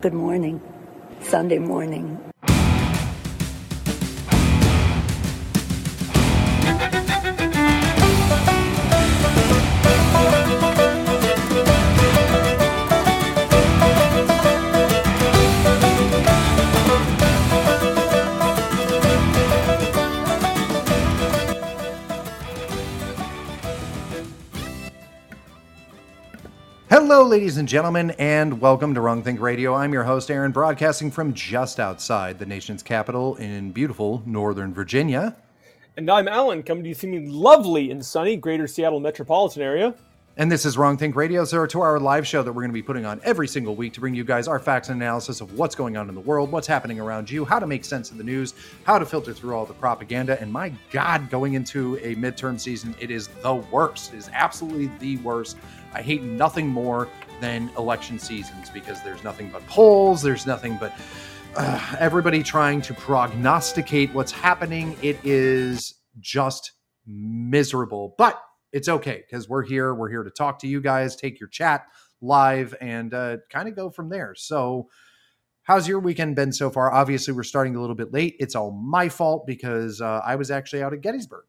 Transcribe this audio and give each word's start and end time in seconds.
Good 0.00 0.14
morning. 0.14 0.60
Sunday 1.20 1.58
morning. 1.58 2.20
Hello, 27.10 27.24
ladies 27.24 27.56
and 27.56 27.66
gentlemen, 27.66 28.10
and 28.18 28.60
welcome 28.60 28.92
to 28.92 29.00
Wrong 29.00 29.22
Think 29.22 29.40
Radio. 29.40 29.74
I'm 29.74 29.94
your 29.94 30.04
host, 30.04 30.30
Aaron, 30.30 30.52
broadcasting 30.52 31.10
from 31.10 31.32
just 31.32 31.80
outside 31.80 32.38
the 32.38 32.44
nation's 32.44 32.82
capital 32.82 33.34
in 33.36 33.72
beautiful 33.72 34.22
Northern 34.26 34.74
Virginia. 34.74 35.34
And 35.96 36.10
I'm 36.10 36.28
Alan, 36.28 36.62
coming 36.62 36.82
to 36.82 36.90
you 36.90 36.94
from 36.94 37.12
the 37.12 37.26
lovely 37.26 37.90
and 37.90 38.04
sunny 38.04 38.36
greater 38.36 38.66
Seattle 38.66 39.00
metropolitan 39.00 39.62
area. 39.62 39.94
And 40.38 40.52
this 40.52 40.64
is 40.64 40.78
Wrong 40.78 40.96
Think 40.96 41.16
Radio, 41.16 41.44
so 41.44 41.66
to 41.66 41.80
our 41.80 41.98
live 41.98 42.24
show 42.24 42.44
that 42.44 42.52
we're 42.52 42.62
going 42.62 42.70
to 42.70 42.72
be 42.72 42.80
putting 42.80 43.04
on 43.04 43.20
every 43.24 43.48
single 43.48 43.74
week 43.74 43.92
to 43.94 44.00
bring 44.00 44.14
you 44.14 44.22
guys 44.22 44.46
our 44.46 44.60
facts 44.60 44.88
and 44.88 45.02
analysis 45.02 45.40
of 45.40 45.58
what's 45.58 45.74
going 45.74 45.96
on 45.96 46.08
in 46.08 46.14
the 46.14 46.20
world, 46.20 46.52
what's 46.52 46.68
happening 46.68 47.00
around 47.00 47.28
you, 47.28 47.44
how 47.44 47.58
to 47.58 47.66
make 47.66 47.84
sense 47.84 48.12
of 48.12 48.18
the 48.18 48.22
news, 48.22 48.54
how 48.84 49.00
to 49.00 49.04
filter 49.04 49.34
through 49.34 49.56
all 49.56 49.66
the 49.66 49.74
propaganda. 49.74 50.40
And 50.40 50.52
my 50.52 50.72
God, 50.92 51.28
going 51.28 51.54
into 51.54 51.96
a 51.96 52.14
midterm 52.14 52.60
season, 52.60 52.94
it 53.00 53.10
is 53.10 53.26
the 53.42 53.56
worst. 53.56 54.14
It 54.14 54.18
is 54.18 54.30
absolutely 54.32 54.86
the 55.00 55.16
worst. 55.24 55.56
I 55.92 56.02
hate 56.02 56.22
nothing 56.22 56.68
more 56.68 57.08
than 57.40 57.68
election 57.76 58.20
seasons 58.20 58.70
because 58.70 59.02
there's 59.02 59.24
nothing 59.24 59.50
but 59.50 59.66
polls, 59.66 60.22
there's 60.22 60.46
nothing 60.46 60.76
but 60.78 60.96
uh, 61.56 61.96
everybody 61.98 62.44
trying 62.44 62.80
to 62.82 62.94
prognosticate 62.94 64.14
what's 64.14 64.30
happening. 64.30 64.96
It 65.02 65.18
is 65.24 65.94
just 66.20 66.70
miserable. 67.08 68.14
But 68.16 68.40
it's 68.72 68.88
okay 68.88 69.24
because 69.26 69.48
we're 69.48 69.64
here. 69.64 69.94
We're 69.94 70.10
here 70.10 70.22
to 70.22 70.30
talk 70.30 70.58
to 70.60 70.66
you 70.66 70.80
guys, 70.80 71.16
take 71.16 71.40
your 71.40 71.48
chat 71.48 71.86
live, 72.20 72.74
and 72.80 73.14
uh, 73.14 73.38
kind 73.50 73.68
of 73.68 73.76
go 73.76 73.90
from 73.90 74.08
there. 74.08 74.34
So, 74.34 74.88
how's 75.62 75.88
your 75.88 76.00
weekend 76.00 76.36
been 76.36 76.52
so 76.52 76.70
far? 76.70 76.92
Obviously, 76.92 77.34
we're 77.34 77.42
starting 77.42 77.76
a 77.76 77.80
little 77.80 77.96
bit 77.96 78.12
late. 78.12 78.36
It's 78.38 78.54
all 78.54 78.70
my 78.70 79.08
fault 79.08 79.46
because 79.46 80.00
uh, 80.00 80.20
I 80.24 80.36
was 80.36 80.50
actually 80.50 80.82
out 80.82 80.92
at 80.92 81.00
Gettysburg. 81.00 81.44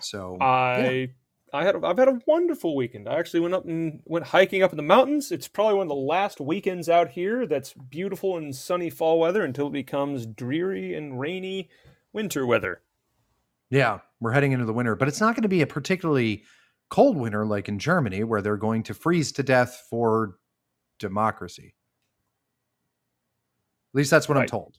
So 0.00 0.38
I. 0.40 0.78
Yeah. 0.78 1.06
I 1.54 1.64
had 1.64 1.84
I've 1.84 1.98
had 1.98 2.08
a 2.08 2.18
wonderful 2.26 2.74
weekend. 2.74 3.06
I 3.06 3.18
actually 3.18 3.40
went 3.40 3.52
up 3.52 3.66
and 3.66 4.00
went 4.06 4.24
hiking 4.24 4.62
up 4.62 4.70
in 4.70 4.78
the 4.78 4.82
mountains. 4.82 5.30
It's 5.30 5.48
probably 5.48 5.74
one 5.74 5.82
of 5.82 5.88
the 5.90 5.94
last 5.94 6.40
weekends 6.40 6.88
out 6.88 7.10
here 7.10 7.46
that's 7.46 7.74
beautiful 7.74 8.38
and 8.38 8.56
sunny 8.56 8.88
fall 8.88 9.20
weather 9.20 9.44
until 9.44 9.66
it 9.66 9.74
becomes 9.74 10.24
dreary 10.24 10.94
and 10.94 11.20
rainy 11.20 11.68
winter 12.10 12.46
weather. 12.46 12.80
Yeah, 13.72 14.00
we're 14.20 14.32
heading 14.32 14.52
into 14.52 14.66
the 14.66 14.72
winter, 14.74 14.94
but 14.94 15.08
it's 15.08 15.18
not 15.18 15.34
going 15.34 15.44
to 15.44 15.48
be 15.48 15.62
a 15.62 15.66
particularly 15.66 16.44
cold 16.90 17.16
winter 17.16 17.46
like 17.46 17.70
in 17.70 17.78
Germany, 17.78 18.22
where 18.22 18.42
they're 18.42 18.58
going 18.58 18.82
to 18.82 18.92
freeze 18.92 19.32
to 19.32 19.42
death 19.42 19.86
for 19.88 20.36
democracy. 20.98 21.74
At 23.94 23.98
least 23.98 24.10
that's 24.10 24.28
what 24.28 24.36
right. 24.36 24.42
I'm 24.42 24.48
told. 24.48 24.76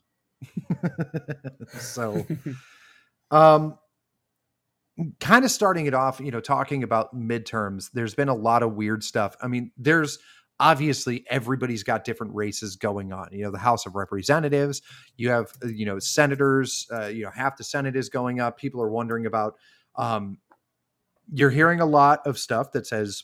so, 1.80 2.24
um, 3.32 3.80
kind 5.20 5.44
of 5.44 5.50
starting 5.50 5.88
it 5.88 5.96
off, 5.96 6.20
you 6.20 6.30
know, 6.30 6.40
talking 6.40 6.84
about 6.84 7.16
midterms, 7.16 7.90
there's 7.94 8.14
been 8.14 8.30
a 8.30 8.36
lot 8.36 8.62
of 8.62 8.74
weird 8.74 9.04
stuff. 9.04 9.36
I 9.42 9.48
mean, 9.48 9.72
there's 9.76 10.20
obviously 10.60 11.26
everybody's 11.30 11.84
got 11.84 12.04
different 12.04 12.34
races 12.36 12.76
going 12.76 13.12
on 13.12 13.28
you 13.32 13.44
know 13.44 13.52
the 13.52 13.58
house 13.58 13.86
of 13.86 13.96
representatives 13.96 14.82
you 15.18 15.30
have 15.30 15.52
uh, 15.64 15.68
you 15.68 15.86
know 15.86 16.00
senators 16.00 16.88
uh, 16.94 17.08
you 17.08 17.24
know 17.24 17.32
half 17.34 17.58
the 17.58 17.64
senate 17.64 17.96
is 17.96 18.10
going 18.10 18.40
up 18.40 18.58
people 18.58 18.82
are 18.82 18.90
wondering 18.90 19.26
about 19.26 19.56
um, 19.96 20.38
you're 21.32 21.50
hearing 21.50 21.80
a 21.80 21.86
lot 21.86 22.26
of 22.26 22.38
stuff 22.38 22.72
that 22.72 22.86
says 22.86 23.24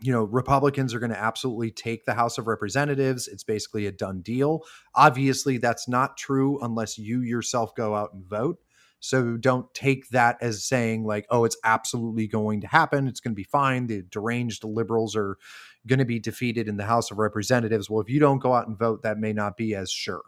you 0.00 0.12
know 0.12 0.24
republicans 0.24 0.94
are 0.94 1.00
going 1.00 1.10
to 1.10 1.18
absolutely 1.18 1.70
take 1.70 2.04
the 2.04 2.14
house 2.14 2.38
of 2.38 2.46
representatives 2.46 3.26
it's 3.28 3.44
basically 3.44 3.86
a 3.86 3.92
done 3.92 4.20
deal 4.20 4.60
obviously 4.94 5.58
that's 5.58 5.88
not 5.88 6.16
true 6.16 6.58
unless 6.62 6.96
you 6.96 7.22
yourself 7.22 7.74
go 7.74 7.94
out 7.94 8.12
and 8.12 8.24
vote 8.24 8.58
so 9.00 9.36
don't 9.36 9.72
take 9.74 10.08
that 10.08 10.38
as 10.40 10.64
saying 10.66 11.04
like, 11.04 11.26
oh, 11.30 11.44
it's 11.44 11.56
absolutely 11.64 12.26
going 12.26 12.60
to 12.62 12.66
happen. 12.66 13.06
It's 13.06 13.20
going 13.20 13.32
to 13.32 13.36
be 13.36 13.44
fine. 13.44 13.86
The 13.86 14.02
deranged 14.02 14.64
liberals 14.64 15.14
are 15.14 15.36
going 15.86 15.98
to 15.98 16.04
be 16.04 16.18
defeated 16.18 16.68
in 16.68 16.76
the 16.76 16.84
House 16.84 17.10
of 17.10 17.18
Representatives. 17.18 17.88
Well, 17.88 18.02
if 18.02 18.08
you 18.08 18.20
don't 18.20 18.38
go 18.38 18.54
out 18.54 18.68
and 18.68 18.78
vote, 18.78 19.02
that 19.02 19.18
may 19.18 19.32
not 19.32 19.56
be 19.56 19.74
as 19.74 19.90
sure. 19.90 20.22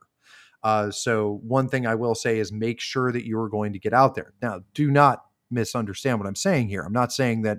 Uh, 0.63 0.91
so 0.91 1.41
one 1.45 1.69
thing 1.69 1.87
I 1.87 1.95
will 1.95 2.15
say 2.15 2.39
is 2.39 2.53
make 2.53 2.81
sure 2.81 3.13
that 3.13 3.27
you 3.27 3.39
are 3.39 3.49
going 3.49 3.73
to 3.73 3.79
get 3.79 3.93
out 3.93 4.15
there. 4.15 4.33
Now, 4.43 4.61
do 4.75 4.91
not 4.91 5.23
misunderstand 5.51 6.19
what 6.19 6.27
I'm 6.27 6.35
saying 6.35 6.69
here. 6.69 6.83
I'm 6.83 6.93
not 6.93 7.13
saying 7.13 7.43
that 7.43 7.59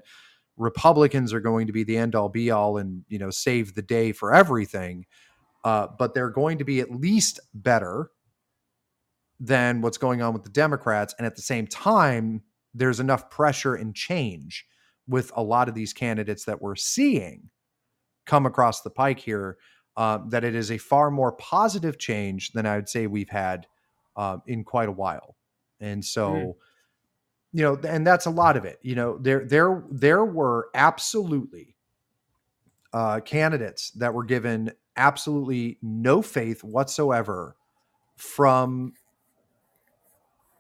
Republicans 0.57 1.33
are 1.33 1.39
going 1.39 1.67
to 1.67 1.73
be 1.73 1.83
the 1.83 1.97
end 1.97 2.15
all 2.15 2.29
be 2.29 2.51
all 2.51 2.77
and 2.77 3.03
you 3.07 3.17
know 3.17 3.29
save 3.29 3.75
the 3.75 3.81
day 3.81 4.11
for 4.11 4.33
everything, 4.33 5.05
uh, 5.63 5.87
but 5.97 6.13
they're 6.13 6.29
going 6.29 6.57
to 6.57 6.65
be 6.65 6.81
at 6.81 6.91
least 6.91 7.39
better 7.53 8.11
than 9.39 9.81
what's 9.81 9.97
going 9.97 10.21
on 10.21 10.33
with 10.33 10.43
the 10.43 10.49
Democrats. 10.49 11.15
And 11.17 11.25
at 11.25 11.37
the 11.37 11.41
same 11.41 11.65
time, 11.65 12.43
there's 12.73 12.99
enough 12.99 13.29
pressure 13.29 13.75
and 13.75 13.95
change 13.95 14.65
with 15.07 15.31
a 15.35 15.41
lot 15.41 15.69
of 15.69 15.75
these 15.75 15.93
candidates 15.93 16.43
that 16.43 16.61
we're 16.61 16.75
seeing 16.75 17.49
come 18.29 18.45
across 18.45 18.81
the 18.81 18.91
pike 18.91 19.19
here 19.19 19.57
uh, 19.97 20.19
that 20.27 20.43
it 20.43 20.53
is 20.53 20.71
a 20.71 20.77
far 20.77 21.09
more 21.09 21.31
positive 21.33 21.97
change 21.97 22.51
than 22.51 22.67
I 22.67 22.75
would 22.75 22.87
say 22.87 23.07
we've 23.07 23.29
had 23.29 23.65
uh, 24.15 24.37
in 24.45 24.63
quite 24.63 24.87
a 24.87 24.91
while. 24.91 25.35
And 25.79 26.05
so, 26.05 26.31
mm. 26.31 26.53
you 27.51 27.63
know, 27.63 27.79
and 27.87 28.05
that's 28.05 28.27
a 28.27 28.29
lot 28.29 28.55
of 28.55 28.65
it. 28.65 28.77
You 28.83 28.93
know, 28.93 29.17
there 29.17 29.45
there 29.45 29.83
there 29.89 30.23
were 30.23 30.69
absolutely 30.75 31.75
uh, 32.93 33.21
candidates 33.21 33.89
that 33.91 34.13
were 34.13 34.23
given 34.23 34.71
absolutely 34.95 35.79
no 35.81 36.21
faith 36.21 36.63
whatsoever 36.63 37.55
from 38.15 38.93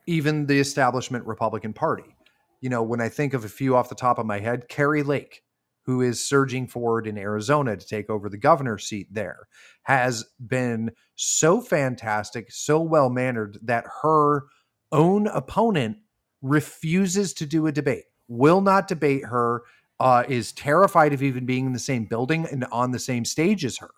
even 0.07 0.47
the 0.47 0.59
establishment 0.59 1.23
Republican 1.27 1.73
Party. 1.73 2.15
You 2.61 2.69
know, 2.69 2.81
when 2.81 2.99
I 2.99 3.09
think 3.09 3.35
of 3.35 3.45
a 3.45 3.49
few 3.49 3.75
off 3.75 3.89
the 3.89 3.95
top 3.95 4.17
of 4.17 4.25
my 4.25 4.39
head, 4.39 4.67
Kari 4.69 5.03
Lake, 5.03 5.43
who 5.89 6.01
is 6.03 6.23
surging 6.23 6.67
forward 6.67 7.07
in 7.07 7.17
Arizona 7.17 7.75
to 7.75 7.83
take 7.83 8.11
over 8.11 8.29
the 8.29 8.37
governor's 8.37 8.85
seat 8.85 9.07
there, 9.09 9.47
has 9.81 10.23
been 10.45 10.91
so 11.15 11.59
fantastic, 11.59 12.51
so 12.51 12.79
well 12.79 13.09
mannered 13.09 13.57
that 13.63 13.85
her 14.03 14.43
own 14.91 15.25
opponent 15.25 15.97
refuses 16.43 17.33
to 17.33 17.47
do 17.47 17.65
a 17.65 17.71
debate, 17.71 18.03
will 18.27 18.61
not 18.61 18.87
debate 18.87 19.25
her, 19.25 19.63
uh, 19.99 20.23
is 20.29 20.51
terrified 20.51 21.11
of 21.11 21.23
even 21.23 21.47
being 21.47 21.65
in 21.65 21.73
the 21.73 21.79
same 21.79 22.05
building 22.05 22.45
and 22.45 22.65
on 22.71 22.91
the 22.91 22.99
same 22.99 23.25
stage 23.25 23.65
as 23.65 23.79
her. 23.79 23.89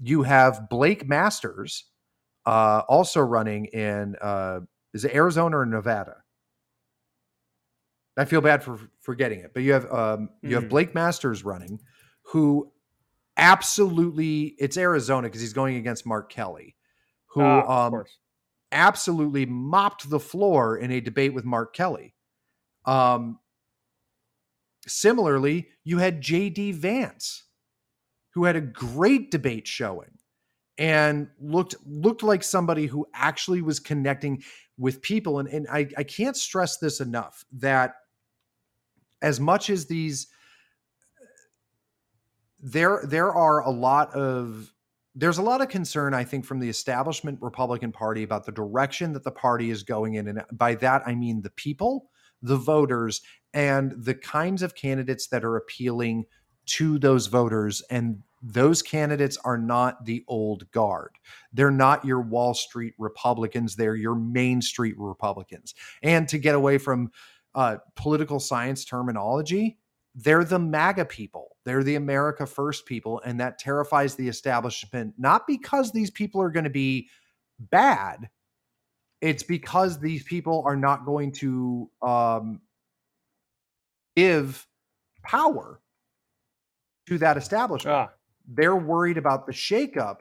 You 0.00 0.22
have 0.22 0.68
Blake 0.70 1.08
Masters 1.08 1.86
uh, 2.46 2.82
also 2.88 3.20
running 3.20 3.64
in 3.64 4.14
uh, 4.22 4.60
is 4.94 5.04
it 5.04 5.12
Arizona 5.12 5.58
or 5.58 5.66
Nevada? 5.66 6.21
I 8.16 8.24
feel 8.24 8.40
bad 8.40 8.62
for 8.62 8.78
forgetting 9.00 9.40
it, 9.40 9.52
but 9.54 9.62
you 9.62 9.72
have 9.72 9.90
um, 9.92 10.30
you 10.42 10.50
mm-hmm. 10.50 10.54
have 10.54 10.68
Blake 10.68 10.94
Masters 10.94 11.44
running, 11.44 11.80
who 12.22 12.70
absolutely 13.36 14.54
it's 14.58 14.76
Arizona 14.76 15.28
because 15.28 15.40
he's 15.40 15.52
going 15.52 15.76
against 15.76 16.06
Mark 16.06 16.30
Kelly, 16.30 16.76
who 17.26 17.42
ah, 17.42 17.86
um, 17.86 18.04
absolutely 18.70 19.46
mopped 19.46 20.10
the 20.10 20.20
floor 20.20 20.76
in 20.76 20.90
a 20.90 21.00
debate 21.00 21.32
with 21.32 21.44
Mark 21.44 21.74
Kelly. 21.74 22.14
Um, 22.84 23.38
similarly, 24.86 25.68
you 25.84 25.98
had 25.98 26.20
J.D. 26.20 26.72
Vance, 26.72 27.44
who 28.34 28.44
had 28.44 28.56
a 28.56 28.60
great 28.60 29.30
debate 29.30 29.66
showing 29.66 30.18
and 30.78 31.28
looked 31.40 31.74
looked 31.86 32.22
like 32.22 32.42
somebody 32.42 32.86
who 32.86 33.06
actually 33.14 33.62
was 33.62 33.78
connecting 33.78 34.42
with 34.78 35.02
people 35.02 35.38
and, 35.38 35.48
and 35.48 35.66
I, 35.70 35.88
I 35.98 36.02
can't 36.02 36.36
stress 36.36 36.78
this 36.78 37.00
enough 37.00 37.44
that 37.52 37.94
as 39.22 39.40
much 39.40 39.70
as 39.70 39.86
these 39.86 40.26
there 42.60 43.02
there 43.04 43.32
are 43.32 43.60
a 43.60 43.70
lot 43.70 44.12
of 44.14 44.72
there's 45.14 45.38
a 45.38 45.42
lot 45.42 45.60
of 45.60 45.68
concern 45.68 46.14
i 46.14 46.22
think 46.22 46.44
from 46.44 46.60
the 46.60 46.68
establishment 46.68 47.38
republican 47.40 47.90
party 47.92 48.22
about 48.22 48.44
the 48.44 48.52
direction 48.52 49.12
that 49.12 49.24
the 49.24 49.30
party 49.30 49.70
is 49.70 49.82
going 49.82 50.14
in 50.14 50.28
and 50.28 50.42
by 50.52 50.74
that 50.74 51.02
i 51.06 51.14
mean 51.14 51.40
the 51.42 51.50
people 51.50 52.10
the 52.42 52.56
voters 52.56 53.22
and 53.54 53.92
the 53.96 54.14
kinds 54.14 54.62
of 54.62 54.74
candidates 54.74 55.28
that 55.28 55.44
are 55.44 55.56
appealing 55.56 56.24
to 56.66 56.98
those 56.98 57.26
voters 57.26 57.82
and 57.90 58.22
those 58.42 58.82
candidates 58.82 59.38
are 59.44 59.56
not 59.56 60.04
the 60.04 60.24
old 60.26 60.68
guard. 60.72 61.12
They're 61.52 61.70
not 61.70 62.04
your 62.04 62.20
Wall 62.20 62.54
Street 62.54 62.94
Republicans. 62.98 63.76
They're 63.76 63.94
your 63.94 64.16
Main 64.16 64.60
Street 64.60 64.96
Republicans. 64.98 65.74
And 66.02 66.28
to 66.28 66.38
get 66.38 66.56
away 66.56 66.78
from 66.78 67.12
uh, 67.54 67.76
political 67.96 68.40
science 68.40 68.84
terminology, 68.84 69.78
they're 70.14 70.44
the 70.44 70.58
MAGA 70.58 71.06
people. 71.06 71.56
They're 71.64 71.82
the 71.84 71.94
America 71.96 72.46
First 72.46 72.86
people. 72.86 73.20
And 73.24 73.40
that 73.40 73.58
terrifies 73.58 74.14
the 74.14 74.28
establishment, 74.28 75.14
not 75.18 75.46
because 75.46 75.92
these 75.92 76.10
people 76.10 76.40
are 76.42 76.50
going 76.50 76.64
to 76.64 76.70
be 76.70 77.08
bad, 77.58 78.28
it's 79.20 79.42
because 79.42 80.00
these 80.00 80.22
people 80.24 80.62
are 80.66 80.76
not 80.76 81.04
going 81.06 81.32
to 81.32 81.88
um, 82.02 82.60
give 84.16 84.66
power 85.22 85.80
to 87.06 87.18
that 87.18 87.36
establishment. 87.36 87.94
Ah, 87.96 88.12
They're 88.48 88.76
worried 88.76 89.18
about 89.18 89.46
the 89.46 89.52
shakeup 89.52 90.18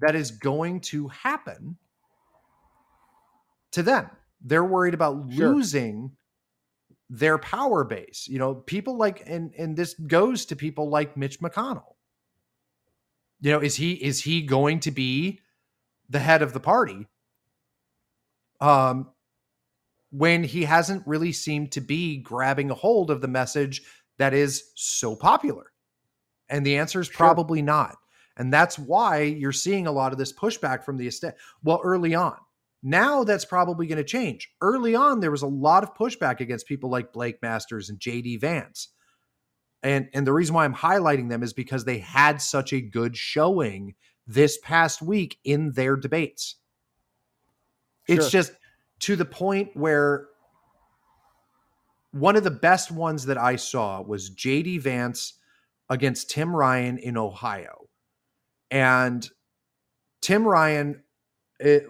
that 0.00 0.14
is 0.16 0.32
going 0.32 0.80
to 0.80 1.08
happen 1.08 1.76
to 3.72 3.82
them. 3.82 4.10
They're 4.40 4.64
worried 4.64 4.94
about 4.94 5.30
Sure. 5.32 5.54
losing 5.54 6.16
their 7.18 7.38
power 7.38 7.84
base. 7.84 8.26
You 8.28 8.38
know, 8.38 8.54
people 8.56 8.96
like 8.96 9.22
and 9.26 9.54
and 9.56 9.76
this 9.76 9.94
goes 9.94 10.46
to 10.46 10.56
people 10.56 10.88
like 10.88 11.16
Mitch 11.16 11.40
McConnell. 11.40 11.94
You 13.40 13.52
know, 13.52 13.60
is 13.60 13.76
he 13.76 13.92
is 13.92 14.22
he 14.22 14.42
going 14.42 14.80
to 14.80 14.90
be 14.90 15.40
the 16.08 16.18
head 16.18 16.42
of 16.42 16.52
the 16.52 16.60
party? 16.60 17.06
Um 18.60 19.10
when 20.10 20.44
he 20.44 20.62
hasn't 20.64 21.04
really 21.06 21.32
seemed 21.32 21.72
to 21.72 21.80
be 21.80 22.18
grabbing 22.18 22.70
a 22.70 22.74
hold 22.74 23.10
of 23.10 23.20
the 23.20 23.28
message 23.28 23.82
that 24.18 24.32
is 24.32 24.70
so 24.76 25.16
popular. 25.16 25.72
And 26.48 26.64
the 26.64 26.76
answer 26.76 27.00
is 27.00 27.08
Sure. 27.08 27.16
probably 27.16 27.62
not. 27.62 27.96
And 28.36 28.52
that's 28.52 28.78
why 28.78 29.22
you're 29.22 29.52
seeing 29.52 29.86
a 29.88 29.92
lot 29.92 30.12
of 30.12 30.18
this 30.18 30.32
pushback 30.32 30.84
from 30.84 30.96
the 30.96 31.06
estate. 31.08 31.34
Well, 31.64 31.80
early 31.84 32.14
on. 32.14 32.36
Now 32.86 33.24
that's 33.24 33.46
probably 33.46 33.86
going 33.86 33.96
to 33.96 34.04
change. 34.04 34.52
Early 34.60 34.94
on, 34.94 35.20
there 35.20 35.30
was 35.30 35.40
a 35.40 35.46
lot 35.46 35.82
of 35.82 35.94
pushback 35.94 36.40
against 36.40 36.66
people 36.66 36.90
like 36.90 37.14
Blake 37.14 37.40
Masters 37.40 37.88
and 37.88 37.98
JD 37.98 38.42
Vance. 38.42 38.88
And 39.82 40.10
and 40.12 40.26
the 40.26 40.34
reason 40.34 40.54
why 40.54 40.66
I'm 40.66 40.74
highlighting 40.74 41.30
them 41.30 41.42
is 41.42 41.54
because 41.54 41.86
they 41.86 41.98
had 41.98 42.42
such 42.42 42.74
a 42.74 42.82
good 42.82 43.16
showing 43.16 43.94
this 44.26 44.58
past 44.62 45.00
week 45.00 45.38
in 45.44 45.72
their 45.72 45.96
debates. 45.96 46.56
It's 48.06 48.30
just 48.30 48.52
to 49.00 49.16
the 49.16 49.24
point 49.24 49.70
where 49.74 50.26
one 52.12 52.36
of 52.36 52.44
the 52.44 52.50
best 52.50 52.90
ones 52.90 53.24
that 53.26 53.38
I 53.38 53.56
saw 53.56 54.02
was 54.02 54.30
JD 54.30 54.82
Vance 54.82 55.34
against 55.88 56.30
Tim 56.30 56.54
Ryan 56.54 56.98
in 56.98 57.16
Ohio. 57.16 57.88
And 58.70 59.26
Tim 60.20 60.46
Ryan 60.46 61.02
it, 61.60 61.86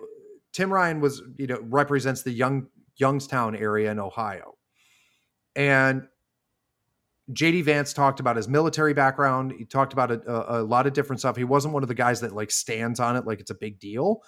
Tim 0.55 0.73
Ryan 0.73 1.01
was, 1.01 1.23
you 1.37 1.47
know, 1.47 1.59
represents 1.63 2.23
the 2.23 2.31
young 2.31 2.69
Youngstown 2.97 3.57
area 3.57 3.91
in 3.91 3.99
Ohio. 3.99 4.55
And 5.57 6.07
JD 7.33 7.65
Vance 7.65 7.93
talked 7.93 8.21
about 8.21 8.37
his 8.37 8.49
military 8.49 8.95
background. 8.95 9.53
He 9.59 9.65
talked 9.65 9.93
about 9.93 10.11
a, 10.11 10.31
a, 10.31 10.63
a 10.63 10.65
lot 10.65 10.87
of 10.87 10.93
different 10.93 11.21
stuff. 11.21 11.37
He 11.37 11.45
wasn't 11.45 11.75
one 11.75 11.83
of 11.83 11.89
the 11.89 11.95
guys 11.95 12.21
that 12.21 12.35
like 12.35 12.51
stands 12.51 13.01
on 13.01 13.17
it 13.17 13.27
like 13.27 13.41
it's 13.41 13.51
a 13.51 13.57
big 13.57 13.81
deal. 13.81 14.23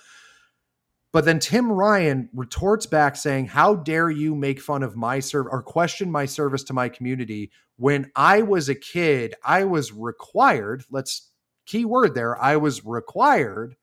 But 1.12 1.24
then 1.24 1.38
Tim 1.38 1.70
Ryan 1.70 2.28
retorts 2.34 2.86
back 2.86 3.16
saying, 3.16 3.46
How 3.46 3.76
dare 3.76 4.10
you 4.10 4.34
make 4.34 4.60
fun 4.60 4.82
of 4.82 4.96
my 4.96 5.20
service 5.20 5.50
or 5.52 5.62
question 5.62 6.10
my 6.10 6.26
service 6.26 6.62
to 6.64 6.74
my 6.74 6.88
community? 6.88 7.52
When 7.76 8.10
I 8.16 8.42
was 8.42 8.68
a 8.68 8.74
kid, 8.74 9.34
I 9.44 9.64
was 9.64 9.92
required, 9.92 10.82
let's 10.90 11.30
key 11.66 11.84
word 11.84 12.14
there, 12.14 12.42
I 12.42 12.56
was 12.56 12.84
required 12.84 13.76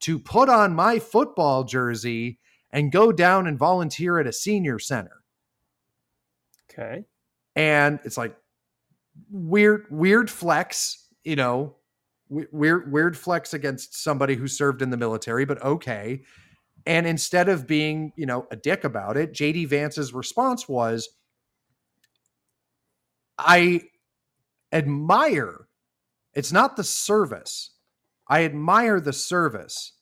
to 0.00 0.18
put 0.18 0.48
on 0.48 0.74
my 0.74 0.98
football 0.98 1.64
jersey 1.64 2.38
and 2.70 2.92
go 2.92 3.12
down 3.12 3.46
and 3.46 3.58
volunteer 3.58 4.18
at 4.18 4.26
a 4.26 4.32
senior 4.32 4.78
center. 4.78 5.22
okay. 6.70 7.04
And 7.54 8.00
it's 8.04 8.18
like 8.18 8.36
weird, 9.30 9.86
weird 9.90 10.30
flex, 10.30 11.08
you 11.24 11.36
know, 11.36 11.76
weird, 12.28 12.92
weird 12.92 13.16
flex 13.16 13.54
against 13.54 14.02
somebody 14.02 14.34
who 14.34 14.46
served 14.46 14.82
in 14.82 14.90
the 14.90 14.96
military, 14.96 15.44
but 15.44 15.62
okay. 15.62 16.22
And 16.84 17.06
instead 17.06 17.48
of 17.48 17.66
being, 17.66 18.12
you 18.16 18.26
know, 18.26 18.46
a 18.50 18.56
dick 18.56 18.84
about 18.84 19.16
it, 19.16 19.32
JD 19.32 19.68
Vance's 19.68 20.12
response 20.12 20.68
was, 20.68 21.08
I 23.38 23.82
admire, 24.72 25.66
it's 26.34 26.52
not 26.52 26.76
the 26.76 26.84
service. 26.84 27.72
I 28.28 28.44
admire 28.44 29.00
the 29.00 29.12
service. 29.12 29.92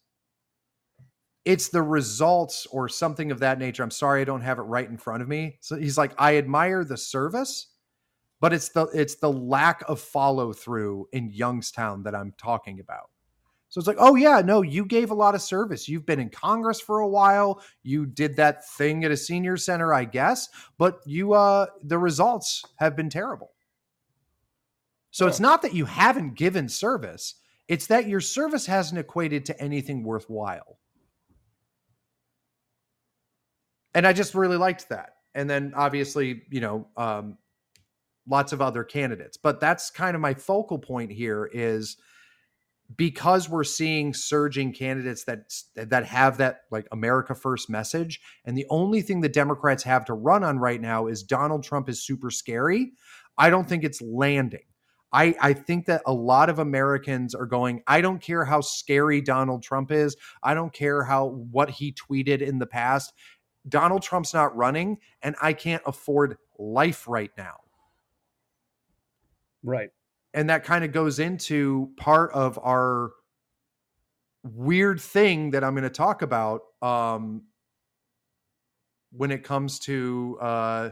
It's 1.45 1.69
the 1.69 1.83
results 1.83 2.67
or 2.67 2.89
something 2.89 3.31
of 3.31 3.41
that 3.41 3.59
nature. 3.59 3.83
I'm 3.83 3.91
sorry 3.91 4.23
I 4.23 4.25
don't 4.25 4.41
have 4.41 4.59
it 4.59 4.63
right 4.63 4.89
in 4.89 4.97
front 4.97 5.23
of 5.23 5.29
me. 5.29 5.59
So 5.61 5.77
he's 5.77 5.99
like, 5.99 6.15
I 6.19 6.39
admire 6.39 6.85
the 6.85 6.97
service, 6.97 7.67
but 8.41 8.55
it's 8.55 8.71
the 8.71 8.87
it's 8.95 9.17
the 9.17 9.31
lack 9.31 9.83
of 9.89 10.01
follow 10.01 10.55
through 10.55 11.07
in 11.13 11.29
Youngstown 11.31 12.03
that 12.05 12.15
I'm 12.15 12.33
talking 12.39 12.81
about. 12.81 13.11
So 13.69 13.79
it's 13.79 13.89
like, 13.89 13.97
oh 13.99 14.15
yeah, 14.15 14.41
no, 14.41 14.63
you 14.63 14.87
gave 14.87 15.11
a 15.11 15.15
lot 15.15 15.35
of 15.35 15.43
service. 15.43 15.87
You've 15.89 16.07
been 16.07 16.21
in 16.21 16.31
Congress 16.31 16.81
for 16.81 17.01
a 17.01 17.09
while. 17.09 17.61
You 17.83 18.07
did 18.07 18.37
that 18.37 18.67
thing 18.71 19.05
at 19.05 19.11
a 19.11 19.17
senior 19.17 19.57
center, 19.59 19.93
I 19.93 20.05
guess, 20.05 20.49
but 20.79 21.01
you 21.05 21.35
uh 21.35 21.67
the 21.83 21.99
results 21.99 22.65
have 22.77 22.97
been 22.97 23.11
terrible. 23.11 23.51
So 25.11 25.27
it's 25.27 25.41
Oh. 25.41 25.43
not 25.43 25.61
that 25.63 25.75
you 25.75 25.85
haven't 25.85 26.35
given 26.35 26.69
service, 26.71 27.35
it's 27.69 27.87
that 27.87 28.09
your 28.09 28.21
service 28.21 28.67
hasn't 28.67 28.99
equated 28.99 29.47
to 29.47 29.61
anything 29.61 30.05
worthwhile. 30.05 30.79
And 33.95 34.07
I 34.07 34.13
just 34.13 34.35
really 34.35 34.57
liked 34.57 34.89
that. 34.89 35.11
And 35.35 35.49
then 35.49 35.73
obviously, 35.77 36.43
you 36.51 36.61
know, 36.61 36.87
um 36.97 37.39
lots 38.27 38.53
of 38.53 38.63
other 38.63 38.85
candidates. 38.85 39.37
But 39.37 39.61
that's 39.61 39.91
kind 39.91 40.15
of 40.15 40.21
my 40.21 40.35
focal 40.35 40.79
point 40.79 41.13
here 41.13 41.51
is 41.53 41.97
because 42.97 43.49
we're 43.49 43.65
seeing 43.65 44.13
surging 44.13 44.73
candidates 44.73 45.25
that 45.25 45.53
that 45.75 46.05
have 46.05 46.37
that 46.39 46.63
like 46.71 46.87
America 46.93 47.35
first 47.35 47.71
message 47.71 48.21
and 48.45 48.57
the 48.57 48.67
only 48.69 49.01
thing 49.01 49.21
the 49.21 49.29
Democrats 49.29 49.83
have 49.83 50.05
to 50.05 50.15
run 50.15 50.45
on 50.45 50.59
right 50.59 50.81
now 50.81 51.07
is 51.07 51.23
Donald 51.23 51.65
Trump 51.65 51.89
is 51.89 52.05
super 52.05 52.31
scary. 52.31 52.93
I 53.39 53.51
don't 53.51 53.69
think 53.69 53.85
it's 53.85 54.03
landing. 54.03 54.65
I, 55.15 55.37
I 55.41 55.55
think 55.55 55.87
that 55.87 56.03
a 56.07 56.15
lot 56.15 56.51
of 56.51 56.61
Americans 56.61 57.35
are 57.37 57.47
going, 57.47 57.83
I 57.89 58.03
don't 58.03 58.21
care 58.23 58.45
how 58.47 58.63
scary 58.63 59.23
Donald 59.23 59.65
Trump 59.65 59.93
is. 59.93 60.17
I 60.43 60.55
don't 60.55 60.75
care 60.75 61.05
how 61.05 61.27
what 61.29 61.71
he 61.71 61.95
tweeted 61.95 62.43
in 62.43 62.61
the 62.61 62.67
past. 62.67 63.15
Donald 63.69 64.03
Trump's 64.03 64.35
not 64.35 64.57
running, 64.57 64.99
and 65.23 65.37
I 65.43 65.55
can't 65.55 65.83
afford 65.87 66.39
life 66.59 67.09
right 67.09 67.33
now 67.39 67.55
Right. 69.63 69.91
and 70.35 70.51
that 70.51 70.65
kind 70.65 70.85
of 70.85 70.93
goes 70.93 71.19
into 71.19 71.91
part 71.97 72.33
of 72.33 72.59
our 72.63 73.13
weird 74.43 75.01
thing 75.01 75.51
that 75.53 75.65
I'm 75.65 75.75
going 75.75 75.85
to 75.85 75.91
talk 75.91 76.23
about 76.23 76.63
um, 76.83 77.45
when 79.13 79.31
it 79.31 79.45
comes 79.45 79.79
to 79.81 80.39
uh, 80.41 80.91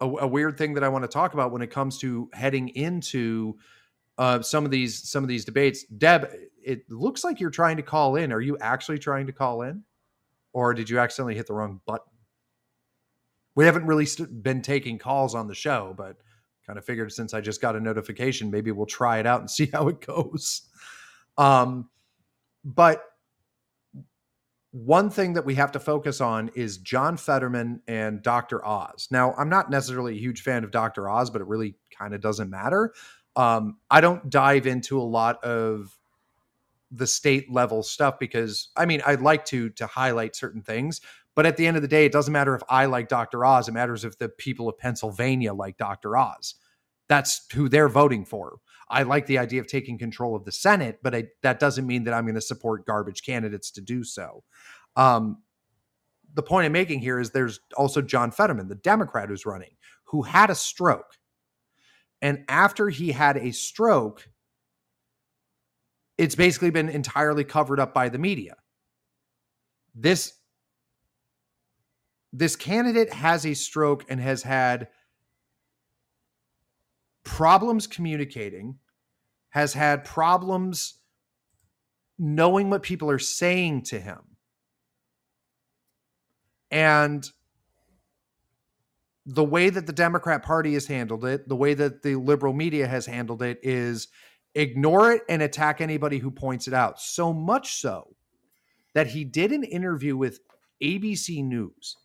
a, 0.00 0.06
a 0.06 0.26
weird 0.26 0.58
thing 0.58 0.74
that 0.74 0.84
I 0.84 0.88
want 0.88 1.04
to 1.04 1.08
talk 1.08 1.34
about 1.34 1.52
when 1.52 1.62
it 1.62 1.70
comes 1.70 1.98
to 1.98 2.28
heading 2.32 2.68
into 2.70 3.56
uh, 4.18 4.40
some 4.42 4.64
of 4.64 4.70
these 4.70 5.08
some 5.08 5.24
of 5.24 5.28
these 5.28 5.44
debates. 5.44 5.84
Deb, 5.84 6.30
it 6.62 6.90
looks 6.90 7.24
like 7.24 7.40
you're 7.40 7.50
trying 7.50 7.76
to 7.76 7.82
call 7.82 8.16
in. 8.16 8.32
Are 8.32 8.40
you 8.40 8.56
actually 8.60 8.98
trying 8.98 9.26
to 9.26 9.32
call 9.32 9.62
in, 9.62 9.82
or 10.52 10.74
did 10.74 10.88
you 10.90 10.98
accidentally 10.98 11.34
hit 11.34 11.46
the 11.46 11.54
wrong 11.54 11.80
button? 11.86 12.12
We 13.54 13.64
haven't 13.64 13.86
really 13.86 14.06
st- 14.06 14.42
been 14.42 14.62
taking 14.62 14.98
calls 14.98 15.34
on 15.34 15.48
the 15.48 15.54
show, 15.54 15.94
but 15.96 16.16
kind 16.66 16.78
of 16.78 16.84
figured 16.84 17.12
since 17.12 17.32
I 17.32 17.40
just 17.40 17.60
got 17.60 17.76
a 17.76 17.80
notification, 17.80 18.50
maybe 18.50 18.72
we'll 18.72 18.86
try 18.86 19.18
it 19.18 19.26
out 19.26 19.40
and 19.40 19.50
see 19.50 19.70
how 19.72 19.88
it 19.88 20.00
goes. 20.00 20.62
Um, 21.38 21.88
but 22.64 23.02
one 24.84 25.08
thing 25.08 25.32
that 25.32 25.46
we 25.46 25.54
have 25.54 25.72
to 25.72 25.80
focus 25.80 26.20
on 26.20 26.50
is 26.54 26.76
John 26.76 27.16
Fetterman 27.16 27.80
and 27.88 28.20
Dr. 28.20 28.64
Oz. 28.66 29.08
Now, 29.10 29.32
I'm 29.38 29.48
not 29.48 29.70
necessarily 29.70 30.14
a 30.14 30.20
huge 30.20 30.42
fan 30.42 30.64
of 30.64 30.70
Dr. 30.70 31.08
Oz, 31.08 31.30
but 31.30 31.40
it 31.40 31.46
really 31.46 31.76
kind 31.96 32.14
of 32.14 32.20
doesn't 32.20 32.50
matter. 32.50 32.92
Um, 33.36 33.78
I 33.90 34.02
don't 34.02 34.28
dive 34.28 34.66
into 34.66 35.00
a 35.00 35.02
lot 35.02 35.42
of 35.42 35.96
the 36.90 37.06
state 37.06 37.50
level 37.50 37.82
stuff 37.82 38.18
because 38.18 38.68
I 38.76 38.86
mean 38.86 39.02
I'd 39.04 39.20
like 39.20 39.44
to 39.46 39.70
to 39.70 39.86
highlight 39.86 40.36
certain 40.36 40.62
things, 40.62 41.00
but 41.34 41.46
at 41.46 41.56
the 41.56 41.66
end 41.66 41.76
of 41.76 41.82
the 41.82 41.88
day, 41.88 42.04
it 42.04 42.12
doesn't 42.12 42.32
matter 42.32 42.54
if 42.54 42.62
I 42.68 42.84
like 42.84 43.08
Dr. 43.08 43.44
Oz. 43.44 43.68
It 43.68 43.72
matters 43.72 44.04
if 44.04 44.18
the 44.18 44.28
people 44.28 44.68
of 44.68 44.78
Pennsylvania 44.78 45.54
like 45.54 45.78
Dr. 45.78 46.16
Oz. 46.16 46.54
That's 47.08 47.46
who 47.52 47.68
they're 47.68 47.88
voting 47.88 48.24
for. 48.26 48.58
I 48.88 49.02
like 49.02 49.26
the 49.26 49.38
idea 49.38 49.60
of 49.60 49.66
taking 49.66 49.98
control 49.98 50.36
of 50.36 50.44
the 50.44 50.52
Senate, 50.52 51.00
but 51.02 51.14
I, 51.14 51.24
that 51.42 51.58
doesn't 51.58 51.86
mean 51.86 52.04
that 52.04 52.14
I'm 52.14 52.24
going 52.24 52.36
to 52.36 52.40
support 52.40 52.86
garbage 52.86 53.22
candidates 53.22 53.70
to 53.72 53.80
do 53.80 54.04
so. 54.04 54.44
Um, 54.94 55.42
the 56.34 56.42
point 56.42 56.66
I'm 56.66 56.72
making 56.72 57.00
here 57.00 57.18
is 57.18 57.30
there's 57.30 57.60
also 57.76 58.02
John 58.02 58.30
Fetterman, 58.30 58.68
the 58.68 58.74
Democrat 58.74 59.28
who's 59.28 59.46
running, 59.46 59.76
who 60.04 60.22
had 60.22 60.50
a 60.50 60.54
stroke. 60.54 61.16
And 62.22 62.44
after 62.48 62.88
he 62.88 63.12
had 63.12 63.36
a 63.36 63.52
stroke, 63.52 64.28
it's 66.18 66.34
basically 66.34 66.70
been 66.70 66.88
entirely 66.88 67.44
covered 67.44 67.80
up 67.80 67.92
by 67.92 68.08
the 68.08 68.18
media. 68.18 68.56
This 69.94 70.34
this 72.32 72.56
candidate 72.56 73.12
has 73.12 73.46
a 73.46 73.54
stroke 73.54 74.04
and 74.08 74.20
has 74.20 74.42
had 74.42 74.88
problems 77.26 77.88
communicating, 77.88 78.78
has 79.50 79.74
had 79.74 80.04
problems 80.04 81.00
knowing 82.18 82.70
what 82.70 82.84
people 82.84 83.10
are 83.10 83.18
saying 83.18 83.82
to 83.82 83.98
him. 83.98 84.20
And 86.70 87.28
the 89.26 89.44
way 89.44 89.70
that 89.70 89.86
the 89.86 89.92
Democrat 89.92 90.44
Party 90.44 90.74
has 90.74 90.86
handled 90.86 91.24
it, 91.24 91.48
the 91.48 91.56
way 91.56 91.74
that 91.74 92.02
the 92.02 92.14
liberal 92.14 92.52
media 92.52 92.86
has 92.86 93.06
handled 93.06 93.42
it 93.42 93.58
is 93.62 94.06
ignore 94.54 95.10
it 95.10 95.22
and 95.28 95.42
attack 95.42 95.80
anybody 95.80 96.18
who 96.18 96.30
points 96.30 96.68
it 96.68 96.74
out. 96.74 97.00
So 97.00 97.32
much 97.32 97.74
so 97.74 98.14
that 98.94 99.08
he 99.08 99.24
did 99.24 99.50
an 99.50 99.64
interview 99.64 100.16
with 100.16 100.38
ABC 100.80 101.44
News. 101.44 101.96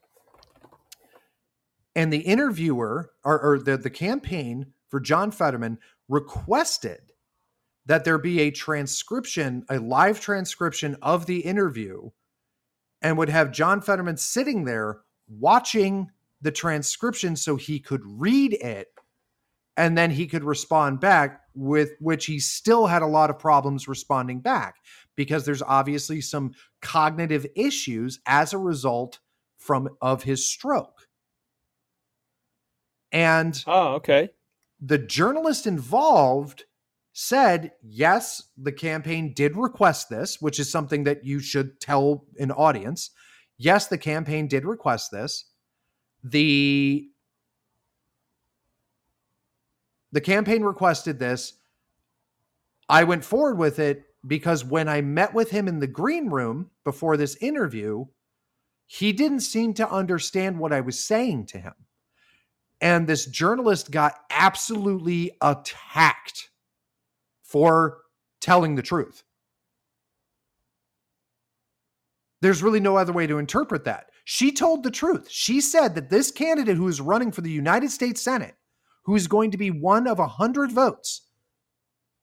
And 1.96 2.12
the 2.12 2.20
interviewer 2.20 3.12
or, 3.24 3.40
or 3.40 3.60
the, 3.60 3.78
the 3.78 3.90
campaign 3.90 4.74
for 4.92 5.00
John 5.00 5.32
Fetterman 5.32 5.80
requested 6.08 7.00
that 7.88 8.06
there 8.06 8.20
be 8.20 8.42
a 8.42 8.52
transcription, 8.52 9.66
a 9.70 9.80
live 9.80 10.20
transcription 10.20 10.98
of 11.02 11.26
the 11.26 11.40
interview, 11.40 12.12
and 13.02 13.18
would 13.18 13.30
have 13.30 13.52
John 13.52 13.82
Fetterman 13.82 14.18
sitting 14.18 14.66
there 14.66 15.00
watching 15.28 16.12
the 16.42 16.52
transcription 16.52 17.36
so 17.36 17.56
he 17.56 17.80
could 17.80 18.02
read 18.06 18.54
it 18.54 18.88
and 19.78 19.98
then 19.98 20.12
he 20.12 20.28
could 20.28 20.44
respond 20.44 21.00
back 21.00 21.42
with 21.56 21.92
which 22.00 22.26
he 22.26 22.40
still 22.40 22.86
had 22.88 23.02
a 23.02 23.08
lot 23.08 23.30
of 23.30 23.40
problems 23.40 23.88
responding 23.88 24.40
back 24.40 24.76
because 25.16 25.46
there's 25.46 25.62
obviously 25.62 26.22
some 26.22 26.52
cognitive 26.82 27.46
issues 27.56 28.20
as 28.26 28.54
a 28.54 28.58
result 28.58 29.20
from 29.58 29.90
of 30.02 30.24
his 30.24 30.46
stroke. 30.46 31.08
And 33.12 33.62
oh 33.68 33.96
okay 33.96 34.30
the 34.82 34.98
journalist 34.98 35.68
involved 35.68 36.64
said 37.14 37.72
yes 37.84 38.50
the 38.58 38.72
campaign 38.72 39.34
did 39.34 39.56
request 39.58 40.10
this 40.10 40.42
which 40.42 40.60
is 40.60 40.72
something 40.72 41.04
that 41.04 41.26
you 41.26 41.40
should 41.40 41.80
tell 41.80 42.26
an 42.40 42.52
audience 42.52 43.12
yes 43.58 43.88
the 43.88 43.98
campaign 43.98 44.48
did 44.48 44.66
request 44.66 45.12
this 45.12 45.46
the 46.24 47.12
the 50.12 50.22
campaign 50.22 50.64
requested 50.64 51.20
this. 51.20 51.54
I 52.90 53.04
went 53.04 53.24
forward 53.24 53.58
with 53.58 53.80
it 53.80 54.04
because 54.28 54.66
when 54.66 54.90
I 54.90 55.02
met 55.02 55.34
with 55.34 55.50
him 55.50 55.68
in 55.68 55.80
the 55.80 55.88
green 55.88 56.30
room 56.30 56.70
before 56.84 57.18
this 57.18 57.38
interview, 57.38 58.06
he 58.86 59.14
didn't 59.14 59.40
seem 59.40 59.74
to 59.76 59.90
understand 59.90 60.60
what 60.60 60.74
I 60.74 60.82
was 60.82 61.02
saying 61.02 61.46
to 61.48 61.60
him. 61.60 61.74
And 62.82 63.08
this 63.08 63.28
journalist 63.28 63.92
got 63.92 64.16
absolutely 64.32 65.38
attacked 65.42 66.50
for 67.44 68.00
telling 68.42 68.76
the 68.76 68.82
truth. 68.82 69.24
There's 72.42 72.64
really 72.64 72.80
no 72.80 72.98
other 72.98 73.14
way 73.14 73.28
to 73.28 73.38
interpret 73.38 73.84
that. 73.86 74.10
She 74.26 74.52
told 74.52 74.84
the 74.84 74.90
truth. 74.90 75.28
She 75.30 75.62
said 75.62 75.94
that 75.94 76.10
this 76.10 76.32
candidate 76.32 76.78
who 76.78 76.88
is 76.88 77.00
running 77.00 77.32
for 77.32 77.42
the 77.42 77.52
United 77.52 77.92
States 77.92 78.22
Senate, 78.22 78.56
who 79.04 79.16
is 79.16 79.28
going 79.28 79.52
to 79.52 79.58
be 79.58 79.70
one 79.70 80.08
of 80.08 80.18
a 80.18 80.24
100 80.24 80.72
votes 80.72 81.22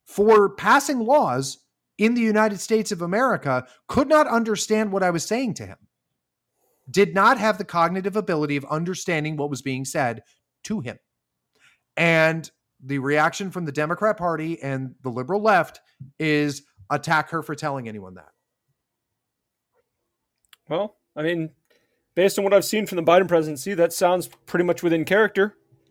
for 0.06 0.50
passing 0.56 0.98
laws 0.98 1.58
in 1.98 2.14
the 2.14 2.20
United 2.20 2.58
States 2.58 2.90
of 2.90 3.02
America, 3.02 3.66
could 3.86 4.08
not 4.08 4.26
understand 4.26 4.90
what 4.90 5.02
I 5.04 5.10
was 5.10 5.24
saying 5.24 5.54
to 5.54 5.66
him, 5.66 5.78
did 6.90 7.14
not 7.14 7.38
have 7.38 7.58
the 7.58 7.64
cognitive 7.64 8.16
ability 8.16 8.56
of 8.56 8.64
understanding 8.64 9.36
what 9.36 9.50
was 9.50 9.62
being 9.62 9.84
said 9.84 10.22
to 10.64 10.80
him. 10.80 10.98
And 11.96 12.50
the 12.82 12.98
reaction 12.98 13.50
from 13.50 13.64
the 13.64 13.72
Democrat 13.72 14.16
Party 14.16 14.62
and 14.62 14.94
the 15.02 15.08
liberal 15.08 15.42
left 15.42 15.80
is 16.18 16.62
attack 16.90 17.30
her 17.30 17.42
for 17.42 17.54
telling 17.54 17.88
anyone 17.88 18.14
that. 18.14 18.30
Well, 20.68 20.96
I 21.16 21.22
mean, 21.22 21.50
based 22.14 22.38
on 22.38 22.44
what 22.44 22.54
I've 22.54 22.64
seen 22.64 22.86
from 22.86 22.96
the 22.96 23.02
Biden 23.02 23.26
presidency, 23.26 23.74
that 23.74 23.92
sounds 23.92 24.28
pretty 24.46 24.64
much 24.64 24.82
within 24.82 25.04
character. 25.04 25.56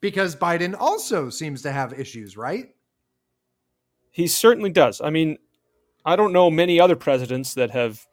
because 0.00 0.36
Biden 0.36 0.74
also 0.78 1.28
seems 1.28 1.62
to 1.62 1.72
have 1.72 1.98
issues, 1.98 2.36
right? 2.36 2.68
He 4.10 4.26
certainly 4.26 4.70
does. 4.70 5.00
I 5.00 5.10
mean, 5.10 5.38
I 6.04 6.16
don't 6.16 6.32
know 6.32 6.50
many 6.50 6.80
other 6.80 6.96
presidents 6.96 7.54
that 7.54 7.70
have 7.72 8.06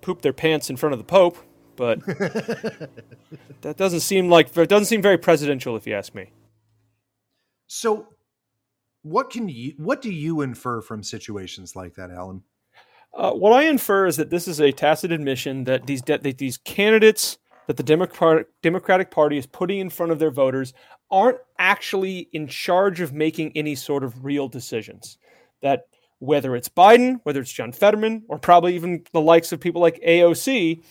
pooped 0.00 0.22
their 0.22 0.32
pants 0.32 0.70
in 0.70 0.76
front 0.76 0.92
of 0.92 0.98
the 0.98 1.04
Pope, 1.04 1.38
but 1.76 2.04
that 3.62 3.76
doesn't 3.76 4.00
seem 4.00 4.28
like 4.28 4.56
it 4.56 4.68
doesn't 4.68 4.86
seem 4.86 5.02
very 5.02 5.18
presidential, 5.18 5.76
if 5.76 5.86
you 5.86 5.94
ask 5.94 6.14
me. 6.14 6.32
So, 7.66 8.08
what 9.02 9.30
can 9.30 9.48
you 9.48 9.74
what 9.78 10.02
do 10.02 10.10
you 10.10 10.42
infer 10.42 10.80
from 10.80 11.02
situations 11.02 11.74
like 11.74 11.94
that, 11.94 12.10
Alan? 12.10 12.42
Uh, 13.14 13.32
what 13.32 13.52
I 13.52 13.64
infer 13.64 14.06
is 14.06 14.16
that 14.16 14.30
this 14.30 14.48
is 14.48 14.60
a 14.60 14.72
tacit 14.72 15.12
admission 15.12 15.64
that 15.64 15.86
these 15.86 16.02
de- 16.02 16.18
that 16.18 16.38
these 16.38 16.58
candidates 16.58 17.38
that 17.66 17.76
the 17.76 17.82
Democratic 17.82 18.48
Democratic 18.62 19.10
Party 19.10 19.38
is 19.38 19.46
putting 19.46 19.78
in 19.78 19.90
front 19.90 20.12
of 20.12 20.18
their 20.18 20.30
voters 20.30 20.72
aren't 21.10 21.38
actually 21.58 22.28
in 22.32 22.46
charge 22.46 23.00
of 23.00 23.12
making 23.12 23.52
any 23.54 23.74
sort 23.74 24.04
of 24.04 24.24
real 24.24 24.48
decisions. 24.48 25.18
That 25.60 25.86
whether 26.18 26.54
it's 26.54 26.68
Biden, 26.68 27.20
whether 27.24 27.40
it's 27.40 27.52
John 27.52 27.72
Fetterman, 27.72 28.24
or 28.28 28.38
probably 28.38 28.74
even 28.74 29.04
the 29.12 29.20
likes 29.20 29.52
of 29.52 29.60
people 29.60 29.82
like 29.82 30.00
AOC, 30.06 30.82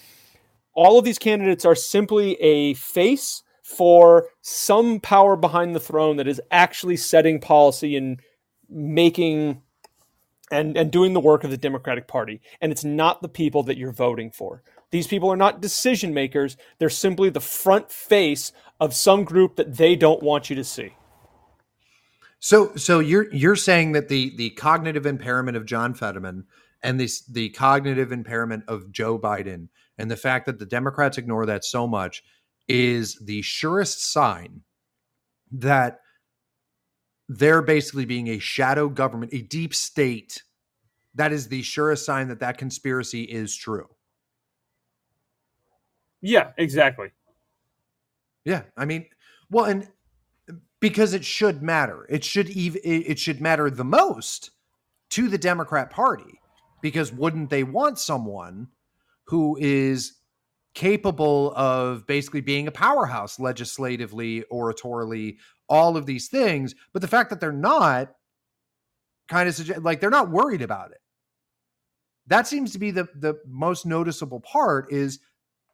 all 0.74 0.98
of 0.98 1.06
these 1.06 1.20
candidates 1.20 1.66
are 1.66 1.76
simply 1.76 2.36
a 2.42 2.74
face 2.76 3.44
for 3.64 4.28
some 4.42 5.00
power 5.00 5.36
behind 5.36 5.76
the 5.76 5.80
throne 5.80 6.18
that 6.18 6.28
is 6.28 6.42
actually 6.52 6.98
setting 6.98 7.40
policy 7.40 7.96
and 7.96 8.20
making 8.70 9.62
and, 10.52 10.76
and 10.76 10.92
doing 10.92 11.14
the 11.14 11.20
work 11.20 11.44
of 11.44 11.50
the 11.50 11.58
Democratic 11.58 12.08
Party. 12.08 12.42
And 12.60 12.72
it's 12.72 12.84
not 12.84 13.22
the 13.22 13.30
people 13.30 13.64
that 13.64 13.78
you're 13.78 13.94
voting 13.94 14.32
for. 14.32 14.62
These 14.92 15.08
people 15.08 15.32
are 15.32 15.38
not 15.38 15.62
decision 15.62 16.14
makers. 16.14 16.58
They're 16.78 16.90
simply 16.90 17.30
the 17.30 17.40
front 17.40 17.90
face 17.90 18.52
of 18.80 18.94
some 18.94 19.24
group 19.24 19.56
that 19.56 19.78
they 19.78 19.96
don't 19.96 20.22
want 20.22 20.50
you 20.50 20.56
to 20.58 20.64
see. 20.64 20.96
So 22.40 22.76
so 22.76 23.00
you're 23.00 23.32
you're 23.34 23.56
saying 23.56 23.94
that 23.94 24.10
the 24.10 24.36
the 24.36 24.50
cognitive 24.52 25.06
impairment 25.06 25.56
of 25.56 25.66
John 25.66 25.94
Fetterman 25.94 26.46
and 26.84 27.00
this 27.00 27.22
the 27.22 27.50
cognitive 27.50 28.12
impairment 28.12 28.64
of 28.68 28.92
Joe 28.92 29.18
Biden 29.18 29.70
and 30.02 30.12
the 30.12 30.18
fact 30.18 30.46
that 30.48 30.60
the 30.60 30.66
Democrats 30.66 31.18
ignore 31.18 31.46
that 31.46 31.64
so 31.64 31.88
much 31.88 32.24
is 32.68 33.16
the 33.20 33.42
surest 33.42 34.12
sign 34.12 34.62
that 35.52 36.00
they're 37.30 37.62
basically 37.62 38.06
being 38.06 38.30
a 38.30 38.40
shadow 38.40 38.90
government, 38.90 39.34
a 39.34 39.42
deep 39.42 39.74
state. 39.74 40.44
That 41.16 41.32
is 41.32 41.48
the 41.48 41.62
surest 41.62 42.06
sign 42.06 42.30
that 42.30 42.40
that 42.40 42.58
conspiracy 42.58 43.24
is 43.24 43.56
true. 43.56 43.88
Yeah, 46.22 46.52
exactly. 46.58 47.12
Yeah, 48.44 48.64
I 48.76 48.86
mean, 48.86 49.06
well, 49.50 49.66
and 49.66 49.88
because 50.80 51.14
it 51.14 51.24
should 51.24 51.62
matter, 51.62 52.06
it 52.10 52.24
should 52.24 52.50
even 52.50 52.82
it 52.84 53.20
should 53.20 53.40
matter 53.40 53.70
the 53.70 53.84
most 53.84 54.52
to 55.12 55.28
the 55.28 55.38
Democrat 55.38 55.90
Party 55.90 56.40
because 56.82 57.14
wouldn't 57.14 57.50
they 57.50 57.64
want 57.64 58.00
someone 58.00 58.68
who 59.32 59.58
is 59.62 60.18
capable 60.76 61.54
of 61.56 62.06
basically 62.06 62.42
being 62.42 62.68
a 62.68 62.72
powerhouse 62.72 63.40
legislatively, 63.40 64.44
oratorily, 64.52 65.38
all 65.70 65.96
of 65.96 66.06
these 66.06 66.28
things. 66.28 66.76
But 66.92 67.02
the 67.02 67.08
fact 67.08 67.30
that 67.30 67.40
they're 67.40 67.54
not 67.54 68.10
kind 69.30 69.48
of 69.48 69.56
suggest 69.56 69.84
like 69.84 70.02
they're 70.02 70.10
not 70.10 70.30
worried 70.30 70.62
about 70.62 70.92
it. 70.92 70.98
That 72.28 72.46
seems 72.46 72.74
to 72.74 72.80
be 72.80 72.92
the 72.92 73.08
the 73.16 73.36
most 73.48 73.86
noticeable 73.86 74.42
part 74.42 74.92
is 74.92 75.20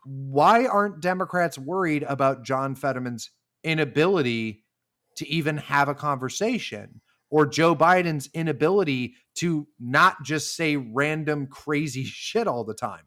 why 0.06 0.68
aren't 0.68 1.02
Democrats 1.02 1.58
worried 1.58 2.04
about 2.04 2.46
John 2.46 2.76
Fetterman's 2.76 3.32
inability 3.64 4.66
to 5.16 5.28
even 5.28 5.58
have 5.58 5.90
a 5.90 5.96
conversation 5.96 7.02
or 7.32 7.48
Joe 7.48 7.76
Biden's 7.76 8.30
inability 8.36 9.16
to 9.38 9.68
not 9.80 10.22
just 10.24 10.56
say 10.56 10.76
random 10.76 11.48
crazy 11.48 12.04
shit 12.06 12.46
all 12.46 12.64
the 12.64 12.76
time? 12.76 13.07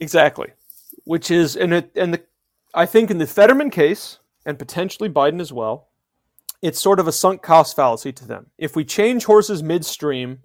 Exactly. 0.00 0.48
Which 1.04 1.30
is 1.30 1.56
and 1.56 1.72
it 1.72 1.92
and 1.94 2.14
the 2.14 2.22
I 2.74 2.86
think 2.86 3.10
in 3.10 3.18
the 3.18 3.26
Fetterman 3.26 3.70
case, 3.70 4.18
and 4.46 4.58
potentially 4.58 5.08
Biden 5.08 5.40
as 5.40 5.52
well, 5.52 5.88
it's 6.62 6.80
sort 6.80 7.00
of 7.00 7.08
a 7.08 7.12
sunk 7.12 7.42
cost 7.42 7.76
fallacy 7.76 8.12
to 8.12 8.26
them. 8.26 8.46
If 8.58 8.76
we 8.76 8.84
change 8.84 9.24
horses 9.24 9.62
midstream, 9.62 10.40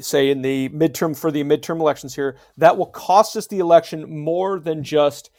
say 0.00 0.30
in 0.30 0.42
the 0.42 0.68
midterm 0.70 1.16
for 1.16 1.30
the 1.30 1.44
midterm 1.44 1.80
elections 1.80 2.14
here, 2.14 2.36
that 2.56 2.76
will 2.76 2.86
cost 2.86 3.36
us 3.36 3.46
the 3.46 3.60
election 3.60 4.24
more 4.24 4.58
than 4.58 4.82
just 4.82 5.30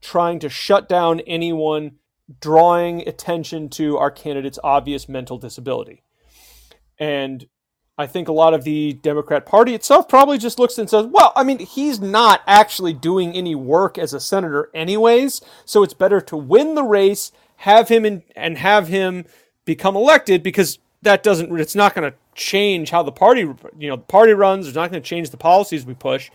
trying 0.00 0.38
to 0.40 0.48
shut 0.48 0.88
down 0.88 1.20
anyone 1.20 1.92
drawing 2.40 3.06
attention 3.08 3.68
to 3.68 3.96
our 3.96 4.10
candidate's 4.10 4.58
obvious 4.62 5.08
mental 5.08 5.38
disability. 5.38 6.04
And 6.98 7.46
I 8.00 8.06
think 8.06 8.28
a 8.28 8.32
lot 8.32 8.54
of 8.54 8.64
the 8.64 8.94
Democrat 8.94 9.44
Party 9.44 9.74
itself 9.74 10.08
probably 10.08 10.38
just 10.38 10.58
looks 10.58 10.78
and 10.78 10.88
says, 10.88 11.06
well, 11.06 11.32
I 11.36 11.44
mean, 11.44 11.58
he's 11.58 12.00
not 12.00 12.40
actually 12.46 12.94
doing 12.94 13.34
any 13.34 13.54
work 13.54 13.98
as 13.98 14.14
a 14.14 14.20
senator, 14.20 14.70
anyways, 14.74 15.42
so 15.66 15.82
it's 15.82 15.94
better 15.94 16.20
to 16.22 16.36
win 16.36 16.74
the 16.74 16.82
race, 16.82 17.30
have 17.56 17.88
him 17.88 18.06
in, 18.06 18.22
and 18.34 18.56
have 18.58 18.88
him 18.88 19.26
become 19.66 19.96
elected 19.96 20.42
because 20.42 20.78
that 21.02 21.22
doesn't, 21.22 21.58
it's 21.60 21.74
not 21.74 21.94
going 21.94 22.10
to 22.10 22.16
change 22.34 22.90
how 22.90 23.02
the 23.02 23.12
party, 23.12 23.42
you 23.42 23.88
know, 23.88 23.96
the 23.96 24.02
party 24.02 24.32
runs. 24.32 24.66
It's 24.66 24.76
not 24.76 24.90
going 24.90 25.02
to 25.02 25.08
change 25.08 25.30
the 25.30 25.36
policies 25.36 25.84
we 25.84 25.94
push. 25.94 26.30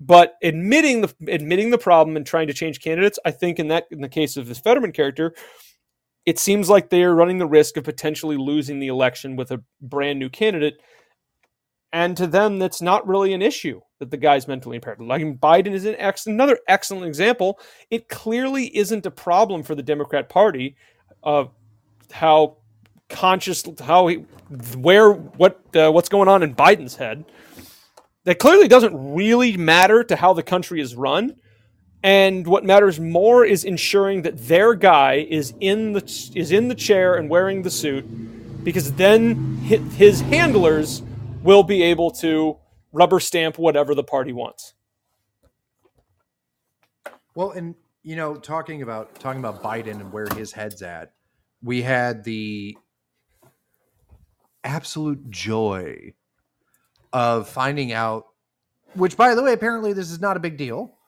But 0.00 0.36
admitting 0.42 1.00
the 1.00 1.14
admitting 1.28 1.70
the 1.70 1.78
problem 1.78 2.16
and 2.16 2.26
trying 2.26 2.48
to 2.48 2.52
change 2.52 2.80
candidates, 2.80 3.18
I 3.24 3.30
think 3.30 3.58
in 3.58 3.68
that 3.68 3.86
in 3.90 4.00
the 4.02 4.08
case 4.08 4.36
of 4.36 4.46
this 4.46 4.58
Fetterman 4.58 4.92
character, 4.92 5.34
it 6.26 6.38
seems 6.38 6.70
like 6.70 6.88
they 6.88 7.02
are 7.02 7.14
running 7.14 7.38
the 7.38 7.46
risk 7.46 7.76
of 7.76 7.84
potentially 7.84 8.36
losing 8.36 8.78
the 8.78 8.88
election 8.88 9.36
with 9.36 9.50
a 9.50 9.62
brand 9.80 10.18
new 10.18 10.28
candidate. 10.28 10.80
And 11.92 12.16
to 12.16 12.26
them, 12.26 12.58
that's 12.58 12.82
not 12.82 13.06
really 13.06 13.32
an 13.34 13.42
issue 13.42 13.80
that 14.00 14.10
the 14.10 14.16
guy's 14.16 14.48
mentally 14.48 14.76
impaired. 14.76 15.00
Like 15.00 15.22
Biden 15.38 15.72
is 15.72 15.84
an 15.84 15.94
ex- 15.98 16.26
another 16.26 16.58
excellent 16.66 17.06
example. 17.06 17.60
It 17.90 18.08
clearly 18.08 18.76
isn't 18.76 19.06
a 19.06 19.10
problem 19.10 19.62
for 19.62 19.74
the 19.74 19.82
Democrat 19.82 20.28
Party 20.28 20.76
of 21.22 21.50
how 22.10 22.56
conscious, 23.08 23.62
how 23.80 24.08
he, 24.08 24.24
where, 24.76 25.12
what, 25.12 25.60
uh, 25.76 25.92
what's 25.92 26.08
going 26.08 26.28
on 26.28 26.42
in 26.42 26.54
Biden's 26.54 26.96
head. 26.96 27.24
That 28.24 28.38
clearly 28.38 28.68
doesn't 28.68 29.14
really 29.14 29.56
matter 29.56 30.02
to 30.02 30.16
how 30.16 30.32
the 30.32 30.42
country 30.42 30.80
is 30.80 30.96
run. 30.96 31.36
And 32.04 32.46
what 32.46 32.66
matters 32.66 33.00
more 33.00 33.46
is 33.46 33.64
ensuring 33.64 34.22
that 34.22 34.36
their 34.46 34.74
guy 34.74 35.26
is 35.30 35.54
in 35.58 35.94
the 35.94 36.02
is 36.34 36.52
in 36.52 36.68
the 36.68 36.74
chair 36.74 37.14
and 37.14 37.30
wearing 37.30 37.62
the 37.62 37.70
suit, 37.70 38.04
because 38.62 38.92
then 38.92 39.56
his 39.64 40.20
handlers 40.20 41.02
will 41.42 41.62
be 41.62 41.82
able 41.82 42.10
to 42.10 42.58
rubber 42.92 43.20
stamp 43.20 43.56
whatever 43.56 43.94
the 43.94 44.04
party 44.04 44.34
wants. 44.34 44.74
Well, 47.34 47.52
and 47.52 47.74
you 48.02 48.16
know, 48.16 48.36
talking 48.36 48.82
about 48.82 49.18
talking 49.18 49.40
about 49.40 49.62
Biden 49.62 49.92
and 49.92 50.12
where 50.12 50.26
his 50.36 50.52
head's 50.52 50.82
at, 50.82 51.14
we 51.62 51.80
had 51.80 52.22
the 52.22 52.76
absolute 54.62 55.30
joy 55.30 56.12
of 57.14 57.48
finding 57.48 57.94
out, 57.94 58.26
which, 58.92 59.16
by 59.16 59.34
the 59.34 59.42
way, 59.42 59.54
apparently 59.54 59.94
this 59.94 60.10
is 60.10 60.20
not 60.20 60.36
a 60.36 60.40
big 60.40 60.58
deal 60.58 60.98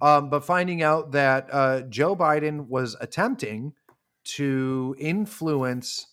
um, 0.00 0.30
but 0.30 0.44
finding 0.44 0.82
out 0.82 1.12
that 1.12 1.48
uh, 1.52 1.82
Joe 1.82 2.16
Biden 2.16 2.68
was 2.68 2.96
attempting 3.00 3.74
to 4.24 4.94
influence 4.98 6.06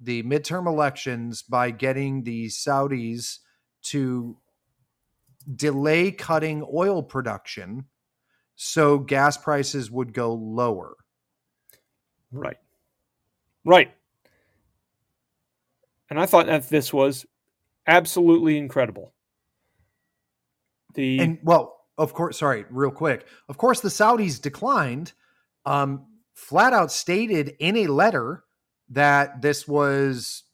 the 0.00 0.22
midterm 0.24 0.66
elections 0.66 1.42
by 1.42 1.70
getting 1.70 2.24
the 2.24 2.46
Saudis 2.46 3.38
to 3.82 4.36
delay 5.54 6.12
cutting 6.12 6.64
oil 6.72 7.02
production 7.02 7.86
so 8.54 8.98
gas 8.98 9.36
prices 9.36 9.90
would 9.90 10.12
go 10.12 10.34
lower. 10.34 10.94
Right. 12.30 12.58
Right. 13.64 13.92
And 16.10 16.20
I 16.20 16.26
thought 16.26 16.46
that 16.46 16.68
this 16.68 16.92
was 16.92 17.26
absolutely 17.86 18.58
incredible. 18.58 19.14
The 20.94 21.18
and 21.20 21.38
well, 21.42 21.81
of 21.98 22.14
course, 22.14 22.38
sorry, 22.38 22.64
real 22.70 22.90
quick. 22.90 23.26
Of 23.48 23.58
course, 23.58 23.80
the 23.80 23.88
Saudis 23.88 24.40
declined, 24.40 25.12
um, 25.64 26.06
flat 26.34 26.72
out 26.72 26.90
stated 26.90 27.54
in 27.58 27.76
a 27.76 27.86
letter 27.86 28.44
that 28.88 29.42
this 29.42 29.68
was 29.68 30.44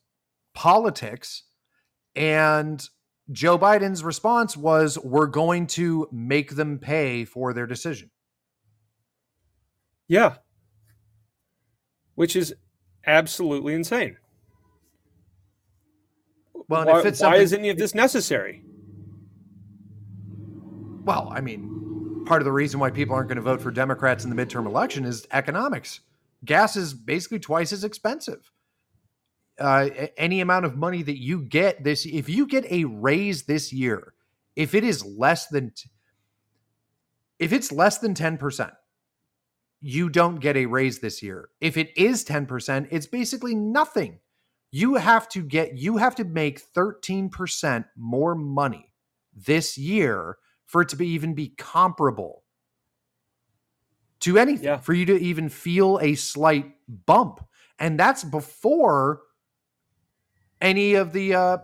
politics. 0.55 1.45
And 2.17 2.83
Joe 3.31 3.59
Biden's 3.59 4.03
response 4.03 4.57
was, 4.57 4.99
we're 4.99 5.27
going 5.27 5.67
to 5.69 6.09
make 6.11 6.57
them 6.57 6.79
pay 6.79 7.25
for 7.25 7.53
their 7.53 7.67
decision. 7.67 8.11
Yeah. 10.09 10.37
Which 12.15 12.35
is 12.35 12.55
absolutely 13.07 13.75
insane. 13.75 14.17
Well, 16.69 16.85
why, 16.85 17.03
why 17.03 17.37
is 17.37 17.53
any 17.53 17.71
of 17.71 17.79
this 17.79 17.95
necessary? 17.95 18.63
Well, 21.09 21.33
I 21.35 21.41
mean, 21.41 22.23
part 22.27 22.43
of 22.43 22.45
the 22.45 22.53
reason 22.53 22.81
why 22.81 22.91
people 22.91 23.15
aren't 23.15 23.29
going 23.29 23.37
to 23.37 23.43
vote 23.43 23.63
for 23.63 23.71
Democrats 23.71 24.25
in 24.25 24.31
the 24.31 24.37
midterm 24.37 24.67
election 24.67 25.07
is 25.07 25.27
economics. 25.33 26.01
Gas 26.45 26.77
is 26.77 26.93
basically 26.93 27.39
twice 27.39 27.73
as 27.73 27.83
expensive. 27.83 28.51
Uh, 29.59 29.89
any 30.19 30.43
amount 30.43 30.67
of 30.67 30.77
money 30.77 31.03
that 31.03 31.19
you 31.19 31.41
get 31.41 31.83
this, 31.83 32.05
if 32.05 32.29
you 32.29 32.47
get 32.47 32.71
a 32.71 32.85
raise 32.85 33.45
this 33.45 33.73
year, 33.73 34.13
if 34.55 34.75
it 34.75 34.85
is 34.85 35.03
less 35.03 35.47
than, 35.47 35.73
if 37.39 37.55
it's 37.55 37.73
less 37.73 37.97
than 37.97 38.13
10%, 38.13 38.71
you 39.81 40.11
don't 40.11 40.41
get 40.41 40.59
a 40.59 40.67
raise 40.67 40.99
this 40.99 41.23
year. 41.23 41.49
If 41.63 41.79
it 41.79 41.97
is 41.97 42.23
10%, 42.23 42.87
it's 42.91 43.07
basically 43.07 43.55
nothing. 43.55 44.19
You 44.71 44.97
have 44.97 45.27
to 45.31 45.43
get, 45.43 45.79
you 45.79 45.97
have 45.97 46.17
to 46.17 46.25
make 46.25 46.61
13% 46.75 47.87
more 47.97 48.35
money 48.35 48.93
this 49.35 49.79
year 49.79 50.37
for 50.69 50.83
it 50.83 50.91
to 50.91 50.97
be 50.97 51.09
even 51.09 51.35
be 51.35 51.49
comparable 51.49 52.45
to 54.21 54.39
anything, 54.39 54.65
yeah. 54.65 54.77
for 54.77 54.93
you 54.93 55.07
to 55.07 55.19
even 55.19 55.49
feel 55.49 55.99
a 56.01 56.15
slight 56.15 56.73
bump. 57.07 57.45
And 57.79 57.99
that's 57.99 58.23
before 58.23 59.23
any 60.61 60.95
of 60.95 61.13
the 61.13 61.35
uh, 61.35 61.59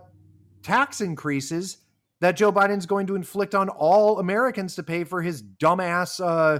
tax 0.63 1.01
increases 1.01 1.77
that 2.21 2.35
Joe 2.35 2.51
Biden's 2.51 2.85
going 2.85 3.07
to 3.07 3.15
inflict 3.15 3.53
on 3.53 3.69
all 3.69 4.19
Americans 4.19 4.75
to 4.75 4.83
pay 4.83 5.03
for 5.03 5.21
his 5.21 5.43
dumbass 5.43 6.19
uh, 6.19 6.59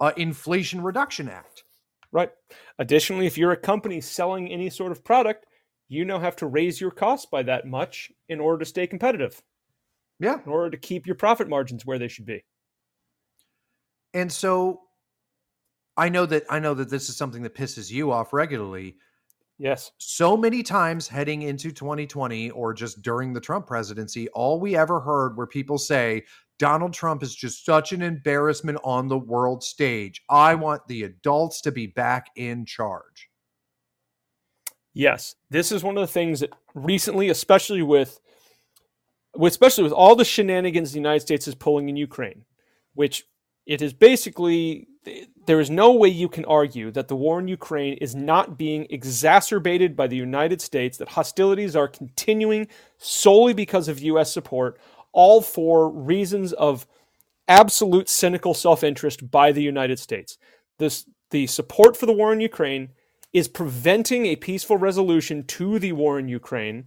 uh, 0.00 0.12
Inflation 0.16 0.80
Reduction 0.80 1.28
Act. 1.28 1.64
Right. 2.12 2.30
Additionally, 2.78 3.26
if 3.26 3.36
you're 3.36 3.52
a 3.52 3.56
company 3.56 4.00
selling 4.00 4.50
any 4.50 4.70
sort 4.70 4.92
of 4.92 5.04
product, 5.04 5.46
you 5.88 6.04
now 6.04 6.20
have 6.20 6.36
to 6.36 6.46
raise 6.46 6.80
your 6.80 6.92
costs 6.92 7.26
by 7.26 7.42
that 7.42 7.66
much 7.66 8.10
in 8.28 8.40
order 8.40 8.60
to 8.60 8.64
stay 8.64 8.86
competitive. 8.86 9.42
Yeah. 10.20 10.38
In 10.44 10.50
order 10.50 10.70
to 10.70 10.76
keep 10.76 11.06
your 11.06 11.16
profit 11.16 11.48
margins 11.48 11.84
where 11.84 11.98
they 11.98 12.08
should 12.08 12.26
be. 12.26 12.44
And 14.12 14.32
so 14.32 14.80
I 15.96 16.08
know 16.08 16.26
that 16.26 16.44
I 16.48 16.58
know 16.58 16.74
that 16.74 16.90
this 16.90 17.08
is 17.08 17.16
something 17.16 17.42
that 17.42 17.54
pisses 17.54 17.90
you 17.90 18.12
off 18.12 18.32
regularly. 18.32 18.96
Yes. 19.58 19.92
So 19.98 20.36
many 20.36 20.62
times 20.62 21.06
heading 21.06 21.42
into 21.42 21.70
2020 21.70 22.50
or 22.50 22.74
just 22.74 23.02
during 23.02 23.32
the 23.32 23.40
Trump 23.40 23.66
presidency, 23.66 24.28
all 24.30 24.58
we 24.58 24.76
ever 24.76 25.00
heard 25.00 25.36
were 25.36 25.46
people 25.46 25.78
say, 25.78 26.24
Donald 26.58 26.92
Trump 26.92 27.22
is 27.22 27.34
just 27.34 27.64
such 27.64 27.92
an 27.92 28.02
embarrassment 28.02 28.78
on 28.82 29.08
the 29.08 29.18
world 29.18 29.62
stage. 29.62 30.22
I 30.28 30.54
want 30.54 30.86
the 30.88 31.04
adults 31.04 31.60
to 31.62 31.72
be 31.72 31.86
back 31.86 32.28
in 32.36 32.64
charge. 32.64 33.28
Yes. 34.92 35.34
This 35.50 35.72
is 35.72 35.82
one 35.82 35.96
of 35.96 36.00
the 36.00 36.12
things 36.12 36.40
that 36.40 36.50
recently, 36.74 37.28
especially 37.28 37.82
with 37.82 38.20
especially 39.40 39.84
with 39.84 39.92
all 39.92 40.16
the 40.16 40.24
shenanigans 40.24 40.92
the 40.92 40.98
United 40.98 41.20
States 41.20 41.48
is 41.48 41.54
pulling 41.54 41.88
in 41.88 41.96
Ukraine, 41.96 42.44
which 42.94 43.24
it 43.66 43.82
is 43.82 43.92
basically 43.92 44.88
there 45.46 45.60
is 45.60 45.70
no 45.70 45.92
way 45.92 46.08
you 46.08 46.28
can 46.28 46.44
argue 46.46 46.90
that 46.90 47.08
the 47.08 47.16
war 47.16 47.38
in 47.38 47.48
Ukraine 47.48 47.94
is 47.98 48.14
not 48.14 48.56
being 48.56 48.86
exacerbated 48.88 49.94
by 49.96 50.06
the 50.06 50.16
United 50.16 50.60
States, 50.60 50.96
that 50.96 51.10
hostilities 51.10 51.76
are 51.76 51.88
continuing 51.88 52.68
solely 52.96 53.52
because 53.52 53.88
of 53.88 54.00
US 54.00 54.32
support, 54.32 54.78
all 55.12 55.42
for 55.42 55.90
reasons 55.90 56.52
of 56.54 56.86
absolute 57.48 58.08
cynical 58.08 58.54
self-interest 58.54 59.30
by 59.30 59.52
the 59.52 59.62
United 59.62 59.98
States. 59.98 60.38
This 60.78 61.04
the 61.30 61.46
support 61.46 61.96
for 61.96 62.06
the 62.06 62.12
war 62.12 62.32
in 62.32 62.40
Ukraine 62.40 62.90
is 63.32 63.48
preventing 63.48 64.26
a 64.26 64.36
peaceful 64.36 64.76
resolution 64.76 65.42
to 65.44 65.78
the 65.78 65.92
war 65.92 66.18
in 66.18 66.28
Ukraine 66.28 66.86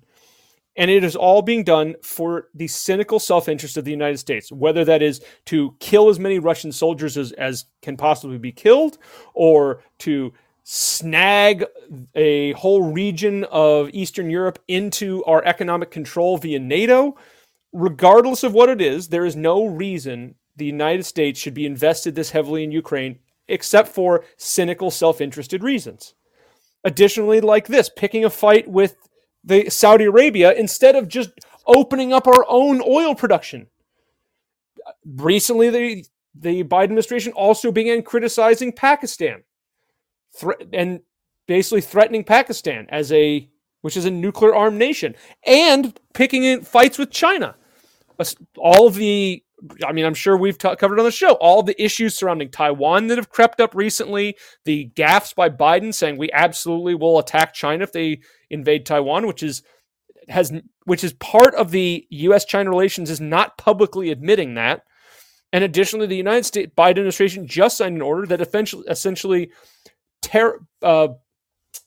and 0.78 0.92
it 0.92 1.04
is 1.04 1.16
all 1.16 1.42
being 1.42 1.64
done 1.64 1.96
for 2.04 2.48
the 2.54 2.68
cynical 2.68 3.20
self 3.20 3.50
interest 3.50 3.78
of 3.78 3.84
the 3.84 3.92
United 3.92 4.18
States, 4.18 4.52
whether 4.52 4.86
that 4.86 5.02
is 5.02 5.22
to 5.46 5.76
kill 5.80 6.08
as 6.08 6.20
many 6.20 6.40
Russian 6.40 6.72
soldiers 6.72 7.18
as, 7.18 7.32
as 7.34 7.66
can 7.82 7.98
possibly 7.98 8.38
be 8.38 8.52
killed, 8.52 9.00
or 9.34 9.82
to 10.00 10.32
snag 10.64 11.66
a 12.14 12.52
whole 12.54 12.84
region 12.84 13.46
of 13.46 13.90
Eastern 13.92 14.30
Europe 14.30 14.60
into 14.68 15.24
our 15.26 15.44
economic 15.46 15.90
control 15.90 16.38
via 16.38 16.60
NATO. 16.60 17.18
Regardless 17.74 18.44
of 18.44 18.54
what 18.54 18.70
it 18.70 18.82
is, 18.82 19.08
there 19.08 19.26
is 19.26 19.36
no 19.36 19.66
reason 19.66 20.36
the 20.56 20.66
United 20.66 21.06
States 21.06 21.40
should 21.40 21.54
be 21.54 21.66
invested 21.66 22.16
this 22.16 22.32
heavily 22.32 22.64
in 22.64 22.72
Ukraine 22.72 23.20
except 23.48 23.88
for 23.88 24.26
cynical 24.38 24.92
self 24.92 25.22
interested 25.22 25.64
reasons. 25.64 26.14
Additionally, 26.84 27.42
like 27.42 27.68
this, 27.68 27.90
picking 27.90 28.26
a 28.26 28.30
fight 28.30 28.68
with 28.68 29.07
the 29.48 29.70
Saudi 29.70 30.06
Arabia 30.06 30.54
instead 30.54 30.96
of 30.96 31.08
just 31.08 31.32
opening 31.66 32.14
up 32.14 32.28
our 32.28 32.46
own 32.48 32.82
oil 32.88 33.16
production. 33.16 33.68
Recently, 35.06 35.70
the 35.70 36.06
the 36.40 36.64
Biden 36.64 36.84
administration 36.84 37.34
also 37.34 37.72
began 37.72 38.04
criticizing 38.04 38.72
Pakistan, 38.72 39.44
thre- 40.36 40.52
and 40.72 41.00
basically 41.48 41.82
threatening 41.82 42.24
Pakistan 42.24 42.86
as 42.90 43.12
a 43.12 43.50
which 43.82 43.98
is 43.98 44.06
a 44.06 44.12
nuclear 44.12 44.54
armed 44.54 44.78
nation, 44.78 45.16
and 45.46 45.98
picking 46.14 46.44
in 46.44 46.62
fights 46.62 46.98
with 46.98 47.10
China. 47.10 47.56
All 48.58 48.88
of 48.88 48.96
the, 48.96 49.44
I 49.86 49.92
mean, 49.94 50.04
I'm 50.04 50.16
sure 50.16 50.36
we've 50.36 50.58
t- 50.58 50.76
covered 50.76 51.00
on 51.00 51.06
the 51.06 51.12
show, 51.12 51.34
all 51.34 51.64
the 51.64 51.82
issues 51.82 52.16
surrounding 52.16 52.50
Taiwan 52.50 53.08
that 53.08 53.18
have 53.18 53.30
crept 53.30 53.62
up 53.62 53.76
recently, 53.76 54.36
the 54.66 54.92
gaffes 54.96 55.34
by 55.34 55.50
Biden 55.50 55.94
saying 55.94 56.18
we 56.18 56.32
absolutely 56.34 56.96
will 56.96 57.20
attack 57.20 57.54
China 57.54 57.84
if 57.84 57.94
they 57.94 58.20
invade 58.50 58.86
Taiwan, 58.86 59.28
which 59.28 59.44
is 59.44 59.64
has 60.30 60.52
which 60.86 61.04
is 61.04 61.14
part 61.14 61.56
of 61.56 61.72
the 61.72 62.06
U.S. 62.10 62.46
China 62.46 62.70
relations 62.70 63.10
is 63.10 63.22
not 63.22 63.58
publicly 63.58 64.12
admitting 64.12 64.56
that. 64.56 64.84
And 65.54 65.64
additionally, 65.64 66.08
the 66.08 66.16
United 66.16 66.46
States 66.46 66.74
Biden 66.78 66.92
administration 66.92 67.48
just 67.48 67.78
signed 67.78 67.96
an 67.96 68.02
order 68.02 68.26
that 68.28 68.42
essentially, 68.42 68.84
essentially, 68.88 69.52
ter- 70.22 70.60
uh, 70.82 71.10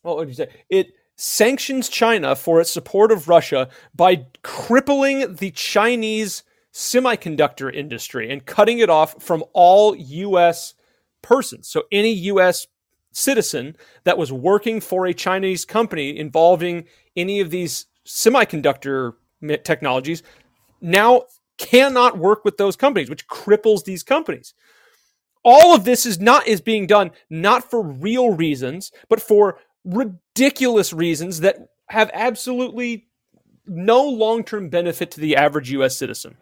what 0.02 0.16
would 0.16 0.28
you 0.28 0.34
say? 0.34 0.48
It 0.68 0.88
sanctions 1.16 1.88
China 1.90 2.34
for 2.34 2.60
its 2.60 2.70
support 2.70 3.12
of 3.12 3.28
Russia 3.28 3.68
by 3.94 4.26
crippling 4.42 5.34
the 5.36 5.50
Chinese 5.50 6.42
semiconductor 6.72 7.72
industry 7.74 8.30
and 8.30 8.46
cutting 8.46 8.78
it 8.78 8.88
off 8.88 9.22
from 9.22 9.44
all 9.52 9.94
U.S. 9.94 10.74
persons. 11.22 11.68
So 11.68 11.84
any 11.92 12.12
U.S. 12.12 12.66
citizen 13.12 13.76
that 14.04 14.18
was 14.18 14.32
working 14.32 14.80
for 14.80 15.06
a 15.06 15.14
Chinese 15.14 15.64
company 15.64 16.16
involving 16.16 16.84
any 17.16 17.40
of 17.40 17.50
these 17.50 17.86
semiconductor 18.06 19.14
technologies 19.64 20.22
now 20.80 21.24
cannot 21.58 22.18
work 22.18 22.44
with 22.44 22.56
those 22.56 22.76
companies, 22.76 23.10
which 23.10 23.28
cripples 23.28 23.84
these 23.84 24.02
companies. 24.02 24.54
All 25.44 25.74
of 25.74 25.84
this 25.84 26.06
is 26.06 26.20
not 26.20 26.46
is 26.46 26.60
being 26.60 26.86
done 26.86 27.12
not 27.28 27.70
for 27.70 27.82
real 27.82 28.30
reasons, 28.30 28.92
but 29.08 29.20
for 29.20 29.58
ridiculous 29.84 30.92
reasons 30.92 31.40
that 31.40 31.56
have 31.88 32.10
absolutely 32.12 33.06
no 33.66 34.04
long-term 34.04 34.68
benefit 34.68 35.10
to 35.12 35.20
the 35.20 35.36
average 35.36 35.70
US 35.72 35.96
citizen. 35.96 36.36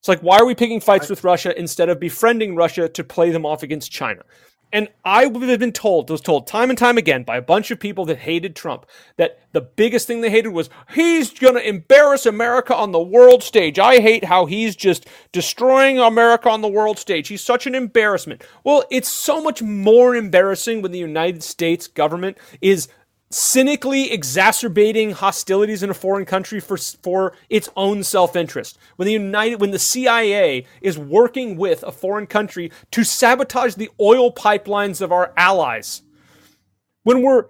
It's 0.00 0.08
like 0.08 0.20
why 0.20 0.38
are 0.38 0.46
we 0.46 0.54
picking 0.54 0.80
fights 0.80 1.08
with 1.08 1.24
Russia 1.24 1.56
instead 1.58 1.88
of 1.88 2.00
befriending 2.00 2.56
Russia 2.56 2.88
to 2.88 3.04
play 3.04 3.30
them 3.30 3.46
off 3.46 3.62
against 3.62 3.92
China? 3.92 4.22
And 4.72 4.88
I 5.04 5.24
have 5.24 5.60
been 5.60 5.72
told, 5.72 6.08
was 6.08 6.22
told 6.22 6.46
time 6.46 6.70
and 6.70 6.78
time 6.78 6.96
again 6.96 7.24
by 7.24 7.36
a 7.36 7.42
bunch 7.42 7.70
of 7.70 7.78
people 7.78 8.06
that 8.06 8.18
hated 8.18 8.56
Trump 8.56 8.86
that 9.16 9.38
the 9.52 9.60
biggest 9.60 10.06
thing 10.06 10.22
they 10.22 10.30
hated 10.30 10.48
was 10.48 10.70
he's 10.94 11.30
going 11.30 11.54
to 11.54 11.68
embarrass 11.68 12.24
America 12.24 12.74
on 12.74 12.90
the 12.90 13.02
world 13.02 13.42
stage. 13.42 13.78
I 13.78 14.00
hate 14.00 14.24
how 14.24 14.46
he's 14.46 14.74
just 14.74 15.06
destroying 15.30 15.98
America 15.98 16.48
on 16.48 16.62
the 16.62 16.68
world 16.68 16.98
stage. 16.98 17.28
He's 17.28 17.42
such 17.42 17.66
an 17.66 17.74
embarrassment. 17.74 18.42
Well, 18.64 18.84
it's 18.90 19.12
so 19.12 19.42
much 19.42 19.60
more 19.60 20.16
embarrassing 20.16 20.80
when 20.80 20.92
the 20.92 20.98
United 20.98 21.42
States 21.42 21.86
government 21.86 22.38
is 22.62 22.88
cynically 23.32 24.12
exacerbating 24.12 25.12
hostilities 25.12 25.82
in 25.82 25.90
a 25.90 25.94
foreign 25.94 26.24
country 26.24 26.60
for 26.60 26.76
for 26.76 27.32
its 27.48 27.68
own 27.76 28.04
self-interest. 28.04 28.78
When 28.96 29.06
the 29.06 29.12
United 29.12 29.60
when 29.60 29.70
the 29.70 29.78
CIA 29.78 30.66
is 30.80 30.98
working 30.98 31.56
with 31.56 31.82
a 31.82 31.92
foreign 31.92 32.26
country 32.26 32.70
to 32.90 33.04
sabotage 33.04 33.74
the 33.74 33.90
oil 34.00 34.32
pipelines 34.32 35.00
of 35.00 35.12
our 35.12 35.32
allies. 35.36 36.02
When 37.04 37.22
we're 37.22 37.46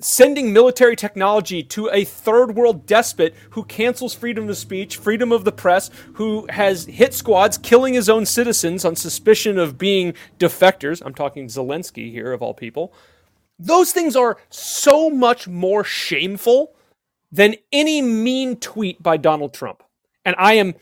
sending 0.00 0.52
military 0.52 0.96
technology 0.96 1.62
to 1.62 1.88
a 1.92 2.04
third 2.04 2.56
world 2.56 2.84
despot 2.86 3.34
who 3.50 3.64
cancels 3.64 4.14
freedom 4.14 4.48
of 4.48 4.56
speech, 4.56 4.96
freedom 4.96 5.30
of 5.30 5.44
the 5.44 5.52
press, 5.52 5.90
who 6.14 6.46
has 6.50 6.86
hit 6.86 7.14
squads 7.14 7.58
killing 7.58 7.94
his 7.94 8.08
own 8.08 8.26
citizens 8.26 8.84
on 8.84 8.96
suspicion 8.96 9.58
of 9.58 9.78
being 9.78 10.14
defectors. 10.38 11.02
I'm 11.04 11.14
talking 11.14 11.46
Zelensky 11.46 12.10
here 12.10 12.32
of 12.32 12.42
all 12.42 12.54
people 12.54 12.92
those 13.58 13.92
things 13.92 14.16
are 14.16 14.36
so 14.50 15.10
much 15.10 15.46
more 15.48 15.84
shameful 15.84 16.74
than 17.30 17.56
any 17.72 18.00
mean 18.02 18.56
tweet 18.56 19.02
by 19.02 19.16
Donald 19.16 19.54
Trump. 19.54 19.82
And 20.24 20.34
I 20.38 20.54
am 20.54 20.74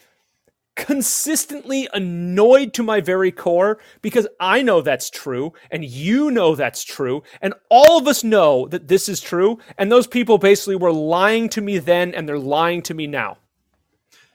consistently 0.75 1.89
annoyed 1.93 2.73
to 2.75 2.83
my 2.83 3.01
very 3.01 3.31
core 3.31 3.79
because 4.01 4.27
I 4.41 4.63
know 4.63 4.81
that's 4.81 5.11
true 5.11 5.53
and 5.71 5.85
you 5.85 6.31
know 6.31 6.55
that's 6.55 6.83
true 6.83 7.23
and 7.43 7.53
all 7.69 7.99
of 7.99 8.07
us 8.07 8.25
know 8.25 8.69
that 8.69 8.89
this 8.89 9.07
is 9.07 9.21
true 9.21 9.59
and 9.77 9.93
those 9.93 10.07
people 10.07 10.39
basically 10.39 10.77
were 10.77 10.93
lying 10.93 11.51
to 11.51 11.61
me 11.61 11.79
then 11.79 12.15
and 12.15 12.27
they're 12.27 12.39
lying 12.39 12.81
to 12.83 12.95
me 12.95 13.07
now. 13.07 13.37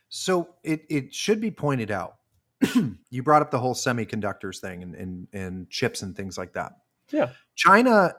So 0.09 0.49
it 0.63 0.85
it 0.89 1.13
should 1.13 1.41
be 1.41 1.51
pointed 1.51 1.91
out. 1.91 2.15
you 3.09 3.23
brought 3.23 3.41
up 3.41 3.51
the 3.51 3.59
whole 3.59 3.75
semiconductors 3.75 4.59
thing 4.59 4.83
and, 4.83 4.95
and 4.95 5.27
and 5.33 5.69
chips 5.69 6.01
and 6.01 6.15
things 6.15 6.37
like 6.37 6.53
that. 6.53 6.73
Yeah. 7.11 7.29
China 7.55 8.13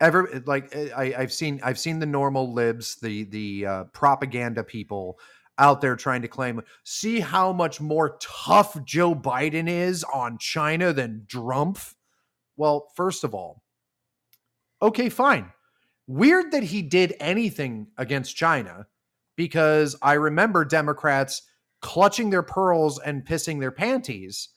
ever 0.00 0.42
like 0.46 0.74
eh, 0.74 0.90
I, 0.96 1.10
have 1.10 1.32
seen 1.32 1.60
I've 1.62 1.78
seen 1.78 1.98
the 1.98 2.06
normal 2.06 2.52
libs, 2.52 2.96
the 2.96 3.24
the 3.24 3.66
uh, 3.66 3.84
propaganda 3.84 4.64
people 4.64 5.18
out 5.58 5.80
there 5.80 5.96
trying 5.96 6.22
to 6.22 6.28
claim, 6.28 6.60
see 6.82 7.20
how 7.20 7.52
much 7.52 7.80
more 7.80 8.18
tough 8.20 8.82
Joe 8.84 9.14
Biden 9.14 9.68
is 9.68 10.04
on 10.04 10.38
China 10.38 10.92
than 10.92 11.26
Trump. 11.28 11.78
Well, 12.56 12.88
first 12.96 13.24
of 13.24 13.34
all, 13.34 13.62
okay, 14.82 15.08
fine. 15.08 15.52
Weird 16.06 16.52
that 16.52 16.64
he 16.64 16.82
did 16.82 17.14
anything 17.20 17.88
against 17.96 18.36
China 18.36 18.86
because 19.36 19.96
I 20.02 20.14
remember 20.14 20.64
Democrats 20.64 21.42
clutching 21.80 22.30
their 22.30 22.42
pearls 22.42 22.98
and 22.98 23.24
pissing 23.24 23.60
their 23.60 23.70
panties 23.70 24.48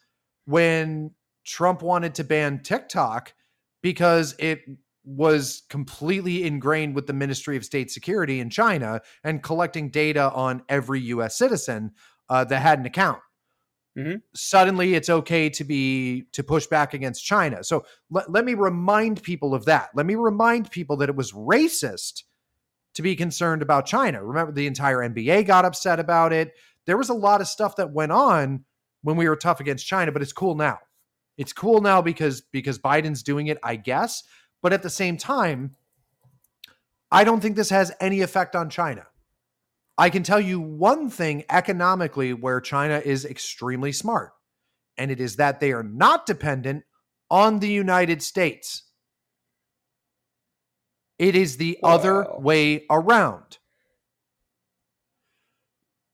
when 0.46 1.12
Trump 1.46 1.82
wanted 1.82 2.16
to 2.16 2.24
ban 2.24 2.62
TikTok 2.64 3.34
because 3.82 4.36
it 4.40 4.62
was 5.08 5.64
completely 5.70 6.44
ingrained 6.44 6.94
with 6.94 7.08
the 7.08 7.14
Ministry 7.14 7.56
of 7.56 7.64
State 7.64 7.90
Security 7.90 8.42
in 8.42 8.50
China 8.50 9.00
and 9.24 9.42
collecting 9.42 9.90
data 9.90 10.30
on 10.34 10.62
every 10.68 11.00
U.S. 11.02 11.38
citizen 11.38 11.92
uh, 12.30 12.44
that 12.44 12.60
had 12.60 12.80
an 12.80 12.86
account. 12.86 13.20
Mm-hmm. 13.98 14.18
Suddenly, 14.36 14.96
it's 14.96 15.10
okay 15.10 15.50
to 15.52 15.64
be 15.64 16.26
to 16.34 16.44
push 16.44 16.68
back 16.68 16.94
against 16.94 17.24
China. 17.24 17.64
So 17.64 17.86
let, 18.12 18.30
let 18.30 18.44
me 18.44 18.54
remind 18.54 19.24
people 19.24 19.56
of 19.56 19.64
that. 19.66 19.90
Let 19.96 20.06
me 20.06 20.16
remind 20.16 20.70
people 20.72 20.98
that 20.98 21.10
it 21.10 21.16
was 21.16 21.32
racist 21.32 22.24
to 22.96 23.02
be 23.02 23.16
concerned 23.16 23.62
about 23.62 23.86
China. 23.86 24.22
Remember, 24.24 24.52
the 24.52 24.68
entire 24.68 24.98
NBA 24.98 25.48
got 25.48 25.64
upset 25.64 26.02
about 26.02 26.34
it. 26.34 26.52
There 26.86 26.98
was 26.98 27.10
a 27.10 27.14
lot 27.14 27.40
of 27.40 27.48
stuff 27.48 27.78
that 27.78 27.92
went 27.92 28.12
on 28.12 28.66
when 29.04 29.16
we 29.16 29.30
were 29.30 29.38
tough 29.38 29.62
against 29.62 29.88
China, 29.88 30.12
but 30.12 30.22
it's 30.22 30.34
cool 30.34 30.56
now. 30.56 30.80
It's 31.38 31.54
cool 31.54 31.82
now 31.82 32.02
because 32.02 32.42
because 32.42 32.78
Biden's 32.78 33.24
doing 33.24 33.48
it, 33.48 33.58
I 33.64 33.78
guess. 33.78 34.24
But 34.62 34.74
at 34.74 34.84
the 34.84 34.90
same 34.90 35.18
time, 35.18 35.76
I 37.12 37.24
don't 37.24 37.40
think 37.40 37.56
this 37.56 37.70
has 37.70 37.92
any 38.00 38.22
effect 38.22 38.56
on 38.56 38.70
China. 38.70 39.06
I 39.98 40.10
can 40.10 40.24
tell 40.24 40.40
you 40.40 40.60
one 40.60 41.10
thing 41.10 41.44
economically 41.50 42.34
where 42.34 42.62
China 42.62 43.02
is 43.04 43.26
extremely 43.26 43.92
smart, 43.92 44.34
and 44.98 45.10
it 45.10 45.20
is 45.20 45.38
that 45.38 45.60
they 45.60 45.72
are 45.72 45.84
not 45.84 46.26
dependent 46.26 46.84
on 47.32 47.60
the 47.60 47.70
United 47.70 48.22
States. 48.22 48.84
It 51.18 51.36
is 51.36 51.58
the 51.58 51.80
wow. 51.82 51.90
other 51.90 52.28
way 52.38 52.86
around. 52.90 53.58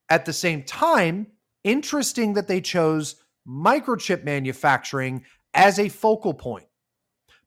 At 0.08 0.24
the 0.24 0.32
same 0.32 0.62
time, 0.62 1.26
interesting 1.62 2.34
that 2.34 2.48
they 2.48 2.60
chose 2.60 3.16
microchip 3.46 4.24
manufacturing 4.24 5.24
as 5.52 5.78
a 5.78 5.88
focal 5.88 6.34
point 6.34 6.66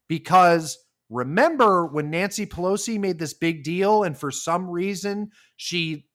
because 0.07 0.77
Remember 1.09 1.85
when 1.85 2.09
Nancy 2.09 2.45
Pelosi 2.45 2.99
made 2.99 3.19
this 3.19 3.33
big 3.33 3.63
deal 3.63 4.03
and 4.03 4.17
for 4.17 4.29
some 4.29 4.69
reason 4.69 5.31
she 5.55 6.05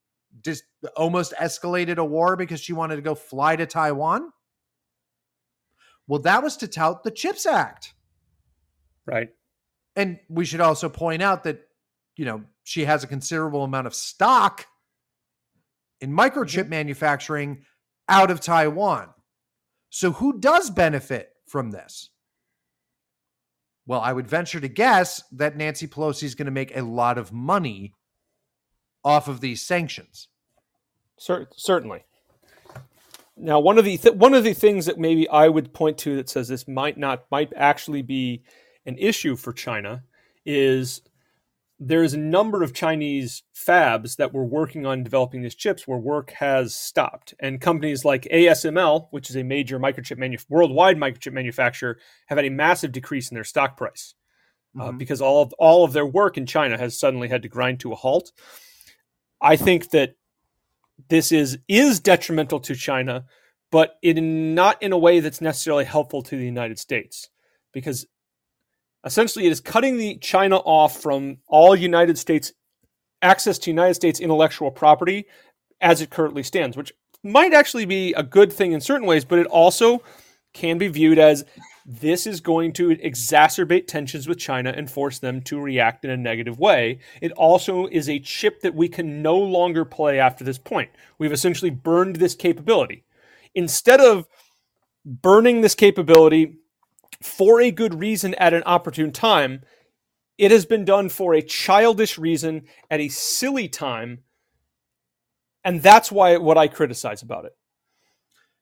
just 0.42 0.64
almost 0.96 1.33
escalated 1.40 1.96
a 1.98 2.05
war 2.05 2.37
because 2.37 2.61
she 2.61 2.72
wanted 2.72 2.96
to 2.96 3.02
go 3.02 3.14
fly 3.14 3.57
to 3.57 3.66
Taiwan? 3.66 4.33
Well, 6.07 6.20
that 6.22 6.42
was 6.42 6.57
to 6.59 6.68
tout 6.68 7.05
the 7.05 7.11
CHIPS 7.11 7.46
Act. 7.46 7.94
Right. 9.07 9.31
And 9.96 10.18
we 10.28 10.44
should 10.44 10.61
also 10.61 10.88
point 10.88 11.22
out 11.22 11.44
that, 11.44 11.61
you 12.16 12.24
know, 12.24 12.42
she 12.64 12.85
has 12.85 13.05
a 13.05 13.07
considerable 13.07 13.64
amount 13.64 13.87
of 13.87 13.94
stock 13.94 14.66
in 16.00 16.12
microchip 16.12 16.62
mm-hmm. 16.62 16.70
manufacturing 16.70 17.62
out 18.09 18.31
of 18.31 18.40
Taiwan. 18.40 19.09
So 19.90 20.12
who 20.12 20.38
does 20.38 20.70
benefit 20.70 21.31
from 21.46 21.70
this? 21.70 22.11
Well, 23.86 24.00
I 24.00 24.12
would 24.12 24.28
venture 24.28 24.60
to 24.60 24.68
guess 24.68 25.22
that 25.32 25.56
Nancy 25.56 25.88
Pelosi 25.88 26.24
is 26.24 26.34
going 26.34 26.46
to 26.46 26.52
make 26.52 26.76
a 26.76 26.82
lot 26.82 27.18
of 27.18 27.32
money 27.32 27.94
off 29.04 29.28
of 29.28 29.40
these 29.40 29.60
sanctions. 29.60 30.28
Cer- 31.18 31.48
certainly. 31.56 32.04
Now, 33.36 33.58
one 33.58 33.78
of 33.78 33.84
the 33.84 33.96
th- 33.96 34.14
one 34.14 34.34
of 34.34 34.44
the 34.44 34.52
things 34.52 34.86
that 34.86 34.98
maybe 34.98 35.28
I 35.28 35.48
would 35.48 35.72
point 35.72 35.98
to 35.98 36.16
that 36.16 36.28
says 36.28 36.48
this 36.48 36.68
might 36.68 36.98
not 36.98 37.24
might 37.30 37.52
actually 37.56 38.02
be 38.02 38.44
an 38.86 38.96
issue 38.98 39.36
for 39.36 39.52
China 39.52 40.04
is 40.44 41.02
there's 41.84 42.14
a 42.14 42.18
number 42.18 42.62
of 42.62 42.72
Chinese 42.72 43.42
fabs 43.54 44.14
that 44.16 44.32
were 44.32 44.44
working 44.44 44.86
on 44.86 45.02
developing 45.02 45.42
these 45.42 45.54
chips 45.54 45.86
where 45.88 45.98
work 45.98 46.30
has 46.30 46.74
stopped. 46.74 47.34
And 47.40 47.60
companies 47.60 48.04
like 48.04 48.22
ASML, 48.30 49.08
which 49.10 49.28
is 49.30 49.36
a 49.36 49.42
major 49.42 49.80
microchip 49.80 50.16
manu- 50.16 50.38
worldwide 50.48 50.96
microchip 50.96 51.32
manufacturer, 51.32 51.98
have 52.26 52.38
had 52.38 52.44
a 52.44 52.50
massive 52.50 52.92
decrease 52.92 53.30
in 53.30 53.34
their 53.34 53.44
stock 53.44 53.76
price. 53.76 54.14
uh, 54.80 54.90
Mhm. 54.90 54.96
because 54.96 55.20
all 55.20 55.42
of 55.42 55.52
all 55.58 55.84
of 55.84 55.92
their 55.92 56.06
work 56.06 56.38
in 56.38 56.46
China 56.46 56.78
has 56.78 56.98
suddenly 56.98 57.28
had 57.28 57.42
to 57.42 57.48
grind 57.48 57.78
to 57.80 57.92
a 57.92 57.94
halt. 57.94 58.32
I 59.38 59.54
think 59.54 59.90
that 59.90 60.14
this 61.10 61.30
is 61.30 61.58
is 61.68 62.00
detrimental 62.00 62.58
to 62.60 62.74
China, 62.74 63.26
but 63.70 63.98
in 64.00 64.54
not 64.54 64.82
in 64.82 64.90
a 64.92 64.96
way 64.96 65.20
that's 65.20 65.42
necessarily 65.42 65.84
helpful 65.84 66.22
to 66.22 66.36
the 66.38 66.46
United 66.46 66.78
States, 66.78 67.28
because 67.72 68.06
essentially 69.04 69.46
it 69.46 69.52
is 69.52 69.60
cutting 69.60 69.96
the 69.96 70.16
China 70.18 70.56
off 70.56 71.00
from 71.00 71.38
all 71.46 71.74
United 71.74 72.18
States 72.18 72.52
access 73.20 73.58
to 73.58 73.70
United 73.70 73.94
States 73.94 74.20
intellectual 74.20 74.70
property 74.70 75.26
as 75.80 76.00
it 76.00 76.10
currently 76.10 76.42
stands, 76.42 76.76
which 76.76 76.92
might 77.22 77.54
actually 77.54 77.84
be 77.84 78.12
a 78.14 78.22
good 78.22 78.52
thing 78.52 78.72
in 78.72 78.80
certain 78.80 79.06
ways, 79.06 79.24
but 79.24 79.38
it 79.38 79.46
also 79.46 80.02
can 80.52 80.78
be 80.78 80.88
viewed 80.88 81.18
as 81.18 81.44
this 81.84 82.26
is 82.26 82.40
going 82.40 82.72
to 82.72 82.90
exacerbate 82.96 83.86
tensions 83.86 84.28
with 84.28 84.38
China 84.38 84.72
and 84.76 84.90
force 84.90 85.18
them 85.18 85.40
to 85.42 85.60
react 85.60 86.04
in 86.04 86.10
a 86.10 86.16
negative 86.16 86.58
way. 86.58 87.00
It 87.20 87.32
also 87.32 87.86
is 87.86 88.08
a 88.08 88.20
chip 88.20 88.60
that 88.60 88.74
we 88.74 88.88
can 88.88 89.22
no 89.22 89.36
longer 89.36 89.84
play 89.84 90.20
after 90.20 90.44
this 90.44 90.58
point. 90.58 90.90
We've 91.18 91.32
essentially 91.32 91.70
burned 91.70 92.16
this 92.16 92.34
capability. 92.34 93.04
Instead 93.54 94.00
of 94.00 94.26
burning 95.04 95.60
this 95.60 95.74
capability 95.74 96.58
for 97.22 97.61
a 97.61 97.70
good 97.70 98.00
reason 98.00 98.35
at 98.35 98.54
an 98.54 98.62
opportune 98.66 99.12
time, 99.12 99.62
it 100.38 100.50
has 100.50 100.66
been 100.66 100.85
done 100.85 101.08
for 101.08 101.35
a 101.35 101.42
childish 101.42 102.18
reason 102.18 102.62
at 102.90 103.00
a 103.00 103.08
silly 103.08 103.68
time. 103.68 104.20
And 105.64 105.82
that's 105.82 106.11
why 106.11 106.37
what 106.38 106.58
I 106.58 106.68
criticize 106.68 107.22
about 107.22 107.44
it. 107.44 107.52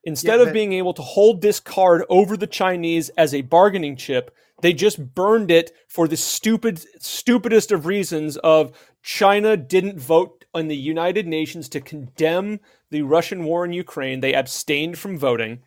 Instead 0.05 0.41
Yeah, 0.41 0.47
of 0.47 0.53
being 0.53 0.73
able 0.73 0.95
to 0.95 1.03
hold 1.03 1.41
this 1.41 1.61
card 1.61 2.05
over 2.09 2.37
the 2.37 2.47
Chinese 2.47 3.11
as 3.11 3.35
a 3.35 3.43
bargaining 3.43 3.97
chip, 3.97 4.35
they 4.63 4.73
just 4.73 5.15
burned 5.15 5.51
it 5.51 5.73
for 5.89 6.09
the 6.09 6.17
stupid, 6.17 6.81
stupidest 7.03 7.73
of 7.73 7.87
reasons 7.87 8.37
of 8.39 8.73
China 9.03 9.57
didn't 9.57 9.99
vote 9.99 10.45
in 10.55 10.69
the 10.69 10.77
United 10.77 11.27
Nations 11.27 11.69
to 11.71 11.81
condemn 11.81 12.61
the 12.91 13.03
Russian 13.03 13.45
war 13.45 13.65
in 13.65 13.73
Ukraine. 13.73 14.21
They 14.21 14.35
abstained 14.35 14.99
from 14.99 15.19
voting. 15.19 15.63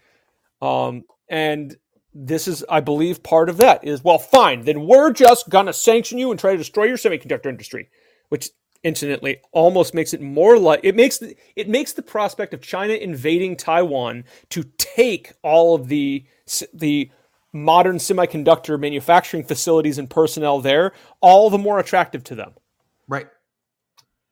Um, 0.61 1.03
and 1.29 1.77
this 2.13 2.47
is, 2.47 2.63
I 2.69 2.79
believe, 2.79 3.23
part 3.23 3.49
of 3.49 3.57
that 3.57 3.83
is, 3.83 4.03
well, 4.03 4.19
fine, 4.19 4.65
then 4.65 4.87
we're 4.87 5.11
just 5.11 5.49
going 5.49 5.65
to 5.67 5.73
sanction 5.73 6.17
you 6.17 6.31
and 6.31 6.39
try 6.39 6.51
to 6.51 6.57
destroy 6.57 6.85
your 6.85 6.97
semiconductor 6.97 7.47
industry, 7.47 7.89
which 8.29 8.49
incidentally 8.83 9.39
almost 9.51 9.93
makes 9.93 10.13
it 10.13 10.21
more 10.21 10.59
like 10.59 10.81
it 10.83 10.95
makes 10.95 11.17
the, 11.17 11.35
it 11.55 11.69
makes 11.69 11.93
the 11.93 12.01
prospect 12.01 12.53
of 12.53 12.61
China 12.61 12.93
invading 12.93 13.55
Taiwan 13.55 14.25
to 14.49 14.63
take 14.77 15.33
all 15.41 15.75
of 15.75 15.87
the 15.87 16.25
the 16.73 17.09
modern 17.53 17.97
semiconductor 17.97 18.79
manufacturing 18.79 19.43
facilities 19.43 19.97
and 19.97 20.09
personnel 20.09 20.59
there 20.59 20.91
all 21.21 21.49
the 21.49 21.57
more 21.57 21.79
attractive 21.79 22.23
to 22.25 22.35
them 22.35 22.53
Right. 23.07 23.27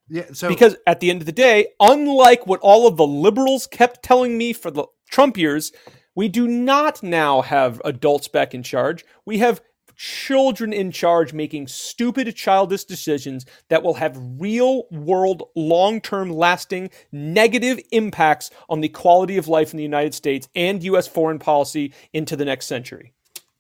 Yeah. 0.09 0.25
So 0.33 0.49
because 0.49 0.75
at 0.87 0.99
the 0.99 1.09
end 1.09 1.21
of 1.21 1.25
the 1.25 1.31
day 1.31 1.67
unlike 1.79 2.47
what 2.47 2.59
all 2.61 2.87
of 2.87 2.97
the 2.97 3.07
liberals 3.07 3.67
kept 3.67 4.03
telling 4.03 4.37
me 4.37 4.53
for 4.53 4.71
the 4.71 4.85
Trump 5.09 5.37
years 5.37 5.71
we 6.15 6.27
do 6.27 6.47
not 6.47 7.01
now 7.01 7.41
have 7.41 7.81
adults 7.85 8.27
back 8.27 8.53
in 8.53 8.63
charge 8.63 9.05
we 9.25 9.37
have 9.39 9.61
children 9.95 10.73
in 10.73 10.91
charge 10.91 11.31
making 11.31 11.67
stupid 11.67 12.35
childish 12.35 12.85
decisions 12.85 13.45
that 13.69 13.83
will 13.83 13.93
have 13.95 14.17
real 14.39 14.87
world 14.89 15.43
long 15.55 16.01
term 16.01 16.31
lasting 16.31 16.89
negative 17.11 17.79
impacts 17.91 18.49
on 18.67 18.81
the 18.81 18.89
quality 18.89 19.37
of 19.37 19.47
life 19.47 19.73
in 19.73 19.77
the 19.77 19.83
United 19.83 20.15
States 20.15 20.49
and 20.55 20.83
US 20.83 21.07
foreign 21.07 21.37
policy 21.37 21.93
into 22.13 22.35
the 22.35 22.45
next 22.45 22.65
century. 22.65 23.13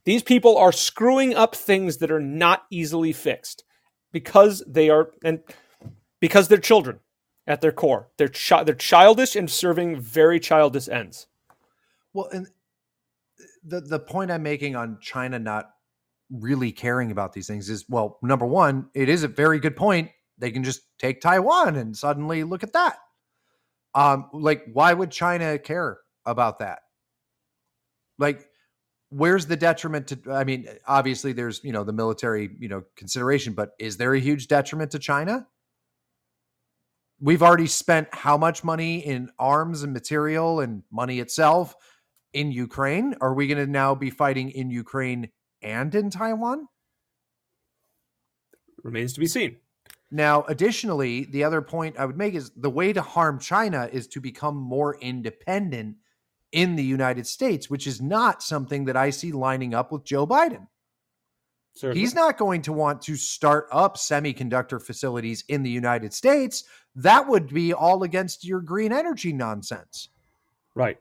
These 0.03 0.23
people 0.23 0.57
are 0.57 0.71
screwing 0.71 1.35
up 1.35 1.55
things 1.55 1.97
that 1.97 2.09
are 2.09 2.19
not 2.19 2.63
easily 2.71 3.13
fixed 3.13 3.63
because 4.11 4.63
they 4.67 4.89
are 4.89 5.11
and 5.23 5.41
because 6.19 6.47
they're 6.47 6.57
children 6.57 7.01
at 7.45 7.61
their 7.61 7.71
core. 7.71 8.09
They're 8.17 8.29
chi- 8.29 8.63
they're 8.63 8.73
childish 8.73 9.35
and 9.35 9.49
serving 9.49 9.99
very 9.99 10.39
childish 10.39 10.87
ends. 10.89 11.27
Well, 12.13 12.27
and 12.31 12.47
the 13.63 13.81
the 13.81 13.99
point 13.99 14.31
I'm 14.31 14.43
making 14.43 14.75
on 14.75 14.97
China 15.01 15.39
not 15.39 15.69
really 16.29 16.71
caring 16.71 17.11
about 17.11 17.33
these 17.33 17.47
things 17.47 17.69
is 17.69 17.85
well, 17.89 18.17
number 18.21 18.45
one, 18.45 18.89
it 18.93 19.09
is 19.09 19.23
a 19.23 19.27
very 19.27 19.59
good 19.59 19.75
point. 19.75 20.09
They 20.37 20.51
can 20.51 20.63
just 20.63 20.81
take 20.97 21.21
Taiwan 21.21 21.75
and 21.75 21.95
suddenly 21.95 22.43
look 22.43 22.63
at 22.63 22.73
that. 22.73 22.97
Um, 23.93 24.29
like, 24.33 24.63
why 24.71 24.93
would 24.93 25.11
China 25.11 25.59
care 25.59 25.99
about 26.25 26.59
that? 26.59 26.79
Like, 28.17 28.47
where's 29.09 29.45
the 29.45 29.57
detriment 29.57 30.07
to? 30.07 30.31
I 30.31 30.43
mean, 30.43 30.67
obviously, 30.87 31.33
there's 31.33 31.61
you 31.63 31.71
know 31.71 31.83
the 31.83 31.93
military 31.93 32.49
you 32.59 32.69
know 32.69 32.83
consideration, 32.95 33.53
but 33.53 33.71
is 33.79 33.97
there 33.97 34.13
a 34.13 34.19
huge 34.19 34.47
detriment 34.47 34.91
to 34.91 34.99
China? 34.99 35.47
We've 37.19 37.43
already 37.43 37.67
spent 37.67 38.07
how 38.13 38.37
much 38.37 38.63
money 38.63 39.05
in 39.05 39.29
arms 39.37 39.83
and 39.83 39.93
material 39.93 40.59
and 40.59 40.81
money 40.91 41.19
itself 41.19 41.75
in 42.33 42.51
Ukraine? 42.51 43.15
Are 43.21 43.33
we 43.33 43.47
going 43.47 43.65
to 43.65 43.71
now 43.71 43.95
be 43.95 44.09
fighting 44.09 44.49
in 44.51 44.69
Ukraine 44.69 45.29
and 45.61 45.93
in 45.93 46.09
Taiwan? 46.09 46.67
Remains 48.83 49.13
to 49.13 49.19
be 49.19 49.27
seen. 49.27 49.57
Now, 50.09 50.43
additionally, 50.43 51.25
the 51.25 51.43
other 51.45 51.61
point 51.61 51.97
I 51.97 52.05
would 52.05 52.17
make 52.17 52.33
is 52.33 52.51
the 52.55 52.69
way 52.69 52.91
to 52.91 53.01
harm 53.01 53.39
China 53.39 53.89
is 53.91 54.07
to 54.07 54.19
become 54.19 54.55
more 54.57 54.97
independent 54.99 55.97
in 56.51 56.75
the 56.75 56.83
United 56.83 57.25
States, 57.27 57.69
which 57.69 57.87
is 57.87 58.01
not 58.01 58.43
something 58.43 58.85
that 58.85 58.97
I 58.97 59.11
see 59.11 59.31
lining 59.31 59.73
up 59.73 59.91
with 59.91 60.03
Joe 60.03 60.27
Biden. 60.27 60.67
Certainly. 61.73 62.01
He's 62.01 62.13
not 62.13 62.37
going 62.37 62.63
to 62.63 62.73
want 62.73 63.01
to 63.03 63.15
start 63.15 63.67
up 63.71 63.95
semiconductor 63.95 64.81
facilities 64.81 65.45
in 65.47 65.63
the 65.63 65.69
United 65.69 66.13
States. 66.13 66.65
That 66.95 67.29
would 67.29 67.47
be 67.53 67.73
all 67.73 68.03
against 68.03 68.43
your 68.43 68.59
green 68.59 68.91
energy 68.91 69.31
nonsense. 69.31 70.09
right. 70.75 70.97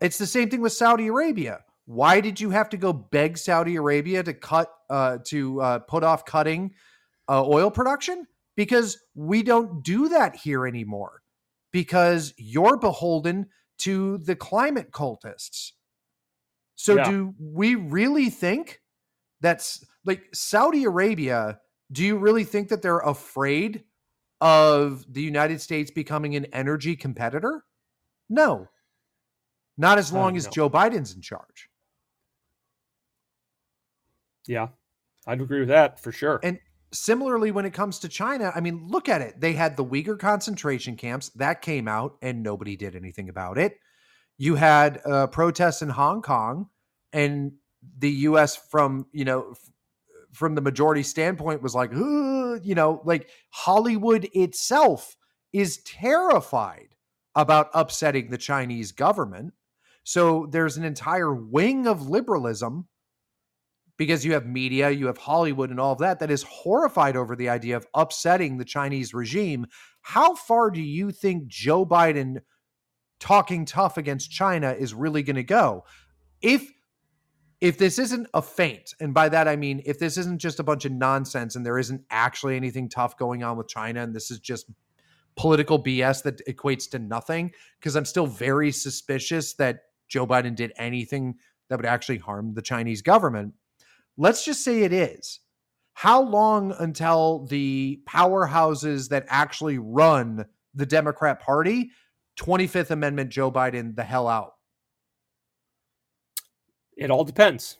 It's 0.00 0.18
the 0.18 0.26
same 0.26 0.48
thing 0.48 0.60
with 0.60 0.72
Saudi 0.72 1.08
Arabia. 1.08 1.64
Why 1.86 2.20
did 2.20 2.40
you 2.40 2.50
have 2.50 2.68
to 2.70 2.76
go 2.76 2.92
beg 2.92 3.38
Saudi 3.38 3.76
Arabia 3.76 4.22
to 4.22 4.34
cut 4.34 4.70
uh, 4.90 5.18
to 5.26 5.60
uh, 5.60 5.78
put 5.80 6.04
off 6.04 6.24
cutting 6.24 6.74
uh, 7.28 7.44
oil 7.46 7.70
production? 7.70 8.26
Because 8.56 8.98
we 9.14 9.42
don't 9.42 9.82
do 9.82 10.08
that 10.10 10.36
here 10.36 10.66
anymore. 10.66 11.22
Because 11.72 12.34
you're 12.36 12.76
beholden 12.76 13.46
to 13.78 14.18
the 14.18 14.36
climate 14.36 14.90
cultists. 14.90 15.72
So, 16.74 16.96
Yeah. 16.96 17.10
do 17.10 17.34
we 17.40 17.74
really 17.74 18.30
think 18.30 18.80
that's 19.40 19.84
like 20.04 20.22
Saudi 20.32 20.84
Arabia? 20.84 21.60
Do 21.90 22.04
you 22.04 22.18
really 22.18 22.44
think 22.44 22.68
that 22.68 22.82
they're 22.82 22.98
afraid 22.98 23.84
of 24.40 25.04
the 25.12 25.22
United 25.22 25.60
States 25.60 25.90
becoming 25.90 26.36
an 26.36 26.44
energy 26.46 26.96
competitor? 26.96 27.64
No, 28.28 28.68
not 29.78 29.96
as 29.98 30.12
Uh, 30.12 30.16
long 30.16 30.36
as 30.36 30.44
no. 30.46 30.50
Joe 30.50 30.70
Biden's 30.70 31.14
in 31.14 31.22
charge. 31.22 31.70
Yeah. 34.46 34.68
I'd 35.26 35.40
agree 35.40 35.60
with 35.60 35.68
that 35.68 36.00
for 36.00 36.10
sure. 36.10 36.40
And 36.42 36.58
similarly, 36.92 37.50
when 37.50 37.66
it 37.66 37.72
comes 37.74 37.98
to 38.00 38.08
China, 38.08 38.50
I 38.54 38.60
mean, 38.60 38.86
look 38.88 39.08
at 39.08 39.20
it. 39.20 39.40
They 39.40 39.52
had 39.52 39.76
the 39.76 39.84
Uyghur 39.84 40.18
concentration 40.18 40.96
camps 40.96 41.28
that 41.30 41.60
came 41.62 41.86
out, 41.86 42.16
and 42.22 42.42
nobody 42.42 42.76
did 42.76 42.96
anything 42.96 43.28
about 43.28 43.58
it. 43.58 43.78
You 44.38 44.54
had 44.54 45.00
uh, 45.04 45.26
protests 45.26 45.82
in 45.82 45.90
Hong 45.90 46.22
Kong, 46.22 46.68
and 47.12 47.52
the 47.98 48.10
U.S. 48.10 48.56
from 48.56 49.06
you 49.12 49.24
know 49.24 49.54
from 50.32 50.54
the 50.54 50.60
majority 50.60 51.02
standpoint 51.02 51.62
was 51.62 51.74
like, 51.74 51.90
you 51.92 52.74
know, 52.74 53.00
like 53.04 53.28
Hollywood 53.50 54.28
itself 54.34 55.16
is 55.52 55.78
terrified 55.78 56.94
about 57.34 57.68
upsetting 57.74 58.30
the 58.30 58.38
Chinese 58.38 58.92
government. 58.92 59.52
So 60.04 60.48
there's 60.50 60.76
an 60.76 60.84
entire 60.84 61.34
wing 61.34 61.86
of 61.86 62.08
liberalism 62.08 62.88
because 63.98 64.24
you 64.24 64.32
have 64.32 64.46
media, 64.46 64.90
you 64.90 65.08
have 65.08 65.18
Hollywood, 65.18 65.70
and 65.70 65.80
all 65.80 65.92
of 65.92 65.98
that 65.98 66.20
that 66.20 66.30
is 66.30 66.44
horrified 66.44 67.16
over 67.16 67.36
the 67.36 67.48
idea 67.48 67.76
of 67.76 67.86
upsetting 67.94 68.56
the 68.56 68.64
Chinese 68.64 69.12
regime. 69.12 69.66
How 70.00 70.34
far 70.34 70.70
do 70.70 70.80
you 70.80 71.10
think 71.10 71.48
Joe 71.48 71.84
Biden 71.84 72.36
talking 73.20 73.66
tough 73.66 73.98
against 73.98 74.30
China 74.30 74.70
is 74.70 74.94
really 74.94 75.22
going 75.22 75.36
to 75.36 75.42
go? 75.42 75.84
If 76.40 76.70
if 77.60 77.76
this 77.76 77.98
isn't 77.98 78.28
a 78.34 78.40
feint, 78.40 78.94
and 79.00 79.12
by 79.12 79.28
that 79.30 79.48
I 79.48 79.56
mean 79.56 79.82
if 79.84 79.98
this 79.98 80.16
isn't 80.16 80.38
just 80.38 80.60
a 80.60 80.62
bunch 80.62 80.84
of 80.84 80.92
nonsense 80.92 81.56
and 81.56 81.66
there 81.66 81.76
isn't 81.76 82.02
actually 82.08 82.54
anything 82.54 82.88
tough 82.88 83.18
going 83.18 83.42
on 83.42 83.56
with 83.56 83.66
China, 83.66 84.02
and 84.02 84.14
this 84.14 84.30
is 84.30 84.38
just 84.38 84.70
political 85.36 85.82
BS 85.82 86.22
that 86.22 86.46
equates 86.46 86.88
to 86.90 87.00
nothing, 87.00 87.50
because 87.80 87.96
I'm 87.96 88.04
still 88.04 88.28
very 88.28 88.70
suspicious 88.70 89.54
that 89.54 89.80
Joe 90.08 90.26
Biden 90.26 90.56
did 90.56 90.72
anything 90.78 91.36
that 91.70 91.76
would 91.78 91.86
actually 91.86 92.18
harm 92.18 92.54
the 92.54 92.62
Chinese 92.62 93.02
government. 93.02 93.54
Let's 94.16 94.44
just 94.44 94.64
say 94.64 94.82
it 94.84 94.92
is. 94.92 95.40
How 95.94 96.22
long 96.22 96.74
until 96.78 97.46
the 97.46 98.00
powerhouses 98.08 99.10
that 99.10 99.26
actually 99.28 99.78
run 99.78 100.46
the 100.74 100.86
Democrat 100.86 101.40
Party, 101.40 101.90
25th 102.40 102.90
Amendment 102.90 103.30
Joe 103.30 103.52
Biden 103.52 103.96
the 103.96 104.04
hell 104.04 104.28
out? 104.28 104.54
It 106.96 107.10
all 107.10 107.24
depends. 107.24 107.76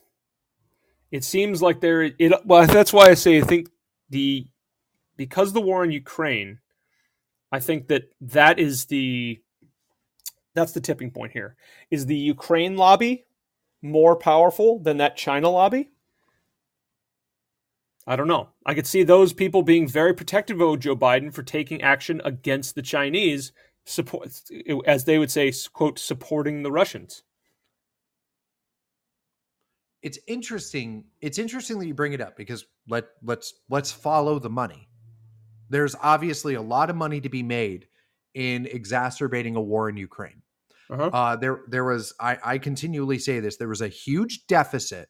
it 1.10 1.24
seems 1.24 1.62
like 1.62 1.80
there 1.80 2.02
it 2.02 2.32
well 2.46 2.66
that's 2.66 2.92
why 2.92 3.08
I 3.08 3.14
say 3.14 3.38
I 3.38 3.42
think 3.42 3.70
the 4.10 4.46
because 5.16 5.52
the 5.52 5.60
war 5.60 5.84
in 5.84 5.90
Ukraine 5.90 6.60
I 7.52 7.60
think 7.60 7.88
that 7.88 8.12
that 8.20 8.58
is 8.58 8.86
the 8.86 9.40
that's 10.58 10.72
the 10.72 10.80
tipping 10.80 11.10
point 11.10 11.32
here. 11.32 11.56
Is 11.90 12.06
the 12.06 12.16
Ukraine 12.16 12.76
lobby 12.76 13.26
more 13.82 14.16
powerful 14.16 14.78
than 14.80 14.96
that 14.98 15.16
China 15.16 15.50
lobby? 15.50 15.90
I 18.06 18.16
don't 18.16 18.28
know. 18.28 18.48
I 18.64 18.72
could 18.72 18.86
see 18.86 19.02
those 19.02 19.34
people 19.34 19.62
being 19.62 19.86
very 19.86 20.14
protective 20.14 20.60
of 20.60 20.80
Joe 20.80 20.96
Biden 20.96 21.32
for 21.32 21.42
taking 21.42 21.82
action 21.82 22.22
against 22.24 22.74
the 22.74 22.80
Chinese, 22.80 23.52
support, 23.84 24.30
as 24.86 25.04
they 25.04 25.18
would 25.18 25.30
say, 25.30 25.52
quote, 25.72 25.98
supporting 25.98 26.62
the 26.62 26.72
Russians. 26.72 27.22
It's 30.02 30.18
interesting. 30.26 31.04
It's 31.20 31.38
interesting 31.38 31.78
that 31.80 31.86
you 31.86 31.92
bring 31.92 32.14
it 32.14 32.20
up 32.20 32.36
because 32.36 32.64
let 32.88 33.06
let's 33.22 33.54
let's 33.68 33.92
follow 33.92 34.38
the 34.38 34.48
money. 34.48 34.88
There's 35.68 35.96
obviously 36.00 36.54
a 36.54 36.62
lot 36.62 36.88
of 36.88 36.96
money 36.96 37.20
to 37.20 37.28
be 37.28 37.42
made 37.42 37.88
in 38.34 38.66
exacerbating 38.66 39.56
a 39.56 39.60
war 39.60 39.88
in 39.88 39.96
Ukraine. 39.96 40.40
Uh-huh. 40.90 41.10
Uh, 41.12 41.36
there, 41.36 41.60
there 41.68 41.84
was. 41.84 42.14
I, 42.20 42.38
I 42.44 42.58
continually 42.58 43.18
say 43.18 43.40
this. 43.40 43.56
There 43.56 43.68
was 43.68 43.82
a 43.82 43.88
huge 43.88 44.46
deficit 44.46 45.08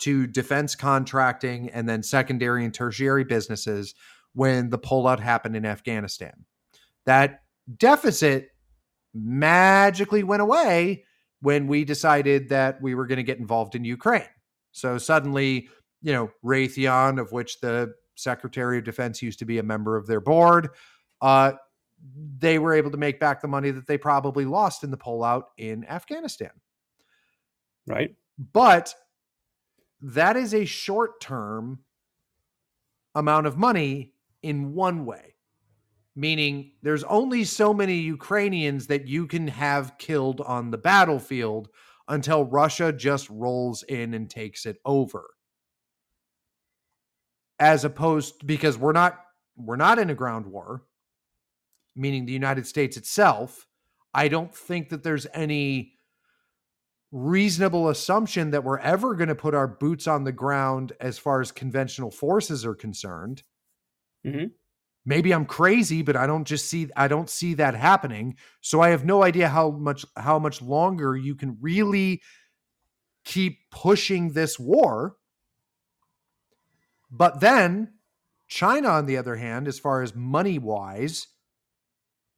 to 0.00 0.26
defense 0.26 0.74
contracting 0.74 1.68
and 1.70 1.88
then 1.88 2.02
secondary 2.02 2.64
and 2.64 2.72
tertiary 2.72 3.24
businesses 3.24 3.94
when 4.34 4.70
the 4.70 4.78
pullout 4.78 5.20
happened 5.20 5.56
in 5.56 5.66
Afghanistan. 5.66 6.44
That 7.06 7.42
deficit 7.76 8.48
magically 9.14 10.22
went 10.22 10.42
away 10.42 11.04
when 11.40 11.66
we 11.66 11.84
decided 11.84 12.48
that 12.50 12.80
we 12.80 12.94
were 12.94 13.06
going 13.06 13.16
to 13.16 13.22
get 13.22 13.38
involved 13.38 13.74
in 13.74 13.84
Ukraine. 13.84 14.22
So 14.72 14.98
suddenly, 14.98 15.68
you 16.02 16.12
know, 16.12 16.30
Raytheon, 16.44 17.20
of 17.20 17.32
which 17.32 17.60
the 17.60 17.92
Secretary 18.14 18.78
of 18.78 18.84
Defense 18.84 19.22
used 19.22 19.38
to 19.40 19.44
be 19.44 19.58
a 19.58 19.62
member 19.62 19.96
of 19.96 20.06
their 20.06 20.20
board, 20.20 20.68
uh, 21.20 21.52
they 22.38 22.58
were 22.58 22.74
able 22.74 22.90
to 22.90 22.96
make 22.96 23.20
back 23.20 23.40
the 23.40 23.48
money 23.48 23.70
that 23.70 23.86
they 23.86 23.98
probably 23.98 24.44
lost 24.44 24.84
in 24.84 24.90
the 24.90 24.96
pullout 24.96 25.44
in 25.58 25.84
Afghanistan. 25.84 26.50
Right. 27.86 28.14
But 28.52 28.94
that 30.00 30.36
is 30.36 30.54
a 30.54 30.64
short 30.64 31.20
term 31.20 31.80
amount 33.14 33.46
of 33.46 33.58
money 33.58 34.14
in 34.42 34.72
one 34.74 35.04
way, 35.04 35.34
meaning 36.16 36.72
there's 36.82 37.04
only 37.04 37.44
so 37.44 37.74
many 37.74 37.96
Ukrainians 37.96 38.86
that 38.86 39.06
you 39.06 39.26
can 39.26 39.48
have 39.48 39.98
killed 39.98 40.40
on 40.40 40.70
the 40.70 40.78
battlefield 40.78 41.68
until 42.08 42.44
Russia 42.44 42.92
just 42.92 43.28
rolls 43.28 43.82
in 43.84 44.14
and 44.14 44.30
takes 44.30 44.66
it 44.66 44.78
over. 44.84 45.30
As 47.58 47.84
opposed 47.84 48.46
because 48.46 48.78
we're 48.78 48.92
not 48.92 49.20
we're 49.56 49.76
not 49.76 49.98
in 49.98 50.08
a 50.08 50.14
ground 50.14 50.46
war 50.46 50.84
meaning 52.00 52.24
the 52.24 52.32
United 52.32 52.66
States 52.66 52.96
itself, 52.96 53.66
I 54.14 54.28
don't 54.28 54.54
think 54.54 54.88
that 54.88 55.02
there's 55.02 55.26
any 55.34 55.98
reasonable 57.12 57.88
assumption 57.88 58.50
that 58.50 58.64
we're 58.64 58.78
ever 58.78 59.14
going 59.14 59.28
to 59.28 59.34
put 59.34 59.54
our 59.54 59.68
boots 59.68 60.06
on 60.06 60.24
the 60.24 60.32
ground 60.32 60.92
as 61.00 61.18
far 61.18 61.40
as 61.40 61.52
conventional 61.52 62.10
forces 62.10 62.64
are 62.64 62.74
concerned. 62.74 63.42
Mm-hmm. 64.24 64.46
Maybe 65.04 65.32
I'm 65.32 65.46
crazy, 65.46 66.02
but 66.02 66.16
I 66.16 66.26
don't 66.26 66.44
just 66.44 66.66
see 66.68 66.88
I 66.96 67.08
don't 67.08 67.28
see 67.28 67.54
that 67.54 67.74
happening. 67.74 68.36
So 68.60 68.80
I 68.80 68.90
have 68.90 69.04
no 69.04 69.22
idea 69.22 69.48
how 69.48 69.70
much 69.70 70.04
how 70.16 70.38
much 70.38 70.62
longer 70.62 71.16
you 71.16 71.34
can 71.34 71.56
really 71.60 72.20
keep 73.24 73.58
pushing 73.70 74.32
this 74.32 74.58
war. 74.58 75.16
But 77.10 77.40
then 77.40 77.94
China, 78.46 78.88
on 78.88 79.06
the 79.06 79.16
other 79.16 79.36
hand, 79.36 79.68
as 79.68 79.78
far 79.78 80.02
as 80.02 80.14
money 80.14 80.58
wise, 80.58 81.26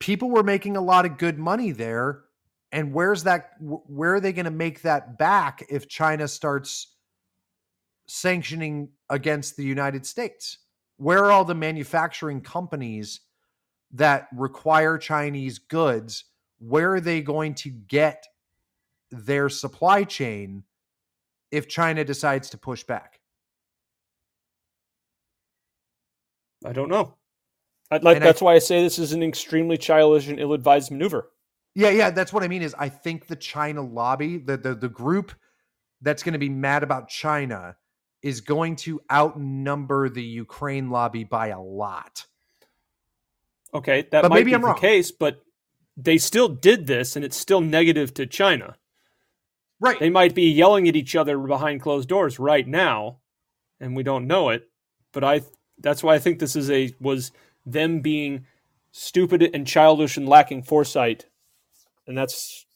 people 0.02 0.30
were 0.30 0.42
making 0.42 0.76
a 0.76 0.80
lot 0.80 1.06
of 1.06 1.16
good 1.16 1.38
money 1.38 1.70
there 1.70 2.24
and 2.72 2.92
where's 2.92 3.22
that 3.22 3.52
where 3.60 4.14
are 4.14 4.20
they 4.20 4.32
going 4.32 4.46
to 4.46 4.50
make 4.50 4.82
that 4.82 5.16
back 5.16 5.64
if 5.68 5.88
china 5.88 6.26
starts 6.26 6.96
sanctioning 8.08 8.88
against 9.10 9.56
the 9.56 9.62
united 9.62 10.04
states? 10.04 10.58
Where 10.96 11.24
are 11.24 11.30
all 11.30 11.44
the 11.44 11.54
manufacturing 11.54 12.40
companies 12.40 13.20
that 13.92 14.26
require 14.34 14.98
chinese 14.98 15.60
goods? 15.60 16.24
Where 16.58 16.94
are 16.94 17.00
they 17.00 17.22
going 17.22 17.54
to 17.54 17.70
get 17.70 18.26
their 19.12 19.48
supply 19.48 20.02
chain 20.02 20.64
if 21.52 21.68
china 21.68 22.04
decides 22.04 22.50
to 22.50 22.58
push 22.58 22.82
back? 22.82 23.20
I 26.64 26.72
don't 26.72 26.88
know 26.88 27.14
like, 27.98 28.20
that's 28.20 28.42
I, 28.42 28.44
why 28.44 28.54
I 28.54 28.58
say 28.58 28.82
this 28.82 28.98
is 28.98 29.12
an 29.12 29.22
extremely 29.22 29.76
childish 29.76 30.28
and 30.28 30.38
ill-advised 30.38 30.90
maneuver. 30.90 31.30
Yeah, 31.74 31.90
yeah, 31.90 32.10
that's 32.10 32.32
what 32.32 32.42
I 32.42 32.48
mean. 32.48 32.62
Is 32.62 32.74
I 32.78 32.88
think 32.88 33.26
the 33.26 33.36
China 33.36 33.82
lobby, 33.82 34.38
the 34.38 34.56
the, 34.56 34.74
the 34.74 34.88
group 34.88 35.32
that's 36.00 36.22
going 36.22 36.34
to 36.34 36.38
be 36.38 36.48
mad 36.48 36.82
about 36.82 37.08
China, 37.08 37.76
is 38.22 38.40
going 38.40 38.76
to 38.76 39.00
outnumber 39.10 40.08
the 40.08 40.22
Ukraine 40.22 40.90
lobby 40.90 41.24
by 41.24 41.48
a 41.48 41.60
lot. 41.60 42.26
Okay, 43.74 44.06
that 44.10 44.22
but 44.22 44.30
might 44.30 44.44
be 44.44 44.54
I'm 44.54 44.60
the 44.60 44.68
wrong. 44.68 44.78
case, 44.78 45.10
but 45.10 45.42
they 45.96 46.18
still 46.18 46.48
did 46.48 46.86
this, 46.86 47.16
and 47.16 47.24
it's 47.24 47.36
still 47.36 47.60
negative 47.60 48.12
to 48.14 48.26
China. 48.26 48.76
Right. 49.80 49.98
They 49.98 50.10
might 50.10 50.34
be 50.34 50.50
yelling 50.50 50.88
at 50.88 50.94
each 50.94 51.16
other 51.16 51.38
behind 51.38 51.80
closed 51.80 52.08
doors 52.08 52.38
right 52.38 52.66
now, 52.66 53.18
and 53.80 53.96
we 53.96 54.02
don't 54.02 54.26
know 54.26 54.50
it. 54.50 54.68
But 55.12 55.24
I, 55.24 55.40
that's 55.78 56.02
why 56.02 56.14
I 56.14 56.18
think 56.18 56.38
this 56.38 56.54
is 56.54 56.70
a 56.70 56.94
was 57.00 57.32
them 57.66 58.00
being 58.00 58.46
stupid 58.92 59.42
and 59.54 59.66
childish 59.66 60.16
and 60.16 60.28
lacking 60.28 60.62
foresight, 60.62 61.26
and 62.06 62.16
that's. 62.16 62.66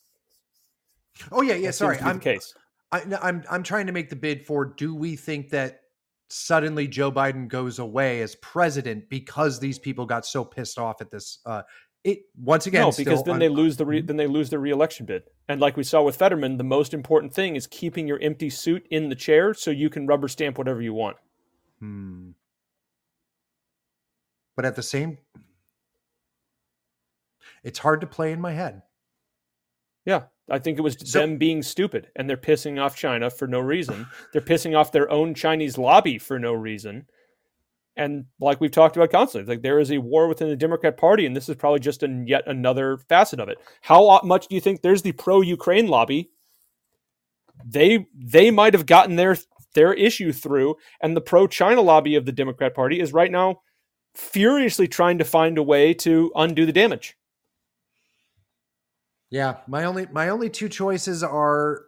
Oh 1.33 1.43
yeah, 1.43 1.55
yeah. 1.55 1.71
Sorry, 1.71 1.99
I'm 2.01 2.21
case. 2.21 2.55
I, 2.93 3.03
I'm 3.23 3.43
I'm 3.51 3.63
trying 3.63 3.87
to 3.87 3.93
make 3.93 4.11
the 4.11 4.17
bid 4.17 4.45
for. 4.45 4.65
Do 4.65 4.95
we 4.95 5.17
think 5.17 5.51
that 5.51 5.81
suddenly 6.29 6.89
Joe 6.89 7.13
Biden 7.13 7.49
goes 7.49 7.79
away 7.79 8.21
as 8.23 8.35
president 8.37 9.09
because 9.09 9.59
these 9.61 9.79
people 9.79 10.07
got 10.07 10.27
so 10.27 10.45
pissed 10.45 10.79
off 10.79 11.01
at 11.01 11.11
this? 11.11 11.39
Uh, 11.47 11.63
it 12.05 12.21
once 12.39 12.67
again, 12.67 12.83
no, 12.83 12.93
because 12.97 13.23
then 13.25 13.35
un- 13.35 13.41
they 13.41 13.49
lose 13.49 13.77
the 13.77 13.87
re- 13.87 14.03
then 14.03 14.17
they 14.17 14.27
lose 14.27 14.51
the 14.51 14.59
reelection 14.59 15.07
bid. 15.07 15.23
And 15.49 15.61
like 15.61 15.77
we 15.77 15.83
saw 15.83 16.03
with 16.03 16.17
Fetterman, 16.17 16.57
the 16.57 16.65
most 16.65 16.95
important 16.95 17.33
thing 17.33 17.57
is 17.57 17.67
keeping 17.67 18.07
your 18.07 18.21
empty 18.21 18.51
suit 18.51 18.87
in 18.91 19.09
the 19.09 19.15
chair 19.15 19.55
so 19.55 19.71
you 19.71 19.91
can 19.91 20.07
rubber 20.07 20.29
stamp 20.29 20.59
whatever 20.59 20.83
you 20.83 20.95
want. 20.95 21.17
Hmm 21.81 22.31
but 24.57 24.65
at 24.65 24.75
the 24.75 24.83
same 24.83 25.19
it's 27.67 27.81
hard 27.81 28.01
to 28.01 28.07
play 28.07 28.31
in 28.31 28.41
my 28.41 28.53
head. 28.53 28.83
Yeah, 30.05 30.25
I 30.49 30.61
think 30.61 30.79
it 30.79 30.83
was 30.83 30.97
so, 31.05 31.19
them 31.19 31.37
being 31.37 31.63
stupid 31.65 32.09
and 32.15 32.31
they're 32.31 32.37
pissing 32.37 32.81
off 32.81 32.95
China 32.95 33.29
for 33.29 33.49
no 33.49 33.59
reason. 33.59 34.07
they're 34.33 34.41
pissing 34.41 34.77
off 34.77 34.93
their 34.93 35.11
own 35.11 35.35
Chinese 35.35 35.77
lobby 35.77 36.17
for 36.17 36.39
no 36.39 36.53
reason. 36.53 37.07
And 37.97 38.27
like 38.41 38.61
we've 38.61 38.71
talked 38.71 38.97
about 38.97 39.11
constantly, 39.11 39.53
like 39.53 39.63
there 39.63 39.81
is 39.81 39.91
a 39.91 39.99
war 39.99 40.29
within 40.29 40.49
the 40.49 40.57
Democrat 40.57 40.97
Party, 40.97 41.27
and 41.27 41.35
this 41.35 41.49
is 41.49 41.57
probably 41.57 41.81
just 41.81 42.05
an, 42.05 42.27
yet 42.29 42.45
another 42.47 42.99
facet 43.09 43.41
of 43.41 43.49
it. 43.49 43.59
How 43.81 44.21
much 44.23 44.47
do 44.47 44.55
you 44.55 44.61
think 44.61 44.83
there's 44.83 45.03
the 45.03 45.13
pro-Ukraine 45.13 45.89
lobby? 45.89 46.31
They 47.65 48.07
they 48.15 48.51
might 48.51 48.75
have 48.75 48.87
gotten 48.87 49.17
their 49.17 49.39
their 49.75 49.95
issue 49.95 50.31
through, 50.33 50.77
and 51.01 51.17
the 51.17 51.23
pro-China 51.23 51.81
lobby 51.81 52.17
of 52.17 52.27
the 52.27 52.33
Democrat 52.33 52.75
Party 52.75 53.01
is 53.01 53.15
right 53.15 53.31
now 53.31 53.61
furiously 54.17 54.89
trying 54.89 55.19
to 55.19 55.25
find 55.25 55.59
a 55.59 55.63
way 55.63 55.95
to 55.95 56.33
undo 56.35 56.67
the 56.67 56.73
damage. 56.73 57.17
Yeah, 59.31 59.57
my 59.67 59.85
only 59.85 60.07
my 60.13 60.29
only 60.29 60.49
two 60.49 60.69
choices 60.69 61.23
are 61.23 61.83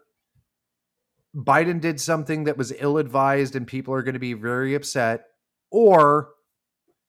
Biden 1.34 1.80
did 1.80 2.00
something 2.00 2.44
that 2.44 2.58
was 2.58 2.72
ill 2.78 2.98
advised 2.98 3.54
and 3.54 3.66
people 3.66 3.94
are 3.94 4.02
going 4.02 4.14
to 4.14 4.18
be 4.20 4.32
very 4.32 4.74
upset 4.74 5.24
or 5.70 6.30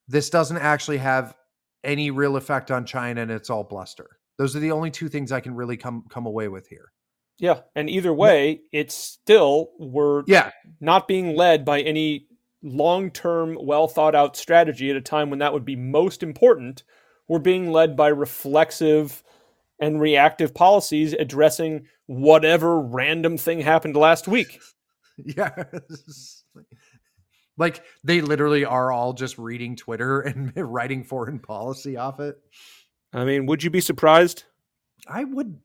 this 0.08 0.30
doesn't 0.30 0.58
actually 0.58 0.98
have 0.98 1.36
any 1.84 2.12
real 2.12 2.36
effect 2.36 2.70
on 2.72 2.86
China 2.86 3.22
and 3.22 3.32
it's 3.32 3.50
all 3.50 3.64
bluster. 3.64 4.20
Those 4.38 4.56
are 4.56 4.60
the 4.60 4.72
only 4.72 4.92
two 4.92 5.10
things 5.10 5.32
I 5.32 5.40
can 5.40 5.56
really 5.56 5.78
come 5.78 6.06
come 6.10 6.26
away 6.26 6.48
with 6.48 6.68
here. 6.68 6.92
Yeah, 7.40 7.62
and 7.76 7.90
either 7.90 8.14
way, 8.14 8.62
it's 8.72 8.94
still 8.96 9.72
we're 9.80 10.24
yeah 10.28 10.52
not 10.80 11.08
being 11.08 11.36
led 11.36 11.66
by 11.66 11.82
any 11.82 12.28
long 12.62 13.12
term, 13.12 13.58
well 13.62 13.88
thought 13.88 14.16
out 14.16 14.36
strategy 14.36 14.90
at 14.90 14.96
a 14.96 15.02
time 15.02 15.30
when 15.30 15.40
that 15.40 15.54
would 15.54 15.66
be 15.66 15.76
most 15.76 16.24
important, 16.24 16.84
we're 17.28 17.40
being 17.40 17.72
led 17.72 17.96
by 17.96 18.08
reflexive 18.10 19.24
and 19.80 20.02
reactive 20.02 20.54
policies 20.54 21.14
addressing 21.14 21.88
whatever 22.08 22.80
random 22.80 23.38
thing 23.38 23.62
happened 23.62 23.96
last 23.96 24.28
week. 24.28 24.60
Yeah. 25.26 25.66
like 27.58 27.84
they 28.06 28.22
literally 28.22 28.64
are 28.64 28.90
all 28.90 29.12
just 29.12 29.38
reading 29.38 29.76
Twitter 29.76 30.22
and 30.22 30.54
writing 30.56 31.04
foreign 31.04 31.40
policy 31.40 31.98
off 31.98 32.22
it. 32.22 32.38
I 33.12 33.26
mean, 33.26 33.46
would 33.48 33.62
you 33.62 33.70
be 33.70 33.82
surprised? 33.82 34.46
I 35.10 35.26
would 35.26 35.60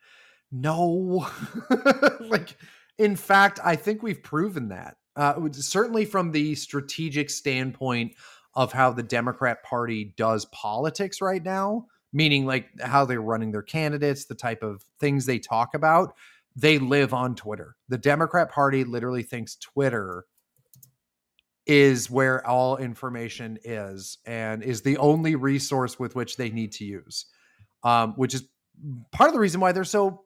no. 0.50 1.28
like 2.20 2.56
In 2.98 3.14
fact, 3.14 3.60
I 3.64 3.76
think 3.76 4.02
we've 4.02 4.24
proven 4.24 4.70
that. 4.70 4.96
Uh, 5.16 5.48
certainly 5.52 6.04
from 6.04 6.30
the 6.30 6.54
strategic 6.54 7.30
standpoint 7.30 8.12
of 8.54 8.72
how 8.72 8.90
the 8.90 9.02
Democrat 9.02 9.62
Party 9.62 10.14
does 10.16 10.44
politics 10.46 11.20
right 11.20 11.42
now, 11.42 11.86
meaning 12.12 12.46
like 12.46 12.68
how 12.80 13.04
they're 13.04 13.22
running 13.22 13.50
their 13.50 13.62
candidates, 13.62 14.26
the 14.26 14.34
type 14.34 14.62
of 14.62 14.82
things 15.00 15.24
they 15.24 15.38
talk 15.38 15.74
about, 15.74 16.14
they 16.54 16.78
live 16.78 17.14
on 17.14 17.34
Twitter. 17.34 17.76
The 17.88 17.98
Democrat 17.98 18.50
Party 18.50 18.84
literally 18.84 19.22
thinks 19.22 19.56
Twitter 19.56 20.24
is 21.66 22.10
where 22.10 22.46
all 22.46 22.76
information 22.76 23.58
is 23.64 24.18
and 24.26 24.62
is 24.62 24.82
the 24.82 24.96
only 24.98 25.34
resource 25.34 25.98
with 25.98 26.14
which 26.14 26.36
they 26.36 26.50
need 26.50 26.72
to 26.72 26.84
use, 26.84 27.26
um, 27.82 28.12
which 28.16 28.34
is 28.34 28.44
part 29.12 29.28
of 29.28 29.34
the 29.34 29.40
reason 29.40 29.60
why 29.60 29.72
they're 29.72 29.84
so 29.84 30.22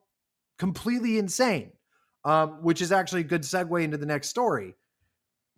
completely 0.59 1.17
insane, 1.17 1.71
um, 2.23 2.61
which 2.61 2.81
is 2.81 2.91
actually 2.91 3.21
a 3.21 3.25
good 3.25 3.41
segue 3.41 3.83
into 3.83 3.97
the 3.97 4.05
next 4.05 4.29
story 4.29 4.75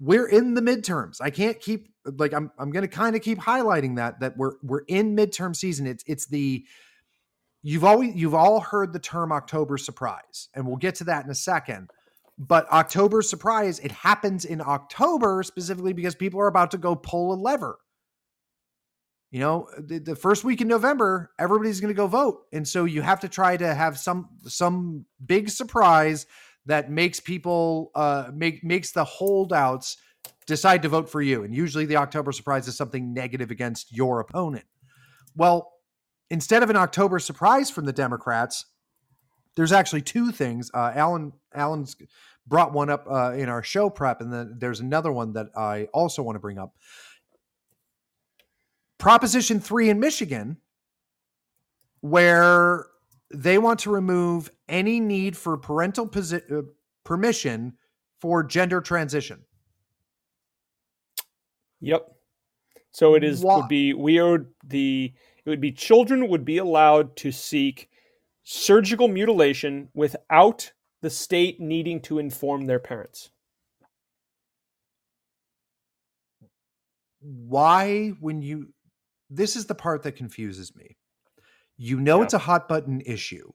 we're 0.03 0.27
in 0.27 0.53
the 0.53 0.61
midterms. 0.61 1.21
I 1.21 1.29
can't 1.29 1.57
keep 1.59 1.87
like 2.05 2.33
I'm 2.33 2.51
I'm 2.59 2.71
going 2.71 2.81
to 2.81 2.89
kind 2.89 3.15
of 3.15 3.21
keep 3.21 3.39
highlighting 3.39 3.95
that 3.95 4.19
that 4.19 4.35
we're 4.35 4.55
we're 4.61 4.83
in 4.89 5.15
midterm 5.15 5.55
season. 5.55 5.87
It's 5.87 6.03
it's 6.05 6.25
the 6.25 6.65
you've 7.61 7.85
always 7.85 8.13
you've 8.13 8.33
all 8.33 8.59
heard 8.59 8.91
the 8.91 8.99
term 8.99 9.31
October 9.31 9.77
surprise, 9.77 10.49
and 10.53 10.67
we'll 10.67 10.75
get 10.75 10.95
to 10.95 11.05
that 11.05 11.23
in 11.23 11.31
a 11.31 11.35
second. 11.35 11.89
But 12.37 12.69
October 12.69 13.21
surprise, 13.21 13.79
it 13.79 13.91
happens 13.91 14.43
in 14.43 14.59
October 14.59 15.41
specifically 15.43 15.93
because 15.93 16.15
people 16.15 16.41
are 16.41 16.47
about 16.47 16.71
to 16.71 16.77
go 16.77 16.95
pull 16.95 17.33
a 17.33 17.39
lever. 17.39 17.77
You 19.31 19.39
know, 19.39 19.69
the, 19.79 19.99
the 19.99 20.15
first 20.15 20.43
week 20.43 20.59
in 20.59 20.67
November, 20.67 21.31
everybody's 21.39 21.79
going 21.79 21.93
to 21.93 21.97
go 21.97 22.07
vote, 22.07 22.41
and 22.51 22.67
so 22.67 22.83
you 22.83 23.01
have 23.01 23.21
to 23.21 23.29
try 23.29 23.55
to 23.55 23.73
have 23.73 23.97
some 23.97 24.29
some 24.47 25.05
big 25.25 25.49
surprise 25.49 26.27
that 26.65 26.89
makes 26.89 27.19
people 27.19 27.91
uh, 27.95 28.31
make 28.33 28.63
makes 28.63 28.91
the 28.91 29.03
holdouts 29.03 29.97
decide 30.45 30.81
to 30.81 30.89
vote 30.89 31.09
for 31.09 31.21
you. 31.21 31.43
And 31.43 31.53
usually, 31.53 31.85
the 31.85 31.97
October 31.97 32.31
surprise 32.31 32.67
is 32.67 32.77
something 32.77 33.13
negative 33.13 33.51
against 33.51 33.95
your 33.95 34.19
opponent. 34.19 34.65
Well, 35.35 35.73
instead 36.29 36.63
of 36.63 36.69
an 36.69 36.75
October 36.75 37.19
surprise 37.19 37.69
from 37.69 37.85
the 37.85 37.93
Democrats, 37.93 38.65
there's 39.55 39.71
actually 39.71 40.01
two 40.01 40.31
things. 40.31 40.71
Uh, 40.73 40.91
Alan 40.95 41.33
Alan's 41.53 41.95
brought 42.47 42.73
one 42.73 42.89
up 42.89 43.05
uh, 43.09 43.33
in 43.33 43.49
our 43.49 43.63
show 43.63 43.89
prep, 43.89 44.21
and 44.21 44.31
then 44.31 44.55
there's 44.59 44.79
another 44.79 45.11
one 45.11 45.33
that 45.33 45.47
I 45.55 45.87
also 45.93 46.23
want 46.23 46.35
to 46.35 46.39
bring 46.39 46.57
up. 46.57 46.75
Proposition 48.97 49.59
three 49.59 49.89
in 49.89 49.99
Michigan, 49.99 50.57
where 52.01 52.85
they 53.33 53.57
want 53.57 53.79
to 53.79 53.91
remove 53.91 54.49
any 54.69 54.99
need 54.99 55.35
for 55.35 55.57
parental 55.57 56.07
posi- 56.07 56.51
uh, 56.51 56.61
permission 57.03 57.73
for 58.19 58.43
gender 58.43 58.79
transition. 58.79 59.41
Yep. 61.81 62.07
So 62.91 63.15
it 63.15 63.23
is 63.23 63.41
Why? 63.41 63.57
would 63.57 63.67
be 63.67 63.93
we 63.93 64.19
are 64.19 64.45
the 64.65 65.13
it 65.45 65.49
would 65.49 65.59
be 65.59 65.71
children 65.71 66.29
would 66.29 66.45
be 66.45 66.59
allowed 66.59 67.15
to 67.17 67.31
seek 67.31 67.89
surgical 68.43 69.07
mutilation 69.07 69.89
without 69.93 70.71
the 71.01 71.09
state 71.09 71.59
needing 71.59 71.99
to 72.01 72.19
inform 72.19 72.65
their 72.65 72.79
parents. 72.79 73.31
Why 77.19 78.09
when 78.19 78.41
you 78.41 78.73
this 79.29 79.55
is 79.55 79.65
the 79.65 79.75
part 79.75 80.03
that 80.03 80.15
confuses 80.15 80.75
me. 80.75 80.97
You 81.83 81.99
know 81.99 82.19
yeah. 82.19 82.23
it's 82.23 82.33
a 82.33 82.39
hot 82.39 82.69
button 82.69 83.01
issue. 83.05 83.51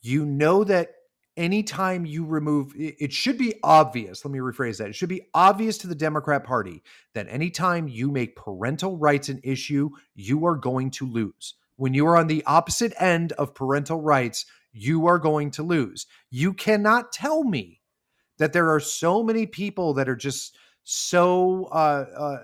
You 0.00 0.24
know 0.24 0.64
that 0.64 0.92
anytime 1.36 2.06
you 2.06 2.24
remove 2.24 2.72
it 2.76 3.12
should 3.12 3.36
be 3.36 3.52
obvious 3.64 4.24
let 4.24 4.30
me 4.30 4.38
rephrase 4.38 4.78
that 4.78 4.86
it 4.86 4.94
should 4.94 5.08
be 5.08 5.26
obvious 5.34 5.76
to 5.76 5.88
the 5.88 5.94
democrat 5.96 6.44
party 6.44 6.80
that 7.12 7.26
anytime 7.28 7.88
you 7.88 8.08
make 8.08 8.36
parental 8.36 8.96
rights 8.96 9.28
an 9.28 9.40
issue 9.42 9.90
you 10.14 10.46
are 10.46 10.54
going 10.54 10.92
to 10.92 11.04
lose 11.04 11.54
when 11.74 11.92
you 11.92 12.06
are 12.06 12.16
on 12.16 12.28
the 12.28 12.44
opposite 12.46 12.92
end 13.00 13.32
of 13.32 13.52
parental 13.52 14.00
rights 14.00 14.46
you 14.72 15.08
are 15.08 15.18
going 15.18 15.50
to 15.50 15.64
lose 15.64 16.06
you 16.30 16.52
cannot 16.52 17.10
tell 17.10 17.42
me 17.42 17.80
that 18.38 18.52
there 18.52 18.70
are 18.70 18.78
so 18.78 19.24
many 19.24 19.44
people 19.44 19.92
that 19.92 20.08
are 20.08 20.14
just 20.14 20.56
so 20.84 21.64
uh, 21.72 22.04
uh, 22.16 22.42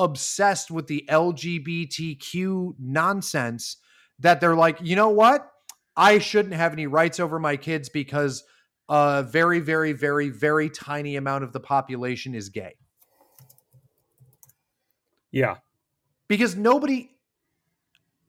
obsessed 0.00 0.70
with 0.70 0.88
the 0.88 1.04
LGBTQ 1.08 2.74
nonsense 2.80 3.76
that 4.18 4.40
they're 4.40 4.56
like, 4.56 4.78
you 4.82 4.96
know 4.96 5.10
what? 5.10 5.48
I 5.96 6.18
shouldn't 6.18 6.54
have 6.54 6.72
any 6.72 6.86
rights 6.86 7.20
over 7.20 7.38
my 7.38 7.56
kids 7.56 7.90
because 7.90 8.42
a 8.88 9.22
very, 9.22 9.60
very, 9.60 9.92
very, 9.92 10.30
very 10.30 10.70
tiny 10.70 11.16
amount 11.16 11.44
of 11.44 11.52
the 11.52 11.60
population 11.60 12.34
is 12.34 12.48
gay. 12.48 12.74
Yeah. 15.30 15.56
Because 16.28 16.56
nobody, 16.56 17.10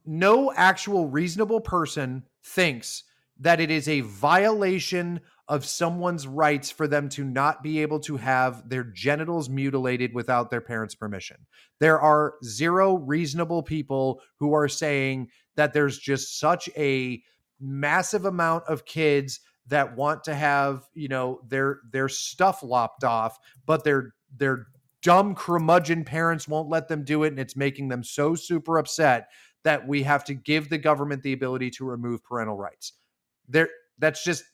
no 0.06 0.52
actual 0.54 1.08
reasonable 1.08 1.62
person 1.62 2.24
thinks 2.44 3.06
that 3.40 3.60
it 3.60 3.72
is 3.72 3.88
a 3.88 4.02
violation 4.02 5.22
of 5.52 5.66
someone's 5.66 6.26
rights 6.26 6.72
for 6.72 6.88
them 6.88 7.10
to 7.10 7.26
not 7.26 7.62
be 7.62 7.82
able 7.82 8.00
to 8.00 8.16
have 8.16 8.70
their 8.70 8.86
genitals 8.86 9.50
mutilated 9.50 10.14
without 10.14 10.50
their 10.50 10.62
parents' 10.62 10.96
permission. 10.96 11.36
There 11.82 12.00
are 12.00 12.36
zero 12.42 12.96
reasonable 12.96 13.62
people 13.62 14.22
who 14.40 14.54
are 14.54 14.70
saying 14.70 15.28
that 15.58 15.74
there's 15.74 16.00
just 16.00 16.40
such 16.40 16.70
a 16.78 17.22
massive 17.60 18.24
amount 18.24 18.64
of 18.70 18.86
kids 18.86 19.42
that 19.68 19.94
want 19.98 20.24
to 20.24 20.34
have, 20.34 20.88
you 20.94 21.10
know, 21.10 21.42
their 21.46 21.82
their 21.92 22.08
stuff 22.08 22.64
lopped 22.64 23.04
off, 23.04 23.38
but 23.66 23.84
their 23.84 24.14
their 24.38 24.68
dumb 25.02 25.36
curmudgeon 25.36 26.06
parents 26.06 26.48
won't 26.48 26.70
let 26.70 26.88
them 26.88 27.04
do 27.04 27.24
it 27.24 27.28
and 27.28 27.40
it's 27.40 27.58
making 27.58 27.90
them 27.90 28.06
so 28.06 28.36
super 28.36 28.78
upset 28.78 29.28
that 29.66 29.86
we 29.86 30.04
have 30.04 30.24
to 30.24 30.34
give 30.34 30.70
the 30.70 30.78
government 30.78 31.24
the 31.24 31.34
ability 31.34 31.72
to 31.72 31.84
remove 31.84 32.24
parental 32.24 32.56
rights. 32.56 32.94
There 33.50 33.68
that's 33.98 34.24
just 34.24 34.46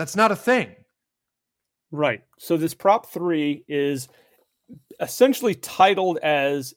that's 0.00 0.16
not 0.16 0.32
a 0.32 0.36
thing. 0.36 0.74
Right. 1.90 2.22
So 2.38 2.56
this 2.56 2.72
Prop 2.72 3.04
3 3.04 3.64
is 3.68 4.08
essentially 4.98 5.54
titled 5.54 6.16
as 6.22 6.72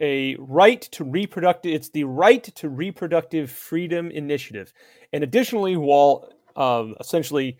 a 0.00 0.34
right 0.38 0.80
to 0.80 1.04
reproductive 1.04 1.72
it's 1.72 1.90
the 1.90 2.04
right 2.04 2.42
to 2.42 2.68
reproductive 2.68 3.48
freedom 3.48 4.10
initiative 4.10 4.72
and 5.12 5.22
additionally 5.22 5.76
while 5.76 6.32
um, 6.56 6.96
essentially 6.98 7.58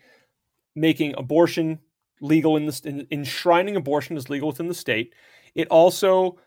making 0.75 1.13
abortion 1.17 1.79
legal 2.19 2.57
in 2.57 2.65
the 2.65 2.81
in, 2.83 3.07
enshrining 3.09 3.77
abortion 3.77 4.17
as 4.17 4.29
legal 4.29 4.49
within 4.49 4.67
the 4.67 4.73
state 4.73 5.13
it 5.55 5.65
also 5.69 6.37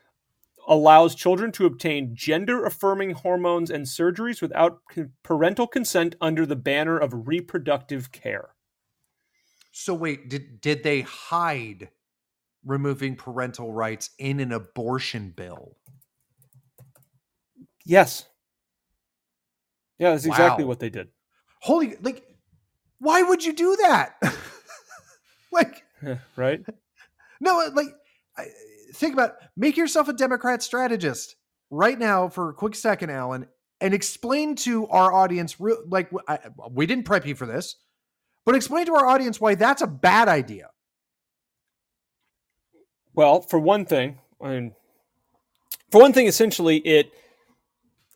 allows 0.69 1.15
children 1.15 1.53
to 1.53 1.67
obtain 1.67 2.15
gender 2.15 2.65
affirming 2.65 3.13
hormones 3.13 3.71
and 3.71 3.87
surgeries 3.87 4.41
without 4.41 4.81
parental 5.23 5.67
consent 5.67 6.15
under 6.21 6.47
the 6.47 6.57
banner 6.57 6.97
of 6.97 7.27
reproductive 7.27 8.13
care. 8.13 8.51
So 9.73 9.95
wait, 9.95 10.29
did 10.29 10.61
did 10.61 10.83
they 10.83 11.01
hide 11.01 11.89
removing 12.65 13.17
parental 13.17 13.73
rights 13.73 14.11
in 14.19 14.39
an 14.41 14.53
abortion 14.53 15.33
bill? 15.35 15.77
Yes. 17.85 18.27
Yeah, 19.99 20.11
that's 20.11 20.27
wow. 20.27 20.33
exactly 20.33 20.65
what 20.65 20.79
they 20.79 20.91
did. 20.91 21.09
Holy 21.61 21.97
like 22.03 22.23
why 22.99 23.23
would 23.23 23.45
you 23.45 23.53
do 23.53 23.77
that? 23.83 24.15
like 25.53 25.85
right? 26.37 26.61
No, 27.41 27.69
like 27.75 27.89
I, 28.39 28.45
think 28.93 29.15
about 29.15 29.35
make 29.57 29.77
yourself 29.77 30.09
a 30.09 30.13
Democrat 30.13 30.63
strategist 30.63 31.37
right 31.71 31.99
now 31.99 32.29
for 32.29 32.51
a 32.51 32.55
quick 32.55 32.75
second, 32.75 33.11
Alan, 33.11 33.47
and 33.81 33.95
explain 33.95 34.55
to 34.57 34.87
our 34.89 35.13
audience, 35.13 35.57
like 35.89 36.11
I, 36.29 36.39
we 36.71 36.87
didn't 36.87 37.05
prep 37.05 37.27
you 37.27 37.35
for 37.35 37.47
this, 37.47 37.77
but 38.45 38.55
explain 38.55 38.87
to 38.87 38.95
our 38.95 39.07
audience 39.07 39.41
why 39.41 39.55
that's 39.55 39.83
a 39.83 39.87
bad 39.87 40.29
idea. 40.29 40.69
Well, 43.15 43.43
for 43.43 43.59
one 43.59 43.85
thing, 43.85 44.19
I 44.41 44.49
mean, 44.49 44.75
for 45.91 46.01
one 46.01 46.13
thing, 46.13 46.27
essentially, 46.27 46.79
it, 46.79 47.13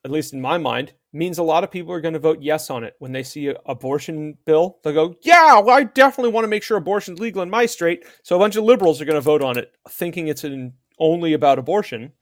at 0.05 0.11
least 0.11 0.33
in 0.33 0.41
my 0.41 0.57
mind, 0.57 0.93
means 1.17 1.39
a 1.39 1.43
lot 1.43 1.65
of 1.65 1.71
people 1.71 1.93
are 1.93 2.01
going 2.01 2.15
to 2.15 2.21
vote 2.21 2.39
yes 2.41 2.71
on 2.71 2.85
it 2.85 2.95
when 2.99 3.13
they 3.13 3.23
see 3.23 3.49
an 3.49 3.57
abortion 3.67 4.37
bill. 4.45 4.79
They'll 4.83 4.93
go, 4.93 5.15
"Yeah, 5.23 5.61
well, 5.61 5.77
I 5.77 5.85
definitely 5.85 6.33
want 6.33 6.45
to 6.45 6.49
make 6.49 6.63
sure 6.63 6.77
abortion's 6.77 7.19
legal 7.19 7.43
in 7.43 7.51
my 7.51 7.67
state." 7.67 8.05
So 8.23 8.37
a 8.37 8.39
bunch 8.39 8.57
of 8.57 8.65
liberals 8.65 9.01
are 9.01 9.05
going 9.05 9.17
to 9.17 9.21
vote 9.21 9.43
on 9.43 9.59
it, 9.59 9.73
thinking 9.89 10.29
it's 10.29 10.45
an, 10.45 10.75
only 10.99 11.33
about 11.33 11.59
abortion, 11.59 12.13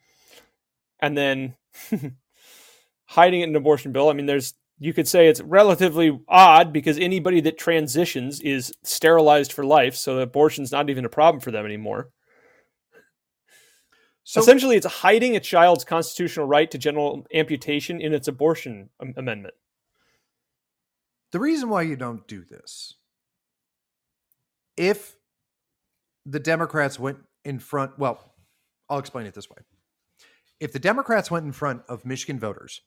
and 1.00 1.16
then 1.16 1.54
hiding 3.06 3.40
it 3.40 3.44
in 3.44 3.50
an 3.50 3.56
abortion 3.56 3.92
bill. 3.92 4.08
I 4.08 4.12
mean, 4.12 4.26
there's 4.26 4.54
you 4.78 4.92
could 4.92 5.08
say 5.08 5.28
it's 5.28 5.40
relatively 5.40 6.18
odd 6.28 6.72
because 6.72 6.98
anybody 6.98 7.40
that 7.42 7.58
transitions 7.58 8.40
is 8.40 8.72
sterilized 8.82 9.52
for 9.52 9.64
life, 9.64 9.94
so 9.94 10.18
abortion's 10.18 10.72
not 10.72 10.90
even 10.90 11.04
a 11.04 11.10
problem 11.10 11.40
for 11.40 11.50
them 11.50 11.64
anymore. 11.64 12.10
So 14.24 14.40
essentially, 14.40 14.76
it's 14.76 14.86
hiding 14.86 15.36
a 15.36 15.40
child's 15.40 15.84
constitutional 15.84 16.46
right 16.46 16.70
to 16.70 16.78
general 16.78 17.26
amputation 17.34 18.00
in 18.00 18.14
its 18.14 18.26
abortion 18.26 18.88
amendment. 19.16 19.54
The 21.30 21.40
reason 21.40 21.68
why 21.68 21.82
you 21.82 21.94
don't 21.96 22.26
do 22.26 22.42
this, 22.42 22.94
if 24.76 25.16
the 26.24 26.40
Democrats 26.40 26.98
went 26.98 27.18
in 27.44 27.58
front, 27.58 27.98
well, 27.98 28.34
I'll 28.88 28.98
explain 28.98 29.26
it 29.26 29.34
this 29.34 29.50
way. 29.50 29.58
If 30.58 30.72
the 30.72 30.78
Democrats 30.78 31.30
went 31.30 31.44
in 31.44 31.52
front 31.52 31.82
of 31.88 32.06
Michigan 32.06 32.38
voters, 32.38 32.80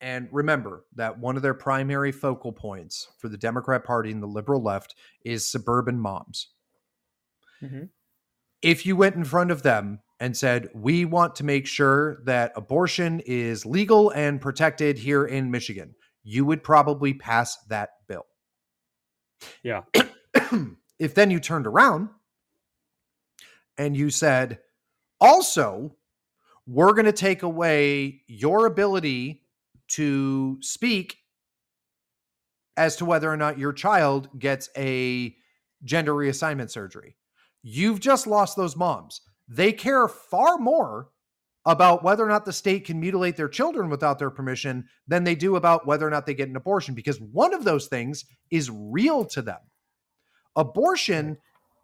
and 0.00 0.28
remember 0.32 0.84
that 0.94 1.18
one 1.18 1.36
of 1.36 1.42
their 1.42 1.54
primary 1.54 2.12
focal 2.12 2.50
points 2.50 3.08
for 3.18 3.28
the 3.28 3.36
Democrat 3.36 3.84
Party 3.84 4.10
and 4.10 4.22
the 4.22 4.26
liberal 4.26 4.62
left 4.62 4.94
is 5.24 5.46
suburban 5.46 5.98
moms. 5.98 6.48
Mhm. 7.60 7.90
If 8.62 8.86
you 8.86 8.96
went 8.96 9.16
in 9.16 9.24
front 9.24 9.50
of 9.50 9.62
them 9.62 10.00
and 10.20 10.36
said, 10.36 10.68
We 10.72 11.04
want 11.04 11.34
to 11.36 11.44
make 11.44 11.66
sure 11.66 12.22
that 12.24 12.52
abortion 12.56 13.20
is 13.26 13.66
legal 13.66 14.10
and 14.10 14.40
protected 14.40 14.98
here 14.98 15.24
in 15.24 15.50
Michigan, 15.50 15.94
you 16.22 16.44
would 16.44 16.62
probably 16.62 17.12
pass 17.14 17.56
that 17.68 17.90
bill. 18.06 18.26
Yeah. 19.62 19.82
if 20.98 21.14
then 21.14 21.30
you 21.30 21.40
turned 21.40 21.66
around 21.66 22.08
and 23.76 23.96
you 23.96 24.10
said, 24.10 24.60
also, 25.20 25.96
we're 26.66 26.92
going 26.92 27.06
to 27.06 27.12
take 27.12 27.42
away 27.42 28.22
your 28.28 28.66
ability 28.66 29.42
to 29.88 30.58
speak 30.60 31.18
as 32.76 32.96
to 32.96 33.04
whether 33.04 33.30
or 33.30 33.36
not 33.36 33.58
your 33.58 33.72
child 33.72 34.28
gets 34.38 34.68
a 34.76 35.36
gender 35.84 36.12
reassignment 36.12 36.70
surgery. 36.70 37.16
You've 37.62 38.00
just 38.00 38.26
lost 38.26 38.56
those 38.56 38.76
moms. 38.76 39.20
They 39.48 39.72
care 39.72 40.08
far 40.08 40.58
more 40.58 41.08
about 41.64 42.02
whether 42.02 42.24
or 42.24 42.28
not 42.28 42.44
the 42.44 42.52
state 42.52 42.84
can 42.86 42.98
mutilate 42.98 43.36
their 43.36 43.48
children 43.48 43.88
without 43.88 44.18
their 44.18 44.30
permission 44.30 44.84
than 45.06 45.22
they 45.24 45.34
do 45.34 45.56
about 45.56 45.86
whether 45.86 46.06
or 46.06 46.10
not 46.10 46.26
they 46.26 46.34
get 46.34 46.48
an 46.48 46.56
abortion 46.56 46.94
because 46.94 47.20
one 47.20 47.54
of 47.54 47.64
those 47.64 47.86
things 47.86 48.24
is 48.50 48.70
real 48.70 49.24
to 49.26 49.42
them. 49.42 49.60
Abortion 50.56 51.38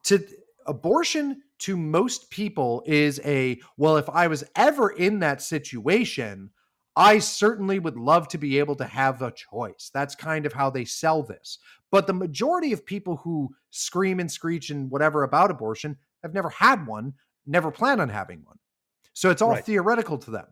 to 0.05 0.27
abortion 0.67 1.43
to 1.59 1.77
most 1.77 2.31
people 2.31 2.83
is 2.87 3.21
a 3.25 3.59
well 3.77 3.97
if 3.97 4.09
I 4.11 4.27
was 4.27 4.45
ever 4.57 4.91
in 4.91 5.21
that 5.21 5.43
situation 5.43 6.51
I 6.99 7.21
certainly 7.21 7.79
would 7.79 7.97
love 7.97 8.27
to 8.29 8.39
be 8.39 8.59
able 8.59 8.75
to 8.75 8.85
have 8.85 9.23
a 9.23 9.31
choice. 9.31 9.89
That's 9.95 10.17
kind 10.17 10.45
of 10.45 10.53
how 10.53 10.69
they 10.69 10.85
sell 10.85 11.23
this. 11.23 11.59
But 11.93 12.09
the 12.09 12.13
majority 12.13 12.73
of 12.73 12.85
people 12.85 13.17
who 13.19 13.55
scream 13.71 14.19
and 14.19 14.31
screech 14.31 14.71
and 14.71 14.91
whatever 14.91 15.23
about 15.23 15.53
abortion 15.53 15.97
have 16.25 16.35
never 16.35 16.49
had 16.51 16.89
one, 16.89 17.15
never 17.47 17.71
plan 17.71 18.01
on 18.01 18.09
having 18.09 18.43
one. 18.45 18.59
So 19.13 19.31
it's 19.31 19.41
all 19.41 19.51
Right. 19.51 19.65
theoretical 19.65 20.19
to 20.19 20.33
them. 20.33 20.47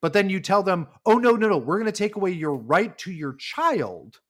But 0.00 0.12
then 0.12 0.30
you 0.30 0.38
tell 0.38 0.62
them, 0.62 0.86
oh, 1.06 1.18
no, 1.18 1.32
no, 1.32 1.48
no, 1.48 1.58
we're 1.58 1.78
going 1.78 1.90
to 1.90 1.92
take 1.92 2.14
away 2.14 2.30
your 2.30 2.54
right 2.54 2.96
to 2.98 3.10
your 3.10 3.34
child. 3.34 4.20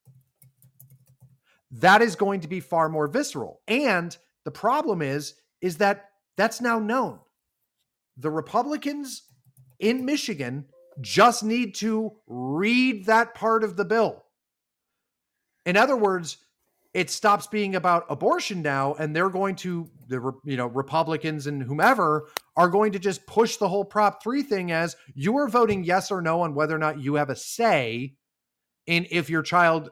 That 1.71 2.01
is 2.01 2.17
going 2.17 2.41
to 2.41 2.49
be 2.49 2.61
far 2.61 2.89
more 2.89 3.07
visceral. 3.07 3.61
And 3.69 4.17
the 4.45 4.51
problem 4.51 5.03
is, 5.03 5.35
is 5.61 5.77
that 5.77 6.11
that's 6.39 6.63
now 6.63 6.79
known. 6.79 7.19
The 8.17 8.31
Republicans 8.31 9.25
in 9.79 10.07
Michigan 10.07 10.67
just 11.01 11.43
need 11.43 11.75
to 11.77 12.13
read 12.27 13.07
that 13.07 13.35
part 13.35 13.65
of 13.65 13.77
the 13.77 13.85
bill. 13.85 14.25
In 15.67 15.77
other 15.77 15.97
words, 15.97 16.39
it 16.95 17.11
stops 17.11 17.49
being 17.49 17.75
about 17.75 18.07
abortion 18.09 18.63
now 18.63 18.95
and 18.95 19.15
they're 19.15 19.29
going 19.29 19.57
to 19.57 19.91
the 20.09 20.33
you 20.45 20.57
know 20.57 20.69
Republicans 20.69 21.47
and 21.47 21.63
whomever 21.63 22.29
are 22.57 22.69
going 22.69 22.93
to 22.93 22.99
just 22.99 23.27
push 23.27 23.57
the 23.57 23.69
whole 23.69 23.85
prop 23.85 24.23
3 24.23 24.43
thing 24.43 24.71
as 24.71 24.97
you 25.15 25.37
are 25.37 25.49
voting 25.49 25.83
yes 25.83 26.11
or 26.11 26.23
no 26.23 26.41
on 26.41 26.55
whether 26.55 26.75
or 26.75 26.79
not 26.79 27.01
you 27.01 27.17
have 27.17 27.31
a 27.31 27.37
say 27.37 28.15
in 28.87 29.07
if 29.11 29.29
your 29.29 29.43
child 29.43 29.91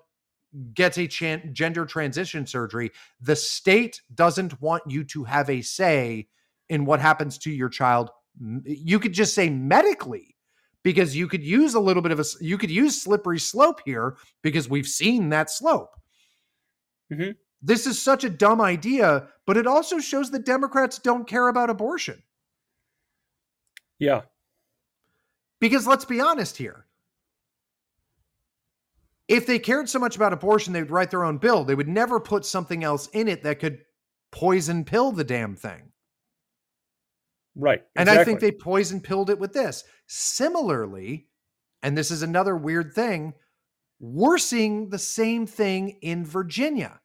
gets 0.74 0.98
a 0.98 1.06
chan- 1.06 1.50
gender 1.52 1.84
transition 1.84 2.46
surgery 2.46 2.90
the 3.20 3.36
state 3.36 4.00
doesn't 4.14 4.60
want 4.60 4.82
you 4.86 5.02
to 5.02 5.24
have 5.24 5.50
a 5.50 5.62
say 5.62 6.28
in 6.68 6.84
what 6.84 7.00
happens 7.00 7.38
to 7.38 7.50
your 7.50 7.70
child 7.70 8.10
you 8.64 8.98
could 8.98 9.12
just 9.12 9.34
say 9.34 9.48
medically 9.48 10.31
because 10.84 11.16
you 11.16 11.28
could 11.28 11.42
use 11.42 11.74
a 11.74 11.80
little 11.80 12.02
bit 12.02 12.12
of 12.12 12.20
a 12.20 12.24
you 12.40 12.58
could 12.58 12.70
use 12.70 13.00
slippery 13.00 13.38
slope 13.38 13.80
here 13.84 14.16
because 14.42 14.68
we've 14.68 14.86
seen 14.88 15.28
that 15.30 15.50
slope. 15.50 15.90
Mhm. 17.12 17.36
this 17.60 17.86
is 17.86 18.00
such 18.00 18.24
a 18.24 18.30
dumb 18.30 18.60
idea 18.60 19.28
but 19.46 19.56
it 19.56 19.66
also 19.66 19.98
shows 19.98 20.30
that 20.30 20.44
democrats 20.46 20.98
don't 20.98 21.28
care 21.28 21.48
about 21.48 21.70
abortion. 21.70 22.22
Yeah. 23.98 24.22
because 25.60 25.86
let's 25.86 26.04
be 26.04 26.20
honest 26.20 26.56
here. 26.56 26.86
If 29.28 29.46
they 29.46 29.58
cared 29.58 29.88
so 29.88 29.98
much 29.98 30.16
about 30.16 30.32
abortion 30.32 30.72
they 30.72 30.82
would 30.82 30.90
write 30.90 31.10
their 31.10 31.24
own 31.24 31.38
bill. 31.38 31.64
They 31.64 31.74
would 31.74 31.88
never 31.88 32.18
put 32.20 32.44
something 32.44 32.82
else 32.84 33.08
in 33.12 33.28
it 33.28 33.42
that 33.44 33.60
could 33.60 33.84
poison 34.32 34.84
pill 34.84 35.12
the 35.12 35.24
damn 35.24 35.54
thing 35.54 35.91
Right. 37.54 37.82
And 37.96 38.08
I 38.08 38.24
think 38.24 38.40
they 38.40 38.52
poison 38.52 39.00
pilled 39.00 39.30
it 39.30 39.38
with 39.38 39.52
this. 39.52 39.84
Similarly, 40.06 41.28
and 41.82 41.96
this 41.96 42.10
is 42.10 42.22
another 42.22 42.56
weird 42.56 42.94
thing, 42.94 43.34
we're 44.00 44.38
seeing 44.38 44.88
the 44.88 44.98
same 44.98 45.46
thing 45.46 45.98
in 46.02 46.24
Virginia. 46.24 47.00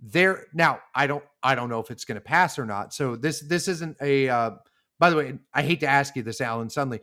There 0.00 0.46
now, 0.54 0.80
I 0.94 1.06
don't 1.06 1.24
I 1.42 1.54
don't 1.54 1.68
know 1.68 1.80
if 1.80 1.90
it's 1.90 2.04
going 2.04 2.16
to 2.16 2.22
pass 2.22 2.58
or 2.58 2.64
not. 2.64 2.94
So 2.94 3.16
this 3.16 3.40
this 3.40 3.68
isn't 3.68 3.96
a 4.00 4.28
uh 4.28 4.50
by 4.98 5.10
the 5.10 5.16
way, 5.16 5.38
I 5.52 5.62
hate 5.62 5.80
to 5.80 5.86
ask 5.86 6.14
you 6.14 6.22
this, 6.22 6.40
Alan, 6.40 6.68
suddenly. 6.68 7.00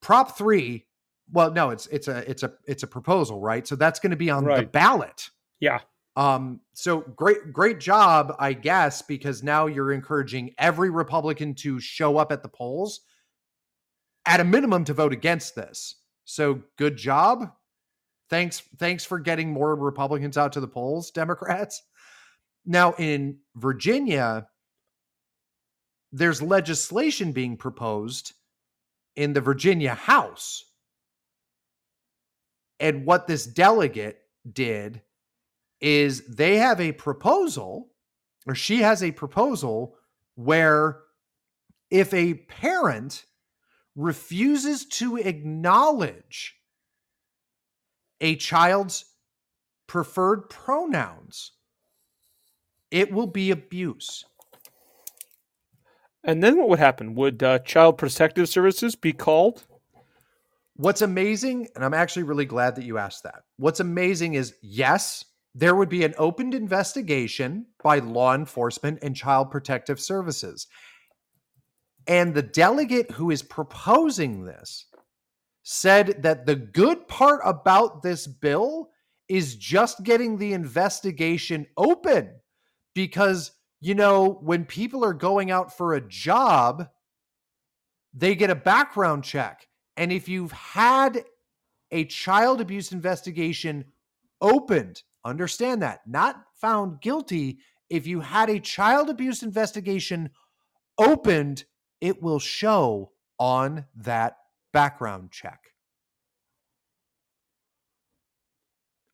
Prop 0.00 0.36
3, 0.36 0.84
well, 1.32 1.52
no, 1.52 1.70
it's 1.70 1.86
it's 1.86 2.08
a 2.08 2.28
it's 2.28 2.42
a 2.42 2.52
it's 2.66 2.82
a 2.82 2.86
proposal, 2.86 3.40
right? 3.40 3.66
So 3.66 3.76
that's 3.76 4.00
going 4.00 4.10
to 4.10 4.16
be 4.16 4.30
on 4.30 4.44
the 4.44 4.62
ballot. 4.66 5.30
Yeah. 5.60 5.80
Um, 6.18 6.62
so 6.74 7.02
great, 7.14 7.52
great 7.52 7.78
job, 7.78 8.34
I 8.40 8.52
guess, 8.52 9.02
because 9.02 9.44
now 9.44 9.66
you're 9.66 9.92
encouraging 9.92 10.52
every 10.58 10.90
Republican 10.90 11.54
to 11.54 11.78
show 11.78 12.16
up 12.16 12.32
at 12.32 12.42
the 12.42 12.48
polls 12.48 13.02
at 14.26 14.40
a 14.40 14.44
minimum 14.44 14.84
to 14.86 14.94
vote 14.94 15.12
against 15.12 15.54
this. 15.54 15.94
So 16.24 16.60
good 16.76 16.96
job. 16.96 17.52
Thanks, 18.30 18.64
thanks 18.78 19.04
for 19.04 19.20
getting 19.20 19.52
more 19.52 19.76
Republicans 19.76 20.36
out 20.36 20.52
to 20.54 20.60
the 20.60 20.66
polls, 20.66 21.10
Democrats. 21.12 21.84
Now 22.66 22.94
in 22.98 23.38
Virginia, 23.54 24.48
there's 26.10 26.42
legislation 26.42 27.30
being 27.30 27.56
proposed 27.56 28.32
in 29.14 29.34
the 29.34 29.40
Virginia 29.40 29.94
House. 29.94 30.64
And 32.80 33.06
what 33.06 33.28
this 33.28 33.46
delegate 33.46 34.18
did 34.52 35.00
is 35.80 36.26
they 36.26 36.56
have 36.56 36.80
a 36.80 36.92
proposal, 36.92 37.88
or 38.46 38.54
she 38.54 38.78
has 38.78 39.02
a 39.02 39.12
proposal 39.12 39.96
where 40.34 41.00
if 41.90 42.12
a 42.12 42.34
parent 42.34 43.24
refuses 43.96 44.86
to 44.86 45.16
acknowledge 45.16 46.56
a 48.20 48.36
child's 48.36 49.04
preferred 49.86 50.48
pronouns, 50.50 51.52
it 52.90 53.12
will 53.12 53.26
be 53.26 53.50
abuse. 53.50 54.24
And 56.24 56.42
then 56.42 56.58
what 56.58 56.68
would 56.68 56.78
happen? 56.78 57.14
Would 57.14 57.42
uh, 57.42 57.60
Child 57.60 57.98
Protective 57.98 58.48
Services 58.48 58.94
be 58.94 59.12
called? 59.12 59.64
What's 60.74 61.02
amazing, 61.02 61.68
and 61.74 61.84
I'm 61.84 61.94
actually 61.94 62.22
really 62.24 62.44
glad 62.44 62.76
that 62.76 62.84
you 62.84 62.98
asked 62.98 63.24
that. 63.24 63.42
What's 63.56 63.80
amazing 63.80 64.34
is 64.34 64.54
yes, 64.62 65.24
there 65.58 65.74
would 65.74 65.88
be 65.88 66.04
an 66.04 66.14
opened 66.18 66.54
investigation 66.54 67.66
by 67.82 67.98
law 67.98 68.32
enforcement 68.32 69.00
and 69.02 69.16
child 69.16 69.50
protective 69.50 69.98
services. 69.98 70.68
And 72.06 72.32
the 72.32 72.42
delegate 72.42 73.10
who 73.10 73.32
is 73.32 73.42
proposing 73.42 74.44
this 74.44 74.86
said 75.64 76.22
that 76.22 76.46
the 76.46 76.54
good 76.54 77.08
part 77.08 77.40
about 77.44 78.02
this 78.04 78.28
bill 78.28 78.90
is 79.28 79.56
just 79.56 80.04
getting 80.04 80.38
the 80.38 80.52
investigation 80.52 81.66
open 81.76 82.30
because 82.94 83.50
you 83.80 83.96
know 83.96 84.38
when 84.40 84.64
people 84.64 85.04
are 85.04 85.12
going 85.12 85.50
out 85.50 85.76
for 85.76 85.94
a 85.94 86.08
job 86.08 86.88
they 88.14 88.34
get 88.34 88.48
a 88.48 88.54
background 88.54 89.22
check 89.22 89.68
and 89.98 90.10
if 90.10 90.28
you've 90.28 90.52
had 90.52 91.24
a 91.90 92.06
child 92.06 92.62
abuse 92.62 92.90
investigation 92.90 93.84
opened 94.40 95.02
understand 95.24 95.82
that. 95.82 96.00
Not 96.06 96.42
found 96.54 97.00
guilty. 97.00 97.58
If 97.90 98.06
you 98.06 98.20
had 98.20 98.50
a 98.50 98.60
child 98.60 99.10
abuse 99.10 99.42
investigation 99.42 100.30
opened 100.98 101.64
it 102.00 102.22
will 102.22 102.38
show 102.38 103.12
on 103.38 103.84
that 103.96 104.36
background 104.72 105.30
check. 105.30 105.60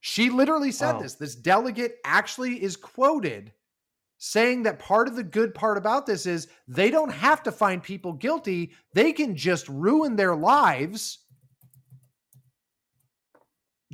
She 0.00 0.28
literally 0.28 0.70
said 0.70 0.94
Wow. 0.94 1.00
this. 1.00 1.14
This 1.14 1.34
delegate 1.34 1.96
actually 2.04 2.62
is 2.62 2.76
quoted 2.76 3.54
saying 4.18 4.62
that 4.62 4.78
part 4.78 5.08
of 5.08 5.16
the 5.16 5.24
good 5.24 5.54
part 5.54 5.76
about 5.76 6.06
this 6.06 6.26
is 6.26 6.48
they 6.68 6.90
don't 6.90 7.12
have 7.12 7.42
to 7.42 7.52
find 7.52 7.82
people 7.82 8.12
guilty. 8.12 8.72
They 8.92 9.12
can 9.12 9.36
just 9.36 9.68
ruin 9.68 10.16
their 10.16 10.36
lives 10.36 11.23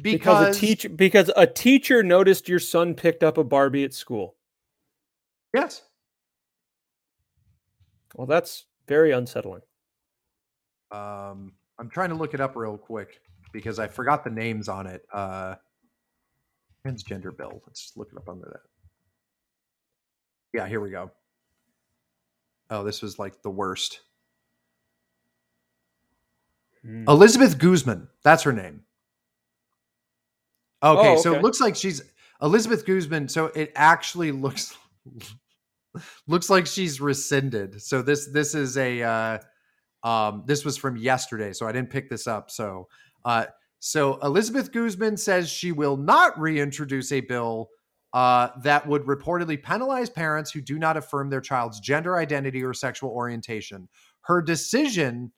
because, 0.02 0.56
because 0.56 0.56
a 0.56 0.60
teacher 0.60 0.88
because 0.88 1.30
a 1.36 1.46
teacher 1.46 2.02
noticed 2.02 2.48
your 2.48 2.58
son 2.58 2.94
picked 2.94 3.22
up 3.22 3.38
a 3.38 3.44
Barbie 3.44 3.84
at 3.84 3.94
school. 3.94 4.36
Yes. 5.54 5.82
Well, 8.14 8.26
that's 8.26 8.66
very 8.88 9.12
unsettling. 9.12 9.62
Um, 10.90 11.52
I'm 11.78 11.88
trying 11.88 12.10
to 12.10 12.16
look 12.16 12.34
it 12.34 12.40
up 12.40 12.56
real 12.56 12.76
quick 12.76 13.20
because 13.52 13.78
I 13.78 13.88
forgot 13.88 14.24
the 14.24 14.30
names 14.30 14.68
on 14.68 14.86
it. 14.86 15.02
Uh, 15.12 15.54
transgender 16.84 17.36
bill. 17.36 17.62
Let's 17.66 17.92
look 17.96 18.08
it 18.12 18.16
up 18.16 18.28
under 18.28 18.46
that. 18.46 18.60
Yeah, 20.52 20.66
here 20.66 20.80
we 20.80 20.90
go. 20.90 21.10
Oh, 22.70 22.84
this 22.84 23.02
was 23.02 23.18
like 23.18 23.42
the 23.42 23.50
worst. 23.50 24.00
Hmm. 26.82 27.04
Elizabeth 27.08 27.58
Guzman. 27.58 28.08
That's 28.22 28.42
her 28.44 28.52
name. 28.52 28.82
Okay, 30.82 31.14
Oh, 31.14 31.20
so 31.20 31.34
it 31.34 31.42
looks 31.42 31.60
like 31.60 31.76
she's 31.76 32.02
Elizabeth 32.42 32.86
Guzman. 32.86 33.28
So 33.28 33.46
it 33.46 33.72
actually 33.76 34.32
looks 34.32 34.76
looks 36.26 36.50
like 36.50 36.66
she's 36.66 37.00
rescinded. 37.00 37.80
So 37.82 38.02
this 38.02 38.28
this 38.32 38.54
is 38.54 38.76
a 38.78 39.02
uh, 39.02 39.38
um, 40.02 40.44
this 40.46 40.64
was 40.64 40.76
from 40.76 40.96
yesterday, 40.96 41.52
so 41.52 41.66
I 41.66 41.72
didn't 41.72 41.90
pick 41.90 42.08
this 42.08 42.26
up. 42.26 42.50
So 42.50 42.88
uh, 43.24 43.46
so 43.78 44.18
Elizabeth 44.22 44.72
Guzman 44.72 45.16
says 45.16 45.50
she 45.50 45.72
will 45.72 45.96
not 45.96 46.38
reintroduce 46.38 47.12
a 47.12 47.20
bill 47.20 47.68
uh, 48.12 48.48
that 48.62 48.86
would 48.86 49.04
reportedly 49.04 49.62
penalize 49.62 50.10
parents 50.10 50.50
who 50.50 50.60
do 50.60 50.78
not 50.78 50.96
affirm 50.96 51.30
their 51.30 51.40
child's 51.40 51.80
gender 51.80 52.16
identity 52.18 52.62
or 52.62 52.74
sexual 52.74 53.10
orientation. 53.10 53.88
Her 54.22 54.42
decision 54.42 55.32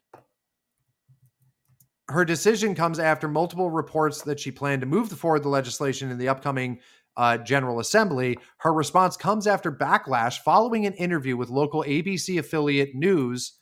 her 2.12 2.24
decision 2.24 2.74
comes 2.74 2.98
after 2.98 3.28
multiple 3.28 3.70
reports 3.70 4.22
that 4.22 4.38
she 4.38 4.50
planned 4.50 4.82
to 4.82 4.86
move 4.86 5.10
forward 5.10 5.42
the 5.42 5.48
legislation 5.48 6.10
in 6.10 6.18
the 6.18 6.28
upcoming 6.28 6.80
uh, 7.16 7.38
General 7.38 7.80
Assembly. 7.80 8.38
Her 8.58 8.72
response 8.72 9.16
comes 9.16 9.46
after 9.46 9.70
backlash 9.70 10.38
following 10.38 10.86
an 10.86 10.94
interview 10.94 11.36
with 11.36 11.50
local 11.50 11.84
ABC 11.84 12.38
affiliate 12.38 12.94
news 12.94 13.54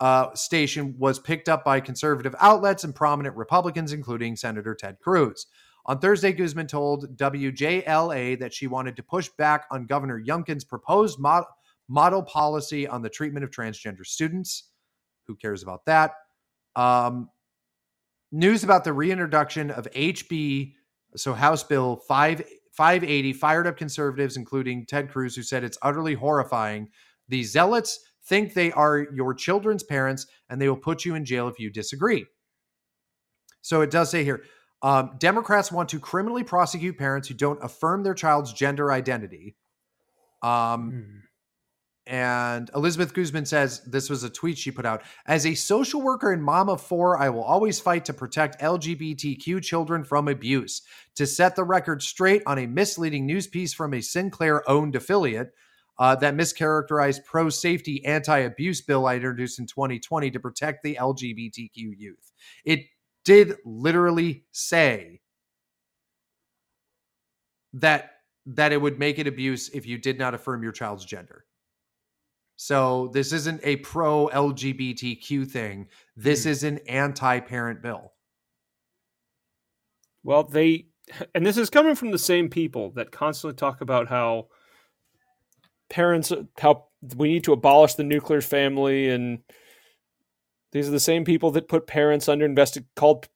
uh, 0.00 0.34
station 0.34 0.94
was 0.98 1.18
picked 1.18 1.48
up 1.48 1.64
by 1.64 1.80
conservative 1.80 2.34
outlets 2.40 2.84
and 2.84 2.94
prominent 2.94 3.36
Republicans, 3.36 3.92
including 3.92 4.36
Senator 4.36 4.74
Ted 4.74 4.98
Cruz. 5.00 5.46
On 5.86 5.98
Thursday, 5.98 6.32
Guzman 6.32 6.66
told 6.66 7.16
WJLA 7.16 8.38
that 8.38 8.52
she 8.52 8.66
wanted 8.66 8.96
to 8.96 9.02
push 9.02 9.28
back 9.38 9.66
on 9.70 9.86
Governor 9.86 10.22
Youngkin's 10.22 10.64
proposed 10.64 11.18
mod- 11.18 11.44
model 11.88 12.22
policy 12.22 12.88
on 12.88 13.02
the 13.02 13.10
treatment 13.10 13.44
of 13.44 13.50
transgender 13.50 14.04
students. 14.04 14.70
Who 15.26 15.36
cares 15.36 15.62
about 15.62 15.84
that? 15.84 16.12
Um, 16.74 17.30
news 18.34 18.64
about 18.64 18.84
the 18.84 18.92
reintroduction 18.92 19.70
of 19.70 19.88
HB, 19.92 20.74
so 21.16 21.32
House 21.32 21.62
Bill 21.62 21.96
5, 21.96 22.42
580, 22.72 23.32
fired 23.32 23.66
up 23.66 23.76
conservatives, 23.76 24.36
including 24.36 24.84
Ted 24.84 25.10
Cruz, 25.10 25.36
who 25.36 25.42
said 25.42 25.62
it's 25.62 25.78
utterly 25.82 26.14
horrifying. 26.14 26.88
The 27.28 27.44
zealots 27.44 28.00
think 28.26 28.52
they 28.52 28.72
are 28.72 29.06
your 29.14 29.34
children's 29.34 29.82
parents 29.84 30.26
and 30.50 30.60
they 30.60 30.68
will 30.68 30.76
put 30.76 31.04
you 31.04 31.14
in 31.14 31.24
jail 31.24 31.46
if 31.48 31.58
you 31.58 31.70
disagree. 31.70 32.26
So 33.62 33.80
it 33.80 33.90
does 33.90 34.10
say 34.10 34.24
here 34.24 34.42
um, 34.82 35.12
Democrats 35.18 35.72
want 35.72 35.88
to 35.90 36.00
criminally 36.00 36.44
prosecute 36.44 36.98
parents 36.98 37.28
who 37.28 37.34
don't 37.34 37.62
affirm 37.62 38.02
their 38.02 38.14
child's 38.14 38.52
gender 38.52 38.92
identity. 38.92 39.56
Um, 40.42 40.90
Hmm. 40.90 41.18
And 42.06 42.70
Elizabeth 42.74 43.14
Guzman 43.14 43.46
says 43.46 43.80
this 43.84 44.10
was 44.10 44.24
a 44.24 44.30
tweet 44.30 44.58
she 44.58 44.70
put 44.70 44.84
out. 44.84 45.02
As 45.26 45.46
a 45.46 45.54
social 45.54 46.02
worker 46.02 46.32
and 46.32 46.42
mom 46.42 46.68
of 46.68 46.82
four, 46.82 47.18
I 47.18 47.30
will 47.30 47.42
always 47.42 47.80
fight 47.80 48.04
to 48.06 48.12
protect 48.12 48.60
LGBTQ 48.60 49.62
children 49.62 50.04
from 50.04 50.28
abuse. 50.28 50.82
To 51.16 51.26
set 51.26 51.56
the 51.56 51.64
record 51.64 52.02
straight 52.02 52.42
on 52.46 52.58
a 52.58 52.66
misleading 52.66 53.24
news 53.24 53.46
piece 53.46 53.72
from 53.72 53.94
a 53.94 54.02
Sinclair 54.02 54.68
owned 54.68 54.96
affiliate 54.96 55.52
uh, 55.98 56.14
that 56.16 56.34
mischaracterized 56.34 57.24
pro 57.24 57.48
safety 57.48 58.04
anti 58.04 58.38
abuse 58.38 58.82
bill 58.82 59.06
I 59.06 59.14
introduced 59.16 59.58
in 59.58 59.66
2020 59.66 60.30
to 60.32 60.40
protect 60.40 60.82
the 60.82 60.96
LGBTQ 61.00 61.70
youth. 61.74 62.32
It 62.64 62.80
did 63.24 63.56
literally 63.64 64.44
say 64.52 65.20
that 67.72 68.10
that 68.46 68.72
it 68.72 68.80
would 68.80 68.98
make 68.98 69.18
it 69.18 69.26
abuse 69.26 69.70
if 69.70 69.86
you 69.86 69.96
did 69.96 70.18
not 70.18 70.34
affirm 70.34 70.62
your 70.62 70.72
child's 70.72 71.04
gender. 71.04 71.46
So 72.56 73.08
this 73.12 73.32
isn't 73.32 73.60
a 73.64 73.76
pro 73.76 74.28
LGBTQ 74.28 75.50
thing. 75.50 75.88
This 76.16 76.44
Hmm. 76.44 76.50
is 76.50 76.64
an 76.64 76.78
anti-parent 76.88 77.82
bill. 77.82 78.12
Well, 80.22 80.44
they, 80.44 80.86
and 81.34 81.44
this 81.44 81.58
is 81.58 81.68
coming 81.70 81.94
from 81.94 82.10
the 82.10 82.18
same 82.18 82.48
people 82.48 82.90
that 82.92 83.10
constantly 83.12 83.56
talk 83.56 83.80
about 83.80 84.08
how 84.08 84.48
parents, 85.90 86.32
how 86.58 86.86
we 87.16 87.28
need 87.28 87.44
to 87.44 87.52
abolish 87.52 87.94
the 87.94 88.04
nuclear 88.04 88.40
family, 88.40 89.10
and 89.10 89.40
these 90.72 90.88
are 90.88 90.92
the 90.92 91.00
same 91.00 91.24
people 91.24 91.50
that 91.52 91.68
put 91.68 91.86
parents 91.86 92.28
under 92.28 92.48
investi- 92.48 92.86
called 92.96 93.28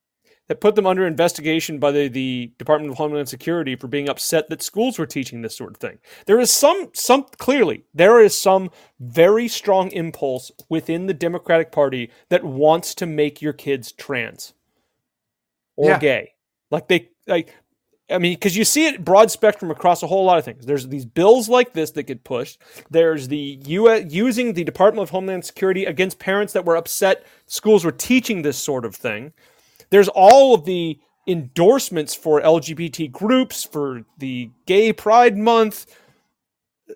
that 0.48 0.60
put 0.60 0.74
them 0.74 0.86
under 0.86 1.06
investigation 1.06 1.78
by 1.78 1.92
the, 1.92 2.08
the 2.08 2.50
Department 2.58 2.90
of 2.90 2.98
Homeland 2.98 3.28
Security 3.28 3.76
for 3.76 3.86
being 3.86 4.08
upset 4.08 4.48
that 4.48 4.62
schools 4.62 4.98
were 4.98 5.06
teaching 5.06 5.42
this 5.42 5.56
sort 5.56 5.70
of 5.70 5.76
thing. 5.76 5.98
There 6.26 6.40
is 6.40 6.50
some 6.50 6.90
some 6.94 7.24
clearly 7.36 7.84
there 7.94 8.20
is 8.20 8.36
some 8.36 8.70
very 8.98 9.46
strong 9.48 9.90
impulse 9.92 10.50
within 10.68 11.06
the 11.06 11.14
Democratic 11.14 11.70
Party 11.70 12.10
that 12.30 12.44
wants 12.44 12.94
to 12.96 13.06
make 13.06 13.40
your 13.40 13.52
kids 13.52 13.92
trans 13.92 14.54
or 15.76 15.90
Yeah. 15.90 15.98
gay. 15.98 16.32
Like 16.70 16.88
they 16.88 17.10
like 17.26 17.54
I 18.10 18.16
mean, 18.16 18.32
because 18.32 18.56
you 18.56 18.64
see 18.64 18.86
it 18.86 19.04
broad 19.04 19.30
spectrum 19.30 19.70
across 19.70 20.02
a 20.02 20.06
whole 20.06 20.24
lot 20.24 20.38
of 20.38 20.44
things. 20.46 20.64
There's 20.64 20.88
these 20.88 21.04
bills 21.04 21.46
like 21.50 21.74
this 21.74 21.90
that 21.90 22.04
get 22.04 22.24
pushed. 22.24 22.58
There's 22.90 23.28
the 23.28 23.58
U.S. 23.66 24.06
using 24.08 24.54
the 24.54 24.64
Department 24.64 25.02
of 25.02 25.10
Homeland 25.10 25.44
Security 25.44 25.84
against 25.84 26.18
parents 26.18 26.54
that 26.54 26.64
were 26.64 26.76
upset 26.76 27.26
schools 27.46 27.84
were 27.84 27.92
teaching 27.92 28.40
this 28.40 28.56
sort 28.56 28.86
of 28.86 28.94
thing. 28.96 29.34
There's 29.90 30.08
all 30.08 30.54
of 30.54 30.64
the 30.64 30.98
endorsements 31.26 32.14
for 32.14 32.40
LGBT 32.40 33.10
groups 33.12 33.64
for 33.64 34.02
the 34.18 34.50
Gay 34.66 34.92
Pride 34.92 35.36
Month. 35.36 35.86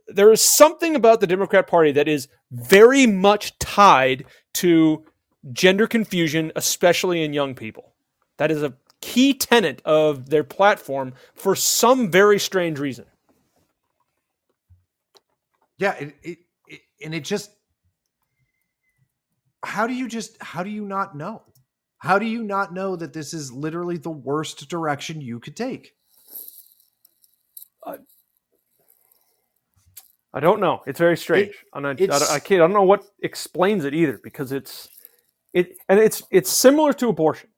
There 0.08 0.32
is 0.32 0.40
something 0.40 0.96
about 0.96 1.20
the 1.20 1.26
Democrat 1.26 1.66
Party 1.66 1.92
that 1.92 2.08
is 2.08 2.28
very 2.50 3.06
much 3.06 3.58
tied 3.58 4.24
to 4.54 5.04
gender 5.52 5.86
confusion, 5.86 6.52
especially 6.56 7.22
in 7.22 7.32
young 7.32 7.54
people. 7.54 7.92
That 8.38 8.50
is 8.50 8.62
a 8.62 8.74
key 9.00 9.34
tenet 9.34 9.82
of 9.84 10.30
their 10.30 10.44
platform 10.44 11.12
for 11.34 11.54
some 11.54 12.10
very 12.10 12.38
strange 12.38 12.78
reason. 12.78 13.04
Yeah, 15.76 15.94
it, 15.94 16.14
it, 16.22 16.38
it 16.68 16.80
and 17.04 17.14
it 17.14 17.24
just 17.24 17.50
how 19.64 19.86
do 19.86 19.94
you 19.94 20.08
just 20.08 20.40
how 20.40 20.62
do 20.62 20.70
you 20.70 20.84
not 20.84 21.16
know? 21.16 21.42
How 22.02 22.18
do 22.18 22.26
you 22.26 22.42
not 22.44 22.74
know 22.74 22.96
that 22.96 23.12
this 23.12 23.34
is 23.34 23.52
literally 23.52 23.96
the 23.98 24.10
worst 24.10 24.68
direction 24.68 25.20
you 25.20 25.40
could 25.40 25.56
take? 25.56 25.94
I 30.32 30.40
don't 30.40 30.60
know. 30.60 30.82
It's 30.86 30.98
very 31.00 31.16
strange, 31.16 31.54
and 31.74 31.86
I, 31.86 31.90
I, 31.92 31.94
don't- 31.94 32.30
I 32.30 32.38
can't. 32.40 32.62
I 32.62 32.64
don't 32.66 32.72
know 32.74 32.84
what 32.84 33.04
explains 33.22 33.84
it 33.84 33.94
either 33.94 34.20
because 34.22 34.52
it's 34.52 34.88
it 35.54 35.76
and 35.88 36.00
it's 36.00 36.22
it's 36.30 36.50
similar 36.52 36.92
to 36.94 37.08
abortion. 37.08 37.50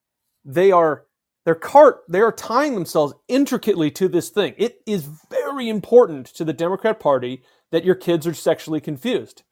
They 0.44 0.72
are 0.72 1.04
their 1.44 1.54
cart. 1.56 2.02
They 2.08 2.20
are 2.20 2.32
tying 2.32 2.74
themselves 2.74 3.14
intricately 3.28 3.90
to 3.92 4.08
this 4.08 4.30
thing. 4.30 4.54
It 4.58 4.80
is 4.86 5.08
very 5.30 5.68
important 5.68 6.26
to 6.36 6.44
the 6.44 6.54
Democrat 6.54 7.00
Party 7.00 7.42
that 7.72 7.84
your 7.84 7.96
kids 7.96 8.26
are 8.26 8.34
sexually 8.34 8.80
confused, 8.80 9.42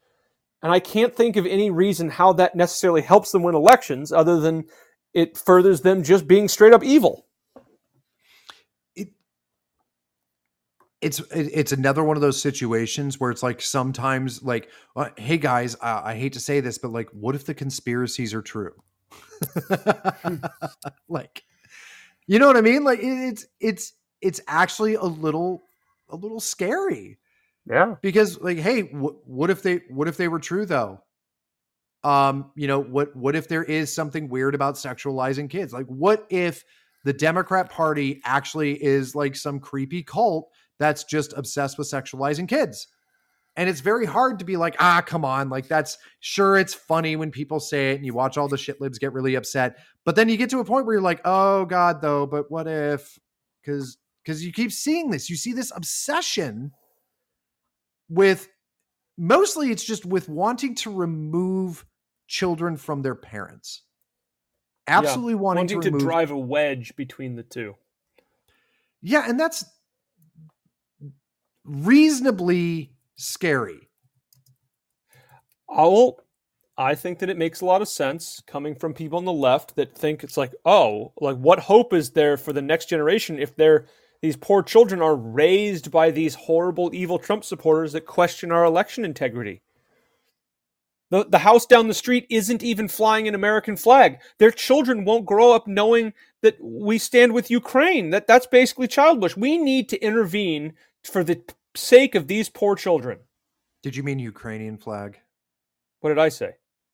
and 0.62 0.72
I 0.72 0.80
can't 0.80 1.14
think 1.16 1.36
of 1.36 1.46
any 1.46 1.70
reason 1.70 2.10
how 2.10 2.32
that 2.34 2.56
necessarily 2.56 3.02
helps 3.02 3.32
them 3.32 3.42
win 3.42 3.54
elections 3.56 4.12
other 4.12 4.40
than 4.40 4.66
it 5.14 5.38
furthers 5.38 5.82
them 5.82 6.02
just 6.02 6.28
being 6.28 6.48
straight 6.48 6.72
up 6.74 6.84
evil. 6.84 7.26
it 8.96 9.08
it's 11.02 11.20
it- 11.20 11.50
it's 11.54 11.72
another 11.72 12.04
one 12.04 12.16
of 12.16 12.22
those 12.22 12.40
situations 12.40 13.20
where 13.20 13.30
it's 13.30 13.42
like 13.42 13.62
sometimes 13.62 14.42
like 14.42 14.70
uh, 14.96 15.10
hey 15.18 15.38
guys 15.38 15.76
i 15.82 16.14
hate 16.16 16.34
to 16.34 16.40
say 16.40 16.60
this 16.60 16.78
but 16.78 16.92
like 16.92 17.08
what 17.12 17.34
if 17.34 17.46
the 17.46 17.54
conspiracies 17.54 18.34
are 18.34 18.42
true? 18.42 18.74
Like 21.08 21.44
you 22.28 22.38
know 22.38 22.46
what 22.48 22.56
i 22.56 22.62
mean? 22.62 22.84
Like 22.84 23.00
it, 23.00 23.04
it's 23.04 23.46
it's 23.60 23.94
it's 24.22 24.40
actually 24.48 24.94
a 24.94 25.04
little 25.04 25.64
a 26.10 26.16
little 26.16 26.40
scary 26.40 27.18
Yeah. 27.68 27.94
because 28.02 28.40
like 28.40 28.58
hey 28.58 28.82
wh- 28.82 29.26
what 29.28 29.50
if 29.50 29.62
they 29.62 29.82
what 29.88 30.08
if 30.08 30.16
they 30.16 30.28
were 30.28 30.40
true 30.40 30.66
though 30.66 31.00
um 32.04 32.50
you 32.56 32.66
know 32.66 32.80
what 32.80 33.14
what 33.14 33.36
if 33.36 33.48
there 33.48 33.62
is 33.64 33.94
something 33.94 34.28
weird 34.28 34.54
about 34.54 34.74
sexualizing 34.74 35.48
kids 35.48 35.72
like 35.72 35.86
what 35.86 36.26
if 36.30 36.64
the 37.04 37.12
democrat 37.12 37.70
party 37.70 38.20
actually 38.24 38.82
is 38.82 39.14
like 39.14 39.36
some 39.36 39.60
creepy 39.60 40.02
cult 40.02 40.50
that's 40.78 41.04
just 41.04 41.32
obsessed 41.36 41.78
with 41.78 41.88
sexualizing 41.90 42.48
kids 42.48 42.88
And 43.56 43.68
it's 43.68 43.80
very 43.82 44.06
hard 44.06 44.38
to 44.38 44.46
be 44.46 44.56
like, 44.56 44.76
ah, 44.80 45.02
come 45.04 45.24
on. 45.26 45.50
Like, 45.50 45.68
that's 45.68 45.98
sure, 46.20 46.56
it's 46.56 46.74
funny 46.74 47.16
when 47.16 47.30
people 47.30 47.60
say 47.60 47.92
it 47.92 47.96
and 47.96 48.06
you 48.06 48.14
watch 48.14 48.38
all 48.38 48.48
the 48.48 48.56
shit 48.58 48.80
libs 48.80 48.98
get 48.98 49.12
really 49.12 49.34
upset. 49.36 49.76
But 50.06 50.16
then 50.16 50.28
you 50.30 50.38
get 50.38 50.50
to 50.50 50.60
a 50.60 50.64
point 50.64 50.86
where 50.86 50.94
you're 50.96 51.02
like, 51.02 51.20
oh 51.26 51.66
God, 51.66 52.00
though, 52.00 52.26
but 52.26 52.50
what 52.50 52.66
if? 52.66 53.18
Because 53.62 53.98
because 54.24 54.44
you 54.44 54.52
keep 54.52 54.72
seeing 54.72 55.10
this. 55.10 55.28
You 55.30 55.36
see 55.36 55.52
this 55.52 55.72
obsession 55.76 56.72
with 58.12 58.48
mostly 59.16 59.70
it's 59.70 59.84
just 59.84 60.04
with 60.04 60.28
wanting 60.28 60.74
to 60.76 60.92
remove 60.92 61.86
children 62.26 62.76
from 62.76 63.02
their 63.02 63.14
parents. 63.14 63.82
Absolutely 64.86 65.34
Yeah, 65.34 65.38
wanting, 65.40 65.60
wanting 65.60 65.80
to, 65.80 65.84
to, 65.84 65.90
remove 65.90 66.02
drive 66.02 66.30
a 66.30 66.36
wedge 66.36 66.94
between 66.96 67.36
the 67.36 67.42
two. 67.42 67.74
Yeah, 69.00 69.24
and 69.28 69.38
that's 69.38 69.64
reasonably 71.64 72.92
scary. 73.16 73.88
I 75.68 75.82
will. 75.82 76.20
I 76.76 76.94
think 76.94 77.18
that 77.18 77.28
it 77.28 77.36
makes 77.36 77.60
a 77.60 77.66
lot 77.66 77.82
of 77.82 77.88
sense 77.88 78.42
coming 78.46 78.74
from 78.74 78.94
people 78.94 79.18
on 79.18 79.24
the 79.24 79.32
left 79.32 79.76
that 79.76 79.96
think 79.96 80.24
it's 80.24 80.36
like, 80.36 80.54
oh, 80.64 81.12
like 81.20 81.36
what 81.36 81.58
hope 81.60 81.92
is 81.92 82.10
there 82.10 82.36
for 82.36 82.52
the 82.52 82.62
next 82.62 82.88
generation 82.88 83.38
if 83.38 83.54
they're 83.54 83.86
these 84.22 84.36
poor 84.36 84.62
children 84.62 85.02
are 85.02 85.16
raised 85.16 85.90
by 85.90 86.12
these 86.12 86.36
horrible, 86.36 86.90
evil 86.94 87.18
Trump 87.18 87.44
supporters 87.44 87.92
that 87.92 88.06
question 88.06 88.52
our 88.52 88.64
election 88.64 89.04
integrity. 89.04 89.62
The, 91.10 91.26
the 91.28 91.40
house 91.40 91.66
down 91.66 91.88
the 91.88 91.94
street 91.94 92.26
isn't 92.30 92.62
even 92.62 92.88
flying 92.88 93.28
an 93.28 93.34
American 93.34 93.76
flag. 93.76 94.20
Their 94.38 94.52
children 94.52 95.04
won't 95.04 95.26
grow 95.26 95.52
up 95.52 95.66
knowing 95.66 96.14
that 96.40 96.56
we 96.62 96.96
stand 96.96 97.34
with 97.34 97.50
Ukraine. 97.50 98.10
That 98.10 98.26
that's 98.26 98.46
basically 98.46 98.88
childish. 98.88 99.36
We 99.36 99.58
need 99.58 99.90
to 99.90 100.02
intervene 100.02 100.72
for 101.04 101.22
the 101.22 101.42
sake 101.74 102.14
of 102.14 102.28
these 102.28 102.48
poor 102.48 102.76
children. 102.76 103.18
Did 103.82 103.96
you 103.96 104.04
mean 104.04 104.20
Ukrainian 104.20 104.78
flag? 104.78 105.18
What 106.00 106.10
did 106.10 106.18
I 106.18 106.28
say? 106.28 106.52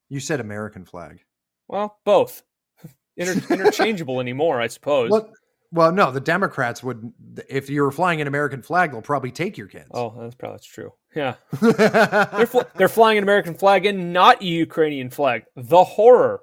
You 0.09 0.18
said 0.18 0.41
American 0.41 0.85
flag. 0.85 1.22
Well, 1.68 1.99
both. 2.05 2.43
Inter- 3.16 3.55
interchangeable 3.55 4.18
anymore, 4.18 4.61
I 4.61 4.66
suppose. 4.68 5.11
Well, 5.11 5.31
well, 5.71 5.93
no, 5.93 6.11
the 6.11 6.21
Democrats 6.21 6.83
would. 6.83 7.12
If 7.49 7.69
you're 7.71 7.91
flying 7.91 8.21
an 8.21 8.27
American 8.27 8.62
flag, 8.62 8.93
they'll 8.93 9.03
probably 9.03 9.31
take 9.31 9.59
your 9.59 9.66
kids. 9.66 9.89
Oh, 9.93 10.14
that's 10.19 10.35
probably 10.35 10.55
that's 10.55 10.66
true. 10.66 10.93
Yeah, 11.14 11.35
they're 11.61 12.47
fl- 12.47 12.61
they're 12.77 12.89
flying 12.89 13.19
an 13.19 13.25
American 13.25 13.55
flag 13.55 13.87
and 13.87 14.12
not 14.12 14.41
a 14.43 14.45
Ukrainian 14.47 15.11
flag. 15.11 15.45
The 15.57 15.85
horror. 15.85 16.43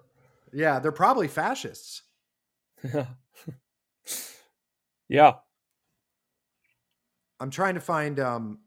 yeah, 0.53 0.79
they're 0.79 0.91
probably 0.91 1.27
fascists. 1.27 2.03
yeah. 2.93 3.05
Yeah. 5.07 5.33
I'm 7.39 7.51
trying 7.51 7.75
to 7.75 7.79
find. 7.79 8.19
Um, 8.19 8.59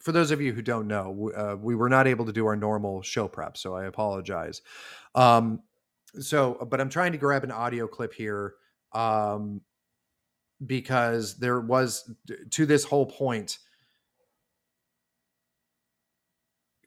for 0.00 0.12
those 0.12 0.32
of 0.32 0.40
you 0.40 0.52
who 0.52 0.60
don't 0.60 0.86
know, 0.88 1.30
uh, 1.36 1.56
we 1.58 1.74
were 1.74 1.88
not 1.88 2.06
able 2.06 2.26
to 2.26 2.32
do 2.32 2.44
our 2.46 2.56
normal 2.56 3.00
show 3.02 3.26
prep, 3.28 3.56
so 3.56 3.74
I 3.74 3.84
apologize. 3.84 4.60
Um, 5.14 5.62
so, 6.20 6.66
but 6.70 6.80
I'm 6.80 6.88
trying 6.90 7.12
to 7.12 7.18
grab 7.18 7.44
an 7.44 7.50
audio 7.50 7.86
clip 7.86 8.14
here 8.14 8.54
um, 8.92 9.60
because 10.64 11.36
there 11.36 11.60
was 11.60 12.10
to 12.50 12.66
this 12.66 12.84
whole 12.84 13.06
point. 13.06 13.58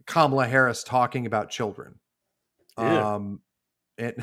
Kamala 0.06 0.48
Harris 0.48 0.84
talking 0.84 1.26
about 1.26 1.50
children. 1.50 1.96
Yeah. 2.78 3.16
Um, 3.16 3.42
it 3.98 4.18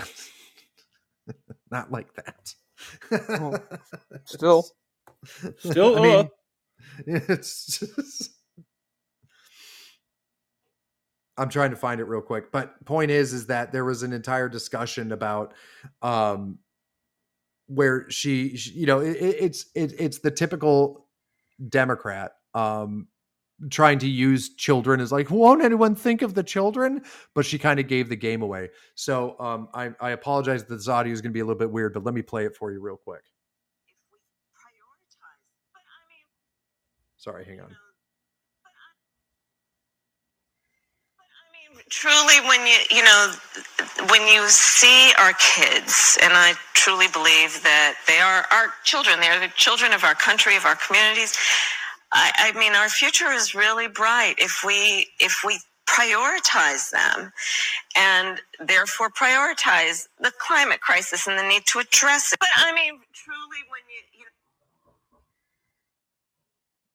not 1.70 1.92
like 1.92 2.09
that. 2.14 2.55
Well, 3.28 3.62
Still, 4.24 4.66
still. 5.59 5.98
I 5.98 6.02
mean, 6.02 6.30
it's 7.07 7.78
just, 7.78 8.30
I'm 11.37 11.49
trying 11.49 11.70
to 11.70 11.76
find 11.76 12.01
it 12.01 12.05
real 12.05 12.20
quick, 12.20 12.53
but 12.53 12.85
point 12.85 13.11
is, 13.11 13.32
is 13.32 13.47
that 13.47 13.72
there 13.72 13.85
was 13.85 14.03
an 14.05 14.12
entire 14.12 14.49
discussion 14.49 15.12
about, 15.12 15.55
um, 16.03 16.59
where 17.66 18.09
she, 18.11 18.57
she 18.57 18.70
you 18.72 18.87
know, 18.87 19.01
it, 19.01 19.16
it- 19.16 19.37
it's 19.41 19.66
it, 19.74 19.95
it's 19.99 20.18
the 20.18 20.30
typical 20.30 21.07
Democrat, 21.68 22.32
um, 22.55 23.09
trying 23.70 23.99
to 24.01 24.09
use 24.09 24.55
children 24.57 25.01
as 25.01 25.12
like, 25.12 25.30
won't 25.30 25.62
anyone 25.62 25.95
think 25.95 26.22
of 26.22 26.35
the 26.35 26.43
children? 26.43 27.03
But 27.35 27.47
she 27.47 27.59
kind 27.59 27.80
of 27.80 27.89
gave 27.89 28.09
the 28.09 28.16
game 28.16 28.43
away. 28.43 28.70
So, 28.97 29.39
um, 29.41 29.68
I 29.74 29.93
I 30.01 30.11
apologize 30.11 30.64
that 30.64 30.74
this 30.76 30.89
audio 30.89 31.12
is 31.12 31.20
going 31.22 31.32
to 31.32 31.35
be 31.35 31.41
a 31.41 31.45
little 31.45 31.59
bit 31.59 31.70
weird, 31.70 31.95
but 31.95 32.05
let 32.05 32.14
me 32.14 32.22
play 32.22 32.45
it 32.47 32.57
for 32.57 32.72
you 32.72 32.80
real 32.80 32.97
quick. 32.97 33.22
if 33.89 33.95
we 34.12 34.18
prioritize. 34.55 35.41
But 35.72 35.82
I 35.82 36.01
mean, 36.11 36.26
Sorry, 37.16 37.45
hang 37.45 37.61
on. 37.61 37.76
but 41.16 41.26
I 41.30 41.45
mean, 41.53 41.74
truly, 41.91 42.41
when 42.49 42.66
you 42.66 42.78
you 42.91 43.05
know, 43.05 43.32
when 44.11 44.22
you 44.28 44.49
see 44.49 45.12
our 45.18 45.32
kids, 45.35 46.18
and 46.22 46.32
I 46.35 46.55
truly 46.74 47.09
believe 47.09 47.62
that 47.64 47.97
they 48.09 48.18
are 48.20 48.47
our 48.53 48.72
children. 48.85 49.20
They 49.20 49.28
are 49.28 49.41
the 49.41 49.53
children 49.57 49.93
of 49.93 50.05
our 50.05 50.14
country, 50.14 50.57
of 50.57 50.64
our 50.66 50.76
communities. 50.76 51.37
I, 52.12 52.53
I 52.55 52.59
mean, 52.59 52.74
our 52.74 52.89
future 52.91 53.32
is 53.32 53.55
really 53.55 53.89
bright 53.89 54.37
if 54.39 54.62
we 54.66 55.09
if 55.20 55.43
we 55.47 55.61
prioritize 55.89 56.91
them 56.91 57.32
and 57.97 58.41
therefore 58.61 59.11
prioritize 59.11 60.09
the 60.20 60.32
climate 60.41 60.80
crisis 60.80 61.26
and 61.26 61.39
the 61.39 61.45
need 61.45 61.66
to 61.66 61.80
address 61.80 62.32
it. 62.32 62.41
But 62.41 62.51
I 62.57 62.72
mean, 62.74 63.01
truly, 63.14 63.62
when 63.70 63.82
you, 63.91 64.20
you 64.20 64.26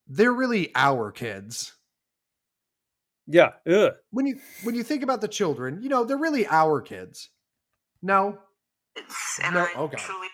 They're 0.08 0.34
really 0.34 0.72
our 0.76 1.12
kids. 1.12 1.74
Yeah. 3.30 3.52
Ugh. 3.72 3.94
when 4.12 4.28
you 4.28 4.40
when 4.64 4.76
you 4.76 4.84
think 4.84 5.04
about 5.04 5.22
the 5.22 5.28
children, 5.28 5.82
you 5.82 5.90
know, 5.90 6.04
they're 6.04 6.18
really 6.18 6.48
our 6.48 6.82
kids. 6.82 7.30
No, 8.02 8.40
it's, 8.96 9.40
and 9.44 9.56
No, 9.56 9.62
I 9.62 9.74
oh 9.76 9.88
God. 9.88 10.00
truly 10.00 10.28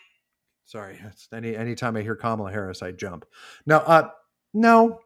sorry. 0.66 1.00
It's 1.08 1.28
any 1.34 1.56
anytime 1.56 1.98
I 1.98 2.02
hear 2.02 2.16
Kamala 2.16 2.52
Harris, 2.52 2.82
I 2.82 2.92
jump. 2.92 3.26
No, 3.66 3.78
uh, 3.78 4.10
no. 4.54 5.00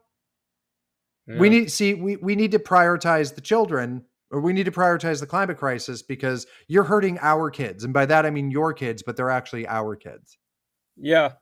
We 1.26 1.48
need 1.48 1.70
see 1.70 1.94
we 1.94 2.16
we 2.16 2.34
need 2.34 2.52
to 2.52 2.58
prioritize 2.58 3.34
the 3.34 3.40
children, 3.40 4.04
or 4.32 4.40
we 4.40 4.52
need 4.52 4.64
to 4.64 4.72
prioritize 4.72 5.20
the 5.20 5.26
climate 5.26 5.58
crisis 5.58 6.02
because 6.02 6.46
you're 6.66 6.84
hurting 6.84 7.18
our 7.20 7.50
kids, 7.50 7.84
and 7.84 7.94
by 7.94 8.06
that 8.06 8.26
I 8.26 8.30
mean 8.30 8.50
your 8.50 8.72
kids, 8.72 9.02
but 9.04 9.16
they're 9.16 9.30
actually 9.30 9.66
our 9.68 9.94
kids. 9.96 10.38
Yeah. 10.96 11.32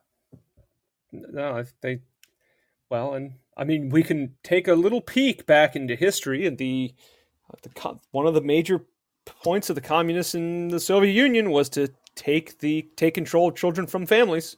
No, 1.11 1.63
they. 1.81 2.01
Well, 2.91 3.15
and 3.15 3.33
I 3.59 3.65
mean, 3.65 3.89
we 3.89 4.03
can 4.03 4.35
take 4.41 4.69
a 4.69 4.73
little 4.73 5.01
peek 5.01 5.45
back 5.45 5.75
into 5.75 5.95
history, 5.95 6.47
and 6.47 6.57
the, 6.57 6.95
the 7.61 7.99
one 8.11 8.25
of 8.25 8.33
the 8.33 8.41
major 8.41 8.85
points 9.25 9.69
of 9.69 9.75
the 9.75 9.81
communists 9.81 10.33
in 10.33 10.69
the 10.69 10.79
Soviet 10.79 11.11
Union 11.11 11.51
was 11.51 11.67
to 11.71 11.89
take 12.15 12.59
the 12.59 12.89
take 12.95 13.13
control 13.15 13.49
of 13.49 13.55
children 13.55 13.85
from 13.85 14.05
families. 14.05 14.55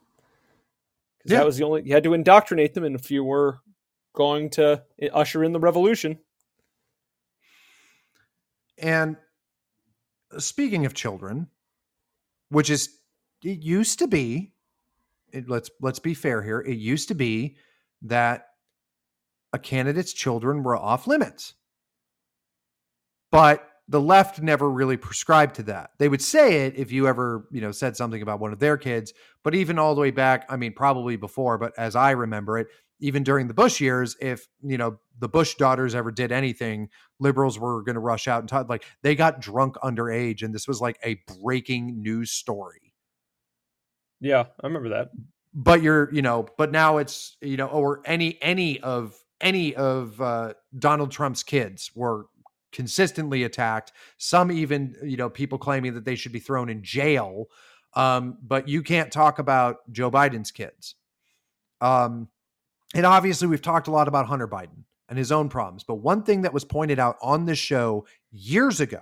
'Cause 1.24 1.32
Yeah. 1.32 1.40
that 1.40 1.46
was 1.46 1.58
the 1.58 1.64
only 1.64 1.82
you 1.84 1.94
had 1.94 2.04
to 2.04 2.14
indoctrinate 2.14 2.76
them, 2.76 2.84
and 2.84 2.96
if 2.96 3.10
you 3.10 3.24
were 3.24 3.60
going 4.14 4.52
to 4.52 4.84
eh, 5.00 5.10
usher 5.12 5.44
in 5.44 5.52
the 5.52 5.60
revolution, 5.60 6.20
And 8.78 9.18
uh, 10.32 10.40
speaking 10.40 10.86
of 10.86 10.94
children, 10.94 11.48
which 12.50 12.70
is 12.70 12.98
it 13.44 13.62
used 13.64 14.00
to 14.00 14.08
be, 14.08 14.54
it, 15.32 15.50
let's 15.50 15.70
let's 15.82 16.00
be 16.00 16.14
fair 16.14 16.42
here. 16.44 16.60
It 16.62 16.78
used 16.78 17.08
to 17.08 17.16
be 17.16 17.58
that 18.04 18.51
a 19.54 19.60
candidate's 19.60 20.14
children 20.14 20.64
were 20.64 20.78
off 20.78 21.08
limits, 21.08 21.54
but 23.32 23.68
the 23.88 24.02
left 24.02 24.42
never 24.42 24.70
really 24.70 24.96
prescribed 24.98 25.56
to 25.56 25.64
that. 25.64 25.92
They 26.00 26.08
would 26.08 26.22
say 26.22 26.66
it 26.66 26.78
if 26.78 26.92
you 26.92 27.08
ever 27.08 27.48
you 27.52 27.62
know 27.62 27.72
said 27.72 27.98
something 27.98 28.22
about 28.22 28.40
one 28.40 28.54
of 28.54 28.60
their 28.60 28.78
kids, 28.78 29.14
but 29.44 29.56
even 29.56 29.80
all 29.80 29.96
the 29.96 30.02
way 30.02 30.12
back, 30.12 30.46
I 30.50 30.56
mean, 30.58 30.74
probably 30.74 31.18
before, 31.18 31.58
but 31.58 31.74
as 31.78 31.96
I 31.96 32.12
remember 32.12 32.58
it, 32.58 32.68
even 33.02 33.24
during 33.24 33.48
the 33.48 33.54
Bush 33.54 33.82
years, 33.82 34.16
if 34.22 34.48
you 34.62 34.78
know 34.78 35.00
the 35.20 35.28
Bush 35.28 35.56
daughters 35.56 35.96
ever 35.96 36.12
did 36.12 36.32
anything, 36.32 36.90
liberals 37.20 37.60
were 37.60 37.84
going 37.84 37.96
to 37.96 38.00
rush 38.00 38.28
out 38.28 38.40
and 38.40 38.50
talk 38.50 38.70
like 38.70 38.86
they 39.04 39.16
got 39.16 39.42
drunk 39.42 39.76
underage, 39.84 40.44
and 40.44 40.54
this 40.56 40.68
was 40.68 40.80
like 40.80 40.98
a 41.04 41.20
breaking 41.42 42.02
news 42.02 42.32
story. 42.32 42.94
yeah, 44.22 44.46
I 44.64 44.68
remember 44.68 44.90
that. 44.90 45.10
But 45.54 45.82
you're, 45.82 46.14
you 46.14 46.22
know, 46.22 46.48
but 46.58 46.72
now 46.72 46.98
it's 46.98 47.36
you 47.42 47.58
know, 47.58 47.68
or 47.68 48.02
any 48.06 48.38
any 48.42 48.80
of 48.80 49.16
any 49.42 49.76
of 49.76 50.20
uh, 50.22 50.54
Donald 50.78 51.12
Trump's 51.12 51.44
kids 51.44 51.92
were 51.96 52.28
consistently 52.72 53.44
attacked. 53.44 53.92
Some 54.18 54.52
even, 54.52 54.96
you 55.04 55.18
know, 55.18 55.30
people 55.30 55.58
claiming 55.58 55.94
that 55.96 56.06
they 56.06 56.16
should 56.16 56.32
be 56.32 56.40
thrown 56.40 56.70
in 56.70 56.84
jail. 56.84 57.48
Um, 57.94 58.38
but 58.42 58.68
you 58.68 58.84
can't 58.84 59.12
talk 59.12 59.40
about 59.40 59.80
Joe 59.92 60.10
Biden's 60.10 60.52
kids. 60.52 60.96
Um, 61.82 62.30
and 62.94 63.06
obviously, 63.06 63.48
we've 63.48 63.62
talked 63.62 63.88
a 63.88 63.92
lot 63.92 64.08
about 64.08 64.28
Hunter 64.28 64.48
Biden 64.48 64.84
and 65.10 65.18
his 65.18 65.32
own 65.32 65.50
problems. 65.50 65.84
But 65.84 65.96
one 65.96 66.24
thing 66.24 66.44
that 66.44 66.54
was 66.54 66.64
pointed 66.64 67.00
out 67.00 67.18
on 67.22 67.46
this 67.46 67.60
show 67.60 68.06
years 68.32 68.80
ago 68.80 69.02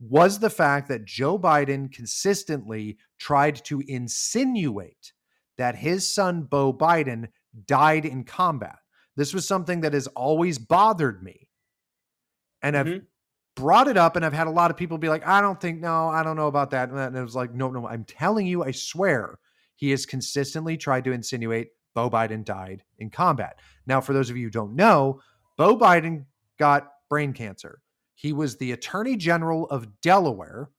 was 0.00 0.38
the 0.38 0.50
fact 0.50 0.88
that 0.88 1.04
Joe 1.04 1.38
Biden 1.38 1.90
consistently 1.92 2.98
tried 3.18 3.64
to 3.66 3.82
insinuate 3.86 5.12
that 5.56 5.76
his 5.76 6.12
son, 6.12 6.42
Beau 6.42 6.72
Biden, 6.72 7.28
died 7.66 8.04
in 8.04 8.24
combat. 8.24 8.78
This 9.16 9.32
was 9.32 9.46
something 9.46 9.80
that 9.82 9.92
has 9.92 10.06
always 10.08 10.58
bothered 10.58 11.22
me. 11.22 11.48
And 12.62 12.76
I've 12.76 12.86
Mhm. 12.86 13.06
brought 13.54 13.88
it 13.88 13.96
up, 13.96 14.16
and 14.16 14.24
I've 14.24 14.32
had 14.32 14.46
a 14.46 14.50
lot 14.50 14.70
of 14.70 14.76
people 14.76 14.98
be 14.98 15.08
like, 15.08 15.26
I 15.26 15.40
don't 15.40 15.60
think, 15.60 15.80
no, 15.80 16.08
I 16.08 16.22
don't 16.22 16.36
know 16.36 16.48
about 16.48 16.70
that. 16.70 16.90
And 16.90 17.16
it 17.16 17.22
was 17.22 17.36
like, 17.36 17.52
no, 17.52 17.70
no, 17.70 17.86
I'm 17.86 18.04
telling 18.04 18.46
you, 18.46 18.64
I 18.64 18.72
swear, 18.72 19.38
he 19.76 19.90
has 19.90 20.06
consistently 20.06 20.76
tried 20.76 21.04
to 21.04 21.12
insinuate 21.12 21.68
Beau 21.94 22.10
Biden 22.10 22.44
died 22.44 22.82
in 22.98 23.10
combat. 23.10 23.60
Now, 23.86 24.00
for 24.00 24.12
those 24.12 24.30
of 24.30 24.36
you 24.36 24.46
who 24.46 24.50
don't 24.50 24.74
know, 24.74 25.20
Beau 25.56 25.76
Biden 25.76 26.26
got 26.58 26.90
brain 27.08 27.32
cancer. 27.32 27.80
He 28.14 28.32
was 28.32 28.56
the 28.56 28.72
attorney 28.72 29.16
general 29.16 29.68
of 29.68 30.00
Delaware. 30.00 30.70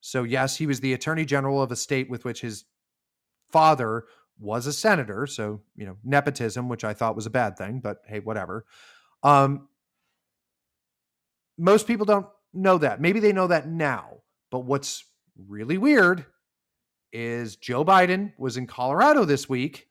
So, 0.00 0.24
yes, 0.24 0.56
he 0.56 0.66
was 0.66 0.80
the 0.80 0.92
attorney 0.92 1.24
general 1.24 1.62
of 1.62 1.72
a 1.72 1.76
state 1.76 2.10
with 2.10 2.24
which 2.24 2.42
his 2.42 2.64
father 3.50 4.04
was 4.38 4.66
a 4.66 4.72
senator. 4.72 5.26
So, 5.26 5.60
you 5.76 5.86
know, 5.86 5.96
nepotism, 6.04 6.68
which 6.68 6.84
I 6.84 6.94
thought 6.94 7.16
was 7.16 7.26
a 7.26 7.30
bad 7.30 7.56
thing, 7.56 7.80
but 7.80 7.98
hey, 8.06 8.20
whatever. 8.20 8.64
Um, 9.22 9.68
most 11.58 11.86
people 11.86 12.06
don't 12.06 12.26
know 12.52 12.78
that. 12.78 13.00
Maybe 13.00 13.20
they 13.20 13.32
know 13.32 13.46
that 13.46 13.68
now. 13.68 14.18
But 14.50 14.60
what's 14.60 15.04
really 15.48 15.78
weird 15.78 16.26
is 17.12 17.56
Joe 17.56 17.84
Biden 17.84 18.32
was 18.38 18.56
in 18.56 18.66
Colorado 18.66 19.24
this 19.24 19.48
week 19.48 19.88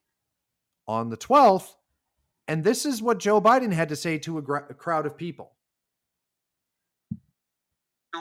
on 0.88 1.10
the 1.10 1.18
12th. 1.18 1.76
And 2.48 2.64
this 2.64 2.86
is 2.86 3.02
what 3.02 3.20
Joe 3.20 3.42
Biden 3.42 3.74
had 3.74 3.90
to 3.90 3.96
say 3.96 4.18
to 4.20 4.38
a, 4.38 4.42
gr- 4.42 4.58
a 4.58 4.74
crowd 4.74 5.06
of 5.06 5.18
people. 5.18 5.54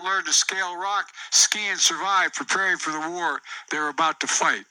learn 0.03 0.25
to 0.25 0.33
scale 0.33 0.77
rock, 0.77 1.09
ski, 1.31 1.61
and 1.69 1.79
survive, 1.79 2.33
preparing 2.35 2.77
for 2.77 2.91
the 2.91 3.11
war 3.11 3.41
they 3.71 3.79
were 3.79 3.91
about 3.91 4.19
to 4.21 4.27
fight. 4.27 4.65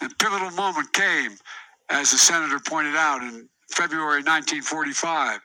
The 0.00 0.10
pivotal 0.18 0.50
moment 0.50 0.92
came, 0.92 1.36
as 1.88 2.10
the 2.10 2.18
senator 2.18 2.58
pointed 2.60 2.96
out, 2.96 3.22
in 3.22 3.48
February 3.70 4.22
1945. 4.22 5.40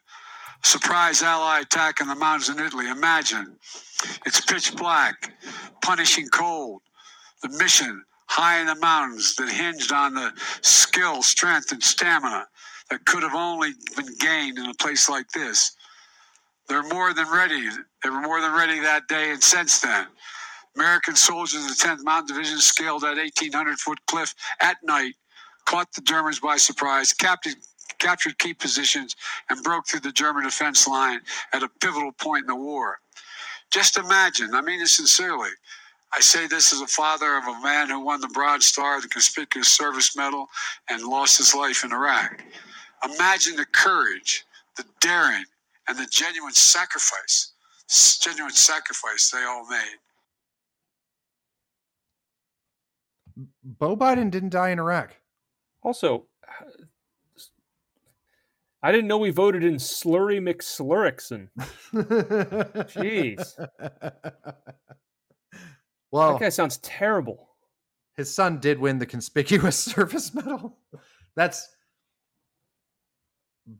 Surprise 0.63 1.23
Allied 1.23 1.63
attack 1.63 2.01
in 2.01 2.07
the 2.07 2.15
mountains 2.15 2.49
in 2.49 2.63
Italy. 2.63 2.89
Imagine. 2.89 3.57
It's 4.25 4.41
pitch 4.41 4.75
black, 4.75 5.33
punishing 5.81 6.27
cold. 6.29 6.81
The 7.41 7.49
mission 7.49 8.03
high 8.27 8.61
in 8.61 8.67
the 8.67 8.75
mountains 8.75 9.35
that 9.35 9.49
hinged 9.49 9.91
on 9.91 10.13
the 10.13 10.31
skill, 10.61 11.21
strength, 11.23 11.71
and 11.71 11.83
stamina 11.83 12.47
that 12.89 13.05
could 13.05 13.23
have 13.23 13.35
only 13.35 13.71
been 13.95 14.15
gained 14.19 14.57
in 14.57 14.67
a 14.67 14.73
place 14.75 15.09
like 15.09 15.29
this. 15.31 15.71
They're 16.69 16.83
more 16.83 17.13
than 17.13 17.29
ready. 17.31 17.67
They 18.03 18.09
were 18.09 18.21
more 18.21 18.41
than 18.41 18.53
ready 18.53 18.79
that 18.79 19.07
day 19.07 19.31
and 19.31 19.43
since 19.43 19.81
then. 19.81 20.07
American 20.75 21.15
soldiers 21.15 21.63
of 21.63 21.69
the 21.69 21.83
10th 21.83 22.03
Mountain 22.03 22.35
Division 22.35 22.59
scaled 22.59 23.03
that 23.03 23.17
1,800 23.17 23.79
foot 23.79 23.99
cliff 24.07 24.33
at 24.61 24.77
night, 24.83 25.15
caught 25.65 25.91
the 25.93 26.01
Germans 26.01 26.39
by 26.39 26.57
surprise, 26.57 27.13
captured, 27.13 27.55
captured 27.99 28.37
key 28.39 28.53
positions, 28.53 29.15
and 29.49 29.63
broke 29.63 29.87
through 29.87 30.01
the 30.01 30.11
German 30.11 30.43
defense 30.43 30.87
line 30.87 31.21
at 31.53 31.63
a 31.63 31.69
pivotal 31.81 32.11
point 32.13 32.43
in 32.43 32.47
the 32.47 32.55
war. 32.55 32.99
Just 33.71 33.97
imagine, 33.97 34.53
I 34.55 34.61
mean 34.61 34.81
it 34.81 34.87
sincerely. 34.87 35.51
I 36.13 36.21
say 36.21 36.47
this 36.47 36.73
as 36.73 36.81
a 36.81 36.87
father 36.87 37.37
of 37.37 37.45
a 37.47 37.61
man 37.61 37.89
who 37.89 37.99
won 38.01 38.21
the 38.21 38.27
Bronze 38.29 38.65
Star, 38.65 38.99
the 39.01 39.07
Conspicuous 39.07 39.69
Service 39.69 40.15
Medal, 40.17 40.47
and 40.89 41.03
lost 41.03 41.37
his 41.37 41.55
life 41.55 41.85
in 41.85 41.93
Iraq. 41.93 42.43
Imagine 43.05 43.55
the 43.55 43.65
courage, 43.65 44.45
the 44.77 44.85
daring, 45.01 45.45
and 45.87 45.97
the 45.97 46.07
genuine 46.11 46.53
sacrifice, 46.53 47.53
genuine 48.21 48.53
sacrifice 48.53 49.31
they 49.31 49.43
all 49.43 49.67
made. 49.69 49.97
Beau 53.63 53.95
Biden 53.95 54.29
didn't 54.31 54.49
die 54.49 54.69
in 54.69 54.79
Iraq. 54.79 55.15
Also, 55.83 56.27
uh, 56.47 56.65
I 58.83 58.91
didn't 58.91 59.07
know 59.07 59.17
we 59.19 59.29
voted 59.29 59.63
in 59.63 59.75
Slurry 59.75 60.39
McSlurrickson. 60.39 61.49
Jeez. 62.91 63.53
well, 66.11 66.33
That 66.33 66.41
guy 66.41 66.49
sounds 66.49 66.77
terrible. 66.77 67.49
his 68.17 68.33
son 68.33 68.59
did 68.59 68.79
win 68.79 68.97
the 68.99 69.05
conspicuous 69.05 69.77
service 69.91 70.33
medal. 70.33 70.77
That's 71.35 71.69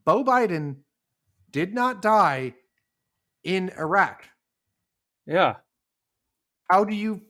Beau 0.04 0.24
Biden 0.24 0.76
did 1.50 1.74
not 1.74 2.00
die 2.00 2.54
in 3.44 3.70
Iraq. 3.76 4.24
Yeah. 5.26 5.56
How 6.70 6.84
do 6.84 6.94
you 6.94 7.20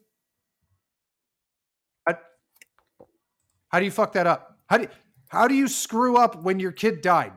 how 3.73 3.79
do 3.79 3.85
you 3.85 3.91
fuck 3.91 4.13
that 4.13 4.27
up? 4.27 4.59
How 4.67 4.79
do 4.79 4.89
how 5.29 5.49
do 5.49 5.55
you 5.55 5.67
screw 5.67 6.17
up 6.17 6.43
when 6.43 6.61
your 6.61 6.73
kid 6.73 7.01
died? 7.01 7.33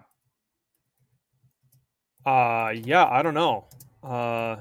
Uh 2.25 2.73
yeah, 2.75 3.05
I 3.05 3.21
don't 3.21 3.33
know. 3.33 3.67
Uh 4.03 4.57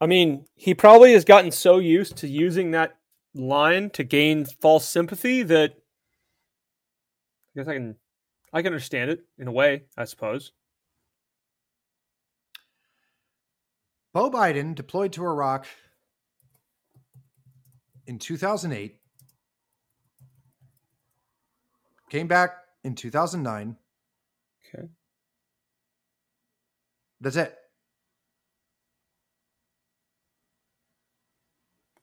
I 0.00 0.06
mean, 0.06 0.46
he 0.56 0.74
probably 0.74 1.12
has 1.12 1.24
gotten 1.24 1.50
so 1.50 1.78
used 1.78 2.16
to 2.18 2.28
using 2.28 2.72
that 2.72 2.96
line 3.34 3.90
to 3.90 4.04
gain 4.04 4.44
false 4.44 4.86
sympathy 4.86 5.42
that 5.42 5.74
I 7.54 7.60
guess 7.60 7.68
I 7.68 7.74
can 7.74 7.96
I 8.52 8.62
can 8.62 8.72
understand 8.72 9.10
it 9.10 9.20
in 9.38 9.48
a 9.48 9.52
way, 9.52 9.84
I 9.96 10.04
suppose. 10.04 10.52
Beau 14.12 14.30
Biden 14.30 14.74
deployed 14.74 15.12
to 15.14 15.24
Iraq 15.24 15.66
in 18.06 18.18
2008, 18.18 18.98
came 22.12 22.26
back 22.26 22.50
in 22.84 22.94
2009. 22.94 23.74
Okay. 24.68 24.86
That's 27.22 27.36
it. 27.36 27.56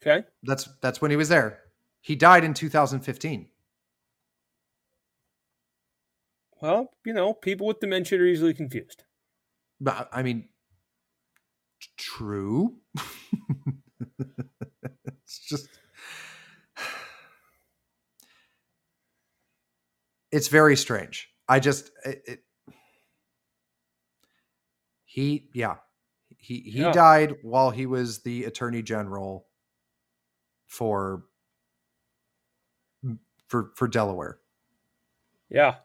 Okay. 0.01 0.25
That's 0.41 0.67
that's 0.81 0.99
when 0.99 1.11
he 1.11 1.17
was 1.17 1.29
there. 1.29 1.59
He 2.01 2.15
died 2.15 2.43
in 2.43 2.55
2015. 2.55 3.49
Well, 6.59 6.89
you 7.05 7.13
know, 7.13 7.33
people 7.33 7.67
with 7.67 7.79
dementia 7.79 8.19
are 8.19 8.25
easily 8.25 8.55
confused. 8.55 9.03
But 9.79 10.09
I 10.11 10.23
mean, 10.23 10.49
true. 11.97 12.77
it's 14.19 15.39
just, 15.47 15.69
it's 20.31 20.47
very 20.47 20.75
strange. 20.75 21.29
I 21.47 21.59
just, 21.59 21.91
it, 22.05 22.21
it, 22.27 22.39
he, 25.05 25.49
yeah, 25.53 25.77
he 26.37 26.59
he 26.61 26.81
Yeah. 26.81 26.91
died 26.91 27.35
while 27.41 27.71
he 27.71 27.85
was 27.85 28.19
the 28.19 28.45
attorney 28.45 28.81
general 28.81 29.47
for 30.67 31.23
for 33.47 33.71
for 33.75 33.87
Delaware. 33.87 34.39
Yeah. 35.49 35.75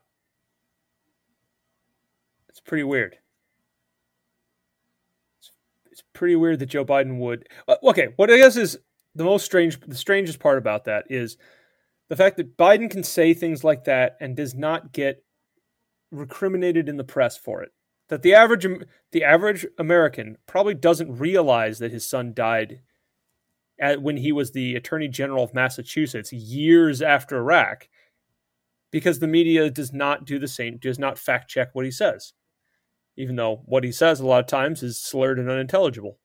It's 2.50 2.60
pretty 2.60 2.84
weird. 2.84 3.16
It's, 5.38 5.50
it's 5.90 6.02
pretty 6.12 6.36
weird 6.36 6.58
that 6.58 6.66
Joe 6.66 6.84
Biden 6.84 7.18
would. 7.18 7.48
uh, 7.66 7.76
Okay, 7.82 8.08
what 8.16 8.30
I 8.30 8.36
guess 8.36 8.56
is 8.56 8.78
the 9.14 9.24
most 9.24 9.44
strange, 9.44 9.80
the 9.80 9.94
strangest 9.96 10.38
part 10.38 10.58
about 10.58 10.84
that 10.84 11.06
is 11.08 11.36
the 12.08 12.16
fact 12.16 12.36
that 12.36 12.56
Biden 12.56 12.90
can 12.90 13.02
say 13.02 13.34
things 13.34 13.64
like 13.64 13.84
that 13.84 14.16
and 14.20 14.36
does 14.36 14.54
not 14.54 14.92
get 14.92 15.24
recriminated 16.12 16.88
in 16.88 16.96
the 16.96 17.04
press 17.04 17.36
for 17.36 17.62
it. 17.62 17.70
That 18.08 18.22
the 18.22 18.34
average 18.34 18.66
the 19.12 19.24
average 19.24 19.66
American 19.78 20.36
probably 20.46 20.74
doesn't 20.74 21.18
realize 21.18 21.78
that 21.78 21.92
his 21.92 22.08
son 22.08 22.34
died 22.34 22.80
at, 23.80 24.02
when 24.02 24.18
he 24.18 24.30
was 24.32 24.52
the 24.52 24.76
Attorney 24.76 25.08
General 25.08 25.44
of 25.44 25.54
Massachusetts 25.54 26.32
years 26.32 27.00
after 27.00 27.38
Iraq 27.38 27.88
because 28.92 29.18
the 29.18 29.26
media 29.26 29.70
does 29.70 29.92
not 29.92 30.24
do 30.24 30.38
the 30.38 30.46
same, 30.46 30.76
does 30.76 30.98
not 30.98 31.18
fact 31.18 31.50
check 31.50 31.70
what 31.72 31.84
he 31.84 31.90
says, 31.90 32.34
even 33.16 33.36
though 33.36 33.62
what 33.64 33.82
he 33.82 33.90
says 33.90 34.20
a 34.20 34.26
lot 34.26 34.40
of 34.40 34.46
times 34.46 34.82
is 34.82 35.00
slurred 35.00 35.38
and 35.38 35.50
unintelligible, 35.50 36.18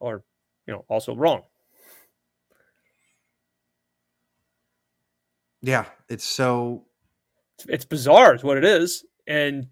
or 0.00 0.24
you 0.66 0.72
know, 0.72 0.84
also 0.88 1.14
wrong. 1.14 1.42
Yeah, 5.66 5.86
it's 6.08 6.24
so 6.24 6.84
It's, 7.68 7.84
bizarre, 7.84 8.36
is 8.36 8.44
what 8.44 8.56
it 8.56 8.64
is, 8.64 9.04
and 9.26 9.66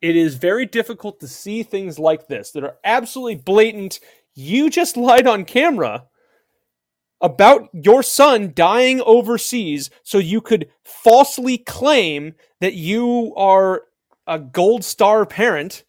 it 0.00 0.14
is 0.14 0.36
very 0.36 0.66
difficult 0.66 1.18
to 1.18 1.26
see 1.26 1.64
things 1.64 1.98
like 1.98 2.28
this 2.28 2.52
that 2.52 2.62
are 2.62 2.76
absolutely 2.84 3.34
blatant. 3.34 3.98
You 4.34 4.70
just 4.70 4.96
lied 4.96 5.26
on 5.26 5.46
camera 5.46 6.04
about 7.20 7.70
your 7.72 8.04
son 8.04 8.52
dying 8.54 9.00
overseas 9.00 9.90
so 10.04 10.18
you 10.18 10.40
could 10.40 10.68
falsely 10.84 11.58
claim 11.58 12.36
that 12.60 12.74
you 12.74 13.34
are 13.36 13.82
a 14.28 14.38
gold 14.38 14.84
star 14.84 15.26
parent. 15.26 15.82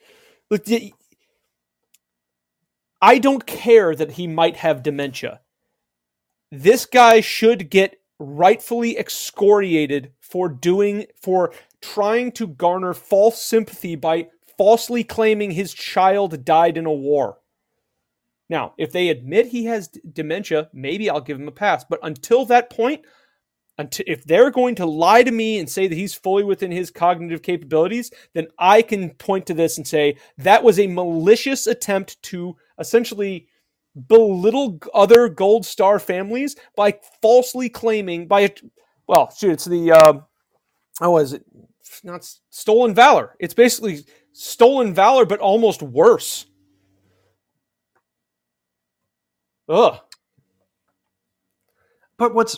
I 3.04 3.20
don't 3.20 3.46
care 3.46 3.94
that 3.94 4.14
he 4.14 4.26
might 4.26 4.56
have 4.56 4.82
dementia. 4.82 5.42
This 6.52 6.88
guy 6.88 7.22
should 7.22 7.70
get 7.70 8.00
rightfully 8.20 8.98
excoriated 8.98 10.12
for 10.22 10.48
doing 10.50 11.06
for 11.22 11.54
trying 11.82 12.32
to 12.34 12.48
garner 12.48 12.94
false 12.94 13.42
sympathy 13.42 13.96
by 13.96 14.28
falsely 14.58 15.04
claiming 15.04 15.52
his 15.52 15.74
child 15.74 16.46
died 16.46 16.78
in 16.78 16.86
a 16.86 16.94
war. 16.94 17.38
Now, 18.50 18.74
if 18.78 18.92
they 18.92 19.10
admit 19.10 19.48
he 19.48 19.66
has 19.66 19.88
d- 19.88 20.02
dementia, 20.12 20.70
maybe 20.72 21.10
I'll 21.10 21.22
give 21.22 21.40
him 21.40 21.48
a 21.48 21.52
pass. 21.52 21.84
But 21.84 22.00
until 22.04 22.46
that 22.46 22.70
point, 22.70 23.04
until 23.78 24.06
if 24.08 24.24
they're 24.24 24.52
going 24.52 24.76
to 24.76 24.86
lie 24.86 25.24
to 25.24 25.32
me 25.32 25.58
and 25.58 25.70
say 25.70 25.88
that 25.88 25.96
he's 25.96 26.14
fully 26.14 26.44
within 26.44 26.72
his 26.72 26.92
cognitive 26.92 27.42
capabilities, 27.42 28.12
then 28.34 28.48
I 28.58 28.82
can 28.82 29.10
point 29.12 29.48
to 29.48 29.54
this 29.54 29.78
and 29.78 29.88
say 29.88 30.18
that 30.38 30.64
was 30.64 30.80
a 30.80 30.88
malicious 30.88 31.68
attempt 31.68 32.22
to 32.24 32.56
essentially 32.80 33.48
belittle 34.08 34.80
other 34.94 35.30
gold 35.30 35.66
star 35.66 36.00
families 36.00 36.56
by 36.76 37.00
falsely 37.22 37.70
claiming 37.70 38.28
by 38.28 38.54
well 39.08 39.32
shoot 39.32 39.52
it's 39.52 39.66
the 39.66 39.92
uh, 39.92 40.14
oh 41.02 41.18
is 41.18 41.34
it 41.34 41.46
not 42.04 42.30
stolen 42.50 42.94
valor. 42.94 43.36
It's 43.40 43.54
basically 43.54 44.06
stolen 44.34 44.94
valor 44.94 45.26
but 45.26 45.40
almost 45.40 45.82
worse. 45.82 46.46
Ugh. 49.68 50.00
But 52.18 52.34
what's 52.34 52.58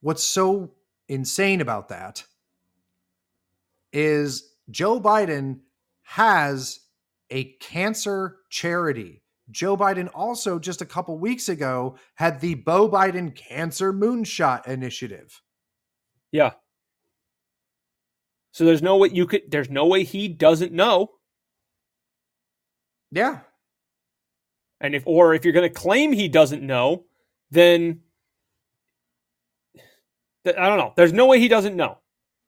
what's 0.00 0.22
so 0.22 0.72
insane 1.08 1.60
about 1.60 1.88
that 1.88 2.24
is 3.92 4.54
Joe 4.70 5.00
Biden 5.00 5.60
has 6.02 6.80
a 7.30 7.44
cancer 7.54 8.38
charity. 8.54 9.20
Joe 9.50 9.76
Biden 9.76 10.08
also 10.14 10.58
just 10.58 10.80
a 10.80 10.86
couple 10.86 11.18
weeks 11.18 11.48
ago 11.48 11.96
had 12.14 12.40
the 12.40 12.54
Beau 12.54 12.88
Biden 12.88 13.34
Cancer 13.34 13.92
Moonshot 13.92 14.66
Initiative. 14.68 15.42
yeah 16.32 16.52
so 18.52 18.64
there's 18.64 18.82
no 18.82 18.96
way 18.96 19.08
you 19.12 19.26
could 19.26 19.42
there's 19.50 19.68
no 19.68 19.84
way 19.86 20.04
he 20.04 20.28
doesn't 20.28 20.72
know 20.72 21.08
Yeah. 23.10 23.40
and 24.80 24.94
if 24.94 25.02
or 25.06 25.34
if 25.34 25.44
you're 25.44 25.52
going 25.58 25.68
to 25.68 25.80
claim 25.80 26.12
he 26.12 26.28
doesn't 26.28 26.62
know 26.62 27.04
then 27.50 28.00
th- 30.44 30.56
i 30.56 30.68
don't 30.68 30.78
know 30.78 30.92
there's 30.96 31.12
no 31.12 31.26
way 31.26 31.38
he 31.38 31.48
doesn't 31.48 31.76
know 31.76 31.98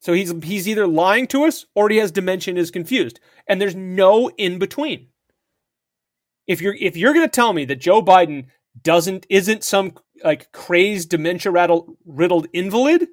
so 0.00 0.12
he's 0.12 0.32
he's 0.42 0.68
either 0.68 0.86
lying 0.86 1.26
to 1.26 1.44
us 1.44 1.66
or 1.74 1.88
he 1.88 1.96
has 1.98 2.11
dementia 2.12 2.52
and 2.52 2.59
is 2.59 2.70
confused 2.70 3.20
and 3.48 3.61
there's 3.61 3.74
no 3.76 4.30
in 4.38 4.59
between 4.59 5.09
if 6.47 6.61
you're 6.61 6.76
if 6.80 6.97
you're 6.97 7.12
going 7.14 7.26
to 7.26 7.30
tell 7.30 7.53
me 7.53 7.64
that 7.64 7.80
joe 7.80 8.03
biden 8.03 8.47
doesn't 8.82 9.26
isn't 9.30 9.64
some 9.64 9.92
like 10.24 10.51
crazed 10.53 11.11
dementia 11.11 11.51
rattled, 11.51 11.97
riddled 12.05 12.47
invalid 12.53 13.09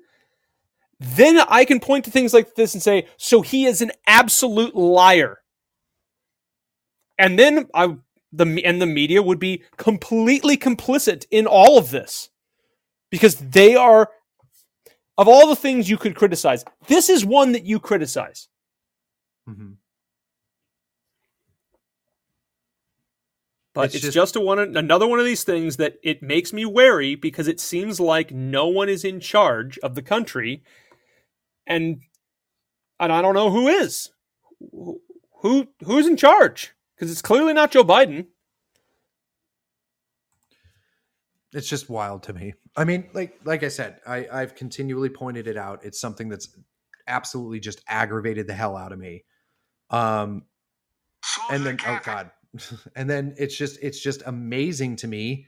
then 0.99 1.39
i 1.49 1.65
can 1.65 1.79
point 1.79 2.05
to 2.05 2.11
things 2.11 2.33
like 2.33 2.55
this 2.55 2.73
and 2.73 2.83
say 2.83 3.07
so 3.17 3.41
he 3.41 3.65
is 3.65 3.81
an 3.81 3.91
absolute 4.07 4.75
liar 4.75 5.39
and 7.17 7.37
then 7.37 7.67
I 7.73 7.95
the 8.31 8.61
and 8.65 8.81
the 8.81 8.85
media 8.85 9.21
would 9.21 9.39
be 9.39 9.63
completely 9.77 10.57
complicit 10.57 11.25
in 11.29 11.45
all 11.45 11.77
of 11.77 11.91
this 11.91 12.29
because 13.11 13.35
they 13.35 13.75
are 13.75 14.09
of 15.17 15.27
all 15.27 15.47
the 15.47 15.55
things 15.55 15.89
you 15.89 15.97
could 15.97 16.15
criticize 16.15 16.65
this 16.87 17.09
is 17.09 17.25
one 17.25 17.51
that 17.51 17.65
you 17.65 17.79
criticize 17.79 18.47
Mhm. 19.47 19.77
But 23.73 23.85
It's 23.85 23.95
it's, 23.95 24.03
just- 24.03 24.13
just, 24.15 24.35
a 24.35 24.39
one 24.41 24.59
another 24.59 25.07
one 25.07 25.19
of 25.19 25.25
these 25.25 25.43
things 25.43 25.77
that 25.77 25.95
it 26.03 26.21
makes 26.21 26.53
me 26.53 26.65
wary 26.65 27.15
because 27.15 27.47
it 27.47 27.59
seems 27.59 27.99
like 27.99 28.31
no 28.31 28.67
one 28.67 28.89
is 28.89 29.03
in 29.03 29.19
charge 29.19 29.77
of 29.79 29.95
the 29.95 30.01
country 30.01 30.63
and 31.67 32.01
and 32.99 33.11
I 33.11 33.21
don't 33.21 33.33
know 33.33 33.49
who 33.51 33.67
is 33.67 34.11
who 34.71 35.01
who- 35.41 35.67
who's 35.83 36.07
in 36.07 36.17
charge 36.17 36.73
because 36.95 37.11
it's 37.11 37.21
clearly 37.21 37.53
not 37.53 37.71
Joe 37.71 37.83
Biden 37.83 38.27
It's 41.55 41.69
just 41.69 41.87
wild 41.89 42.23
to 42.23 42.33
me. 42.33 42.53
I 42.75 42.83
mean, 42.83 43.09
like 43.13 43.39
like 43.43 43.61
I 43.63 43.67
said, 43.67 43.99
I, 44.07 44.27
I've 44.31 44.55
continually 44.55 45.09
pointed 45.09 45.47
it 45.47 45.55
out. 45.57 45.85
It's 45.85 46.01
something 46.01 46.27
that's 46.27 46.47
absolutely 47.07 47.59
just 47.59 47.81
aggravated 47.87 48.47
the 48.47 48.53
hell 48.55 48.75
out 48.75 48.91
of 48.91 48.97
me. 48.97 49.23
Um, 49.91 50.45
and 51.51 51.63
then 51.63 51.77
oh 51.85 51.99
god 52.03 52.31
and 52.95 53.09
then 53.09 53.33
it's 53.37 53.55
just 53.55 53.79
it's 53.81 53.99
just 53.99 54.23
amazing 54.25 54.95
to 54.97 55.07
me 55.07 55.47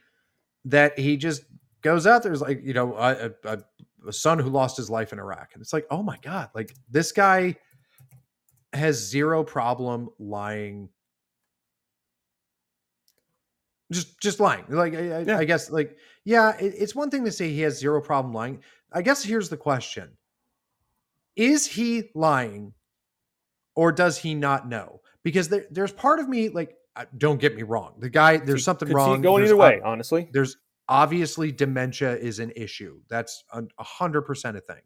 that 0.65 0.97
he 0.97 1.17
just 1.17 1.43
goes 1.81 2.07
out 2.07 2.23
there's 2.23 2.41
like 2.41 2.61
you 2.63 2.73
know 2.73 2.95
a, 2.95 3.31
a, 3.43 3.59
a 4.07 4.13
son 4.13 4.39
who 4.39 4.49
lost 4.49 4.77
his 4.77 4.89
life 4.89 5.13
in 5.13 5.19
iraq. 5.19 5.51
And 5.53 5.61
it's 5.61 5.73
like 5.73 5.85
oh 5.91 6.03
my 6.03 6.17
god 6.21 6.49
like 6.55 6.73
this 6.89 7.11
guy 7.11 7.55
has 8.73 8.97
zero 8.97 9.43
problem 9.43 10.09
lying. 10.19 10.89
Just 13.91 14.19
just 14.19 14.39
lying. 14.39 14.65
Like 14.69 14.95
i, 14.95 15.19
Yeah. 15.21 15.37
I 15.37 15.45
guess 15.45 15.69
like 15.69 15.97
yeah 16.23 16.57
it, 16.57 16.73
it's 16.77 16.95
one 16.95 17.09
thing 17.09 17.25
to 17.25 17.31
say 17.31 17.49
he 17.51 17.61
has 17.61 17.77
zero 17.79 18.01
problem 18.01 18.33
lying. 18.33 18.61
I 18.91 19.01
guess 19.01 19.23
here's 19.23 19.49
the 19.49 19.57
question. 19.57 20.17
Is 21.35 21.67
he 21.67 22.09
lying 22.15 22.73
or 23.75 23.91
does 23.91 24.17
he 24.17 24.33
not 24.33 24.67
know? 24.67 25.01
Because 25.23 25.49
there, 25.49 25.65
there's 25.69 25.91
part 25.91 26.19
of 26.19 26.29
me 26.29 26.49
like, 26.49 26.75
don't 27.17 27.39
get 27.39 27.55
me 27.55 27.63
wrong, 27.63 27.95
the 27.99 28.09
guy 28.09 28.37
there's 28.37 28.63
something 28.63 28.87
Could 28.87 28.95
wrong. 28.95 29.21
going 29.21 29.41
There's 29.41 29.51
either 29.51 29.57
way 29.57 29.77
ob- 29.81 29.85
honestly 29.85 30.29
there's 30.31 30.57
obviously 30.87 31.51
dementia 31.51 32.15
is 32.15 32.39
an 32.39 32.51
issue. 32.55 33.01
That's 33.09 33.43
a 33.51 33.63
a 33.77 33.83
hundred 33.83 34.21
percent 34.23 34.55
a 34.57 34.61
thing. 34.61 34.81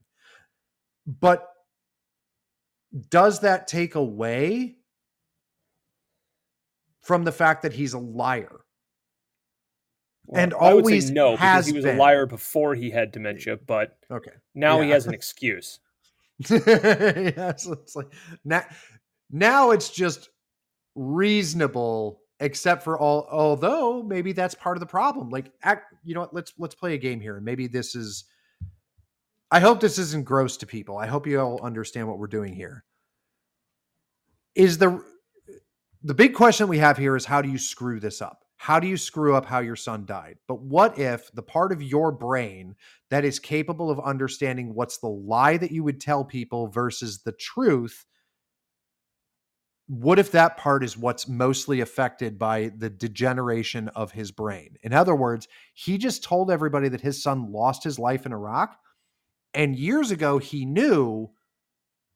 But 1.06 1.48
does 3.10 3.42
that 3.42 3.68
take 3.68 3.96
away 3.96 4.78
from 7.02 7.24
the 7.24 7.32
fact 7.32 7.64
that 7.64 7.74
he's 7.74 7.94
a 7.94 8.00
liar? 8.00 8.62
and 10.36 10.54
I 10.54 10.74
would 10.74 10.86
say 10.86 10.92
always 10.92 11.12
no 11.12 11.32
because 11.32 11.66
he 11.66 11.74
was 11.74 11.86
been. 11.86 11.96
a 11.96 12.00
liar 12.00 12.26
before 12.28 12.76
he 12.76 12.90
had 12.92 13.12
dementia, 13.12 13.58
but 13.58 13.98
Okay. 14.12 14.32
now 14.54 14.80
he 14.82 14.90
has 14.92 15.08
an 15.08 15.14
excuse. 15.14 15.80
yeah, 16.50 17.56
so 17.56 17.74
it's 17.74 17.96
like 17.96 18.14
now, 18.46 18.64
now 19.32 19.72
it's 19.72 19.90
just 19.90 20.30
reasonable, 21.00 22.22
except 22.42 22.84
for 22.84 23.00
all. 23.00 23.28
Although 23.32 24.04
maybe 24.04 24.34
that's 24.34 24.54
part 24.54 24.76
of 24.76 24.82
the 24.82 24.86
problem. 24.86 25.30
Like, 25.30 25.52
act, 25.64 25.94
you 26.04 26.14
know 26.14 26.22
what? 26.22 26.34
Let's 26.34 26.54
let's 26.58 26.76
play 26.76 26.94
a 26.94 26.98
game 26.98 27.20
here, 27.22 27.38
and 27.38 27.46
maybe 27.46 27.68
this 27.68 27.96
is. 27.96 28.26
I 29.52 29.60
hope 29.60 29.80
this 29.80 29.98
isn't 29.98 30.26
gross 30.26 30.58
to 30.58 30.68
people. 30.68 30.98
I 30.98 31.08
hope 31.08 31.26
you 31.26 31.40
all 31.40 31.60
understand 31.64 32.08
what 32.08 32.20
we're 32.20 32.28
doing 32.28 32.54
here. 32.54 32.84
Is 34.54 34.78
the 34.78 35.04
the 36.04 36.14
big 36.14 36.34
question 36.34 36.68
we 36.68 36.78
have 36.78 36.98
here 36.98 37.16
is 37.16 37.26
how 37.26 37.42
do 37.42 37.50
you 37.50 37.58
screw 37.58 38.00
this 38.00 38.22
up? 38.22 38.44
How 38.58 38.80
do 38.80 38.88
you 38.88 38.98
screw 38.98 39.36
up 39.36 39.46
how 39.46 39.60
your 39.60 39.78
son 39.78 40.06
died? 40.06 40.38
But 40.48 40.62
what 40.62 41.00
if 41.00 41.32
the 41.32 41.42
part 41.42 41.72
of 41.72 41.82
your 41.82 42.12
brain 42.12 42.76
that 43.10 43.24
is 43.24 43.40
capable 43.40 43.90
of 43.90 44.02
understanding 44.02 44.74
what's 44.74 44.98
the 44.98 45.08
lie 45.08 45.56
that 45.56 45.72
you 45.72 45.84
would 45.86 46.02
tell 46.02 46.26
people 46.26 46.68
versus 46.68 47.22
the 47.24 47.32
truth? 47.32 48.06
What 49.90 50.20
if 50.20 50.32
that 50.34 50.58
part 50.58 50.84
is 50.84 50.96
what's 50.96 51.28
mostly 51.28 51.82
affected 51.82 52.38
by 52.38 52.72
the 52.78 52.92
degeneration 52.92 53.88
of 53.90 54.12
his 54.12 54.30
brain? 54.30 54.78
In 54.84 54.94
other 54.94 55.16
words, 55.16 55.48
he 55.74 55.98
just 55.98 56.24
told 56.24 56.52
everybody 56.52 56.90
that 56.90 57.02
his 57.02 57.24
son 57.24 57.52
lost 57.52 57.84
his 57.84 57.98
life 57.98 58.28
in 58.28 58.32
Iraq. 58.32 58.78
And 59.56 59.76
years 59.76 60.12
ago, 60.12 60.38
he 60.38 60.64
knew, 60.64 61.32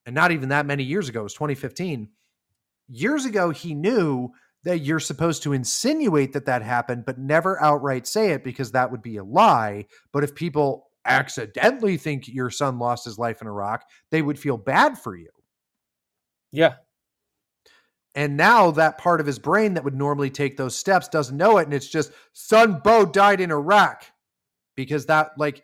and 0.06 0.14
not 0.14 0.32
even 0.32 0.50
that 0.50 0.68
many 0.68 0.84
years 0.84 1.10
ago, 1.10 1.22
it 1.22 1.24
was 1.24 1.34
2015. 1.34 2.10
Years 2.90 3.26
ago, 3.26 3.50
he 3.50 3.74
knew 3.74 4.30
that 4.66 4.82
you're 4.82 5.00
supposed 5.00 5.42
to 5.42 5.54
insinuate 5.54 6.34
that 6.34 6.46
that 6.46 6.62
happened, 6.62 7.06
but 7.08 7.18
never 7.18 7.60
outright 7.60 8.06
say 8.06 8.34
it 8.34 8.44
because 8.44 8.72
that 8.74 8.92
would 8.92 9.02
be 9.02 9.18
a 9.18 9.24
lie. 9.24 9.88
But 10.12 10.24
if 10.24 10.36
people 10.36 10.90
accidentally 11.06 11.98
think 11.98 12.28
your 12.28 12.52
son 12.52 12.78
lost 12.78 13.06
his 13.06 13.18
life 13.18 13.42
in 13.42 13.48
Iraq, 13.48 13.84
they 14.12 14.22
would 14.22 14.38
feel 14.38 14.58
bad 14.58 15.00
for 15.00 15.16
you. 15.16 15.32
Yeah. 16.52 16.76
And 18.16 18.38
now 18.38 18.72
that 18.72 18.98
part 18.98 19.20
of 19.20 19.26
his 19.26 19.40
brain 19.40 19.74
that 19.74 19.84
would 19.84 19.96
normally 19.96 20.30
take 20.30 20.56
those 20.56 20.76
steps 20.76 21.08
doesn't 21.08 21.36
know 21.36 21.58
it. 21.58 21.64
And 21.64 21.74
it's 21.74 21.88
just, 21.88 22.12
son 22.32 22.80
Beau 22.84 23.06
died 23.06 23.42
in 23.42 23.52
Iraq. 23.52 24.06
Because 24.76 25.06
that, 25.06 25.38
like, 25.38 25.64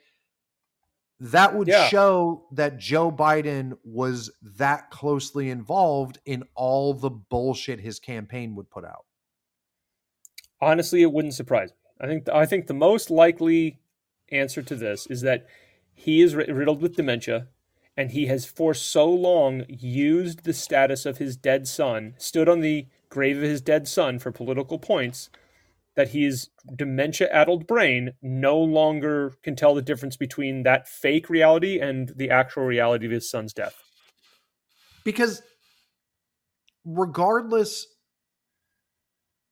that 1.20 1.56
would 1.56 1.68
Yeah. 1.68 1.88
show 1.88 2.48
that 2.52 2.78
Joe 2.78 3.12
Biden 3.12 3.78
was 3.84 4.32
that 4.42 4.90
closely 4.92 5.50
involved 5.50 6.20
in 6.26 6.44
all 6.56 6.94
the 6.94 7.10
bullshit 7.10 7.80
his 7.80 8.00
campaign 8.00 8.56
would 8.56 8.70
put 8.70 8.86
out. 8.86 9.06
Honestly, 10.62 11.02
it 11.02 11.12
wouldn't 11.12 11.34
surprise 11.34 11.72
me. 11.72 11.76
I 12.02 12.08
think 12.08 12.30
I 12.30 12.46
think 12.46 12.68
the 12.68 12.74
most 12.74 13.10
likely 13.10 13.80
answer 14.32 14.62
to 14.62 14.76
this 14.76 15.08
is 15.08 15.22
that 15.22 15.48
he 15.92 16.22
is 16.22 16.36
riddled 16.36 16.82
with 16.82 16.96
dementia, 16.96 17.48
and 18.00 18.12
he 18.12 18.28
has 18.28 18.46
for 18.46 18.74
so 18.74 19.12
long 19.12 19.66
used 19.68 20.46
the 20.46 20.54
status 20.54 21.06
of 21.06 21.18
his 21.18 21.36
dead 21.36 21.68
son, 21.68 22.16
stood 22.18 22.48
on 22.48 22.62
the 22.62 22.88
grave 23.10 23.36
of 23.36 23.44
his 23.44 23.60
dead 23.60 23.90
son 23.90 24.18
for 24.18 24.32
political 24.32 24.80
points, 24.80 25.30
that 25.98 26.12
his 26.12 26.50
dementia 26.78 27.28
addled 27.30 27.68
brain 27.68 28.14
no 28.22 28.58
longer 28.58 29.34
can 29.44 29.54
tell 29.54 29.76
the 29.76 29.82
difference 29.82 30.16
between 30.16 30.64
that 30.64 30.88
fake 30.88 31.30
reality 31.30 31.78
and 31.78 32.14
the 32.16 32.30
actual 32.30 32.64
reality 32.64 33.06
of 33.06 33.12
his 33.12 33.30
son's 33.30 33.52
death. 33.52 33.76
because 35.04 35.42
regardless 36.86 37.86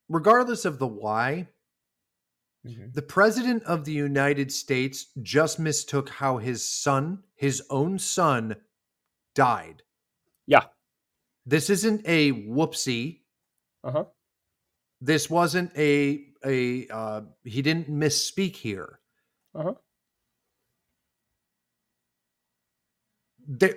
regardless 0.08 0.64
of 0.64 0.78
the 0.78 0.86
why 0.86 1.46
the 2.94 3.02
president 3.02 3.62
of 3.64 3.84
the 3.84 3.92
united 3.92 4.52
states 4.52 5.06
just 5.22 5.58
mistook 5.58 6.08
how 6.08 6.36
his 6.38 6.64
son 6.64 7.22
his 7.36 7.62
own 7.70 7.98
son 7.98 8.56
died 9.34 9.82
Yeah. 10.46 10.64
this 11.46 11.70
isn't 11.70 12.02
a 12.06 12.32
whoopsie 12.32 13.20
Uh 13.84 13.90
huh. 13.92 14.04
this 15.00 15.30
wasn't 15.30 15.70
a 15.76 16.24
a 16.44 16.86
uh 16.88 17.22
he 17.44 17.62
didn't 17.62 17.90
misspeak 17.90 18.56
here 18.56 19.00
Uh 19.54 19.62
huh. 19.62 19.74
there, 23.48 23.74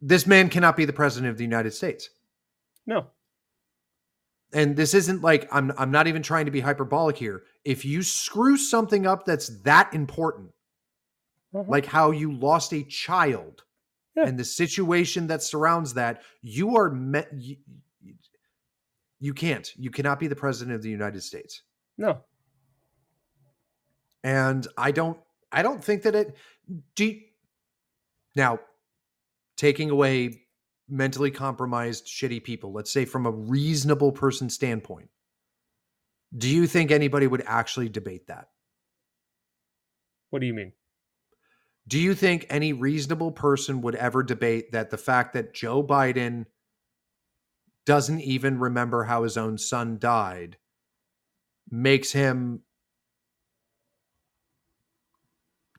this 0.00 0.26
man 0.26 0.48
cannot 0.48 0.76
be 0.76 0.84
the 0.84 0.92
president 0.92 1.30
of 1.30 1.38
the 1.38 1.44
united 1.44 1.72
states 1.72 2.10
No. 2.86 3.06
And 4.52 4.76
this 4.76 4.94
isn't 4.94 5.22
like 5.22 5.48
I'm 5.52 5.72
I'm 5.78 5.90
not 5.90 6.06
even 6.06 6.22
trying 6.22 6.46
to 6.46 6.50
be 6.50 6.60
hyperbolic 6.60 7.16
here. 7.16 7.42
If 7.64 7.84
you 7.84 8.02
screw 8.02 8.56
something 8.56 9.06
up 9.06 9.24
that's 9.26 9.48
that 9.62 9.92
important, 9.94 10.50
Uh-huh. 11.54 11.64
like 11.68 11.86
how 11.86 12.10
you 12.12 12.32
lost 12.32 12.72
a 12.72 12.82
child 12.84 13.64
Yeah. 14.16 14.26
and 14.26 14.38
the 14.38 14.44
situation 14.44 15.26
that 15.28 15.42
surrounds 15.42 15.94
that, 15.94 16.22
you 16.42 16.76
are 16.76 16.90
met 16.90 17.28
you, 17.34 17.56
you 19.20 19.34
can't. 19.34 19.70
You 19.76 19.90
cannot 19.90 20.20
be 20.20 20.28
the 20.28 20.36
president 20.36 20.76
of 20.76 20.82
the 20.82 20.90
United 20.90 21.22
States. 21.22 21.62
No. 21.96 22.22
And 24.24 24.66
I 24.76 24.90
don't 24.92 25.18
I 25.52 25.62
don't 25.62 25.82
think 25.82 26.02
that 26.02 26.14
it 26.14 26.36
do 26.94 27.20
now 28.36 28.60
taking 29.56 29.90
away 29.90 30.42
mentally 30.88 31.30
compromised 31.30 32.06
shitty 32.06 32.42
people, 32.42 32.72
let's 32.72 32.90
say 32.90 33.04
from 33.04 33.26
a 33.26 33.30
reasonable 33.30 34.12
person 34.12 34.48
standpoint. 34.48 35.10
Do 36.36 36.48
you 36.48 36.66
think 36.66 36.90
anybody 36.90 37.26
would 37.26 37.42
actually 37.46 37.88
debate 37.88 38.26
that? 38.28 38.48
What 40.30 40.40
do 40.40 40.46
you 40.46 40.54
mean? 40.54 40.72
Do 41.86 41.98
you 41.98 42.14
think 42.14 42.46
any 42.50 42.74
reasonable 42.74 43.32
person 43.32 43.80
would 43.80 43.94
ever 43.94 44.22
debate 44.22 44.72
that 44.72 44.90
the 44.90 44.98
fact 44.98 45.32
that 45.32 45.54
Joe 45.54 45.82
Biden 45.82 46.44
doesn't 47.86 48.20
even 48.20 48.58
remember 48.58 49.04
how 49.04 49.22
his 49.22 49.38
own 49.38 49.56
son 49.56 49.98
died 49.98 50.58
makes 51.70 52.12
him 52.12 52.60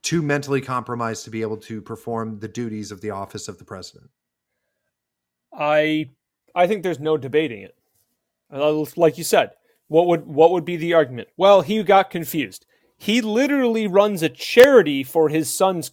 too 0.01 0.23
mentally 0.23 0.61
compromised 0.61 1.25
to 1.25 1.29
be 1.29 1.43
able 1.43 1.57
to 1.57 1.81
perform 1.81 2.39
the 2.39 2.47
duties 2.47 2.91
of 2.91 3.01
the 3.01 3.11
office 3.11 3.47
of 3.47 3.59
the 3.59 3.65
president? 3.65 4.09
I 5.53 6.11
I 6.55 6.67
think 6.67 6.83
there's 6.83 6.99
no 6.99 7.17
debating 7.17 7.61
it. 7.61 7.75
Uh, 8.51 8.85
Like 8.95 9.17
you 9.17 9.23
said, 9.23 9.51
what 9.87 10.07
would 10.07 10.25
what 10.27 10.51
would 10.51 10.65
be 10.65 10.77
the 10.77 10.93
argument? 10.93 11.29
Well, 11.37 11.61
he 11.61 11.81
got 11.83 12.09
confused. 12.09 12.65
He 12.97 13.21
literally 13.21 13.87
runs 13.87 14.21
a 14.21 14.29
charity 14.29 15.03
for 15.03 15.29
his 15.29 15.49
son's 15.49 15.91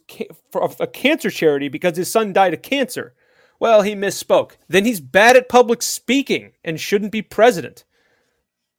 for 0.51 0.69
a 0.81 0.87
cancer 0.87 1.31
charity 1.31 1.69
because 1.69 1.97
his 1.97 2.11
son 2.11 2.33
died 2.33 2.55
of 2.55 2.63
cancer. 2.63 3.15
Well, 3.59 3.83
he 3.83 3.95
misspoke. 3.95 4.53
Then 4.69 4.85
he's 4.85 5.01
bad 5.01 5.37
at 5.37 5.49
public 5.49 5.83
speaking 5.83 6.53
and 6.65 6.81
shouldn't 6.81 7.13
be 7.13 7.23
president. 7.23 7.85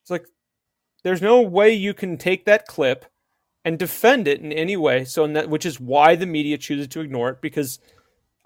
It's 0.03 0.11
like 0.11 0.25
there's 1.03 1.21
no 1.21 1.41
way 1.41 1.73
you 1.73 1.93
can 1.93 2.17
take 2.17 2.45
that 2.45 2.67
clip 2.67 3.05
and 3.65 3.80
defend 3.80 4.28
it 4.28 4.41
in 4.41 4.51
any 4.51 4.78
way. 4.78 5.03
So, 5.03 5.25
that, 5.28 5.49
which 5.49 5.65
is 5.65 5.80
why 5.80 6.15
the 6.15 6.25
media 6.25 6.57
chooses 6.57 6.88
to 6.89 7.01
ignore 7.01 7.30
it 7.30 7.41
because 7.41 7.80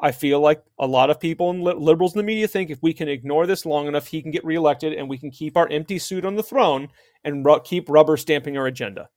I 0.01 0.11
feel 0.11 0.39
like 0.39 0.63
a 0.79 0.87
lot 0.87 1.11
of 1.11 1.19
people 1.19 1.51
and 1.51 1.63
li- 1.63 1.75
liberals 1.77 2.15
in 2.15 2.17
the 2.17 2.23
media 2.23 2.47
think 2.47 2.71
if 2.71 2.81
we 2.81 2.91
can 2.91 3.07
ignore 3.07 3.45
this 3.45 3.67
long 3.67 3.87
enough, 3.87 4.07
he 4.07 4.21
can 4.21 4.31
get 4.31 4.43
reelected 4.43 4.93
and 4.93 5.07
we 5.07 5.19
can 5.19 5.29
keep 5.29 5.55
our 5.55 5.69
empty 5.69 5.99
suit 5.99 6.25
on 6.25 6.35
the 6.35 6.43
throne 6.43 6.89
and 7.23 7.45
ru- 7.45 7.61
keep 7.63 7.87
rubber 7.87 8.17
stamping 8.17 8.57
our 8.57 8.65
agenda. 8.65 9.09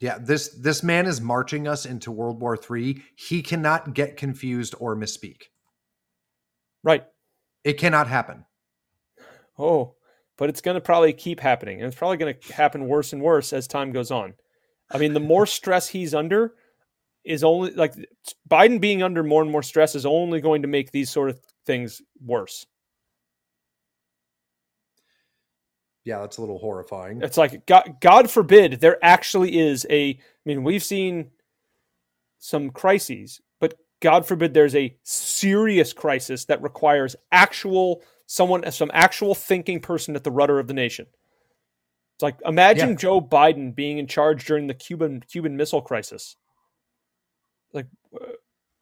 Yeah, 0.00 0.18
this 0.18 0.48
this 0.48 0.82
man 0.82 1.06
is 1.06 1.20
marching 1.20 1.66
us 1.66 1.86
into 1.86 2.10
World 2.10 2.40
War 2.40 2.56
III. 2.56 3.02
He 3.16 3.42
cannot 3.42 3.94
get 3.94 4.16
confused 4.16 4.74
or 4.78 4.94
misspeak. 4.94 5.44
Right. 6.82 7.04
It 7.64 7.74
cannot 7.74 8.06
happen. 8.06 8.44
Oh, 9.58 9.96
but 10.38 10.48
it's 10.48 10.62
going 10.62 10.76
to 10.76 10.80
probably 10.80 11.12
keep 11.12 11.40
happening. 11.40 11.78
And 11.78 11.86
it's 11.86 11.96
probably 11.96 12.16
going 12.16 12.34
to 12.34 12.52
happen 12.54 12.88
worse 12.88 13.12
and 13.12 13.20
worse 13.20 13.52
as 13.52 13.66
time 13.66 13.92
goes 13.92 14.10
on. 14.10 14.34
I 14.90 14.96
mean, 14.96 15.12
the 15.12 15.20
more 15.20 15.46
stress 15.58 15.88
he's 15.88 16.14
under 16.14 16.54
is 17.24 17.44
only 17.44 17.72
like 17.72 17.94
Biden 18.48 18.80
being 18.80 19.02
under 19.02 19.22
more 19.22 19.42
and 19.42 19.50
more 19.50 19.62
stress 19.62 19.94
is 19.94 20.06
only 20.06 20.40
going 20.40 20.62
to 20.62 20.68
make 20.68 20.90
these 20.90 21.10
sort 21.10 21.30
of 21.30 21.40
things 21.66 22.00
worse. 22.24 22.66
Yeah, 26.04 26.20
that's 26.20 26.38
a 26.38 26.40
little 26.40 26.58
horrifying. 26.58 27.22
It's 27.22 27.36
like 27.36 27.66
God, 27.66 27.96
God 28.00 28.30
forbid 28.30 28.80
there 28.80 28.98
actually 29.02 29.58
is 29.58 29.86
a. 29.90 30.10
I 30.10 30.18
mean, 30.46 30.64
we've 30.64 30.82
seen 30.82 31.30
some 32.38 32.70
crises, 32.70 33.40
but 33.60 33.74
God 34.00 34.26
forbid 34.26 34.54
there's 34.54 34.74
a 34.74 34.96
serious 35.02 35.92
crisis 35.92 36.46
that 36.46 36.62
requires 36.62 37.16
actual 37.32 38.02
someone, 38.26 38.70
some 38.72 38.90
actual 38.94 39.34
thinking 39.34 39.80
person 39.80 40.16
at 40.16 40.24
the 40.24 40.30
rudder 40.30 40.58
of 40.58 40.68
the 40.68 40.74
nation. 40.74 41.06
It's 42.16 42.22
like 42.22 42.36
imagine 42.46 42.90
Yeah. 42.90 42.96
Joe 42.96 43.20
Biden 43.20 43.74
being 43.74 43.98
in 43.98 44.06
charge 44.06 44.46
during 44.46 44.66
the 44.66 44.74
Cuban 44.74 45.22
Cuban 45.28 45.56
Missile 45.56 45.82
Crisis. 45.82 46.36
Like, 47.72 47.86
uh, 48.14 48.26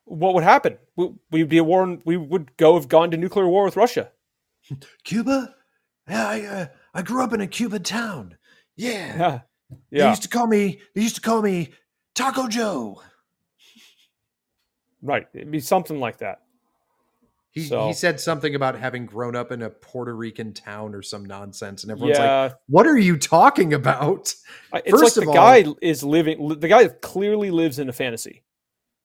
what 0.05 0.35
would 0.35 0.45
happen? 0.45 0.79
We, 0.97 1.11
we'd 1.31 1.49
be 1.49 1.59
a 1.59 1.65
war. 1.65 1.99
We 2.05 2.17
would 2.17 2.57
go 2.57 2.75
have 2.75 2.89
gone 2.89 3.11
to 3.11 3.17
nuclear 3.17 3.47
war 3.49 3.65
with 3.65 3.77
Russia. 3.77 4.11
Cuba? 5.05 5.55
Yeah, 6.09 6.27
I 6.29 6.41
uh, 6.43 6.67
I 6.95 7.03
grew 7.03 7.23
up 7.23 7.33
in 7.33 7.41
a 7.41 7.47
Cuban 7.47 7.83
town. 7.83 8.37
Yeah. 8.77 9.41
Yeah, 9.91 10.05
They 10.05 10.09
used 10.09 10.23
to 10.23 10.29
call 10.29 10.47
me 10.47 10.81
they 10.95 11.03
used 11.03 11.17
to 11.17 11.21
call 11.21 11.43
me 11.43 11.75
Taco 12.15 12.49
Joe. 12.49 13.03
right. 15.03 15.27
It'd 15.35 15.51
be 15.51 15.61
something 15.61 16.01
like 16.01 16.19
that. 16.19 16.41
He 17.51 17.65
So- 17.65 17.87
he 17.89 17.93
said 17.93 18.21
something 18.21 18.55
about 18.55 18.79
having 18.79 19.07
grown 19.07 19.35
up 19.37 19.53
in 19.53 19.63
a 19.63 19.71
Puerto 19.71 20.15
Rican 20.15 20.53
town 20.53 20.95
or 20.95 21.03
some 21.03 21.25
nonsense 21.25 21.83
and 21.83 21.91
everyone's 21.93 22.19
like, 22.19 22.57
"What 22.69 22.87
are 22.87 22.99
you 22.99 23.17
talking 23.19 23.75
about?" 23.75 24.35
It's 24.75 24.91
First 24.91 25.17
like 25.17 25.17
of 25.17 25.23
the 25.25 25.29
all- 25.29 25.35
guy 25.35 25.65
is 25.83 26.03
living. 26.03 26.49
The 26.61 26.69
guy 26.69 26.89
clearly 26.89 27.51
lives 27.51 27.79
in 27.79 27.89
a 27.89 27.93
fantasy. 27.93 28.43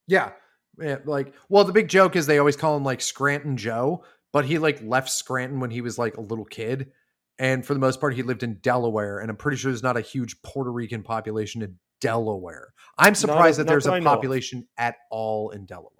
Yeah. 0.07 0.31
Yeah, 0.79 0.97
like 1.05 1.33
well, 1.49 1.65
the 1.65 1.73
big 1.73 1.87
joke 1.87 2.15
is 2.15 2.25
they 2.25 2.39
always 2.39 2.55
call 2.55 2.75
him 2.75 2.83
like 2.83 2.99
Scranton 2.99 3.57
Joe, 3.57 4.03
but 4.31 4.45
he 4.45 4.57
like 4.57 4.81
left 4.81 5.11
Scranton 5.11 5.59
when 5.59 5.69
he 5.69 5.81
was 5.81 5.99
like 5.99 6.17
a 6.17 6.21
little 6.21 6.45
kid. 6.45 6.91
And 7.37 7.65
for 7.65 7.73
the 7.73 7.79
most 7.79 7.99
part, 7.99 8.15
he 8.15 8.23
lived 8.23 8.43
in 8.43 8.55
Delaware. 8.55 9.19
And 9.19 9.29
I'm 9.29 9.37
pretty 9.37 9.57
sure 9.57 9.71
there's 9.71 9.83
not 9.83 9.97
a 9.97 10.01
huge 10.01 10.41
Puerto 10.41 10.71
Rican 10.71 11.03
population 11.03 11.61
in 11.61 11.77
Delaware. 12.01 12.73
I'm 12.97 13.15
surprised 13.15 13.59
that 13.59 13.65
not 13.65 13.71
there's 13.71 13.83
that 13.85 13.91
a 13.91 13.95
I 13.95 13.99
know 13.99 14.09
of. 14.09 14.15
population 14.15 14.67
at 14.77 14.95
all 15.11 15.51
in 15.51 15.65
Delaware. 15.65 15.91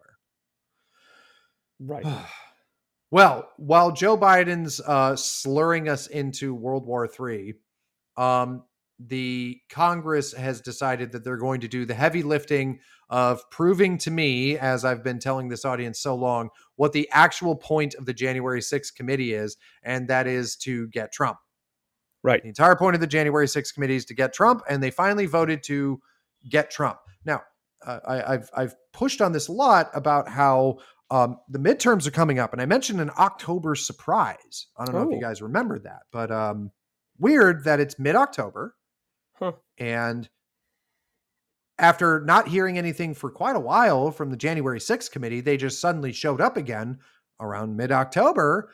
Right. 1.80 2.06
well, 3.12 3.50
while 3.58 3.92
Joe 3.92 4.18
Biden's 4.18 4.80
uh, 4.82 5.16
slurring 5.16 5.90
us 5.90 6.08
into 6.08 6.54
World 6.54 6.86
War 6.86 7.08
III, 7.08 7.56
um, 8.18 8.64
the 9.00 9.60
Congress 9.70 10.34
has 10.34 10.62
decided 10.62 11.12
that 11.12 11.24
they're 11.24 11.38
going 11.38 11.62
to 11.62 11.68
do 11.68 11.86
the 11.86 11.94
heavy 11.94 12.24
lifting 12.24 12.80
of 13.14 13.48
proving 13.52 13.96
to 14.00 14.10
me, 14.10 14.58
as 14.58 14.84
I've 14.84 15.04
been 15.04 15.20
telling 15.20 15.48
this 15.48 15.66
audience 15.66 16.00
so 16.00 16.16
long, 16.16 16.50
what 16.78 16.94
the 16.94 17.08
actual 17.12 17.56
point 17.56 17.94
of 17.94 18.08
the 18.08 18.14
January 18.14 18.60
6th 18.60 18.96
committee 18.96 19.34
is, 19.36 19.56
and 19.84 20.08
that 20.08 20.26
is 20.26 20.56
to 20.58 20.88
get 20.88 21.12
Trump. 21.14 21.38
Right. 22.24 22.42
The 22.42 22.48
entire 22.50 22.76
point 22.76 22.96
of 22.96 23.02
the 23.02 23.08
January 23.08 23.46
6th 23.46 23.72
committee 23.76 23.98
is 23.98 24.06
to 24.06 24.16
get 24.16 24.34
Trump, 24.34 24.64
and 24.68 24.82
they 24.82 24.90
finally 24.90 25.28
voted 25.28 25.62
to 25.66 26.02
get 26.50 26.72
Trump. 26.72 26.98
Now, 27.24 27.44
uh, 27.86 28.00
I, 28.08 28.34
I've 28.34 28.50
I've 28.58 28.76
pushed 28.94 29.22
on 29.22 29.32
this 29.32 29.48
a 29.48 29.52
lot 29.52 29.92
about 29.94 30.28
how 30.28 30.80
um, 31.12 31.38
the 31.50 31.60
midterms 31.60 32.08
are 32.08 32.12
coming 32.12 32.40
up, 32.40 32.52
and 32.52 32.62
I 32.62 32.66
mentioned 32.66 33.00
an 33.00 33.12
October 33.20 33.76
surprise. 33.76 34.68
I 34.76 34.86
don't 34.86 34.96
know 34.96 35.04
if 35.04 35.12
you 35.12 35.18
Oh. 35.18 35.22
guys 35.22 35.40
remember 35.42 35.78
that, 35.80 36.04
but 36.12 36.32
um, 36.32 36.72
weird 37.20 37.64
that 37.66 37.80
it's 37.80 38.00
mid 38.00 38.16
October, 38.16 38.76
Huh. 39.36 39.52
and 39.78 40.28
after 41.80 42.22
not 42.22 42.48
hearing 42.48 42.78
anything 42.78 43.14
for 43.14 43.30
quite 43.32 43.56
a 43.56 43.60
while 43.60 44.12
from 44.12 44.30
the 44.30 44.38
January 44.38 44.80
6th 44.80 45.12
committee, 45.12 45.42
they 45.42 45.58
just 45.58 45.82
suddenly 45.82 46.12
showed 46.12 46.42
up 46.42 46.58
again 46.58 47.00
around 47.40 47.76
mid 47.76 47.92
October 47.92 48.70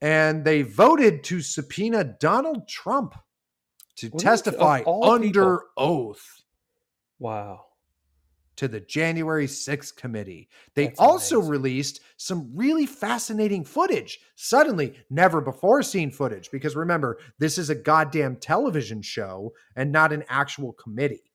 and 0.00 0.44
they 0.44 0.62
voted 0.62 1.22
to 1.24 1.40
subpoena 1.42 2.04
Donald 2.04 2.68
Trump 2.68 3.14
to? 3.96 4.10
Testify 4.10 4.82
under 4.86 5.58
people. 5.58 5.60
oath. 5.76 6.42
Wow. 7.18 7.66
to 8.56 8.68
the 8.68 8.80
January 8.80 9.46
6th 9.46 9.96
committee. 9.96 10.48
They 10.74 10.88
That's 10.88 11.00
also 11.00 11.36
amazing. 11.36 11.50
released 11.50 12.00
some 12.16 12.50
really 12.54 12.86
fascinating 12.86 13.64
footage. 13.64 14.20
Suddenly, 14.36 14.94
never 15.10 15.40
before 15.40 15.82
seen 15.82 16.10
footage, 16.10 16.50
because 16.50 16.76
remember, 16.76 17.18
this 17.38 17.58
is 17.58 17.70
a 17.70 17.74
goddamn 17.74 18.36
television 18.36 19.02
show 19.02 19.52
and 19.76 19.92
not 19.92 20.12
an 20.12 20.24
actual 20.28 20.72
committee. 20.74 21.29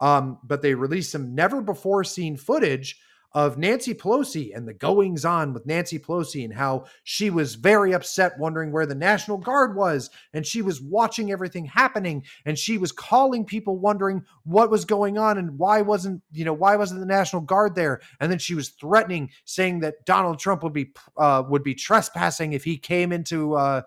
Um, 0.00 0.38
but 0.42 0.62
they 0.62 0.74
released 0.74 1.12
some 1.12 1.34
never 1.34 1.60
before 1.60 2.04
seen 2.04 2.36
footage 2.36 2.98
of 3.34 3.58
Nancy 3.58 3.92
Pelosi 3.94 4.56
and 4.56 4.66
the 4.66 4.72
goings 4.72 5.24
on 5.24 5.52
with 5.52 5.66
Nancy 5.66 5.98
Pelosi 5.98 6.44
and 6.44 6.54
how 6.54 6.84
she 7.02 7.30
was 7.30 7.56
very 7.56 7.92
upset, 7.92 8.38
wondering 8.38 8.70
where 8.70 8.86
the 8.86 8.94
National 8.94 9.38
Guard 9.38 9.74
was. 9.74 10.08
And 10.32 10.46
she 10.46 10.62
was 10.62 10.80
watching 10.80 11.32
everything 11.32 11.64
happening 11.64 12.24
and 12.46 12.56
she 12.56 12.78
was 12.78 12.92
calling 12.92 13.44
people, 13.44 13.76
wondering 13.76 14.22
what 14.44 14.70
was 14.70 14.84
going 14.84 15.18
on 15.18 15.36
and 15.36 15.58
why 15.58 15.82
wasn't, 15.82 16.22
you 16.30 16.44
know, 16.44 16.52
why 16.52 16.76
wasn't 16.76 17.00
the 17.00 17.06
National 17.06 17.42
Guard 17.42 17.74
there? 17.74 18.00
And 18.20 18.30
then 18.30 18.38
she 18.38 18.54
was 18.54 18.68
threatening, 18.68 19.30
saying 19.44 19.80
that 19.80 20.06
Donald 20.06 20.38
Trump 20.38 20.62
would 20.62 20.72
be, 20.72 20.92
uh, 21.16 21.42
would 21.48 21.64
be 21.64 21.74
trespassing 21.74 22.52
if 22.52 22.62
he 22.62 22.78
came 22.78 23.10
into, 23.10 23.54
uh, 23.54 23.82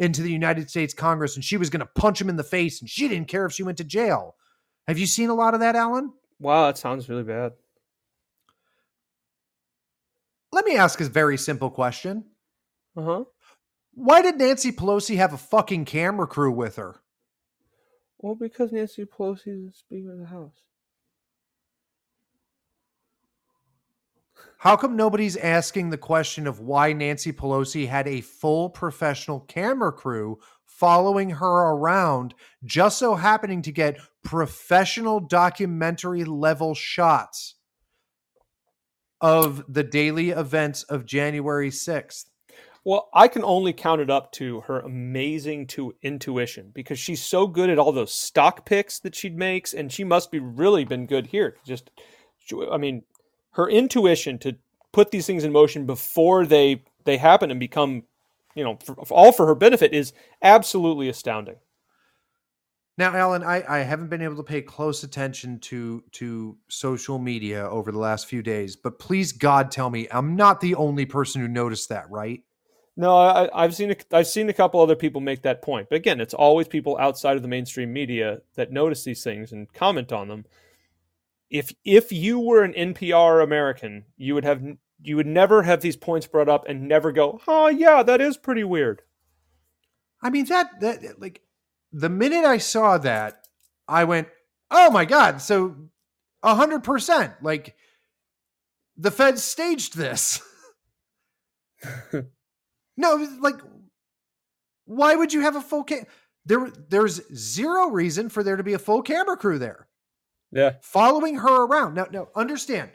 into 0.00 0.20
the 0.20 0.32
United 0.32 0.68
States 0.68 0.94
Congress 0.94 1.36
and 1.36 1.44
she 1.44 1.56
was 1.56 1.70
going 1.70 1.80
to 1.80 1.90
punch 1.94 2.20
him 2.20 2.28
in 2.28 2.36
the 2.36 2.42
face 2.42 2.80
and 2.80 2.90
she 2.90 3.06
didn't 3.06 3.28
care 3.28 3.46
if 3.46 3.52
she 3.52 3.62
went 3.62 3.78
to 3.78 3.84
jail. 3.84 4.34
Have 4.88 4.98
you 4.98 5.06
seen 5.06 5.30
a 5.30 5.34
lot 5.34 5.54
of 5.54 5.60
that, 5.60 5.76
Alan? 5.76 6.12
Wow, 6.38 6.66
that 6.66 6.78
sounds 6.78 7.08
really 7.08 7.22
bad. 7.22 7.52
Let 10.52 10.64
me 10.64 10.76
ask 10.76 11.00
a 11.00 11.04
very 11.04 11.38
simple 11.38 11.70
question. 11.70 12.24
Uh 12.96 13.02
huh. 13.02 13.24
Why 13.94 14.22
did 14.22 14.38
Nancy 14.38 14.72
Pelosi 14.72 15.16
have 15.16 15.32
a 15.32 15.38
fucking 15.38 15.84
camera 15.84 16.26
crew 16.26 16.50
with 16.50 16.76
her? 16.76 17.00
Well, 18.18 18.34
because 18.34 18.72
Nancy 18.72 19.04
Pelosi 19.04 19.48
is 19.48 19.66
the 19.66 19.72
Speaker 19.72 20.12
of 20.12 20.18
the 20.18 20.26
House. 20.26 20.62
How 24.58 24.76
come 24.76 24.94
nobody's 24.94 25.38
asking 25.38 25.88
the 25.88 25.96
question 25.96 26.46
of 26.46 26.60
why 26.60 26.92
Nancy 26.92 27.32
Pelosi 27.32 27.88
had 27.88 28.06
a 28.06 28.20
full 28.20 28.68
professional 28.68 29.40
camera 29.40 29.90
crew 29.90 30.38
following 30.80 31.28
her 31.30 31.70
around, 31.72 32.34
just 32.64 32.98
so 32.98 33.14
happening 33.14 33.60
to 33.62 33.70
get 33.70 34.00
professional 34.24 35.20
documentary 35.20 36.24
level 36.24 36.74
shots 36.74 37.56
of 39.20 39.62
the 39.68 39.84
daily 39.84 40.30
events 40.30 40.82
of 40.84 41.04
January 41.04 41.70
6th? 41.70 42.24
Well, 42.82 43.10
I 43.12 43.28
can 43.28 43.44
only 43.44 43.74
count 43.74 44.00
it 44.00 44.08
up 44.08 44.32
to 44.32 44.62
her 44.62 44.80
amazing 44.80 45.66
to 45.68 45.94
intuition 46.00 46.70
because 46.74 46.98
she's 46.98 47.22
so 47.22 47.46
good 47.46 47.68
at 47.68 47.78
all 47.78 47.92
those 47.92 48.14
stock 48.14 48.64
picks 48.64 48.98
that 49.00 49.14
she 49.14 49.28
makes, 49.28 49.74
and 49.74 49.92
she 49.92 50.02
must 50.02 50.30
be 50.30 50.38
really 50.38 50.84
been 50.84 51.04
good 51.04 51.26
here. 51.26 51.58
Just, 51.66 51.90
I 52.72 52.78
mean, 52.78 53.02
her 53.50 53.68
intuition 53.68 54.38
to 54.38 54.56
put 54.92 55.10
these 55.10 55.26
things 55.26 55.44
in 55.44 55.52
motion 55.52 55.84
before 55.84 56.46
they 56.46 56.82
they 57.04 57.16
happen 57.16 57.50
and 57.50 57.60
become, 57.60 58.04
you 58.54 58.64
know, 58.64 58.78
for, 58.84 58.94
all 59.10 59.32
for 59.32 59.46
her 59.46 59.54
benefit 59.54 59.92
is 59.92 60.12
absolutely 60.42 61.08
astounding. 61.08 61.56
Now, 62.98 63.14
Alan, 63.14 63.42
I, 63.42 63.64
I 63.66 63.78
haven't 63.78 64.10
been 64.10 64.20
able 64.20 64.36
to 64.36 64.42
pay 64.42 64.60
close 64.60 65.04
attention 65.04 65.58
to 65.60 66.04
to 66.12 66.58
social 66.68 67.18
media 67.18 67.66
over 67.66 67.90
the 67.92 67.98
last 67.98 68.26
few 68.26 68.42
days, 68.42 68.76
but 68.76 68.98
please, 68.98 69.32
God, 69.32 69.70
tell 69.70 69.88
me 69.88 70.06
I'm 70.10 70.36
not 70.36 70.60
the 70.60 70.74
only 70.74 71.06
person 71.06 71.40
who 71.40 71.48
noticed 71.48 71.88
that, 71.88 72.10
right? 72.10 72.42
No, 72.96 73.16
I, 73.16 73.48
I've 73.54 73.74
seen 73.74 73.92
a, 73.92 73.96
I've 74.12 74.26
seen 74.26 74.50
a 74.50 74.52
couple 74.52 74.80
other 74.80 74.96
people 74.96 75.22
make 75.22 75.40
that 75.42 75.62
point, 75.62 75.88
but 75.88 75.96
again, 75.96 76.20
it's 76.20 76.34
always 76.34 76.68
people 76.68 76.98
outside 76.98 77.36
of 77.36 77.42
the 77.42 77.48
mainstream 77.48 77.90
media 77.90 78.42
that 78.56 78.70
notice 78.70 79.04
these 79.04 79.24
things 79.24 79.52
and 79.52 79.72
comment 79.72 80.12
on 80.12 80.28
them. 80.28 80.44
If 81.48 81.72
if 81.86 82.12
you 82.12 82.38
were 82.38 82.62
an 82.62 82.74
NPR 82.74 83.42
American, 83.42 84.04
you 84.18 84.34
would 84.34 84.44
have 84.44 84.62
you 85.02 85.16
would 85.16 85.26
never 85.26 85.62
have 85.62 85.80
these 85.80 85.96
points 85.96 86.26
brought 86.26 86.48
up 86.48 86.64
and 86.68 86.86
never 86.86 87.12
go, 87.12 87.40
"Oh 87.46 87.68
yeah, 87.68 88.02
that 88.02 88.20
is 88.20 88.36
pretty 88.36 88.64
weird." 88.64 89.02
I 90.22 90.30
mean 90.30 90.46
that 90.46 90.80
that 90.80 91.20
like 91.20 91.42
the 91.92 92.08
minute 92.08 92.44
I 92.44 92.58
saw 92.58 92.98
that, 92.98 93.48
I 93.88 94.04
went, 94.04 94.28
"Oh 94.70 94.90
my 94.90 95.04
god!" 95.04 95.40
So 95.40 95.76
a 96.42 96.54
hundred 96.54 96.84
percent, 96.84 97.34
like 97.42 97.76
the 98.96 99.10
Feds 99.10 99.42
staged 99.42 99.96
this. 99.96 100.40
no, 102.96 103.28
like 103.40 103.60
why 104.84 105.14
would 105.14 105.32
you 105.32 105.40
have 105.42 105.56
a 105.56 105.60
full 105.60 105.84
cam? 105.84 106.04
There, 106.44 106.70
there's 106.88 107.20
zero 107.34 107.88
reason 107.88 108.28
for 108.28 108.42
there 108.42 108.56
to 108.56 108.64
be 108.64 108.72
a 108.72 108.78
full 108.78 109.02
camera 109.02 109.36
crew 109.36 109.58
there 109.58 109.88
Yeah, 110.50 110.74
following 110.82 111.36
her 111.36 111.64
around. 111.64 111.94
Now, 111.94 112.06
now 112.10 112.28
understand 112.34 112.90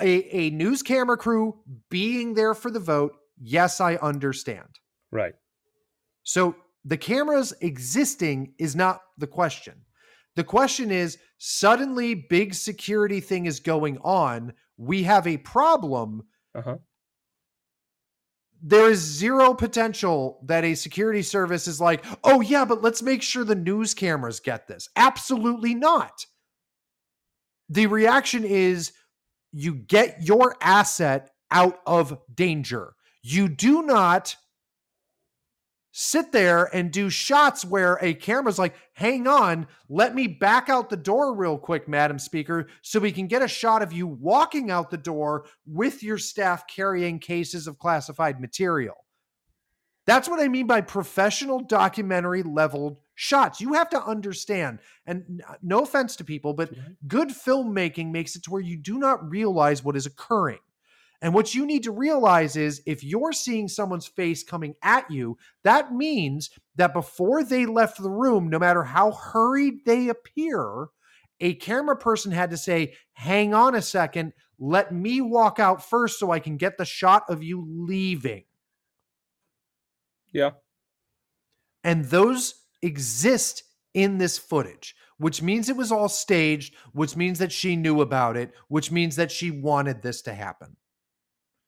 a, 0.00 0.36
a 0.36 0.50
news 0.50 0.82
camera 0.82 1.16
crew 1.16 1.56
being 1.90 2.34
there 2.34 2.54
for 2.54 2.70
the 2.70 2.80
vote. 2.80 3.12
Yes, 3.40 3.80
I 3.80 3.96
understand. 3.96 4.68
right. 5.10 5.34
So 6.22 6.56
the 6.84 6.96
cameras 6.96 7.52
existing 7.60 8.54
is 8.58 8.74
not 8.74 9.00
the 9.18 9.26
question. 9.26 9.74
The 10.36 10.44
question 10.44 10.90
is 10.90 11.18
suddenly 11.38 12.14
big 12.14 12.54
security 12.54 13.20
thing 13.20 13.46
is 13.46 13.60
going 13.60 13.98
on. 13.98 14.52
We 14.76 15.02
have 15.04 15.26
a 15.26 15.36
problem. 15.38 16.22
Uh 16.54 16.62
huh. 16.62 16.76
There 18.62 18.88
is 18.88 19.00
zero 19.00 19.52
potential 19.52 20.40
that 20.46 20.64
a 20.64 20.74
security 20.74 21.20
service 21.22 21.68
is 21.68 21.80
like, 21.80 22.02
oh, 22.24 22.40
yeah, 22.40 22.64
but 22.64 22.80
let's 22.80 23.02
make 23.02 23.20
sure 23.22 23.44
the 23.44 23.54
news 23.54 23.92
cameras 23.92 24.40
get 24.40 24.66
this. 24.66 24.88
Absolutely 24.96 25.74
not. 25.74 26.24
The 27.68 27.86
reaction 27.86 28.44
is 28.44 28.92
you 29.54 29.74
get 29.74 30.22
your 30.22 30.56
asset 30.60 31.30
out 31.50 31.78
of 31.86 32.18
danger. 32.34 32.94
You 33.22 33.48
do 33.48 33.82
not 33.82 34.36
sit 35.92 36.32
there 36.32 36.64
and 36.74 36.90
do 36.90 37.08
shots 37.08 37.64
where 37.64 37.96
a 38.02 38.14
camera's 38.14 38.58
like, 38.58 38.74
hang 38.94 39.28
on, 39.28 39.68
let 39.88 40.12
me 40.12 40.26
back 40.26 40.68
out 40.68 40.90
the 40.90 40.96
door 40.96 41.36
real 41.36 41.56
quick, 41.56 41.86
Madam 41.86 42.18
Speaker, 42.18 42.66
so 42.82 42.98
we 42.98 43.12
can 43.12 43.28
get 43.28 43.42
a 43.42 43.48
shot 43.48 43.80
of 43.80 43.92
you 43.92 44.08
walking 44.08 44.72
out 44.72 44.90
the 44.90 44.96
door 44.96 45.46
with 45.64 46.02
your 46.02 46.18
staff 46.18 46.66
carrying 46.66 47.20
cases 47.20 47.68
of 47.68 47.78
classified 47.78 48.40
material. 48.40 48.96
That's 50.04 50.28
what 50.28 50.40
I 50.40 50.48
mean 50.48 50.66
by 50.66 50.80
professional 50.80 51.60
documentary 51.60 52.42
leveled 52.42 52.98
shots. 53.14 53.60
You 53.60 53.74
have 53.74 53.88
to 53.90 54.02
understand, 54.02 54.80
and 55.06 55.42
uh, 55.48 55.54
no 55.62 55.82
offense 55.82 56.16
to 56.16 56.24
people, 56.24 56.52
but 56.54 56.72
mm-hmm. 56.72 56.92
good 57.06 57.28
filmmaking 57.28 58.10
makes 58.10 58.36
it 58.36 58.44
to 58.44 58.50
where 58.50 58.60
you 58.60 58.76
do 58.76 58.98
not 58.98 59.28
realize 59.28 59.84
what 59.84 59.96
is 59.96 60.06
occurring. 60.06 60.58
And 61.22 61.32
what 61.32 61.54
you 61.54 61.64
need 61.64 61.84
to 61.84 61.90
realize 61.90 62.54
is 62.54 62.82
if 62.84 63.02
you're 63.02 63.32
seeing 63.32 63.66
someone's 63.66 64.06
face 64.06 64.42
coming 64.42 64.74
at 64.82 65.10
you, 65.10 65.38
that 65.62 65.92
means 65.92 66.50
that 66.76 66.92
before 66.92 67.42
they 67.42 67.64
left 67.64 68.02
the 68.02 68.10
room, 68.10 68.50
no 68.50 68.58
matter 68.58 68.84
how 68.84 69.12
hurried 69.12 69.86
they 69.86 70.08
appear, 70.08 70.88
a 71.40 71.54
camera 71.54 71.96
person 71.96 72.30
had 72.30 72.50
to 72.50 72.56
say, 72.56 72.94
Hang 73.14 73.54
on 73.54 73.74
a 73.74 73.82
second, 73.82 74.34
let 74.58 74.92
me 74.92 75.20
walk 75.20 75.58
out 75.58 75.88
first 75.88 76.18
so 76.18 76.30
I 76.30 76.40
can 76.40 76.56
get 76.56 76.78
the 76.78 76.84
shot 76.84 77.24
of 77.28 77.42
you 77.42 77.64
leaving. 77.66 78.44
Yeah. 80.32 80.50
And 81.82 82.06
those 82.06 82.63
exist 82.84 83.64
in 83.94 84.18
this 84.18 84.38
footage, 84.38 84.94
which 85.18 85.40
means 85.40 85.68
it 85.68 85.76
was 85.76 85.92
all 85.92 86.08
staged, 86.08 86.74
which 86.92 87.16
means 87.16 87.38
that 87.38 87.52
she 87.52 87.76
knew 87.76 88.00
about 88.00 88.36
it, 88.36 88.52
which 88.68 88.90
means 88.90 89.16
that 89.16 89.30
she 89.30 89.50
wanted 89.50 90.02
this 90.02 90.22
to 90.22 90.34
happen. 90.34 90.76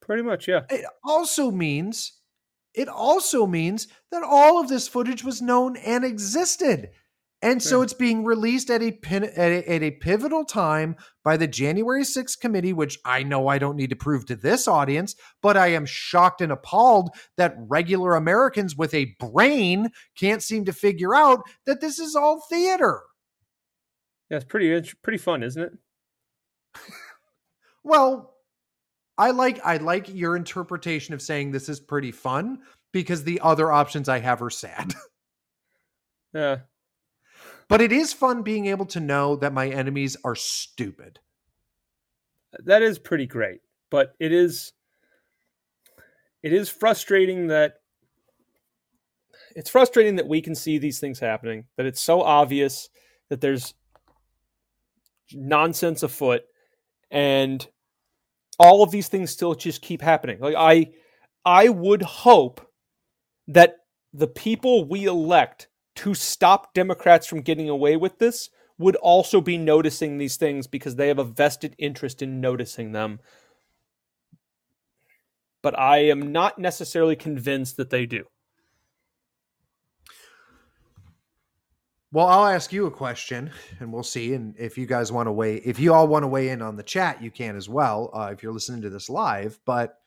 Pretty 0.01 0.23
much, 0.23 0.47
yeah. 0.47 0.63
It 0.71 0.85
also 1.05 1.51
means 1.51 2.13
it 2.75 2.89
also 2.89 3.47
means 3.47 3.89
that 4.13 4.23
all 4.23 4.61
of 4.61 4.69
this 4.69 4.87
footage 4.87 5.25
was 5.25 5.41
known 5.41 5.77
and 5.79 6.05
existed. 6.05 6.91
And 7.43 7.63
so 7.63 7.83
it's 7.83 7.93
being 7.93 8.25
released 8.25 8.71
at 8.71 8.83
a, 8.83 8.93
pin, 8.93 9.25
at 9.25 9.39
a 9.39 9.71
at 9.71 9.83
a 9.83 9.91
pivotal 9.91 10.45
time 10.45 10.97
by 11.23 11.37
the 11.37 11.47
January 11.47 12.03
6th 12.03 12.41
committee, 12.41 12.73
which 12.73 12.99
I 13.05 13.23
know 13.23 13.49
I 13.49 13.59
don't 13.59 13.77
need 13.77 13.91
to 13.91 13.97
prove 13.97 14.25
to 14.27 14.37
this 14.37 14.67
audience, 14.67 15.15
but 15.43 15.57
I 15.57 15.69
am 15.69 15.85
shocked 15.85 16.41
and 16.41 16.51
appalled 16.51 17.11
that 17.37 17.55
regular 17.59 18.17
Americans 18.17 18.75
with 18.75 18.95
a 18.95 19.15
brain 19.21 19.91
can't 20.19 20.43
seem 20.43 20.65
to 20.65 20.73
figure 20.73 21.15
out 21.15 21.43
that 21.67 21.81
this 21.81 21.99
is 21.99 22.17
all 22.17 22.43
theater. 22.49 23.03
Yeah, 24.31 24.39
it's 24.39 24.47
pretty 24.47 24.91
pretty 25.03 25.19
fun, 25.19 25.43
isn't 25.43 25.63
it? 25.63 25.73
Well, 27.85 28.35
I 29.17 29.31
like 29.31 29.65
I 29.65 29.77
like 29.77 30.13
your 30.13 30.37
interpretation 30.37 31.15
of 31.15 31.23
saying 31.23 31.53
this 31.53 31.69
is 31.69 31.79
pretty 31.79 32.11
fun 32.11 32.59
because 32.93 33.23
the 33.23 33.41
other 33.43 33.71
options 33.71 34.09
I 34.09 34.19
have 34.19 34.43
are 34.43 34.51
sad. 34.51 34.95
Yeah. 36.35 36.59
But 37.69 37.81
it 37.81 37.93
is 37.93 38.13
fun 38.13 38.43
being 38.43 38.67
able 38.67 38.87
to 38.87 39.01
know 39.01 39.37
that 39.37 39.53
my 39.53 39.69
enemies 39.69 40.17
are 40.25 40.35
stupid. 40.35 41.19
that 42.65 42.83
is 42.83 42.99
pretty 42.99 43.27
great 43.27 43.61
but 43.91 44.15
it 44.19 44.33
is 44.33 44.73
it 46.43 46.53
is 46.53 46.69
frustrating 46.69 47.49
that 47.49 47.75
it's 49.55 49.71
frustrating 49.71 50.17
that 50.17 50.29
we 50.29 50.41
can 50.41 50.55
see 50.55 50.79
these 50.79 51.01
things 51.01 51.19
happening 51.19 51.65
that 51.77 51.87
it's 51.87 52.01
so 52.01 52.23
obvious 52.23 52.89
that 53.29 53.41
there's 53.41 53.75
nonsense 55.33 56.03
afoot, 56.03 56.43
and 57.11 57.67
all 58.59 58.83
of 58.83 58.91
these 58.91 59.09
things 59.09 59.31
still 59.31 59.55
just 59.55 59.83
keep 59.83 60.01
happening. 60.01 60.39
Like 60.41 60.55
I, 60.57 60.93
I 61.45 61.69
would 61.69 62.03
hope 62.03 62.61
that 63.49 63.77
the 64.13 64.27
people 64.27 64.89
we 64.89 65.05
elect 65.05 65.69
to 65.97 66.15
stop 66.15 66.75
Democrats 66.75 67.27
from 67.27 67.41
getting 67.41 67.69
away 67.69 67.97
with 67.97 68.19
this 68.19 68.51
would 68.79 68.97
also 68.97 69.41
be 69.41 69.57
noticing 69.57 70.19
these 70.19 70.37
things 70.37 70.67
because 70.67 70.97
they 70.97 71.09
have 71.09 71.19
a 71.19 71.25
vested 71.25 71.75
interest 71.79 72.23
in 72.23 72.41
noticing 72.41 72.93
them. 72.93 73.21
But 75.63 75.79
I 75.79 75.99
am 75.99 76.33
not 76.33 76.59
necessarily 76.59 77.17
convinced 77.17 77.77
that 77.79 77.91
they 77.91 78.07
do. 78.07 78.25
Well, 82.13 82.27
I'll 82.27 82.47
ask 82.47 82.73
you 82.73 82.87
a 82.87 82.91
question, 82.91 83.51
and 83.81 83.93
we'll 83.93 84.03
see. 84.03 84.35
And 84.35 84.55
if 84.59 84.79
you 84.79 84.87
guys 84.87 85.11
want 85.11 85.27
to 85.27 85.33
weigh, 85.33 85.57
if 85.57 85.79
you 85.79 85.93
all 85.93 86.07
want 86.07 86.23
to 86.23 86.29
weigh 86.29 86.51
in 86.51 86.63
on 86.63 86.77
the 86.77 86.83
chat, 86.83 87.23
you 87.23 87.31
can 87.31 87.57
as 87.57 87.69
well. 87.69 88.11
Uh, 88.15 88.31
if 88.33 88.43
you're 88.43 88.53
listening 88.53 88.83
to 88.83 88.91
this 88.91 89.11
live, 89.11 89.59
but 89.67 89.99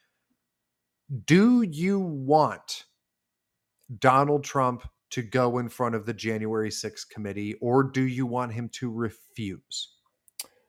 do 1.26 1.62
you 1.64 2.00
want 2.00 2.86
Donald 4.00 4.44
Trump 4.44 4.88
to 5.12 5.22
go 5.22 5.58
in 5.58 5.70
front 5.70 5.96
of 5.96 6.06
the 6.06 6.14
January 6.14 6.70
6th 6.70 7.10
committee, 7.10 7.56
or 7.62 7.84
do 7.84 8.02
you 8.02 8.26
want 8.26 8.54
him 8.54 8.70
to 8.74 8.92
refuse? 8.92 9.94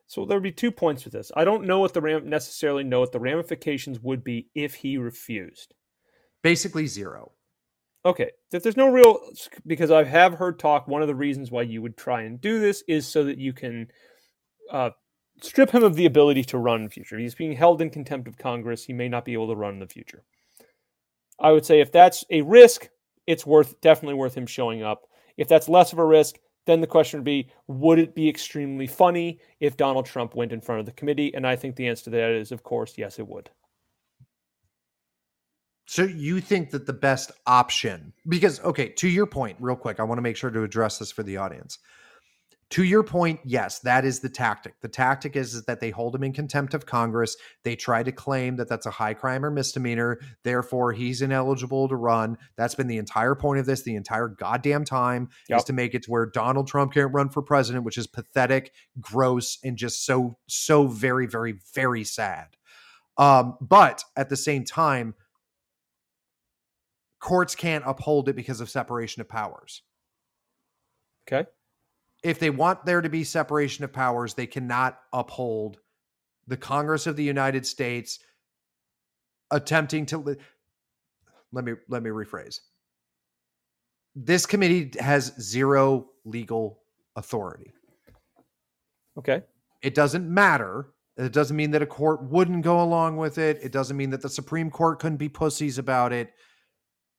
So 0.07 0.25
there'd 0.25 0.43
be 0.43 0.51
two 0.51 0.73
points 0.73 1.05
with 1.05 1.12
this. 1.12 1.31
I 1.37 1.45
don't 1.45 1.67
know 1.67 1.79
what 1.79 1.95
the 1.95 2.01
ram 2.01 2.29
necessarily 2.29 2.83
know 2.83 3.01
what 3.01 3.12
the 3.12 3.21
ramifications 3.21 4.01
would 4.01 4.25
be 4.25 4.49
if 4.55 4.75
he 4.75 4.99
refused. 4.99 5.75
Basically 6.43 6.87
zero. 6.87 7.33
Okay, 8.05 8.31
if 8.51 8.62
there's 8.62 8.77
no 8.77 8.89
real 8.89 9.21
because 9.67 9.91
I 9.91 10.05
have 10.05 10.35
heard 10.35 10.59
talk. 10.59 10.89
One 10.89 11.03
of 11.03 11.09
the 11.09 11.15
reasons 11.15 11.51
why 11.51 11.62
you 11.62 11.83
would 11.83 11.97
try 11.97 12.23
and 12.23 12.41
do 12.41 12.59
this 12.59 12.83
is 12.89 13.07
so 13.07 13.25
that 13.25 13.39
you 13.39 13.53
can 13.53 13.89
uh, 14.73 14.91
strip 15.43 15.71
him 15.71 15.85
of 15.85 15.97
the 15.97 16.07
ability 16.07 16.45
to 16.45 16.59
run 16.59 16.81
in 16.81 16.85
the 16.85 16.91
future. 16.91 17.19
He's 17.19 17.35
being 17.35 17.53
held 17.53 17.81
in 17.83 17.91
contempt 17.91 18.27
of 18.27 18.39
Congress. 18.39 18.85
He 18.85 18.93
may 18.93 19.09
not 19.09 19.25
be 19.25 19.35
able 19.35 19.49
to 19.49 19.57
run 19.57 19.75
in 19.75 19.81
the 19.81 19.87
future. 19.87 20.25
I 21.39 21.53
would 21.53 21.65
say 21.65 21.81
if 21.81 21.93
that's 21.93 22.25
a 22.31 22.43
risk, 22.43 22.89
it's 23.27 23.47
worth 23.47 23.81
definitely 23.81 24.15
worth 24.15 24.35
him 24.35 24.47
showing 24.47 24.83
up. 24.83 25.07
If 25.37 25.49
that's 25.49 25.69
less 25.69 25.93
of 25.93 25.99
a 25.99 26.05
risk, 26.05 26.37
then 26.67 26.81
the 26.81 26.87
question 26.87 27.19
would 27.19 27.25
be 27.25 27.49
would 27.67 27.99
it 27.99 28.15
be 28.15 28.29
extremely 28.29 28.87
funny 28.87 29.41
if 29.61 29.77
Donald 29.77 30.07
Trump 30.07 30.35
went 30.35 30.53
in 30.53 30.61
front 30.61 30.81
of 30.81 30.87
the 30.87 30.93
committee? 30.93 31.35
And 31.35 31.47
I 31.47 31.57
think 31.57 31.77
the 31.77 31.89
answer 31.89 32.05
to 32.05 32.11
that 32.11 32.31
is, 32.31 32.53
of 32.53 32.63
course, 32.63 32.95
yes, 32.97 33.19
it 33.19 33.27
would. 33.27 33.51
So 35.87 36.05
you 36.05 36.41
think 36.41 36.71
that 36.71 36.87
the 36.87 36.93
best 36.93 37.33
option, 37.49 38.13
because, 38.29 38.61
okay, 38.61 38.91
to 38.91 39.09
your 39.09 39.27
point, 39.27 39.57
real 39.59 39.75
quick, 39.75 39.99
I 39.99 40.05
want 40.05 40.19
to 40.19 40.23
make 40.23 40.37
sure 40.37 40.51
to 40.51 40.63
address 40.63 40.99
this 40.99 41.11
for 41.11 41.25
the 41.25 41.37
audience. 41.37 41.79
To 42.71 42.85
your 42.85 43.03
point, 43.03 43.41
yes, 43.45 43.81
that 43.81 44.05
is 44.05 44.21
the 44.21 44.29
tactic. 44.29 44.81
The 44.81 44.89
tactic 44.89 45.35
is, 45.35 45.55
is 45.55 45.65
that 45.65 45.81
they 45.81 45.91
hold 45.91 46.15
him 46.15 46.23
in 46.23 46.33
contempt 46.33 46.73
of 46.73 46.87
Congress. 46.87 47.37
They 47.65 47.75
try 47.75 48.05
to 48.05 48.13
claim 48.13 48.55
that 48.57 48.69
that's 48.69 48.87
a 48.87 48.93
high 48.93 49.15
crime 49.15 49.45
or 49.45 49.51
misdemeanor. 49.51 50.21
Therefore, 50.45 50.93
he's 50.93 51.21
ineligible 51.21 51.89
to 51.89 51.97
run. 51.97 52.39
That's 52.57 52.77
been 52.77 52.87
the 52.87 52.99
entire 52.99 53.35
point 53.35 53.59
of 53.59 53.67
this 53.67 53.83
the 53.83 53.97
entire 53.97 54.29
goddamn 54.29 54.85
time 54.85 55.31
yep. 55.49 55.59
is 55.59 55.65
to 55.65 55.73
make 55.73 55.97
it 55.97 56.05
to 56.05 56.13
where 56.13 56.27
Donald 56.27 56.69
Trump 56.69 56.93
can't 56.95 57.13
run 57.13 57.29
for 57.29 57.43
president, 57.43 57.85
which 57.85 57.99
is 57.99 58.07
pathetic, 58.07 58.73
gross, 59.01 59.59
and 59.65 59.77
just 59.77 60.07
so, 60.07 60.39
so 60.47 60.87
very, 60.87 61.27
very, 61.27 61.59
very 61.75 62.05
sad. 62.05 62.47
Um, 63.17 63.57
but 63.61 64.05
at 64.17 64.29
the 64.29 64.37
same 64.37 64.65
time, 64.65 65.17
courts 67.19 67.57
can't 67.57 67.83
uphold 67.85 68.29
it 68.29 68.37
because 68.37 68.61
of 68.61 68.71
separation 68.71 69.21
of 69.21 69.29
powers. 69.29 69.83
Okay 71.27 71.49
if 72.23 72.39
they 72.39 72.51
want 72.51 72.85
there 72.85 73.01
to 73.01 73.09
be 73.09 73.25
separation 73.25 73.85
of 73.85 73.93
powers, 73.93 74.35
they 74.35 74.47
cannot 74.47 74.99
uphold 75.13 75.79
the 76.47 76.57
Congress 76.57 77.07
of 77.07 77.17
the 77.17 77.25
United 77.25 77.65
States 77.65 78.19
attempting 79.51 80.07
to 80.07 80.37
let 81.53 81.65
me 81.65 81.73
let 81.89 82.03
me 82.03 82.11
rephrase. 82.11 82.61
This 84.15 84.47
committee 84.47 84.91
has 85.01 85.33
zero 85.41 86.09
legal 86.25 86.81
authority. 87.17 87.73
Okay. 89.19 89.43
It 89.83 89.95
doesn't 89.95 90.29
matter. 90.29 90.89
It 91.17 91.33
doesn't 91.33 91.57
mean 91.57 91.71
that 91.73 91.83
a 91.83 91.87
court 91.87 92.23
wouldn't 92.25 92.63
go 92.63 92.83
along 92.83 93.17
with 93.17 93.39
it. 93.39 93.59
It 93.63 93.73
doesn't 93.73 93.97
mean 93.97 94.11
that 94.11 94.23
the 94.23 94.29
Supreme 94.29 94.71
Court 94.71 94.99
couldn't 94.99 95.19
be 95.19 95.29
pussies 95.29 95.79
about 95.79 96.13
it. 96.13 96.33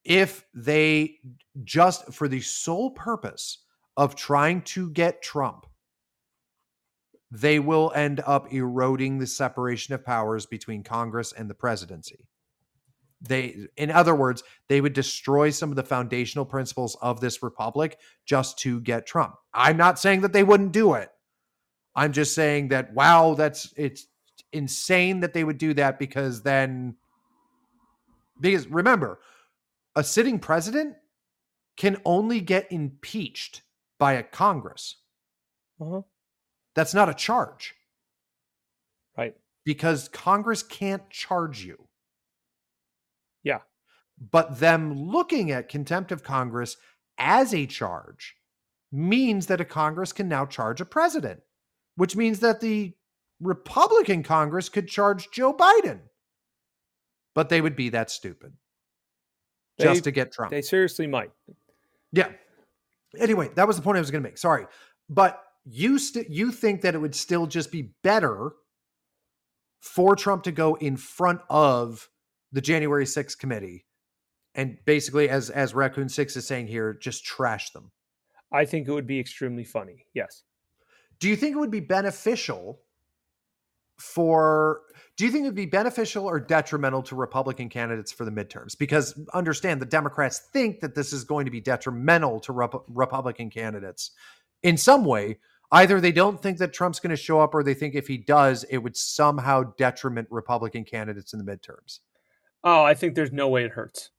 If 0.04 0.46
they 0.54 1.18
just 1.64 2.14
for 2.14 2.28
the 2.28 2.42
sole 2.42 2.92
purpose 2.92 3.60
of 3.98 4.16
trying 4.16 4.62
to 4.62 4.90
get 4.90 5.22
Trump, 5.22 5.66
they 7.32 7.60
will 7.60 7.92
end 7.96 8.22
up 8.26 8.52
eroding 8.52 9.18
the 9.18 9.28
separation 9.28 9.94
of 9.94 10.06
powers 10.06 10.46
between 10.46 10.84
Congress 10.84 11.32
and 11.32 11.50
the 11.50 11.54
presidency. 11.56 12.28
They, 13.22 13.68
in 13.78 13.92
other 13.92 14.16
words, 14.16 14.44
they 14.68 14.82
would 14.82 14.94
destroy 14.94 15.52
some 15.52 15.70
of 15.70 15.76
the 15.76 15.84
foundational 15.84 16.44
principles 16.44 16.98
of 17.02 17.22
this 17.22 17.44
republic 17.44 18.00
just 18.26 18.58
to 18.60 18.82
get 18.82 19.06
Trump. 19.06 19.36
I'm 19.54 19.78
not 19.78 20.00
saying 20.00 20.22
that 20.22 20.34
they 20.34 20.44
wouldn't 20.44 20.72
do 20.72 20.96
it. 20.96 21.10
I'm 21.96 22.14
just 22.14 22.34
saying 22.34 22.70
that 22.70 22.94
wow, 22.94 23.36
that's 23.36 23.74
it's 23.78 24.08
insane 24.52 25.20
that 25.20 25.34
they 25.34 25.44
would 25.44 25.58
do 25.58 25.74
that 25.76 26.00
because 26.00 26.42
then 26.42 26.96
because 28.40 28.68
remember, 28.68 29.20
a 29.96 30.04
sitting 30.04 30.40
president 30.40 30.96
can 31.78 31.98
only 32.06 32.42
get 32.42 32.72
impeached 32.72 33.62
by 34.02 34.14
a 34.14 34.24
Congress. 34.24 34.96
Uh-huh. 35.80 36.02
That's 36.74 36.96
not 36.96 37.08
a 37.08 37.14
charge. 37.14 37.76
Right. 39.16 39.36
Because 39.64 40.10
Congress 40.10 40.64
can't 40.64 41.08
charge 41.12 41.64
you. 41.64 41.88
Yeah. 43.44 43.60
But 44.20 44.60
them 44.60 44.96
looking 44.96 45.52
at 45.52 45.70
contempt 45.70 46.12
of 46.12 46.24
Congress 46.24 46.78
as 47.20 47.54
a 47.54 47.68
charge 47.68 48.38
means 48.92 49.46
that 49.46 49.62
a 49.62 49.66
Congress 49.66 50.12
can 50.12 50.28
now 50.28 50.48
charge 50.48 50.82
a 50.82 50.86
president, 50.86 51.42
which 51.96 52.16
means 52.16 52.40
that 52.40 52.60
the 52.60 52.94
Republican 53.40 54.24
Congress 54.24 54.68
could 54.68 54.88
charge 54.88 55.30
Joe 55.32 55.54
Biden. 55.54 56.00
But 57.36 57.50
they 57.50 57.62
would 57.62 57.76
be 57.76 57.90
that 57.90 58.10
stupid 58.10 58.54
they, 59.78 59.84
just 59.84 60.06
to 60.06 60.12
get 60.12 60.32
Trump. 60.32 60.50
They 60.50 60.64
seriously 60.64 61.06
might. 61.06 61.30
Yeah. 62.12 62.30
Anyway, 63.18 63.50
that 63.56 63.68
was 63.68 63.76
the 63.76 63.82
point 63.82 63.98
I 63.98 64.02
was 64.02 64.12
going 64.12 64.24
to 64.24 64.30
make. 64.30 64.38
Sorry, 64.38 64.66
but 65.10 65.44
you 65.66 66.00
st- 66.00 66.30
you 66.30 66.52
think 66.52 66.82
that 66.82 66.96
it 66.96 67.00
would 67.00 67.16
still 67.16 67.46
just 67.46 67.72
be 67.72 67.94
better 68.04 68.54
for 69.82 70.16
Trump 70.16 70.44
to 70.44 70.52
go 70.52 70.76
in 70.76 70.96
front 70.98 71.42
of 71.50 72.08
the 72.52 72.62
January 72.62 73.06
6th 73.06 73.38
committee 73.38 73.86
and 74.56 74.78
basically 74.86 75.30
as 75.30 75.50
as 75.50 75.74
Raccoon 75.74 76.10
6 76.10 76.36
is 76.36 76.48
saying 76.48 76.68
here 76.68 76.94
just 76.94 77.26
trash 77.26 77.72
them. 77.72 77.92
I 78.52 78.66
think 78.66 78.88
it 78.88 78.92
would 78.92 79.08
be 79.08 79.20
extremely 79.20 79.64
funny. 79.64 80.06
Yes. 80.14 80.44
Do 81.20 81.30
you 81.30 81.36
think 81.36 81.56
it 81.56 81.60
would 81.60 81.72
be 81.72 81.80
beneficial 81.80 82.82
for 84.02 84.82
do 85.18 85.26
you 85.26 85.32
think 85.32 85.44
it 85.44 85.50
would 85.50 85.56
be 85.56 85.68
beneficial 85.68 86.26
or 86.26 86.40
detrimental 86.40 87.04
to 87.04 87.16
Republican 87.16 87.70
candidates 87.70 88.12
for 88.12 88.26
the 88.26 88.32
midterms? 88.32 88.78
Because 88.78 89.20
understand 89.34 89.82
the 89.82 89.86
Democrats 89.86 90.40
think 90.52 90.80
that 90.80 90.96
this 90.96 91.14
is 91.14 91.24
going 91.24 91.46
to 91.46 91.52
be 91.52 91.62
detrimental 91.62 92.40
to 92.42 92.54
Rep- 92.54 92.84
Republican 92.88 93.50
candidates 93.50 94.12
in 94.64 94.78
some 94.78 95.06
way. 95.06 95.38
Either 95.72 96.02
they 96.02 96.12
don't 96.12 96.42
think 96.42 96.58
that 96.58 96.74
Trump's 96.74 97.00
going 97.00 97.12
to 97.12 97.16
show 97.16 97.40
up, 97.40 97.54
or 97.54 97.64
they 97.64 97.74
think 97.74 97.96
if 97.96 98.08
he 98.08 98.18
does, 98.18 98.66
it 98.66 98.80
would 98.80 98.98
somehow 98.98 99.64
detriment 99.78 100.28
Republican 100.32 100.84
candidates 100.84 101.34
in 101.34 101.44
the 101.44 101.50
midterms. 101.50 102.00
Oh, 102.64 102.84
I 102.84 102.94
think 102.94 103.16
there's 103.16 103.32
no 103.32 103.48
way 103.48 103.64
it 103.64 103.72
hurts. 103.72 104.10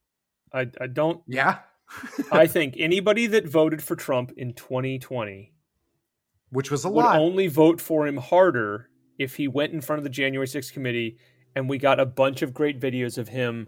I, 0.53 0.67
I 0.79 0.87
don't. 0.87 1.21
Yeah. 1.27 1.59
I 2.31 2.47
think 2.47 2.75
anybody 2.77 3.27
that 3.27 3.47
voted 3.47 3.83
for 3.83 3.95
Trump 3.95 4.31
in 4.37 4.53
2020, 4.53 5.53
which 6.49 6.71
was 6.71 6.85
a 6.85 6.89
would 6.89 7.03
lot, 7.03 7.19
only 7.19 7.47
vote 7.47 7.81
for 7.81 8.07
him 8.07 8.17
harder 8.17 8.89
if 9.17 9.35
he 9.35 9.47
went 9.47 9.73
in 9.73 9.81
front 9.81 9.99
of 9.99 10.03
the 10.03 10.09
January 10.09 10.47
6th 10.47 10.73
committee 10.73 11.17
and 11.55 11.69
we 11.69 11.77
got 11.77 11.99
a 11.99 12.05
bunch 12.05 12.41
of 12.41 12.53
great 12.53 12.79
videos 12.79 13.17
of 13.17 13.29
him 13.29 13.67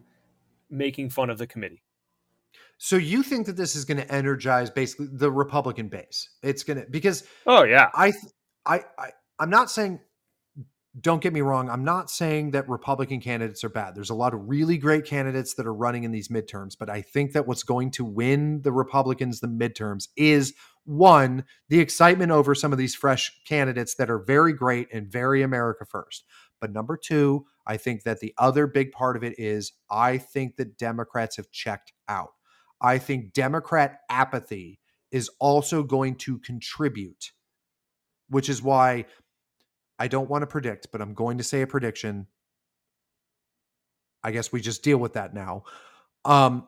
making 0.69 1.09
fun 1.09 1.29
of 1.29 1.37
the 1.37 1.47
committee. 1.47 1.83
So 2.77 2.97
you 2.97 3.23
think 3.23 3.45
that 3.45 3.55
this 3.55 3.75
is 3.75 3.85
going 3.85 3.97
to 3.97 4.11
energize 4.13 4.69
basically 4.69 5.07
the 5.11 5.31
Republican 5.31 5.87
base? 5.87 6.29
It's 6.43 6.63
going 6.63 6.81
to 6.81 6.85
because 6.89 7.23
oh 7.45 7.63
yeah, 7.63 7.89
I 7.93 8.11
I 8.65 8.81
I 8.97 9.11
I'm 9.39 9.49
not 9.49 9.71
saying 9.71 9.99
don't 11.01 11.21
get 11.21 11.33
me 11.33 11.41
wrong, 11.41 11.69
I'm 11.69 11.83
not 11.83 12.09
saying 12.09 12.51
that 12.51 12.69
Republican 12.69 13.19
candidates 13.19 13.63
are 13.63 13.69
bad. 13.69 13.95
There's 13.95 14.09
a 14.09 14.15
lot 14.15 14.33
of 14.33 14.47
really 14.47 14.77
great 14.77 15.05
candidates 15.05 15.55
that 15.55 15.65
are 15.65 15.73
running 15.73 16.05
in 16.05 16.11
these 16.11 16.29
midterms, 16.29 16.77
but 16.77 16.89
I 16.89 17.01
think 17.01 17.33
that 17.33 17.47
what's 17.47 17.63
going 17.63 17.91
to 17.91 18.05
win 18.05 18.61
the 18.61 18.71
Republicans 18.71 19.41
the 19.41 19.47
midterms 19.47 20.07
is 20.15 20.53
one, 20.85 21.43
the 21.67 21.79
excitement 21.79 22.31
over 22.31 22.55
some 22.55 22.71
of 22.71 22.77
these 22.77 22.95
fresh 22.95 23.31
candidates 23.45 23.95
that 23.95 24.09
are 24.09 24.19
very 24.19 24.53
great 24.53 24.87
and 24.93 25.11
very 25.11 25.41
America 25.41 25.85
first. 25.85 26.23
But 26.61 26.71
number 26.71 26.95
two, 26.95 27.45
I 27.67 27.75
think 27.77 28.03
that 28.03 28.21
the 28.21 28.33
other 28.37 28.65
big 28.65 28.91
part 28.91 29.17
of 29.17 29.23
it 29.23 29.37
is 29.37 29.73
I 29.89 30.17
think 30.17 30.55
that 30.55 30.77
Democrats 30.77 31.35
have 31.35 31.51
checked 31.51 31.91
out. 32.07 32.31
I 32.79 32.99
think 32.99 33.33
Democrat 33.33 33.99
apathy 34.09 34.79
is 35.11 35.29
also 35.39 35.83
going 35.83 36.15
to 36.15 36.39
contribute, 36.39 37.31
which 38.29 38.47
is 38.47 38.61
why 38.61 39.05
I 39.97 40.07
don't 40.07 40.29
want 40.29 40.41
to 40.41 40.47
predict, 40.47 40.87
but 40.91 41.01
I'm 41.01 41.13
going 41.13 41.37
to 41.37 41.43
say 41.43 41.61
a 41.61 41.67
prediction. 41.67 42.27
I 44.23 44.31
guess 44.31 44.51
we 44.51 44.61
just 44.61 44.83
deal 44.83 44.97
with 44.97 45.13
that 45.13 45.33
now. 45.33 45.63
Um, 46.25 46.67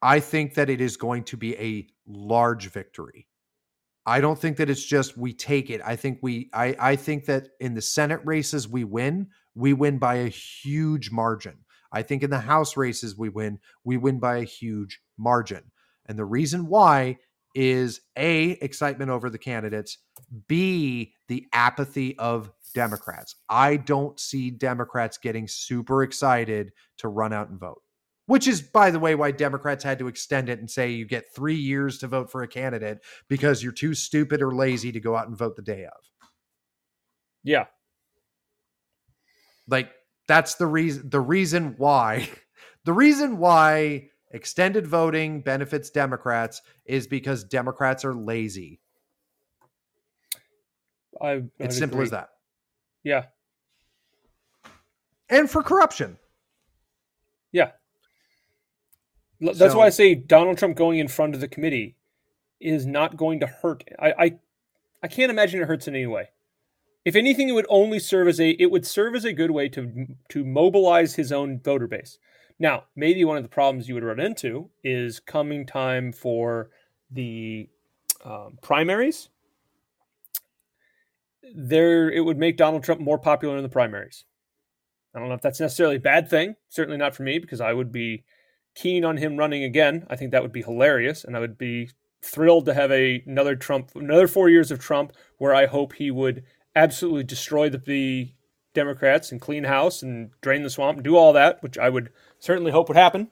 I 0.00 0.20
think 0.20 0.54
that 0.54 0.70
it 0.70 0.80
is 0.80 0.96
going 0.96 1.24
to 1.24 1.36
be 1.36 1.56
a 1.56 1.86
large 2.06 2.70
victory. 2.70 3.26
I 4.06 4.20
don't 4.20 4.38
think 4.38 4.58
that 4.58 4.68
it's 4.68 4.84
just 4.84 5.16
we 5.16 5.32
take 5.32 5.70
it. 5.70 5.80
I 5.84 5.96
think 5.96 6.18
we 6.20 6.50
I 6.52 6.76
I 6.78 6.96
think 6.96 7.24
that 7.26 7.48
in 7.58 7.74
the 7.74 7.82
Senate 7.82 8.20
races 8.24 8.68
we 8.68 8.84
win, 8.84 9.28
we 9.54 9.72
win 9.72 9.98
by 9.98 10.16
a 10.16 10.28
huge 10.28 11.10
margin. 11.10 11.56
I 11.90 12.02
think 12.02 12.22
in 12.22 12.30
the 12.30 12.40
House 12.40 12.76
races 12.76 13.16
we 13.16 13.30
win, 13.30 13.60
we 13.82 13.96
win 13.96 14.18
by 14.18 14.38
a 14.38 14.44
huge 14.44 15.00
margin. 15.16 15.62
And 16.06 16.18
the 16.18 16.24
reason 16.24 16.66
why 16.66 17.18
is 17.54 18.00
A, 18.16 18.50
excitement 18.62 19.10
over 19.10 19.30
the 19.30 19.38
candidates, 19.38 19.98
B, 20.48 21.14
the 21.28 21.46
apathy 21.52 22.18
of 22.18 22.50
Democrats. 22.74 23.36
I 23.48 23.76
don't 23.76 24.18
see 24.18 24.50
Democrats 24.50 25.16
getting 25.16 25.48
super 25.48 26.02
excited 26.02 26.72
to 26.98 27.08
run 27.08 27.32
out 27.32 27.48
and 27.48 27.58
vote, 27.58 27.82
which 28.26 28.48
is, 28.48 28.60
by 28.60 28.90
the 28.90 28.98
way, 28.98 29.14
why 29.14 29.30
Democrats 29.30 29.84
had 29.84 29.98
to 30.00 30.08
extend 30.08 30.48
it 30.48 30.58
and 30.58 30.70
say 30.70 30.90
you 30.90 31.06
get 31.06 31.34
three 31.34 31.54
years 31.54 31.98
to 31.98 32.08
vote 32.08 32.30
for 32.30 32.42
a 32.42 32.48
candidate 32.48 32.98
because 33.28 33.62
you're 33.62 33.72
too 33.72 33.94
stupid 33.94 34.42
or 34.42 34.54
lazy 34.54 34.92
to 34.92 35.00
go 35.00 35.16
out 35.16 35.28
and 35.28 35.38
vote 35.38 35.56
the 35.56 35.62
day 35.62 35.84
of. 35.84 36.28
Yeah. 37.44 37.66
Like, 39.68 39.90
that's 40.26 40.56
the 40.56 40.66
reason, 40.66 41.08
the 41.08 41.20
reason 41.20 41.74
why, 41.78 42.28
the 42.84 42.92
reason 42.92 43.38
why 43.38 44.08
extended 44.34 44.86
voting 44.86 45.40
benefits 45.40 45.88
Democrats 45.90 46.60
is 46.84 47.06
because 47.06 47.44
Democrats 47.44 48.04
are 48.04 48.14
lazy. 48.14 48.80
I, 51.22 51.42
it's 51.58 51.78
simple 51.78 51.98
agree. 51.98 52.04
as 52.06 52.10
that. 52.10 52.28
Yeah. 53.04 53.24
And 55.30 55.48
for 55.48 55.62
corruption. 55.62 56.18
Yeah. 57.52 57.70
That's 59.40 59.58
So- 59.58 59.78
why 59.78 59.86
I 59.86 59.90
say 59.90 60.14
Donald 60.14 60.58
Trump 60.58 60.76
going 60.76 60.98
in 60.98 61.08
front 61.08 61.34
of 61.34 61.40
the 61.40 61.48
committee 61.48 61.96
is 62.60 62.84
not 62.86 63.16
going 63.16 63.40
to 63.40 63.46
hurt. 63.46 63.84
I, 63.98 64.12
I 64.18 64.38
I 65.02 65.08
can't 65.08 65.30
imagine 65.30 65.60
it 65.60 65.68
hurts 65.68 65.86
in 65.86 65.94
any 65.94 66.06
way. 66.06 66.30
If 67.04 67.14
anything, 67.14 67.50
it 67.50 67.52
would 67.52 67.66
only 67.68 67.98
serve 67.98 68.26
as 68.26 68.40
a 68.40 68.50
it 68.50 68.70
would 68.70 68.86
serve 68.86 69.14
as 69.14 69.24
a 69.24 69.32
good 69.32 69.50
way 69.50 69.68
to 69.70 70.06
to 70.30 70.44
mobilize 70.44 71.14
his 71.14 71.30
own 71.30 71.60
voter 71.60 71.86
base. 71.86 72.18
Now, 72.58 72.84
maybe 72.94 73.24
one 73.24 73.36
of 73.36 73.42
the 73.42 73.48
problems 73.48 73.88
you 73.88 73.94
would 73.94 74.04
run 74.04 74.20
into 74.20 74.70
is 74.82 75.20
coming 75.20 75.66
time 75.66 76.12
for 76.12 76.70
the 77.10 77.68
um, 78.24 78.58
primaries. 78.62 79.28
There, 81.54 82.10
it 82.10 82.24
would 82.24 82.38
make 82.38 82.56
Donald 82.56 82.84
Trump 82.84 83.00
more 83.00 83.18
popular 83.18 83.56
in 83.56 83.62
the 83.62 83.68
primaries. 83.68 84.24
I 85.14 85.18
don't 85.18 85.28
know 85.28 85.34
if 85.34 85.42
that's 85.42 85.60
necessarily 85.60 85.96
a 85.96 86.00
bad 86.00 86.28
thing. 86.28 86.56
Certainly 86.68 86.98
not 86.98 87.14
for 87.14 87.22
me, 87.22 87.38
because 87.38 87.60
I 87.60 87.72
would 87.72 87.92
be 87.92 88.24
keen 88.74 89.04
on 89.04 89.16
him 89.16 89.36
running 89.36 89.62
again. 89.62 90.06
I 90.08 90.16
think 90.16 90.32
that 90.32 90.42
would 90.42 90.52
be 90.52 90.62
hilarious, 90.62 91.24
and 91.24 91.36
I 91.36 91.40
would 91.40 91.58
be 91.58 91.90
thrilled 92.22 92.64
to 92.66 92.74
have 92.74 92.90
a, 92.90 93.22
another 93.26 93.54
Trump, 93.54 93.90
another 93.94 94.26
four 94.26 94.48
years 94.48 94.70
of 94.70 94.78
Trump, 94.78 95.12
where 95.38 95.54
I 95.54 95.66
hope 95.66 95.94
he 95.94 96.10
would 96.10 96.42
absolutely 96.74 97.24
destroy 97.24 97.68
the, 97.68 97.78
the 97.78 98.32
Democrats 98.72 99.30
and 99.30 99.40
clean 99.40 99.64
house 99.64 100.02
and 100.02 100.30
drain 100.40 100.62
the 100.62 100.70
swamp 100.70 100.96
and 100.96 101.04
do 101.04 101.16
all 101.16 101.32
that, 101.32 101.62
which 101.62 101.78
I 101.78 101.88
would 101.88 102.10
certainly 102.44 102.70
hope 102.70 102.88
would 102.88 102.96
happen. 102.96 103.30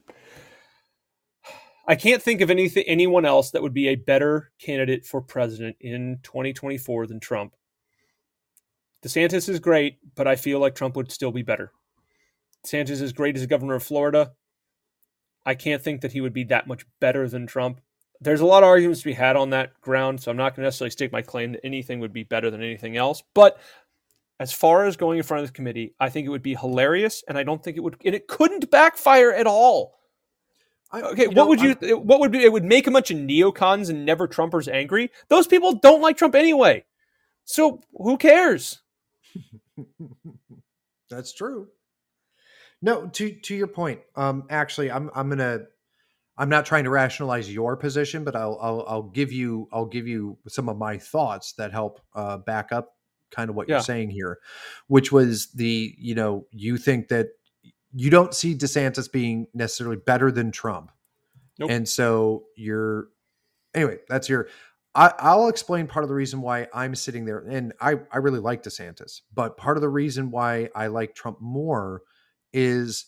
I 1.87 1.97
can't 1.97 2.23
think 2.23 2.41
of 2.41 2.51
anything 2.51 2.85
anyone 2.87 3.25
else 3.25 3.51
that 3.51 3.63
would 3.63 3.75
be 3.75 3.89
a 3.89 3.97
better 3.97 4.53
candidate 4.59 5.05
for 5.05 5.21
president 5.21 5.77
in 5.81 6.21
2024 6.23 7.09
than 7.09 7.21
Trump. 7.21 7.55
DeSantis 9.05 9.49
is 9.49 9.59
great, 9.59 9.99
but 10.15 10.29
I 10.29 10.37
feel 10.37 10.61
like 10.61 10.75
Trump 10.75 10.97
would 10.97 11.11
still 11.11 11.33
be 11.33 11.43
better. 11.43 11.73
DeSantis 12.65 13.03
is 13.03 13.13
great 13.13 13.37
as 13.37 13.45
governor 13.47 13.75
of 13.75 13.83
Florida. 13.83 14.33
I 15.45 15.57
can't 15.57 15.83
think 15.83 16.03
that 16.03 16.13
he 16.13 16.21
would 16.21 16.33
be 16.33 16.45
that 16.45 16.69
much 16.69 16.87
better 17.01 17.29
than 17.29 17.49
Trump. 17.49 17.81
There's 18.21 18.41
a 18.41 18.47
lot 18.47 18.63
of 18.63 18.69
arguments 18.69 19.01
to 19.01 19.07
be 19.07 19.15
had 19.15 19.35
on 19.35 19.51
that 19.51 19.81
ground, 19.81 20.23
so 20.23 20.31
I'm 20.31 20.37
not 20.37 20.55
going 20.55 20.63
to 20.63 20.69
necessarily 20.69 20.93
stake 20.93 21.11
my 21.11 21.23
claim 21.23 21.53
that 21.53 21.67
anything 21.67 21.99
would 21.99 22.13
be 22.13 22.23
better 22.23 22.49
than 22.49 22.63
anything 22.63 22.97
else. 22.97 23.25
But 23.35 23.59
as 24.43 24.53
far 24.53 24.87
as 24.87 24.97
going 24.97 25.19
in 25.19 25.23
front 25.23 25.45
of 25.45 25.49
the 25.49 25.55
committee, 25.55 25.95
I 26.01 26.11
think 26.11 26.27
it 26.27 26.31
would 26.31 26.43
be 26.43 26.57
hilarious, 26.57 27.23
and 27.29 27.39
I 27.39 27.45
don't 27.45 27.63
think 27.63 27.77
it 27.77 27.81
would, 27.81 27.97
and 28.05 28.13
it 28.13 28.27
couldn't 28.27 28.71
backfire 28.73 29.31
at 29.31 29.47
all. 29.47 30.01
I, 30.91 31.03
Okay, 31.03 31.29
what 31.29 31.37
know, 31.37 31.47
would 31.47 31.61
you? 31.61 31.75
What 31.97 32.19
would 32.19 32.33
be? 32.33 32.45
It 32.45 32.53
would 32.53 32.65
make 32.65 32.89
a 32.89 32.91
bunch 32.91 33.13
of 33.13 33.19
neocons 33.19 33.89
and 33.89 34.05
never 34.05 34.27
Trumpers 34.27 34.67
angry. 34.71 35.11
Those 35.29 35.47
people 35.47 35.75
don't 35.77 36.03
like 36.03 36.17
Trump 36.17 36.35
anyway, 36.35 36.85
so 37.45 37.83
who 37.97 38.19
cares? 38.19 38.81
That's 41.09 41.33
true. 41.33 41.69
No, 42.83 43.07
to 43.07 43.33
to 43.33 43.55
your 43.55 43.69
point. 43.69 44.01
Um, 44.17 44.45
actually, 44.51 44.91
I'm 44.91 45.09
I'm 45.15 45.29
gonna. 45.29 45.61
I'm 46.37 46.49
not 46.49 46.67
trying 46.67 46.85
to 46.85 46.91
rationalize 46.91 47.53
your 47.53 47.77
position, 47.77 48.25
but 48.25 48.35
I'll 48.35 48.59
I'll, 48.61 48.85
I'll 48.89 49.03
give 49.03 49.31
you 49.31 49.69
I'll 49.73 49.87
give 49.87 50.09
you 50.09 50.37
some 50.49 50.69
of 50.69 50.77
my 50.77 50.99
thoughts 50.99 51.53
that 51.55 51.71
help 51.71 52.01
uh, 52.15 52.39
back 52.39 52.73
up 52.73 52.97
kind 53.35 53.51
of 53.51 53.57
what 53.57 53.69
Yeah. 53.69 53.77
you're 53.77 53.83
saying 53.83 54.11
here, 54.11 54.39
which 54.87 55.11
was 55.11 55.51
the 55.53 55.95
you 55.99 56.15
know 56.15 56.47
you 56.53 56.77
think 56.77 57.09
that 57.09 57.29
you 57.95 58.09
don't 58.11 58.33
see 58.35 58.55
DeSantis 58.55 59.11
being 59.11 59.47
necessarily 59.55 59.97
better 59.97 60.31
than 60.31 60.51
Trump, 60.53 60.93
Nope. 61.59 61.71
and 61.71 61.89
so 61.89 62.45
you're 62.57 63.09
anyway. 63.75 63.99
That's 64.09 64.29
your. 64.29 64.49
I, 64.95 65.13
I'll 65.19 65.49
explain 65.49 65.87
part 65.87 66.05
of 66.05 66.11
the 66.11 66.15
reason 66.15 66.43
why 66.43 66.69
I'm 66.75 66.95
sitting 66.95 67.25
there, 67.25 67.39
and 67.39 67.73
I 67.81 67.97
I 68.11 68.19
really 68.19 68.41
like 68.41 68.63
DeSantis, 68.63 69.23
but 69.35 69.57
part 69.57 69.77
of 69.77 69.81
the 69.81 69.89
reason 69.89 70.31
why 70.31 70.69
I 70.75 70.87
like 70.89 71.15
Trump 71.15 71.41
more 71.41 72.03
is 72.53 73.07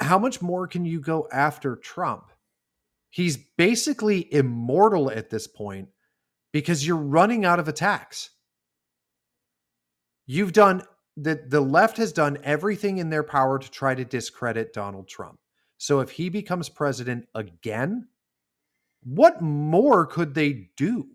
how 0.00 0.18
much 0.18 0.42
more 0.42 0.66
can 0.66 0.84
you 0.84 1.00
go 1.00 1.28
after 1.32 1.76
Trump? 1.76 2.30
He's 3.10 3.36
basically 3.56 4.32
immortal 4.32 5.10
at 5.10 5.30
this 5.30 5.46
point 5.46 5.88
because 6.52 6.86
you're 6.86 6.96
running 6.96 7.44
out 7.44 7.58
of 7.60 7.68
attacks. 7.68 8.30
You've 10.32 10.54
done 10.54 10.82
the 11.18 11.44
the 11.46 11.60
left 11.60 11.98
has 11.98 12.10
done 12.10 12.38
everything 12.42 12.96
in 12.96 13.10
their 13.10 13.22
power 13.22 13.58
to 13.58 13.70
try 13.70 13.94
to 13.94 14.02
discredit 14.02 14.72
Donald 14.72 15.06
Trump. 15.06 15.38
So 15.76 16.00
if 16.00 16.10
he 16.10 16.30
becomes 16.30 16.70
president 16.70 17.28
again, 17.34 18.08
what 19.04 19.42
more 19.42 20.06
could 20.06 20.32
they 20.32 20.70
do? 20.74 21.06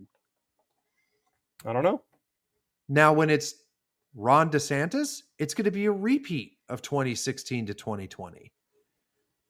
I 1.65 1.73
don't 1.73 1.81
know. 1.81 2.03
Now, 2.89 3.11
when 3.11 3.31
it's 3.31 3.56
Ron 4.14 4.52
DeSantis, 4.52 5.23
it's 5.39 5.56
going 5.56 5.65
to 5.65 5.72
be 5.72 5.88
a 5.88 5.91
repeat 5.91 6.60
of 6.69 6.84
2016 6.84 7.65
to 7.65 7.73
2020. 7.73 8.53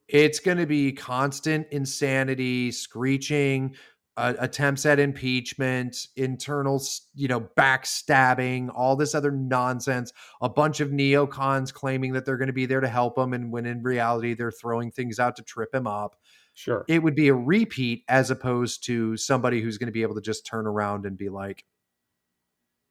It's 0.08 0.40
going 0.40 0.60
to 0.60 0.66
be 0.66 0.94
constant 0.94 1.68
insanity, 1.72 2.72
screeching, 2.72 3.76
uh, 4.18 4.34
attempts 4.40 4.86
at 4.86 5.00
impeachment, 5.00 6.08
internal, 6.18 6.82
you 7.16 7.28
know, 7.28 7.40
backstabbing, 7.40 8.70
all 8.76 8.96
this 8.96 9.16
other 9.16 9.32
nonsense. 9.32 10.12
A 10.42 10.50
bunch 10.50 10.80
of 10.80 10.90
neocons 10.90 11.74
claiming 11.74 12.14
that 12.14 12.26
they're 12.26 12.38
going 12.38 12.48
to 12.48 12.54
be 12.54 12.66
there 12.66 12.82
to 12.82 12.88
help 12.90 13.18
him, 13.18 13.34
and 13.34 13.52
when 13.52 13.66
in 13.66 13.84
reality 13.84 14.34
they're 14.34 14.52
throwing 14.52 14.92
things 14.92 15.20
out 15.20 15.36
to 15.38 15.44
trip 15.44 15.74
him 15.74 15.88
up 15.88 16.16
Sure. 16.56 16.86
it 16.88 17.04
would 17.04 17.14
be 17.14 17.28
a 17.28 17.36
repeat 17.36 18.04
as 18.10 18.32
opposed 18.32 18.84
to 18.86 19.16
somebody 19.16 19.62
who's 19.62 19.78
going 19.78 19.88
to 19.88 19.94
be 19.94 20.02
able 20.02 20.16
to 20.16 20.22
just 20.22 20.44
turn 20.44 20.66
around 20.66 21.06
and 21.06 21.16
be 21.16 21.30
like, 21.30 21.64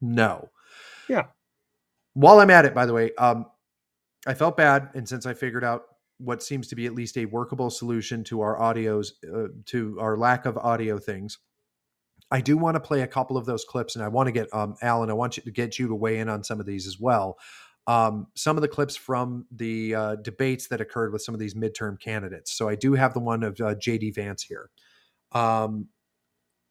no. 0.01 0.51
Yeah. 1.09 1.24
While 2.15 2.39
I'm 2.39 2.51
at 2.51 2.65
it, 2.65 2.74
by 2.74 2.86
the 2.86 2.93
way, 2.93 3.11
um, 3.19 3.47
I 4.24 4.35
felt 4.35 4.57
bad, 4.57 4.90
and 4.94 5.09
since 5.09 5.27
I 5.27 5.35
figured 5.35 5.65
out 5.65 5.82
what 6.18 6.43
seems 6.43 6.68
to 6.68 6.76
be 6.76 6.86
at 6.86 6.94
least 6.94 7.16
a 7.18 7.26
workable 7.26 7.70
solution 7.70 8.24
to 8.24 8.40
our 8.40 8.59
audios, 8.59 9.09
uh, 9.32 9.48
to 9.66 9.98
our 10.01 10.16
lack 10.16 10.47
of 10.47 10.56
audio 10.56 10.98
things, 10.98 11.38
I 12.30 12.40
do 12.40 12.56
want 12.56 12.74
to 12.74 12.80
play 12.80 13.02
a 13.02 13.06
couple 13.06 13.36
of 13.36 13.47
those 13.47 13.64
clips, 13.64 13.94
and 13.94 14.05
I 14.05 14.09
want 14.09 14.26
to 14.26 14.32
get 14.32 14.52
um, 14.52 14.74
Alan. 14.82 15.10
I 15.10 15.14
want 15.14 15.36
you 15.36 15.43
to 15.44 15.51
get 15.51 15.78
you 15.78 15.88
to 15.88 15.94
weigh 15.94 16.18
in 16.18 16.28
on 16.28 16.43
some 16.43 16.59
of 16.59 16.66
these 16.66 16.86
as 16.86 16.98
well. 16.98 17.38
Um, 17.86 18.26
some 18.34 18.56
of 18.56 18.62
the 18.62 18.68
clips 18.68 18.97
from 18.97 19.47
the 19.52 19.94
uh, 19.94 20.16
debates 20.16 20.66
that 20.68 20.80
occurred 20.80 21.12
with 21.12 21.22
some 21.22 21.34
of 21.34 21.38
these 21.38 21.55
midterm 21.55 22.01
candidates. 22.01 22.52
So 22.52 22.68
I 22.68 22.74
do 22.74 22.94
have 22.94 23.14
the 23.14 23.20
one 23.20 23.44
of 23.44 23.60
uh, 23.60 23.76
JD 23.76 24.16
Vance 24.16 24.43
here, 24.43 24.70
um, 25.30 25.86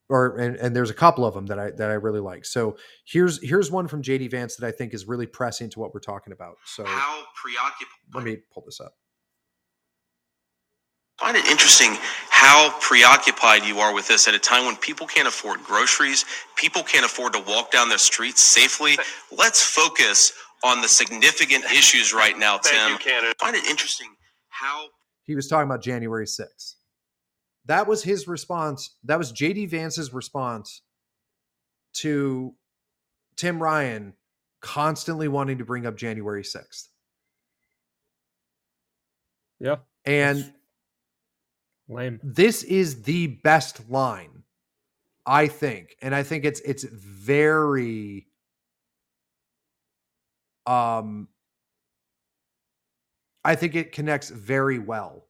or 0.10 0.36
and, 0.38 0.58
and 0.58 0.76
there's 0.76 0.90
a 0.90 0.96
couple 0.96 1.26
of 1.26 1.34
them 1.34 1.46
that 1.46 1.58
I 1.58 1.72
that 1.72 1.90
I 1.90 1.94
really 1.94 2.20
like. 2.20 2.44
So 2.44 2.76
here's 3.06 3.42
here's 3.42 3.72
one 3.72 3.88
from 3.88 4.02
JD 4.02 4.32
Vance 4.32 4.58
that 4.58 4.68
I 4.68 4.72
think 4.72 4.94
is 4.94 5.08
really 5.08 5.26
pressing 5.26 5.70
to 5.70 5.80
what 5.80 5.94
we're 5.94 6.02
talking 6.02 6.34
about. 6.34 6.58
So 6.66 6.84
How 6.86 7.24
preoccupied? 7.42 8.14
let 8.14 8.24
me 8.26 8.38
pull 8.54 8.64
this 8.66 8.82
up. 8.82 8.94
I 11.22 11.26
find 11.26 11.38
it 11.38 11.46
interesting 11.50 11.96
how 12.30 12.78
preoccupied 12.82 13.64
you 13.64 13.80
are 13.80 13.94
with 13.94 14.08
this 14.08 14.28
at 14.28 14.34
a 14.34 14.40
time 14.40 14.66
when 14.66 14.76
people 14.76 15.08
can't 15.08 15.28
afford 15.28 15.64
groceries, 15.64 16.26
people 16.58 16.84
can't 16.84 17.06
afford 17.06 17.34
to 17.34 17.40
walk 17.40 17.72
down 17.72 17.88
the 17.90 17.98
streets 17.98 18.42
safely. 18.42 18.98
Let's 19.36 19.62
focus 19.62 20.34
on 20.64 20.82
the 20.82 20.88
significant 20.88 21.64
issues 21.72 22.14
right 22.14 22.38
now, 22.38 22.58
Tim. 22.58 22.92
You, 22.92 22.98
Canada. 22.98 23.34
I 23.40 23.46
find 23.46 23.56
it 23.56 23.66
interesting 23.66 24.10
how 24.50 24.88
he 25.24 25.36
was 25.36 25.48
talking 25.48 25.66
about 25.70 25.82
January 25.82 26.26
6th. 26.26 26.76
That 27.66 27.88
was 27.88 28.04
his 28.04 28.28
response. 28.28 28.96
That 29.06 29.18
was 29.18 29.32
JD 29.32 29.70
Vance's 29.70 30.14
response 30.14 30.82
to 31.96 32.54
Tim 33.38 33.62
Ryan 33.62 34.14
constantly 34.62 35.28
wanting 35.28 35.60
to 35.60 35.66
bring 35.66 35.86
up 35.86 35.96
January 35.96 36.44
6th. 36.44 36.90
Yeah. 39.60 39.78
And 40.06 40.54
lame. 41.88 42.20
This 42.24 42.64
is 42.64 43.04
the 43.04 43.28
best 43.28 43.90
line, 43.90 44.44
I 45.26 45.48
think. 45.48 45.96
And 46.02 46.14
I 46.16 46.24
think 46.24 46.46
it's 46.46 46.60
it's 46.62 46.84
very 46.84 48.28
um 50.66 51.28
I 53.44 53.56
think 53.56 53.76
it 53.76 53.92
connects 53.92 54.30
very 54.30 54.80
well 54.80 55.28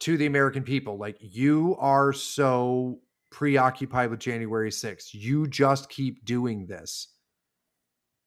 to 0.00 0.16
the 0.16 0.26
American 0.26 0.62
people. 0.62 0.96
Like 0.96 1.16
you 1.20 1.76
are 1.78 2.12
so 2.12 3.00
preoccupied 3.30 4.10
with 4.10 4.20
January 4.20 4.70
6th. 4.70 5.08
You 5.12 5.48
just 5.48 5.88
keep 5.88 6.24
doing 6.24 6.66
this 6.66 7.08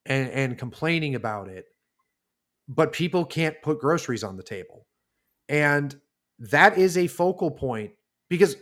and 0.05 0.29
and 0.31 0.57
complaining 0.57 1.15
about 1.15 1.47
it. 1.47 1.65
But 2.67 2.91
people 2.91 3.23
can't 3.25 3.61
put 3.61 3.79
groceries 3.79 4.23
on 4.23 4.37
the 4.37 4.43
table. 4.43 4.87
And 5.47 5.95
that 6.39 6.77
is 6.77 6.97
a 6.97 7.07
focal 7.07 7.51
point 7.51 7.91
because 8.29 8.55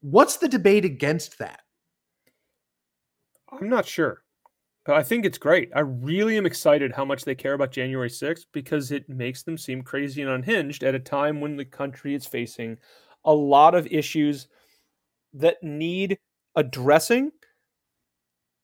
what's 0.00 0.36
the 0.36 0.48
debate 0.48 0.84
against 0.84 1.38
that? 1.38 1.60
I'm 3.50 3.68
not 3.68 3.86
sure. 3.86 4.22
But 4.84 4.96
I 4.96 5.02
think 5.02 5.26
it's 5.26 5.36
great. 5.36 5.70
I 5.76 5.80
really 5.80 6.38
am 6.38 6.46
excited 6.46 6.92
how 6.92 7.04
much 7.04 7.24
they 7.24 7.34
care 7.34 7.52
about 7.52 7.72
January 7.72 8.08
6th 8.08 8.46
because 8.52 8.90
it 8.90 9.06
makes 9.08 9.42
them 9.42 9.58
seem 9.58 9.82
crazy 9.82 10.22
and 10.22 10.30
unhinged 10.30 10.82
at 10.82 10.94
a 10.94 10.98
time 10.98 11.40
when 11.40 11.56
the 11.56 11.64
country 11.64 12.14
is 12.14 12.24
facing 12.24 12.78
a 13.24 13.34
lot 13.34 13.74
of 13.74 13.86
issues 13.88 14.48
that 15.34 15.62
need 15.62 16.18
addressing 16.56 17.30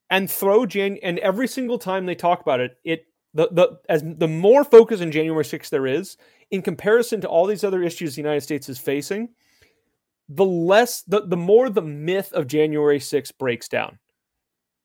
and 0.09 0.31
throw 0.31 0.65
Jan 0.65 0.99
and 1.03 1.19
every 1.19 1.47
single 1.47 1.79
time 1.79 2.07
they 2.07 2.15
talk 2.15 2.41
about 2.41 2.61
it, 2.61 2.79
it 2.85 3.05
the 3.35 3.49
the 3.51 3.79
as 3.89 4.03
the 4.03 4.29
more 4.29 4.65
focus 4.65 5.03
on 5.03 5.11
January 5.11 5.45
6th 5.45 5.69
there 5.69 5.87
is 5.87 6.17
in 6.51 6.63
comparison 6.63 7.21
to 7.21 7.29
all 7.29 7.47
these 7.47 7.65
other 7.65 7.83
issues 7.83 8.15
the 8.15 8.23
United 8.23 8.43
States 8.43 8.69
is 8.69 8.79
facing, 8.79 9.31
the 10.29 10.45
less 10.45 11.03
the, 11.03 11.27
the 11.27 11.37
more 11.37 11.69
the 11.69 11.83
myth 11.83 12.33
of 12.33 12.47
January 12.47 12.99
6th 12.99 13.37
breaks 13.39 13.69
down. 13.69 13.99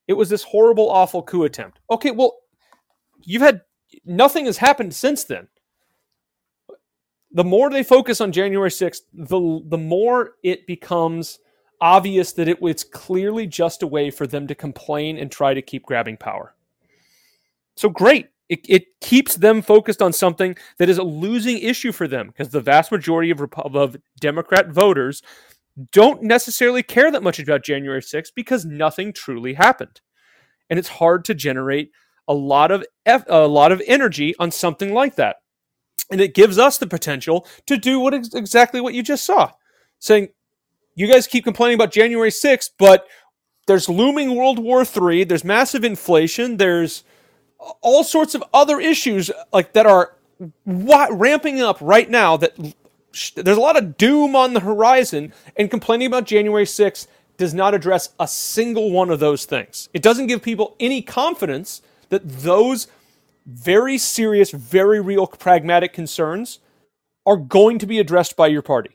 It 0.07 0.13
was 0.13 0.29
this 0.29 0.43
horrible, 0.43 0.89
awful 0.89 1.23
coup 1.23 1.43
attempt. 1.43 1.79
Okay, 1.89 2.11
well, 2.11 2.37
you've 3.21 3.41
had 3.41 3.61
nothing 4.05 4.45
has 4.45 4.57
happened 4.57 4.93
since 4.93 5.23
then. 5.23 5.47
The 7.31 7.43
more 7.43 7.69
they 7.69 7.83
focus 7.83 8.21
on 8.21 8.31
January 8.31 8.71
6th, 8.71 9.01
the 9.13 9.61
the 9.67 9.77
more 9.77 10.31
it 10.43 10.65
becomes 10.65 11.39
obvious 11.79 12.33
that 12.33 12.49
it, 12.49 12.57
it's 12.61 12.83
clearly 12.83 13.47
just 13.47 13.83
a 13.83 13.87
way 13.87 14.09
for 14.09 14.27
them 14.27 14.47
to 14.47 14.55
complain 14.55 15.17
and 15.17 15.31
try 15.31 15.53
to 15.53 15.61
keep 15.61 15.85
grabbing 15.85 16.17
power. 16.17 16.55
So 17.75 17.87
great. 17.89 18.29
It, 18.49 18.65
it 18.67 18.85
keeps 18.99 19.35
them 19.35 19.61
focused 19.61 20.01
on 20.01 20.11
something 20.11 20.57
that 20.79 20.89
is 20.89 20.97
a 20.97 21.03
losing 21.03 21.59
issue 21.59 21.91
for 21.91 22.07
them 22.07 22.27
because 22.27 22.49
the 22.49 22.61
vast 22.61 22.91
majority 22.91 23.29
of, 23.29 23.41
of 23.55 23.97
Democrat 24.19 24.69
voters 24.69 25.21
don't 25.91 26.23
necessarily 26.23 26.83
care 26.83 27.11
that 27.11 27.23
much 27.23 27.39
about 27.39 27.63
January 27.63 28.01
6th 28.01 28.31
because 28.35 28.65
nothing 28.65 29.13
truly 29.13 29.53
happened. 29.53 30.01
And 30.69 30.77
it's 30.79 30.89
hard 30.89 31.25
to 31.25 31.33
generate 31.33 31.91
a 32.27 32.33
lot 32.33 32.71
of 32.71 32.85
a 33.27 33.47
lot 33.47 33.71
of 33.71 33.81
energy 33.87 34.35
on 34.39 34.51
something 34.51 34.93
like 34.93 35.15
that. 35.15 35.37
And 36.11 36.21
it 36.21 36.35
gives 36.35 36.57
us 36.59 36.77
the 36.77 36.87
potential 36.87 37.47
to 37.67 37.77
do 37.77 37.99
what 37.99 38.13
ex- 38.13 38.33
exactly 38.33 38.81
what 38.81 38.93
you 38.93 39.03
just 39.03 39.25
saw. 39.25 39.51
Saying 39.99 40.29
you 40.95 41.07
guys 41.07 41.27
keep 41.27 41.43
complaining 41.43 41.75
about 41.75 41.91
January 41.91 42.29
6th, 42.29 42.71
but 42.77 43.07
there's 43.67 43.89
looming 43.89 44.35
World 44.35 44.59
War 44.59 44.83
III, 44.83 45.23
there's 45.25 45.43
massive 45.43 45.83
inflation, 45.83 46.57
there's 46.57 47.03
all 47.81 48.03
sorts 48.03 48.35
of 48.35 48.43
other 48.53 48.79
issues 48.79 49.29
like 49.51 49.73
that 49.73 49.85
are 49.85 50.15
ramping 50.65 51.61
up 51.61 51.77
right 51.81 52.09
now 52.09 52.37
that 52.37 52.55
there's 53.35 53.57
a 53.57 53.61
lot 53.61 53.75
of 53.75 53.97
doom 53.97 54.35
on 54.35 54.53
the 54.53 54.59
horizon, 54.59 55.33
and 55.57 55.69
complaining 55.69 56.07
about 56.07 56.25
January 56.25 56.65
6th 56.65 57.07
does 57.37 57.53
not 57.53 57.73
address 57.73 58.09
a 58.19 58.27
single 58.27 58.91
one 58.91 59.09
of 59.09 59.19
those 59.19 59.45
things. 59.45 59.89
It 59.93 60.01
doesn't 60.01 60.27
give 60.27 60.41
people 60.41 60.75
any 60.79 61.01
confidence 61.01 61.81
that 62.09 62.27
those 62.27 62.87
very 63.45 63.97
serious, 63.97 64.51
very 64.51 64.99
real 64.99 65.25
pragmatic 65.25 65.91
concerns 65.91 66.59
are 67.25 67.37
going 67.37 67.79
to 67.79 67.85
be 67.85 67.99
addressed 67.99 68.35
by 68.35 68.47
your 68.47 68.61
party. 68.61 68.91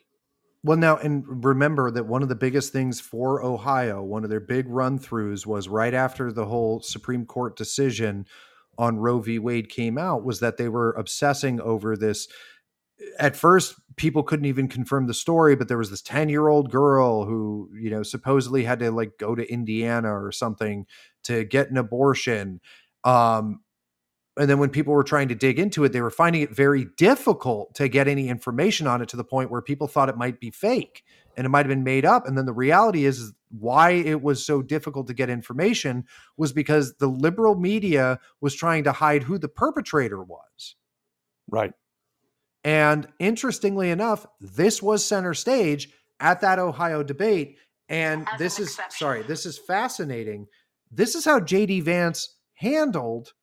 Well, 0.63 0.77
now, 0.77 0.97
and 0.97 1.45
remember 1.45 1.91
that 1.91 2.05
one 2.05 2.23
of 2.23 2.29
the 2.29 2.35
biggest 2.35 2.71
things 2.71 2.99
for 2.99 3.43
Ohio, 3.43 4.01
one 4.01 4.23
of 4.23 4.29
their 4.29 4.39
big 4.39 4.65
run 4.67 4.97
throughs 4.97 5.45
was 5.45 5.67
right 5.67 5.93
after 5.93 6.31
the 6.31 6.45
whole 6.45 6.81
Supreme 6.81 7.25
Court 7.25 7.55
decision 7.55 8.25
on 8.77 8.97
Roe 8.97 9.19
v. 9.19 9.39
Wade 9.39 9.69
came 9.69 9.97
out, 9.97 10.23
was 10.23 10.39
that 10.39 10.57
they 10.57 10.69
were 10.69 10.91
obsessing 10.93 11.59
over 11.61 11.95
this 11.95 12.27
at 13.19 13.35
first 13.35 13.75
people 13.97 14.23
couldn't 14.23 14.45
even 14.45 14.67
confirm 14.67 15.07
the 15.07 15.13
story 15.13 15.55
but 15.55 15.67
there 15.67 15.77
was 15.77 15.89
this 15.89 16.01
10 16.01 16.29
year 16.29 16.47
old 16.47 16.71
girl 16.71 17.25
who 17.25 17.69
you 17.73 17.89
know 17.89 18.03
supposedly 18.03 18.63
had 18.63 18.79
to 18.79 18.91
like 18.91 19.17
go 19.17 19.35
to 19.35 19.51
indiana 19.51 20.09
or 20.09 20.31
something 20.31 20.85
to 21.23 21.43
get 21.43 21.69
an 21.69 21.77
abortion 21.77 22.59
um 23.03 23.59
and 24.37 24.49
then 24.49 24.59
when 24.59 24.69
people 24.69 24.93
were 24.93 25.03
trying 25.03 25.27
to 25.27 25.35
dig 25.35 25.59
into 25.59 25.83
it 25.83 25.91
they 25.91 26.01
were 26.01 26.09
finding 26.09 26.41
it 26.41 26.55
very 26.55 26.87
difficult 26.97 27.73
to 27.75 27.87
get 27.87 28.07
any 28.07 28.29
information 28.29 28.87
on 28.87 29.01
it 29.01 29.09
to 29.09 29.17
the 29.17 29.23
point 29.23 29.51
where 29.51 29.61
people 29.61 29.87
thought 29.87 30.09
it 30.09 30.17
might 30.17 30.39
be 30.39 30.51
fake 30.51 31.03
and 31.37 31.45
it 31.45 31.49
might 31.49 31.65
have 31.65 31.69
been 31.69 31.83
made 31.83 32.05
up 32.05 32.27
and 32.27 32.37
then 32.37 32.45
the 32.45 32.53
reality 32.53 33.05
is 33.05 33.33
why 33.49 33.91
it 33.91 34.21
was 34.21 34.45
so 34.45 34.61
difficult 34.61 35.07
to 35.07 35.13
get 35.13 35.29
information 35.29 36.03
was 36.37 36.51
because 36.51 36.95
the 36.97 37.07
liberal 37.07 37.55
media 37.55 38.19
was 38.41 38.55
trying 38.55 38.83
to 38.83 38.91
hide 38.91 39.23
who 39.23 39.37
the 39.37 39.47
perpetrator 39.47 40.23
was 40.23 40.75
right 41.49 41.73
and 42.65 43.07
interestingly 43.19 43.91
enough, 43.91 44.25
this 44.41 44.81
was 44.81 45.05
center 45.05 45.35
stage 45.35 45.89
at 46.19 46.41
that 46.41 46.57
Ohio 46.57 47.03
debate. 47.03 47.57
And 47.87 48.27
As 48.27 48.39
this 48.39 48.59
is 48.59 48.69
exception. 48.69 48.97
sorry, 48.97 49.21
this 49.21 49.45
is 49.45 49.59
fascinating. 49.59 50.47
This 50.91 51.13
is 51.13 51.23
how 51.23 51.39
JD 51.39 51.83
Vance 51.83 52.37
handled 52.55 53.33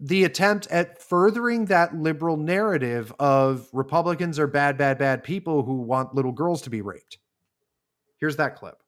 the 0.00 0.24
attempt 0.24 0.66
at 0.68 1.02
furthering 1.02 1.66
that 1.66 1.94
liberal 1.94 2.36
narrative 2.36 3.12
of 3.18 3.68
Republicans 3.72 4.38
are 4.38 4.46
bad, 4.46 4.78
bad, 4.78 4.98
bad 4.98 5.24
people 5.24 5.62
who 5.62 5.82
want 5.82 6.14
little 6.14 6.32
girls 6.32 6.62
to 6.62 6.70
be 6.70 6.80
raped. 6.82 7.18
Here's 8.18 8.36
that 8.36 8.56
clip 8.56 8.82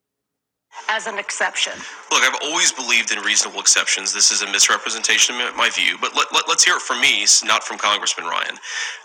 as 0.89 1.07
an 1.07 1.19
exception? 1.19 1.73
Look, 2.11 2.23
I've 2.23 2.39
always 2.43 2.73
believed 2.73 3.13
in 3.13 3.19
reasonable 3.21 3.61
exceptions. 3.61 4.13
This 4.13 4.31
is 4.31 4.43
a 4.43 4.51
misrepresentation 4.51 5.41
of 5.41 5.57
my 5.57 5.71
view, 5.71 5.97
but 6.01 6.15
let, 6.15 6.27
us 6.27 6.45
let, 6.49 6.61
hear 6.63 6.77
it 6.77 6.83
from 6.83 7.01
me, 7.01 7.27
not 7.45 7.65
from 7.65 7.79
Congressman 7.79 8.27
Ryan. 8.27 8.57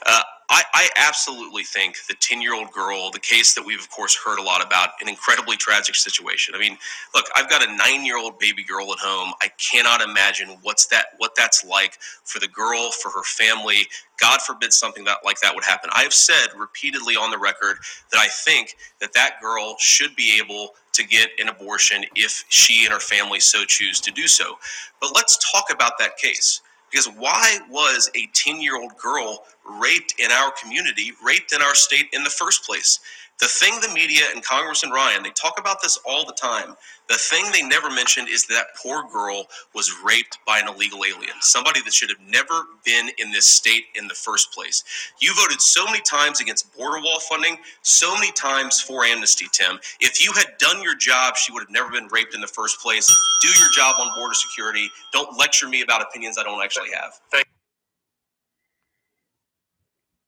Uh, 0.06 0.22
I, 0.50 0.64
I, 0.74 0.90
absolutely 0.98 1.64
think 1.64 1.98
the 2.08 2.16
10 2.20 2.42
year 2.42 2.54
old 2.54 2.72
girl, 2.72 3.10
the 3.12 3.20
case 3.20 3.56
that 3.56 3.66
we've, 3.66 3.80
of 3.80 3.90
course, 3.90 4.16
heard 4.16 4.38
a 4.38 4.44
lot 4.44 4.66
about, 4.66 4.90
an 5.02 5.10
incredibly 5.10 5.58
tragic 5.58 5.96
situation. 5.96 6.54
I 6.56 6.60
mean, 6.60 6.78
look, 7.16 7.26
I've 7.36 7.50
got 7.50 7.68
a 7.68 7.76
nine 7.76 8.06
year 8.06 8.18
old 8.18 8.38
baby 8.38 8.64
girl 8.64 8.92
at 8.92 9.00
home. 9.00 9.34
I 9.42 9.50
cannot 9.58 10.02
imagine 10.02 10.58
what's 10.62 10.86
that, 10.88 11.08
what 11.18 11.36
that's 11.36 11.66
like 11.66 11.98
for 12.24 12.40
the 12.40 12.48
girl, 12.48 12.92
for 12.92 13.10
her 13.12 13.24
family. 13.24 13.88
God 14.20 14.42
forbid 14.42 14.72
something 14.72 15.04
that 15.06 15.20
like 15.26 15.40
that 15.42 15.54
would 15.56 15.64
happen. 15.64 15.90
I 15.94 16.04
have 16.04 16.14
said 16.14 16.48
repeatedly 16.58 17.16
on 17.16 17.32
the 17.32 17.38
record 17.38 17.78
that 18.12 18.20
I 18.20 18.28
think 18.28 18.76
that 19.02 19.14
that 19.14 19.42
girl 19.42 19.76
should 19.80 20.16
be 20.16 20.40
able 20.42 20.76
to 20.94 21.04
get 21.04 21.30
an 21.40 21.50
abortion 21.50 22.06
if 22.16 22.46
she 22.50 22.86
and 22.86 22.94
her 22.94 23.00
family 23.00 23.40
so 23.40 23.66
choose 23.66 24.00
to 24.02 24.12
do 24.12 24.28
so. 24.28 24.58
But 25.02 25.14
let's 25.14 25.52
talk 25.52 25.66
about 25.74 25.98
that 26.00 26.18
case. 26.18 26.62
Because 26.92 27.08
why 27.08 27.60
was 27.70 28.10
a 28.16 28.28
10 28.34 28.62
year 28.62 28.78
old 28.78 28.98
girl 28.98 29.46
raped 29.82 30.16
in 30.20 30.32
our 30.32 30.52
community, 30.62 31.14
raped 31.24 31.54
in 31.54 31.62
our 31.62 31.76
state 31.76 32.08
in 32.14 32.24
the 32.24 32.30
first 32.30 32.66
place? 32.66 33.00
The 33.40 33.48
thing 33.48 33.74
the 33.82 33.94
media 33.94 34.24
and 34.34 34.42
Congress 34.44 34.84
and 34.84 34.94
Ryan, 34.94 35.22
they 35.24 35.32
talk 35.32 35.60
about 35.60 35.82
this 35.84 36.00
all 36.08 36.26
the 36.26 36.34
time. 36.34 36.76
The 37.10 37.16
thing 37.16 37.46
they 37.52 37.62
never 37.62 37.90
mentioned 37.90 38.30
is 38.30 38.48
that 38.48 38.68
poor 38.82 39.04
girl 39.12 39.48
was 39.74 39.94
raped 40.04 40.38
by 40.48 40.60
an 40.60 40.70
illegal 40.70 41.04
alien, 41.06 41.34
somebody 41.42 41.82
that 41.82 41.94
should 41.94 42.10
have 42.10 42.22
never 42.22 42.64
been 42.86 43.10
in 43.18 43.32
this 43.32 43.46
state 43.46 43.84
in 43.96 44.08
the 44.08 44.14
first 44.14 44.54
place. 44.54 44.84
You 45.22 45.34
voted 45.36 45.62
so 45.62 45.86
many 45.86 46.00
times 46.02 46.40
against 46.40 46.74
border 46.78 47.02
wall 47.04 47.20
funding, 47.20 47.58
so 47.82 48.14
many 48.16 48.32
times 48.32 48.80
for 48.82 49.04
amnesty, 49.04 49.48
Tim. 49.52 49.80
If 50.00 50.24
you 50.26 50.32
had 50.34 50.58
done 50.58 50.82
your 50.82 50.96
job, 50.96 51.36
she 51.36 51.52
would 51.52 51.62
have 51.62 51.70
never 51.70 51.92
been 51.92 52.08
raped 52.08 52.34
in 52.34 52.42
the 52.42 52.48
first 52.48 52.80
place. 52.80 53.06
Do 53.42 53.50
your 53.60 53.70
job 53.76 53.96
on 54.00 54.10
border 54.16 54.34
security. 54.34 54.90
Don't 55.12 55.38
lecture 55.38 55.68
me 55.68 55.82
about 55.82 56.02
opinions 56.02 56.38
I 56.40 56.44
don't 56.44 56.64
actually 56.64 56.90
have. 56.92 57.20
Thank- 57.32 57.48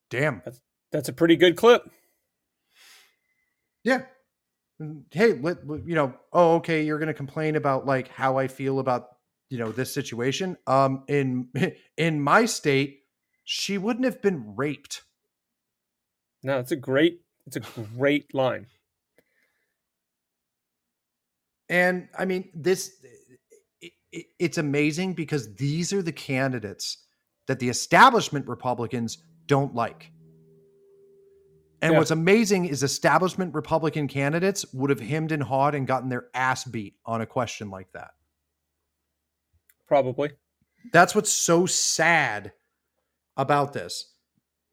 Damn. 0.09 0.41
That's, 0.45 0.59
that's 0.91 1.09
a 1.09 1.13
pretty 1.13 1.37
good 1.37 1.55
clip. 1.55 1.89
Yeah. 3.87 4.01
Hey, 5.11 5.31
let, 5.31 5.59
you 5.85 5.95
know, 5.95 6.13
oh, 6.33 6.55
okay, 6.55 6.83
you're 6.83 6.99
going 6.99 7.07
to 7.07 7.13
complain 7.13 7.55
about 7.55 7.85
like 7.85 8.09
how 8.09 8.37
I 8.37 8.49
feel 8.49 8.79
about, 8.79 9.07
you 9.49 9.57
know, 9.57 9.71
this 9.71 9.93
situation. 9.93 10.57
Um 10.67 11.05
in 11.07 11.47
in 11.97 12.19
my 12.19 12.43
state, 12.43 13.03
she 13.45 13.77
wouldn't 13.77 14.03
have 14.03 14.21
been 14.21 14.57
raped. 14.57 15.03
No, 16.43 16.59
it's 16.59 16.73
a 16.73 16.75
great 16.75 17.21
it's 17.45 17.55
a 17.55 17.61
great 17.61 18.33
line. 18.33 18.67
And 21.69 22.09
I 22.19 22.25
mean, 22.25 22.49
this 22.53 22.91
it, 23.79 23.93
it, 24.11 24.25
it's 24.37 24.57
amazing 24.57 25.13
because 25.13 25.55
these 25.55 25.93
are 25.93 26.01
the 26.01 26.11
candidates 26.11 26.97
that 27.47 27.59
the 27.59 27.69
establishment 27.69 28.49
Republicans 28.49 29.17
don't 29.45 29.73
like. 29.73 30.11
And 31.81 31.93
Yeah. 31.93 31.99
what's 31.99 32.11
amazing 32.11 32.65
is 32.65 32.81
establishment 32.81 33.53
Republican 33.53 34.07
candidates 34.07 34.65
would 34.73 34.89
have 34.89 34.99
hemmed 34.99 35.31
and 35.31 35.43
hawed 35.43 35.75
and 35.75 35.85
gotten 35.85 36.09
their 36.09 36.27
ass 36.33 36.63
beat 36.65 36.95
on 37.05 37.21
a 37.21 37.25
question 37.25 37.69
like 37.69 37.91
that. 37.91 38.11
Probably. 39.87 40.31
That's 40.91 41.13
what's 41.13 41.31
so 41.31 41.65
sad 41.65 42.53
about 43.35 43.73
this. 43.73 44.13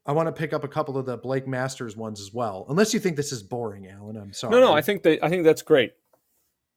I 0.05 0.11
want 0.11 0.27
to 0.27 0.31
pick 0.31 0.53
up 0.53 0.63
a 0.63 0.67
couple 0.67 0.97
of 0.97 1.05
the 1.05 1.17
Blake 1.17 1.47
Masters 1.47 1.95
ones 1.97 2.19
as 2.21 2.33
well. 2.33 2.65
Unless 2.69 2.93
you 2.93 2.99
think 2.99 3.15
this 3.15 3.31
is 3.31 3.41
boring, 3.43 3.87
Alan. 3.87 4.17
I'm 4.17 4.33
sorry. 4.33 4.51
No, 4.51 4.59
no, 4.59 4.73
I 4.73 4.81
think 4.81 5.03
they 5.03 5.19
I 5.21 5.29
think 5.29 5.43
that's 5.43 5.61
great. 5.61 5.93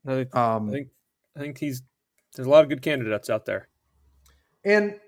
I 0.07 0.15
think, 0.15 0.37
um 0.37 0.69
I 0.69 0.73
think 0.73 0.89
I 1.37 1.41
think 1.41 1.59
he's 1.59 1.83
there's 2.35 2.47
a 2.47 2.51
lot 2.51 2.63
of 2.63 2.69
good 2.69 2.83
candidates 2.83 3.29
out 3.31 3.45
there. 3.47 3.69
And 4.65 4.99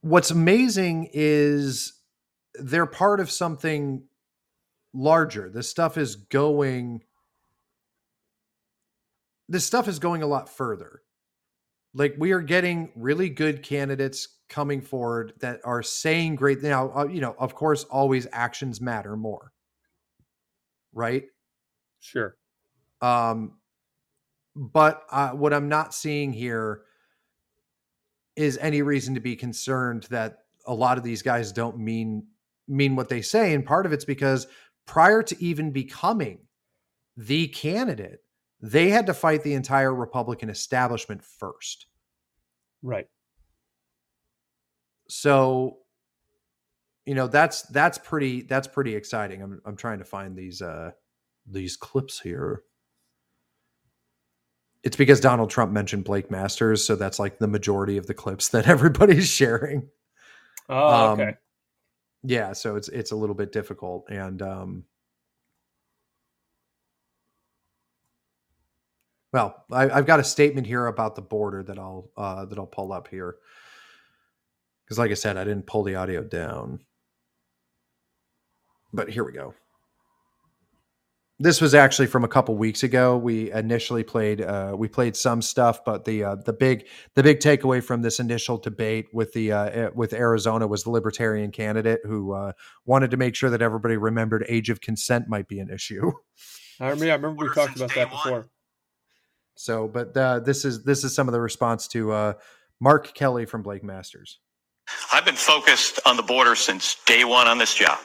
what's 0.00 0.30
amazing 0.30 1.10
is 1.12 1.95
they're 2.60 2.86
part 2.86 3.20
of 3.20 3.30
something 3.30 4.04
larger. 4.92 5.50
This 5.50 5.68
stuff 5.68 5.98
is 5.98 6.16
going 6.16 7.02
this 9.48 9.64
stuff 9.64 9.86
is 9.86 9.98
going 9.98 10.22
a 10.22 10.26
lot 10.26 10.48
further. 10.48 11.02
Like 11.94 12.16
we 12.18 12.32
are 12.32 12.40
getting 12.40 12.90
really 12.96 13.28
good 13.28 13.62
candidates 13.62 14.28
coming 14.48 14.80
forward 14.80 15.34
that 15.40 15.60
are 15.64 15.82
saying 15.82 16.36
great 16.36 16.62
now, 16.62 16.90
uh, 16.94 17.06
you 17.06 17.20
know, 17.20 17.34
of 17.38 17.54
course 17.54 17.84
always 17.84 18.26
actions 18.32 18.80
matter 18.80 19.16
more. 19.16 19.52
Right? 20.92 21.24
Sure. 22.00 22.36
Um, 23.00 23.58
but 24.54 25.02
uh, 25.10 25.30
what 25.30 25.52
I'm 25.52 25.68
not 25.68 25.94
seeing 25.94 26.32
here 26.32 26.82
is 28.36 28.58
any 28.58 28.82
reason 28.82 29.14
to 29.14 29.20
be 29.20 29.36
concerned 29.36 30.04
that 30.10 30.38
a 30.66 30.74
lot 30.74 30.98
of 30.98 31.04
these 31.04 31.22
guys 31.22 31.52
don't 31.52 31.78
mean 31.78 32.26
mean 32.68 32.96
what 32.96 33.08
they 33.08 33.22
say, 33.22 33.54
and 33.54 33.64
part 33.64 33.86
of 33.86 33.92
it's 33.92 34.04
because 34.04 34.46
prior 34.86 35.22
to 35.22 35.42
even 35.42 35.70
becoming 35.70 36.40
the 37.16 37.48
candidate, 37.48 38.20
they 38.60 38.90
had 38.90 39.06
to 39.06 39.14
fight 39.14 39.42
the 39.42 39.54
entire 39.54 39.94
Republican 39.94 40.48
establishment 40.50 41.22
first. 41.24 41.86
Right. 42.82 43.08
So, 45.08 45.78
you 47.04 47.14
know, 47.14 47.28
that's 47.28 47.62
that's 47.62 47.98
pretty 47.98 48.42
that's 48.42 48.66
pretty 48.66 48.94
exciting. 48.94 49.42
I'm 49.42 49.60
I'm 49.64 49.76
trying 49.76 49.98
to 50.00 50.04
find 50.04 50.36
these 50.36 50.62
uh 50.62 50.92
these 51.46 51.76
clips 51.76 52.20
here. 52.20 52.62
It's 54.82 54.96
because 54.96 55.20
Donald 55.20 55.50
Trump 55.50 55.72
mentioned 55.72 56.04
Blake 56.04 56.30
Masters, 56.30 56.84
so 56.84 56.94
that's 56.96 57.18
like 57.18 57.38
the 57.38 57.48
majority 57.48 57.96
of 57.96 58.06
the 58.06 58.14
clips 58.14 58.48
that 58.50 58.66
everybody's 58.68 59.28
sharing. 59.28 59.88
Oh, 60.68 61.12
Um, 61.12 61.20
okay. 61.20 61.34
Yeah, 62.26 62.54
so 62.54 62.76
it's 62.76 62.88
it's 62.90 63.12
a 63.12 63.16
little 63.16 63.36
bit 63.36 63.52
difficult 63.52 64.06
and 64.10 64.42
um 64.42 64.84
well, 69.32 69.64
I, 69.72 69.90
I've 69.90 70.06
got 70.06 70.20
a 70.20 70.24
statement 70.24 70.66
here 70.66 70.86
about 70.86 71.16
the 71.16 71.22
border 71.22 71.62
that 71.64 71.78
I'll 71.78 72.10
uh, 72.16 72.46
that 72.46 72.58
I'll 72.58 72.66
pull 72.66 72.92
up 72.92 73.08
here 73.08 73.36
because, 74.84 74.98
like 74.98 75.10
I 75.10 75.14
said, 75.14 75.36
I 75.36 75.44
didn't 75.44 75.66
pull 75.66 75.84
the 75.84 75.96
audio 75.96 76.22
down, 76.22 76.80
but 78.92 79.10
here 79.10 79.24
we 79.24 79.32
go. 79.32 79.54
This 81.38 81.60
was 81.60 81.74
actually 81.74 82.06
from 82.06 82.24
a 82.24 82.28
couple 82.28 82.56
weeks 82.56 82.82
ago. 82.82 83.18
We 83.18 83.52
initially 83.52 84.02
played 84.02 84.40
uh, 84.40 84.74
we 84.76 84.88
played 84.88 85.16
some 85.16 85.42
stuff, 85.42 85.84
but 85.84 86.06
the 86.06 86.24
uh, 86.24 86.36
the 86.36 86.54
big 86.54 86.86
the 87.14 87.22
big 87.22 87.40
takeaway 87.40 87.84
from 87.84 88.00
this 88.00 88.18
initial 88.18 88.56
debate 88.56 89.08
with 89.12 89.34
the 89.34 89.52
uh, 89.52 89.90
with 89.94 90.14
Arizona 90.14 90.66
was 90.66 90.84
the 90.84 90.90
Libertarian 90.90 91.52
candidate 91.52 92.00
who 92.04 92.32
uh, 92.32 92.52
wanted 92.86 93.10
to 93.10 93.18
make 93.18 93.34
sure 93.34 93.50
that 93.50 93.60
everybody 93.60 93.98
remembered 93.98 94.46
age 94.48 94.70
of 94.70 94.80
consent 94.80 95.28
might 95.28 95.46
be 95.46 95.58
an 95.60 95.68
issue. 95.68 96.10
I 96.80 96.88
remember, 96.88 97.04
I 97.12 97.14
remember 97.16 97.44
we 97.44 97.54
talked 97.54 97.76
about 97.76 97.90
day 97.90 97.96
that 97.96 98.12
one. 98.12 98.22
before. 98.22 98.46
So, 99.56 99.88
but 99.88 100.16
uh, 100.16 100.40
this 100.40 100.64
is 100.64 100.84
this 100.84 101.04
is 101.04 101.14
some 101.14 101.28
of 101.28 101.32
the 101.32 101.40
response 101.40 101.86
to 101.88 102.12
uh, 102.12 102.32
Mark 102.80 103.14
Kelly 103.14 103.44
from 103.44 103.62
Blake 103.62 103.84
Masters. 103.84 104.38
I've 105.12 105.24
been 105.24 105.34
focused 105.34 106.00
on 106.06 106.16
the 106.16 106.22
border 106.22 106.54
since 106.54 106.96
day 107.06 107.24
one 107.24 107.46
on 107.46 107.58
this 107.58 107.74
job. 107.74 107.98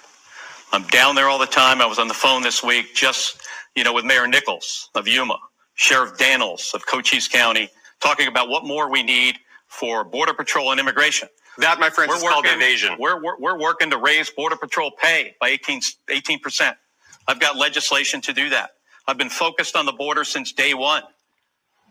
I'm 0.74 0.84
down 0.88 1.16
there 1.16 1.30
all 1.30 1.40
the 1.40 1.48
time. 1.48 1.82
I 1.82 1.88
was 1.88 2.00
on 2.00 2.08
the 2.08 2.16
phone 2.16 2.44
this 2.44 2.64
week 2.64 2.96
just, 2.96 3.42
you 3.76 3.84
know, 3.84 3.94
with 3.94 4.06
Mayor 4.06 4.28
Nicholls 4.28 4.90
of 4.96 5.08
Yuma, 5.08 5.38
Sheriff 5.76 6.18
Dannels 6.18 6.74
of 6.76 6.86
Cochise 6.88 7.28
County, 7.28 7.70
talking 8.02 8.28
about 8.28 8.50
what 8.50 8.66
more 8.66 8.90
we 8.92 9.04
need 9.04 9.38
for 9.68 10.04
Border 10.04 10.34
Patrol 10.34 10.72
and 10.72 10.80
immigration. 10.80 11.28
That, 11.58 11.80
my 11.80 11.90
friends, 11.90 12.14
is 12.14 12.24
called 12.24 12.46
evasion. 12.48 12.96
We're, 13.00 13.22
we're, 13.22 13.40
we're 13.40 13.60
working 13.60 13.90
to 13.92 13.98
raise 13.98 14.30
Border 14.30 14.58
Patrol 14.58 14.92
pay 15.02 15.36
by 15.42 15.50
18, 15.50 15.82
18%. 16.10 16.76
I've 17.28 17.40
got 17.40 17.58
legislation 17.58 18.22
to 18.22 18.34
do 18.34 18.50
that. 18.50 18.72
I've 19.08 19.18
been 19.18 19.30
focused 19.30 19.76
on 19.76 19.86
the 19.88 19.94
border 19.94 20.24
since 20.24 20.54
day 20.54 20.74
one. 20.76 21.04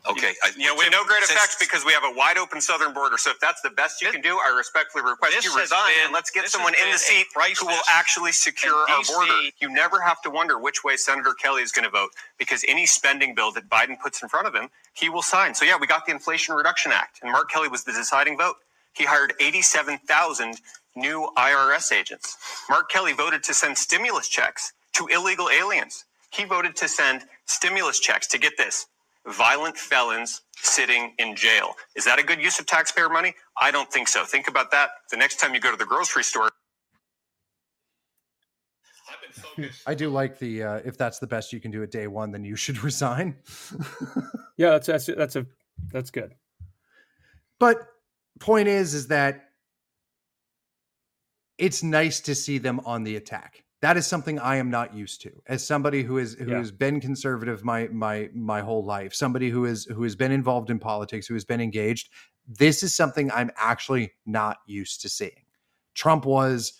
Okay. 0.09 0.33
I, 0.43 0.51
You 0.57 0.67
know, 0.67 0.75
with 0.75 0.91
no 0.91 1.05
great 1.05 1.23
since- 1.23 1.31
effects 1.39 1.57
because 1.59 1.85
we 1.85 1.93
have 1.93 2.03
a 2.03 2.11
wide 2.11 2.37
open 2.37 2.59
southern 2.59 2.93
border. 2.93 3.17
So 3.19 3.29
if 3.29 3.39
that's 3.39 3.61
the 3.61 3.69
best 3.69 4.01
you 4.01 4.07
This- 4.07 4.13
can 4.13 4.21
do, 4.23 4.39
I 4.39 4.49
respectfully 4.49 5.03
request 5.03 5.35
this 5.35 5.45
you 5.45 5.51
has 5.51 5.61
resign 5.71 5.93
been- 5.93 6.05
and 6.05 6.13
let's 6.13 6.31
get 6.31 6.43
this 6.43 6.51
someone 6.53 6.73
in 6.73 6.81
been 6.81 6.91
the 6.93 6.97
seat 6.99 7.27
a 7.29 7.33
crisis 7.33 7.59
who 7.59 7.67
will 7.67 7.81
actually 7.87 8.31
secure 8.31 8.85
in 8.87 8.93
our 8.93 8.99
DC. 9.01 9.13
border. 9.13 9.33
You 9.59 9.69
never 9.69 10.01
have 10.01 10.21
to 10.23 10.29
wonder 10.31 10.57
which 10.57 10.83
way 10.83 10.97
Senator 10.97 11.33
Kelly 11.35 11.61
is 11.61 11.71
going 11.71 11.83
to 11.83 11.89
vote 11.89 12.13
because 12.37 12.65
any 12.67 12.87
spending 12.87 13.35
bill 13.35 13.51
that 13.51 13.69
Biden 13.69 13.99
puts 13.99 14.21
in 14.23 14.29
front 14.29 14.47
of 14.47 14.55
him, 14.55 14.71
he 14.93 15.07
will 15.09 15.21
sign. 15.21 15.53
So 15.55 15.65
yeah, 15.65 15.77
we 15.77 15.85
got 15.87 16.05
the 16.07 16.11
Inflation 16.11 16.55
Reduction 16.55 16.91
Act, 16.91 17.19
and 17.21 17.31
Mark 17.31 17.51
Kelly 17.51 17.67
was 17.67 17.83
the 17.83 17.93
deciding 17.93 18.37
vote. 18.37 18.57
He 18.93 19.05
hired 19.05 19.35
87,000 19.39 20.61
new 20.95 21.31
IRS 21.37 21.91
agents. 21.91 22.37
Mark 22.69 22.89
Kelly 22.89 23.13
voted 23.13 23.43
to 23.43 23.53
send 23.53 23.77
stimulus 23.77 24.27
checks 24.27 24.73
to 24.93 25.07
illegal 25.07 25.49
aliens. 25.49 26.05
He 26.31 26.43
voted 26.43 26.75
to 26.77 26.87
send 26.87 27.27
stimulus 27.45 27.99
checks 27.99 28.27
to 28.27 28.37
get 28.37 28.57
this 28.57 28.87
violent 29.27 29.77
felons 29.77 30.41
sitting 30.57 31.13
in 31.19 31.35
jail. 31.35 31.73
Is 31.95 32.05
that 32.05 32.19
a 32.19 32.23
good 32.23 32.41
use 32.41 32.59
of 32.59 32.65
taxpayer 32.65 33.09
money? 33.09 33.33
I 33.59 33.71
don't 33.71 33.91
think 33.91 34.07
so. 34.07 34.25
Think 34.25 34.47
about 34.47 34.71
that 34.71 34.89
the 35.09 35.17
next 35.17 35.39
time 35.39 35.53
you 35.53 35.59
go 35.59 35.71
to 35.71 35.77
the 35.77 35.85
grocery 35.85 36.23
store. 36.23 36.49
I 39.87 39.93
do 39.93 40.09
like 40.09 40.39
the 40.39 40.63
uh, 40.63 40.75
if 40.85 40.97
that's 40.97 41.19
the 41.19 41.27
best 41.27 41.53
you 41.53 41.59
can 41.59 41.71
do 41.71 41.83
at 41.83 41.91
day 41.91 42.07
one, 42.07 42.31
then 42.31 42.43
you 42.43 42.55
should 42.55 42.83
resign. 42.83 43.35
Yeah, 44.57 44.71
that's 44.71 44.85
that's 44.85 45.05
that's 45.07 45.35
a 45.37 45.47
that's 45.91 46.11
good. 46.11 46.35
but 47.59 47.77
point 48.39 48.67
is, 48.67 48.93
is 48.93 49.07
that 49.07 49.49
it's 51.57 51.81
nice 51.81 52.19
to 52.21 52.35
see 52.35 52.59
them 52.59 52.79
on 52.85 53.03
the 53.03 53.15
attack. 53.15 53.63
That 53.81 53.97
is 53.97 54.05
something 54.05 54.37
I 54.39 54.57
am 54.57 54.69
not 54.69 54.93
used 54.95 55.21
to. 55.21 55.31
As 55.47 55.65
somebody 55.65 56.03
who 56.03 56.17
is 56.19 56.35
who 56.35 56.51
Yeah. 56.51 56.57
has 56.59 56.71
been 56.71 56.99
conservative 57.01 57.63
my 57.63 57.87
my 57.87 58.29
my 58.33 58.61
whole 58.61 58.85
life, 58.85 59.13
somebody 59.13 59.49
who 59.49 59.65
is 59.65 59.85
who 59.85 60.03
has 60.03 60.15
been 60.15 60.31
involved 60.31 60.69
in 60.69 60.79
politics, 60.79 61.27
who 61.27 61.33
has 61.33 61.45
been 61.45 61.61
engaged, 61.61 62.09
this 62.47 62.83
is 62.83 62.95
something 62.95 63.31
I'm 63.31 63.51
actually 63.55 64.13
not 64.25 64.57
used 64.67 65.01
to 65.01 65.09
seeing. 65.09 65.45
Trump 65.95 66.25
was 66.25 66.73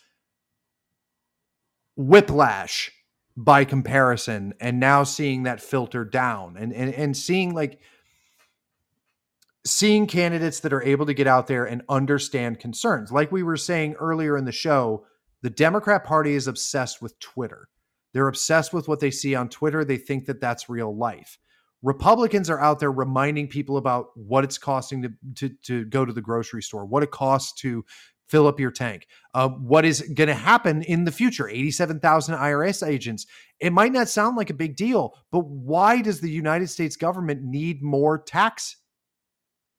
whiplash 1.95 2.91
by 3.35 3.65
comparison 3.65 4.53
and 4.59 4.79
now 4.79 5.03
seeing 5.03 5.43
that 5.43 5.61
filter 5.61 6.05
down 6.05 6.55
and 6.57 6.71
and, 6.73 6.93
and 6.93 7.17
seeing 7.17 7.53
like 7.53 7.79
seeing 9.65 10.07
candidates 10.07 10.59
that 10.61 10.73
are 10.73 10.83
able 10.83 11.05
to 11.05 11.13
get 11.13 11.27
out 11.27 11.47
there 11.47 11.65
and 11.65 11.81
understand 11.89 12.59
concerns 12.59 13.11
like 13.11 13.31
we 13.31 13.43
were 13.43 13.57
saying 13.57 13.93
earlier 13.95 14.37
in 14.37 14.45
the 14.45 14.51
show 14.51 15.05
the 15.41 15.49
democrat 15.49 16.03
party 16.03 16.33
is 16.33 16.47
obsessed 16.47 17.01
with 17.01 17.19
twitter. 17.19 17.67
They're 18.13 18.27
obsessed 18.27 18.73
with 18.73 18.87
what 18.87 18.99
they 18.99 19.11
see 19.11 19.35
on 19.35 19.49
twitter. 19.49 19.83
They 19.83 19.97
think 19.97 20.25
that 20.25 20.41
that's 20.41 20.69
real 20.69 20.95
life. 20.95 21.37
Republicans 21.83 22.49
are 22.49 22.59
out 22.59 22.79
there 22.79 22.91
reminding 22.91 23.47
people 23.47 23.77
about 23.77 24.07
what 24.15 24.43
it's 24.43 24.57
costing 24.57 25.01
to 25.01 25.11
to, 25.35 25.49
to 25.63 25.85
go 25.85 26.05
to 26.05 26.13
the 26.13 26.21
grocery 26.21 26.61
store 26.61 26.85
what 26.85 27.03
it 27.03 27.11
costs 27.11 27.59
to 27.61 27.83
fill 28.27 28.47
up 28.47 28.59
your 28.59 28.71
tank 28.71 29.07
uh, 29.33 29.49
what 29.49 29.83
is 29.83 30.01
going 30.13 30.27
to 30.27 30.33
happen 30.33 30.83
in 30.83 31.03
the 31.03 31.11
future 31.11 31.49
87000 31.49 32.35
irs 32.35 32.87
agents. 32.87 33.25
It 33.59 33.73
might 33.73 33.91
not 33.91 34.09
sound 34.09 34.37
like 34.37 34.49
a 34.49 34.55
big 34.55 34.75
deal 34.75 35.15
but 35.31 35.45
why 35.45 36.01
does 36.01 36.21
the 36.21 36.29
united 36.29 36.67
states 36.69 36.95
government 36.95 37.43
need 37.43 37.81
more 37.81 38.19
tax 38.19 38.77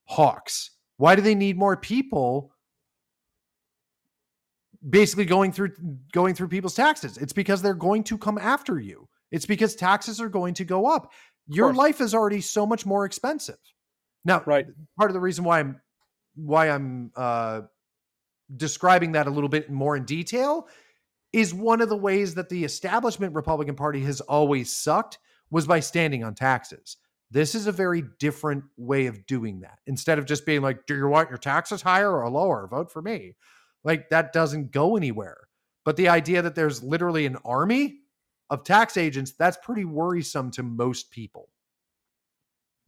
hawks? 0.04 0.70
Why 0.96 1.16
do 1.16 1.22
they 1.22 1.34
need 1.34 1.56
more 1.56 1.76
people 1.76 2.51
basically 4.88 5.24
going 5.24 5.52
through 5.52 5.70
going 6.12 6.34
through 6.34 6.48
people's 6.48 6.74
taxes 6.74 7.16
it's 7.16 7.32
because 7.32 7.62
they're 7.62 7.74
going 7.74 8.02
to 8.02 8.18
come 8.18 8.38
after 8.38 8.80
you 8.80 9.08
it's 9.30 9.46
because 9.46 9.74
taxes 9.74 10.20
are 10.20 10.28
going 10.28 10.54
to 10.54 10.64
go 10.64 10.86
up 10.86 11.12
your 11.46 11.72
life 11.72 12.00
is 12.00 12.14
already 12.14 12.40
so 12.40 12.66
much 12.66 12.84
more 12.86 13.04
expensive 13.04 13.58
now 14.24 14.42
Right. 14.46 14.66
part 14.98 15.10
of 15.10 15.14
the 15.14 15.20
reason 15.20 15.44
why 15.44 15.60
i'm 15.60 15.80
why 16.34 16.68
i'm 16.70 17.12
uh 17.16 17.62
describing 18.56 19.12
that 19.12 19.26
a 19.26 19.30
little 19.30 19.48
bit 19.48 19.70
more 19.70 19.96
in 19.96 20.04
detail 20.04 20.68
is 21.32 21.54
one 21.54 21.80
of 21.80 21.88
the 21.88 21.96
ways 21.96 22.34
that 22.34 22.48
the 22.48 22.64
establishment 22.64 23.34
republican 23.34 23.74
party 23.76 24.00
has 24.00 24.20
always 24.20 24.74
sucked 24.74 25.18
was 25.52 25.66
by 25.66 25.78
standing 25.80 26.24
on 26.24 26.34
taxes. 26.34 26.96
This 27.30 27.54
is 27.54 27.66
a 27.66 27.72
very 27.72 28.02
different 28.18 28.64
way 28.76 29.06
of 29.06 29.26
doing 29.26 29.60
that. 29.60 29.78
Instead 29.86 30.18
of 30.18 30.24
just 30.26 30.44
being 30.44 30.62
like, 30.62 30.86
do 30.86 30.96
you 30.96 31.06
want 31.06 31.28
your 31.28 31.38
taxes 31.38 31.82
higher 31.82 32.10
or 32.10 32.28
lower? 32.30 32.66
Vote 32.66 32.90
for 32.90 33.00
me. 33.02 33.36
Like 33.84 34.10
that 34.10 34.32
doesn't 34.32 34.72
go 34.72 34.96
anywhere. 34.96 35.48
But 35.84 35.96
the 35.96 36.08
idea 36.08 36.42
that 36.42 36.54
there's 36.54 36.82
literally 36.82 37.26
an 37.26 37.36
army 37.44 37.98
of 38.50 38.64
tax 38.64 38.96
agents, 38.96 39.32
that's 39.32 39.56
pretty 39.62 39.84
worrisome 39.84 40.50
to 40.52 40.62
most 40.62 41.10
people. 41.10 41.48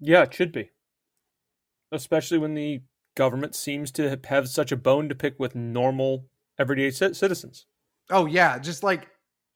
Yeah, 0.01 0.23
it 0.23 0.35
should 0.35 0.53
be. 0.53 0.71
Especially 1.91 2.39
when 2.39 2.55
the 2.55 2.83
government 3.17 3.55
seems 3.55 3.91
to 3.93 4.19
have 4.27 4.49
such 4.49 4.73
a 4.73 4.77
bone 4.77 5.09
to 5.09 5.15
pick 5.15 5.39
with 5.39 5.55
normal 5.55 6.27
everyday 6.59 6.91
citizens. 6.91 7.67
Oh 8.11 8.27
yeah, 8.27 8.59
just 8.59 8.83
like 8.83 9.09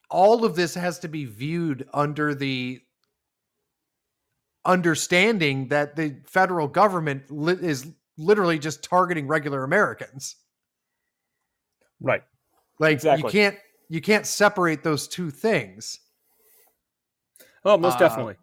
all 0.09 0.43
of 0.43 0.55
this 0.55 0.73
has 0.73 0.99
to 0.99 1.07
be 1.07 1.25
viewed 1.25 1.87
under 1.93 2.33
the 2.33 2.81
understanding 4.65 5.67
that 5.69 5.95
the 5.95 6.17
federal 6.25 6.67
government 6.67 7.23
li- 7.29 7.57
is 7.61 7.87
literally 8.17 8.59
just 8.59 8.83
targeting 8.83 9.27
regular 9.27 9.63
Americans. 9.63 10.35
Right. 12.01 12.23
Like 12.79 12.93
exactly. 12.93 13.27
you 13.27 13.31
can't 13.31 13.57
you 13.89 14.01
can't 14.01 14.25
separate 14.25 14.83
those 14.83 15.07
two 15.07 15.31
things. 15.31 15.99
Oh, 17.65 17.77
most 17.77 17.95
uh, 17.95 17.99
definitely. 17.99 18.35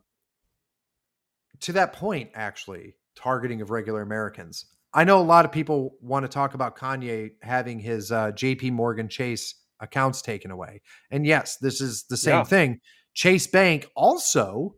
To 1.60 1.72
that 1.72 1.92
point, 1.94 2.30
actually, 2.34 2.94
targeting 3.14 3.62
of 3.62 3.70
regular 3.70 4.02
Americans. 4.02 4.66
I 4.92 5.04
know 5.04 5.20
a 5.20 5.22
lot 5.22 5.44
of 5.44 5.52
people 5.52 5.96
want 6.00 6.24
to 6.24 6.28
talk 6.28 6.54
about 6.54 6.76
Kanye 6.76 7.30
having 7.42 7.78
his 7.78 8.12
uh, 8.12 8.32
J.P. 8.32 8.70
Morgan 8.70 9.08
Chase 9.08 9.54
accounts 9.80 10.22
taken 10.22 10.50
away, 10.50 10.80
and 11.10 11.26
yes, 11.26 11.56
this 11.58 11.80
is 11.80 12.04
the 12.04 12.16
same 12.16 12.36
Yeah. 12.36 12.44
thing. 12.44 12.80
Chase 13.14 13.46
Bank 13.46 13.90
also 13.94 14.74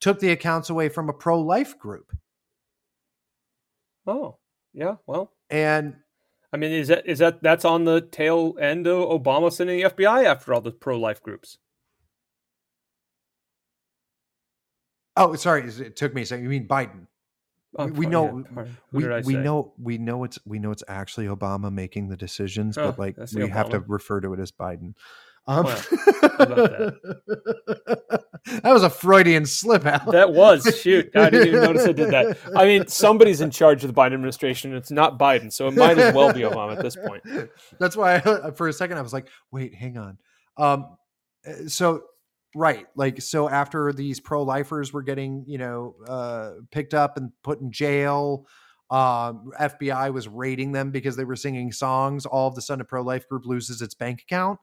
took 0.00 0.18
the 0.20 0.30
accounts 0.30 0.70
away 0.70 0.88
from 0.88 1.08
a 1.08 1.12
pro-life 1.12 1.78
group, 1.78 2.12
Oh, 4.06 4.38
yeah. 4.72 4.96
Well, 5.06 5.32
and 5.50 5.94
I 6.52 6.58
mean, 6.58 6.72
is 6.72 6.88
that 6.88 7.06
is 7.06 7.18
that 7.20 7.42
that's 7.42 7.64
on 7.64 7.84
the 7.84 8.00
tail 8.00 8.54
end 8.60 8.86
of 8.86 9.08
Obama 9.08 9.50
sending 9.50 9.78
the 9.78 9.88
FBI 9.88 10.24
after 10.24 10.52
all 10.52 10.60
the 10.60 10.70
pro 10.70 10.98
life 10.98 11.22
groups? 11.22 11.58
oh, 15.16 15.34
sorry, 15.34 15.64
it 15.64 15.96
took 15.96 16.14
me 16.14 16.22
a 16.22 16.26
second. 16.26 16.44
You 16.44 16.50
mean 16.50 16.66
Biden? 16.66 17.06
Oh, 17.78 17.86
we, 17.86 17.92
we 17.92 18.06
know 18.06 18.44
yeah, 18.54 18.64
we, 18.92 19.22
we 19.22 19.36
know 19.36 19.72
we 19.78 19.96
know 19.96 20.24
it's 20.24 20.38
we 20.44 20.58
know 20.58 20.72
it's 20.72 20.84
actually 20.88 21.26
Obama 21.26 21.72
making 21.72 22.08
the 22.08 22.16
decisions, 22.16 22.76
Oh, 22.76 22.90
but 22.90 22.98
like 22.98 23.16
we 23.34 23.48
have 23.48 23.70
to 23.70 23.80
refer 23.80 24.20
to 24.20 24.34
it 24.34 24.40
as 24.40 24.52
Biden. 24.52 24.94
Um, 25.46 25.66
that 28.46 28.72
was 28.72 28.82
a 28.82 28.90
Freudian 28.90 29.46
slip 29.46 29.86
out. 29.86 30.10
That 30.10 30.32
was 30.32 30.64
shoot. 30.80 31.10
I 31.14 31.30
didn't 31.30 31.48
even 31.48 31.62
notice 31.62 31.86
I 31.86 31.92
did 31.92 32.10
that. 32.10 32.38
I 32.56 32.64
mean, 32.64 32.86
somebody's 32.88 33.40
in 33.40 33.50
charge 33.50 33.84
of 33.84 33.94
the 33.94 34.00
Biden 34.00 34.14
administration. 34.14 34.74
It's 34.74 34.90
not 34.90 35.18
Biden, 35.18 35.52
so 35.52 35.68
it 35.68 35.74
might 35.74 35.98
as 35.98 36.12
well 36.14 36.32
be 36.32 36.40
Obama 36.40 36.76
at 36.76 36.82
this 36.82 36.96
point. 36.96 37.22
That's 37.78 37.96
why 37.96 38.16
I, 38.16 38.50
for 38.50 38.68
a 38.68 38.72
second 38.72 38.98
I 38.98 39.02
was 39.02 39.12
like, 39.12 39.28
wait, 39.50 39.74
hang 39.74 39.96
on. 39.96 40.18
Um, 40.56 40.96
so 41.68 42.02
right, 42.54 42.86
like 42.96 43.20
so 43.22 43.48
after 43.48 43.92
these 43.92 44.18
pro 44.18 44.42
lifers 44.42 44.92
were 44.92 45.02
getting 45.02 45.44
you 45.46 45.58
know 45.58 45.94
uh, 46.06 46.52
picked 46.70 46.94
up 46.94 47.16
and 47.16 47.30
put 47.42 47.60
in 47.60 47.70
jail. 47.70 48.46
Um, 48.90 49.52
FBI 49.58 50.12
was 50.12 50.28
raiding 50.28 50.72
them 50.72 50.90
because 50.90 51.16
they 51.16 51.24
were 51.24 51.36
singing 51.36 51.72
songs. 51.72 52.26
All 52.26 52.48
of 52.48 52.58
a 52.58 52.60
sudden, 52.60 52.82
a 52.82 52.84
pro 52.84 53.02
life 53.02 53.26
group 53.26 53.46
loses 53.46 53.80
its 53.80 53.94
bank 53.94 54.20
account. 54.20 54.58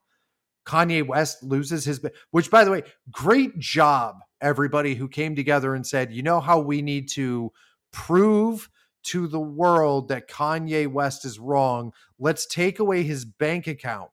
Kanye 0.69 1.05
West 1.05 1.41
loses 1.41 1.83
his, 1.83 1.99
which 2.29 2.51
by 2.51 2.63
the 2.63 2.69
way, 2.69 2.83
great 3.11 3.57
job, 3.57 4.17
everybody 4.39 4.93
who 4.93 5.07
came 5.07 5.35
together 5.35 5.73
and 5.73 5.85
said, 5.85 6.13
you 6.13 6.21
know 6.21 6.39
how 6.39 6.59
we 6.59 6.83
need 6.83 7.09
to 7.09 7.51
prove 7.91 8.69
to 9.01 9.27
the 9.27 9.39
world 9.39 10.09
that 10.09 10.29
Kanye 10.29 10.87
West 10.87 11.25
is 11.25 11.39
wrong. 11.39 11.91
Let's 12.19 12.45
take 12.45 12.77
away 12.77 13.01
his 13.01 13.25
bank 13.25 13.65
account 13.65 14.11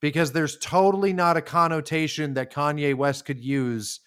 because 0.00 0.32
there's 0.32 0.56
totally 0.58 1.12
not 1.12 1.36
a 1.36 1.42
connotation 1.42 2.34
that 2.34 2.52
Kanye 2.52 2.94
West 2.94 3.26
could 3.26 3.40
use 3.40 4.00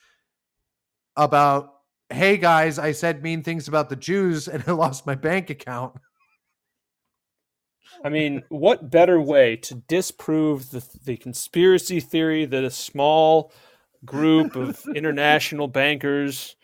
about, 1.15 1.69
hey 2.09 2.37
guys, 2.37 2.79
I 2.79 2.93
said 2.93 3.21
mean 3.21 3.43
things 3.43 3.67
about 3.67 3.89
the 3.89 3.95
Jews 3.95 4.47
and 4.47 4.63
I 4.65 4.71
lost 4.71 5.05
my 5.05 5.15
bank 5.15 5.51
account. 5.51 5.93
I 8.03 8.09
mean, 8.09 8.43
what 8.49 8.89
better 8.89 9.19
way 9.19 9.55
to 9.57 9.75
disprove 9.75 10.71
the, 10.71 10.85
the 11.03 11.17
conspiracy 11.17 11.99
theory 11.99 12.45
that 12.45 12.63
a 12.63 12.69
small 12.69 13.51
group 14.05 14.55
of 14.55 14.83
international 14.95 15.67
bankers, 15.67 16.55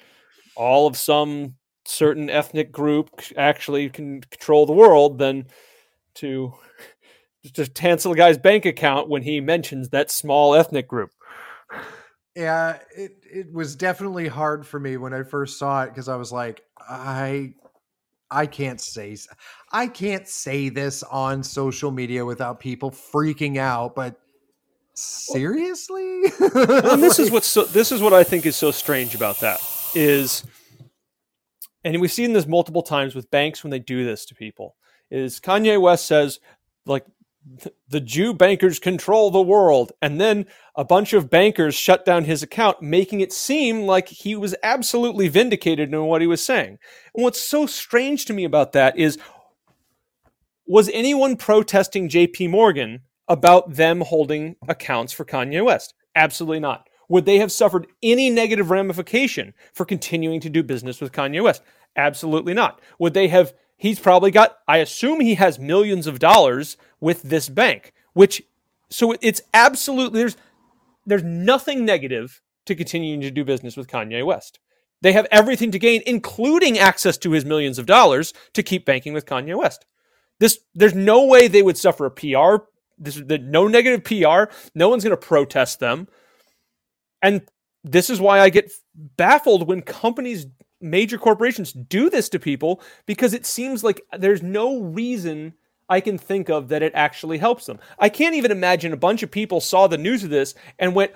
all 0.56 0.88
of 0.88 0.98
some 0.98 1.56
certain 1.86 2.30
ethnic 2.30 2.72
group, 2.72 3.22
actually 3.36 3.90
can 3.90 4.22
control 4.22 4.66
the 4.66 4.74
world 4.74 5.18
than 5.18 5.48
to 6.16 6.54
just 7.44 7.74
cancel 7.74 8.14
a 8.14 8.16
guy's 8.16 8.38
bank 8.38 8.66
account 8.66 9.10
when 9.10 9.24
he 9.24 9.42
mentions 9.42 9.90
that 9.90 10.12
small 10.12 10.56
ethnic 10.56 10.88
group? 10.88 11.12
Yeah, 12.36 12.80
it 12.96 13.12
it 13.32 13.54
was 13.54 13.76
definitely 13.76 14.28
hard 14.28 14.66
for 14.66 14.80
me 14.80 14.98
when 14.98 15.14
I 15.14 15.24
first 15.24 15.60
saw 15.60 15.84
it 15.84 15.90
because 15.90 16.10
I 16.10 16.16
was 16.16 16.32
like, 16.32 16.64
I 16.80 17.54
I 18.34 18.46
can't 18.48 18.82
say 18.82 19.16
I 19.72 19.88
can't 19.88 20.28
say 20.28 20.70
this 20.70 21.04
on 21.04 21.44
social 21.44 21.92
media 21.92 22.26
without 22.26 22.60
people 22.60 22.92
freaking 22.92 23.58
out, 23.58 23.96
but 23.96 24.20
seriously? 24.96 26.24
and 26.40 27.02
this 27.02 27.20
is 27.20 27.32
what's 27.32 27.48
so, 27.48 27.66
this 27.66 27.92
is 27.92 28.02
what 28.02 28.14
I 28.14 28.24
think 28.24 28.46
is 28.46 28.56
so 28.56 28.72
strange 28.72 29.16
about 29.16 29.40
that 29.42 29.60
is, 29.96 30.44
and 31.84 32.00
we've 32.02 32.12
seen 32.12 32.34
this 32.34 32.48
multiple 32.48 32.84
times 32.84 33.16
with 33.16 33.30
banks 33.30 33.64
when 33.64 33.72
they 33.72 33.80
do 33.80 34.04
this 34.06 34.26
to 34.26 34.36
people. 34.36 34.76
Is 35.12 35.40
Kanye 35.40 35.80
West 35.80 36.06
says 36.06 36.40
like 36.86 37.06
the 37.90 38.00
Jew 38.00 38.34
bankers 38.34 38.80
control 38.80 39.30
the 39.30 39.42
world, 39.42 39.92
and 40.02 40.20
then 40.20 40.46
a 40.76 40.86
bunch 40.86 41.14
of 41.14 41.30
bankers 41.30 41.76
shut 41.76 42.06
down 42.06 42.24
his 42.24 42.42
account, 42.42 42.82
making 42.82 43.20
it 43.20 43.34
seem 43.34 43.82
like 43.82 44.08
he 44.08 44.36
was 44.36 44.56
absolutely 44.64 45.28
vindicated 45.28 45.94
in 45.94 46.04
what 46.06 46.22
he 46.22 46.28
was 46.28 46.44
saying. 46.44 46.78
And 47.14 47.24
what's 47.24 47.42
so 47.42 47.66
strange 47.66 48.26
to 48.26 48.34
me 48.34 48.44
about 48.46 48.72
that 48.74 48.98
is 48.98 49.18
was 50.66 50.90
anyone 50.94 51.36
protesting 51.36 52.08
JP 52.08 52.50
Morgan 52.50 53.02
about 53.28 53.74
them 53.74 54.02
holding 54.02 54.56
accounts 54.68 55.12
for 55.12 55.26
Kanye 55.26 55.64
West? 55.64 55.94
Absolutely 56.16 56.62
not. 56.62 56.88
Would 57.10 57.26
they 57.26 57.38
have 57.40 57.52
suffered 57.52 57.88
any 58.02 58.30
negative 58.30 58.72
ramification 58.72 59.54
for 59.74 59.86
continuing 59.86 60.40
to 60.40 60.50
do 60.50 60.64
business 60.64 61.02
with 61.02 61.12
Kanye 61.12 61.44
West? 61.44 61.62
Absolutely 61.96 62.54
not. 62.54 62.80
Would 63.00 63.14
they 63.14 63.28
have? 63.28 63.54
He's 63.84 64.00
probably 64.00 64.32
got, 64.32 64.60
I 64.66 64.78
assume 64.78 65.20
he 65.20 65.36
has 65.36 65.60
millions 65.60 66.08
of 66.08 66.18
dollars 66.18 66.78
with 67.02 67.24
this 67.24 67.50
bank, 67.50 67.92
which, 68.14 68.42
so 68.90 69.14
it's 69.20 69.42
absolutely, 69.54 70.22
there's, 70.22 70.38
there's 71.06 71.22
nothing 71.22 71.84
negative 71.84 72.42
to 72.66 72.76
continuing 72.76 73.20
to 73.20 73.30
do 73.30 73.44
business 73.44 73.76
with 73.76 73.90
Kanye 73.90 74.26
West. 74.26 74.60
They 75.02 75.12
have 75.12 75.28
everything 75.32 75.70
to 75.72 75.80
gain, 75.80 76.02
including 76.06 76.80
access 76.80 77.18
to 77.18 77.32
his 77.32 77.44
millions 77.44 77.78
of 77.78 77.86
dollars 77.86 78.34
to 78.54 78.64
keep 78.64 78.86
banking 78.86 79.12
with 79.12 79.26
Kanye 79.26 79.58
West. 79.58 79.86
This 80.40 80.60
there's 80.74 80.96
no 80.96 81.26
way 81.26 81.50
they 81.50 81.62
would 81.62 81.78
suffer 81.78 82.06
a 82.06 82.10
PR. 82.10 82.64
This 82.98 83.16
the, 83.16 83.38
no 83.38 83.68
negative 83.68 84.06
PR. 84.06 84.54
No 84.74 84.88
one's 84.88 85.04
going 85.04 85.12
to 85.12 85.18
protest 85.18 85.82
them. 85.82 86.08
And 87.22 87.42
this 87.84 88.10
is 88.10 88.22
why 88.22 88.40
I 88.40 88.48
get 88.48 88.72
baffled 88.96 89.68
when 89.68 89.82
companies, 89.82 90.48
major 90.84 91.18
corporations, 91.18 91.72
do 91.74 92.10
this 92.10 92.30
to 92.30 92.40
people 92.40 92.82
because 93.06 93.34
it 93.34 93.46
seems 93.46 93.84
like 93.84 94.02
there's 94.18 94.44
no 94.44 94.80
reason 94.80 95.54
I 95.90 96.00
can 96.00 96.18
think 96.18 96.50
of 96.50 96.70
that 96.70 96.84
it 96.84 96.94
actually 96.96 97.38
helps 97.38 97.66
them. 97.66 97.80
I 98.00 98.10
can't 98.10 98.36
even 98.36 98.52
imagine 98.52 98.94
a 98.94 98.98
bunch 98.98 99.24
of 99.24 99.32
people 99.32 99.62
saw 99.62 99.88
the 99.88 99.98
news 99.98 100.24
of 100.24 100.30
this 100.30 100.56
and 100.80 100.96
went, 100.96 101.12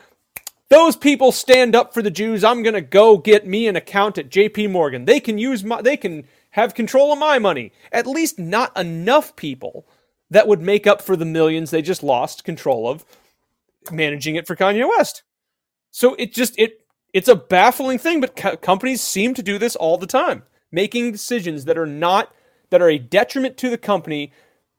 those 0.70 0.96
people 0.96 1.32
stand 1.32 1.76
up 1.76 1.94
for 1.94 2.02
the 2.02 2.12
Jews. 2.12 2.44
I'm 2.44 2.64
going 2.64 2.74
to 2.74 2.82
go 2.82 3.18
get 3.18 3.48
me 3.48 3.68
an 3.68 3.76
account 3.76 4.18
at 4.18 4.30
JP 4.30 4.72
Morgan. 4.72 5.06
They 5.06 5.20
can 5.20 5.38
use 5.38 5.64
my 5.64 5.82
they 5.82 5.96
can 5.96 6.26
have 6.52 6.74
control 6.74 7.14
of 7.14 7.20
my 7.20 7.40
money. 7.40 7.72
At 7.92 8.08
least 8.08 8.38
not 8.38 8.78
enough 8.78 9.36
people 9.36 9.88
that 10.30 10.48
would 10.48 10.62
make 10.62 10.86
up 10.86 11.02
for 11.02 11.16
the 11.16 11.26
millions 11.26 11.72
they 11.72 11.82
just 11.82 12.04
lost 12.04 12.44
control 12.44 12.88
of 12.88 13.06
managing 13.92 14.36
it 14.36 14.46
for 14.46 14.56
Kanye 14.56 14.88
West. 14.98 15.24
So 15.92 16.16
it 16.16 16.34
just 16.34 16.58
it 16.60 16.82
it's 17.18 17.28
a 17.28 17.36
baffling 17.36 17.98
thing, 17.98 18.22
but 18.22 18.36
co- 18.36 18.58
companies 18.58 19.02
seem 19.02 19.34
to 19.34 19.42
do 19.42 19.58
this 19.58 19.76
all 19.76 19.98
the 19.98 20.06
time, 20.06 20.44
making 20.72 21.12
decisions 21.12 21.66
that 21.66 21.76
are 21.76 21.88
not 21.88 22.32
that 22.70 22.80
are 22.80 22.90
a 22.92 23.00
detriment 23.00 23.58
to 23.58 23.72
the 23.72 23.78
company 23.78 24.32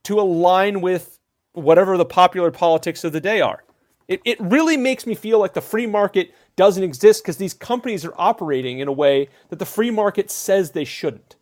to 0.05 0.21
align 0.21 0.81
with 0.81 1.19
whatever 1.55 1.97
the 1.97 2.05
popular 2.05 2.53
politics 2.53 3.03
of 3.03 3.13
the 3.13 3.21
day 3.21 3.41
are. 3.41 3.65
It, 4.07 4.21
it 4.25 4.39
really 4.41 4.77
makes 4.77 5.05
me 5.05 5.17
feel 5.17 5.41
like 5.41 5.55
the 5.55 5.61
free 5.61 5.87
market 5.87 6.33
doesn't 6.55 6.85
exist 6.85 7.25
because 7.25 7.39
these 7.39 7.55
companies 7.55 8.05
are 8.05 8.15
operating 8.17 8.79
in 8.79 8.87
a 8.87 8.93
way 8.93 9.31
that 9.49 9.59
the 9.59 9.67
free 9.67 9.91
market 9.91 10.31
says 10.31 10.71
they 10.71 10.85
shouldn't. 10.85 11.35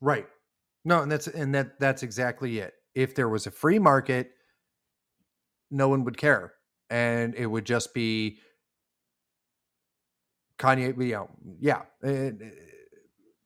Right. 0.00 0.28
No, 0.84 1.02
and 1.02 1.10
that's 1.10 1.26
and 1.26 1.52
that 1.52 1.80
that's 1.80 2.04
exactly 2.04 2.60
it. 2.60 2.74
If 2.94 3.16
there 3.16 3.28
was 3.28 3.48
a 3.48 3.50
free 3.50 3.80
market, 3.80 4.30
no 5.68 5.88
one 5.88 6.04
would 6.04 6.16
care. 6.16 6.52
And 6.90 7.34
it 7.34 7.46
would 7.46 7.66
just 7.66 7.92
be 7.92 8.38
Kanye, 10.58 10.96
you 10.96 11.12
know, 11.12 11.30
yeah. 11.60 11.82
uh, 12.04 12.30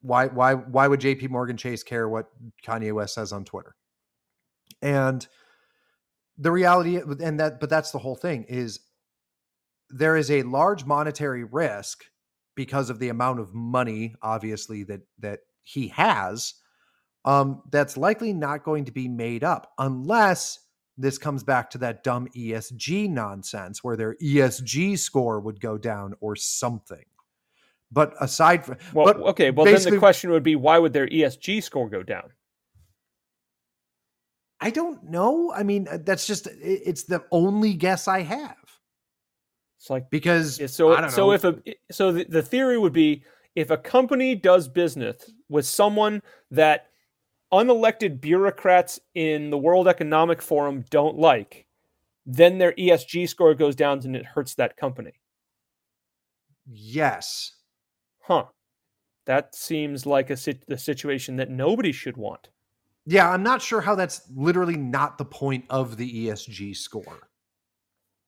why 0.01 0.27
why 0.27 0.53
why 0.53 0.87
would 0.87 0.99
JP 0.99 1.29
Morgan 1.29 1.57
Chase 1.57 1.83
care 1.83 2.09
what 2.09 2.27
Kanye 2.65 2.93
West 2.93 3.15
says 3.15 3.31
on 3.31 3.45
Twitter? 3.45 3.75
And 4.81 5.27
the 6.37 6.51
reality 6.51 6.97
and 6.97 7.39
that 7.39 7.59
but 7.59 7.69
that's 7.69 7.91
the 7.91 7.99
whole 7.99 8.15
thing 8.15 8.45
is 8.49 8.79
there 9.89 10.17
is 10.17 10.31
a 10.31 10.41
large 10.43 10.85
monetary 10.85 11.43
risk 11.43 12.05
because 12.55 12.89
of 12.89 12.99
the 12.99 13.09
amount 13.09 13.39
of 13.39 13.53
money 13.53 14.15
obviously 14.21 14.83
that 14.83 15.01
that 15.19 15.39
he 15.63 15.89
has 15.89 16.55
um 17.25 17.61
that's 17.71 17.97
likely 17.97 18.33
not 18.33 18.63
going 18.63 18.85
to 18.85 18.91
be 18.91 19.07
made 19.07 19.43
up 19.43 19.71
unless 19.77 20.57
this 21.01 21.17
comes 21.17 21.43
back 21.43 21.69
to 21.71 21.77
that 21.79 22.03
dumb 22.03 22.27
ESG 22.35 23.09
nonsense 23.09 23.83
where 23.83 23.95
their 23.95 24.15
ESG 24.15 24.97
score 24.97 25.39
would 25.39 25.59
go 25.59 25.77
down 25.77 26.13
or 26.19 26.35
something. 26.35 27.05
But 27.91 28.13
aside 28.21 28.65
from 28.65 28.77
well, 28.93 29.05
but 29.05 29.17
okay, 29.17 29.51
well 29.51 29.65
then 29.65 29.81
the 29.81 29.97
question 29.97 30.29
would 30.31 30.43
be 30.43 30.55
why 30.55 30.77
would 30.77 30.93
their 30.93 31.07
ESG 31.07 31.61
score 31.63 31.89
go 31.89 32.03
down? 32.03 32.31
I 34.61 34.69
don't 34.69 35.03
know. 35.09 35.51
I 35.51 35.63
mean, 35.63 35.87
uh, 35.89 35.97
that's 36.01 36.25
just 36.27 36.47
it's 36.61 37.03
the 37.03 37.23
only 37.31 37.73
guess 37.73 38.07
I 38.07 38.21
have. 38.21 38.55
It's 39.77 39.89
like 39.89 40.09
because 40.09 40.59
yeah, 40.59 40.67
so 40.67 41.07
so 41.09 41.31
if 41.31 41.43
a 41.43 41.59
so 41.91 42.11
the, 42.11 42.23
the 42.25 42.43
theory 42.43 42.77
would 42.77 42.93
be 42.93 43.23
if 43.55 43.71
a 43.71 43.77
company 43.77 44.35
does 44.35 44.67
business 44.67 45.31
with 45.49 45.65
someone 45.65 46.21
that 46.51 46.90
unelected 47.53 48.21
bureaucrats 48.21 48.99
in 49.13 49.49
the 49.49 49.57
World 49.57 49.87
Economic 49.87 50.41
Forum 50.41 50.85
don't 50.89 51.17
like, 51.17 51.65
then 52.25 52.57
their 52.57 52.73
ESG 52.73 53.27
score 53.27 53.53
goes 53.53 53.75
down 53.75 54.01
and 54.03 54.15
it 54.15 54.25
hurts 54.25 54.55
that 54.55 54.77
company. 54.77 55.13
Yes. 56.65 57.53
Huh. 58.19 58.45
That 59.25 59.53
seems 59.55 60.05
like 60.05 60.29
a 60.29 60.37
the 60.67 60.77
situation 60.77 61.35
that 61.35 61.49
nobody 61.49 61.91
should 61.91 62.17
want. 62.17 62.49
Yeah, 63.05 63.29
I'm 63.29 63.43
not 63.43 63.61
sure 63.61 63.81
how 63.81 63.95
that's 63.95 64.21
literally 64.35 64.77
not 64.77 65.17
the 65.17 65.25
point 65.25 65.65
of 65.69 65.97
the 65.97 66.27
ESG 66.27 66.75
score. 66.75 67.29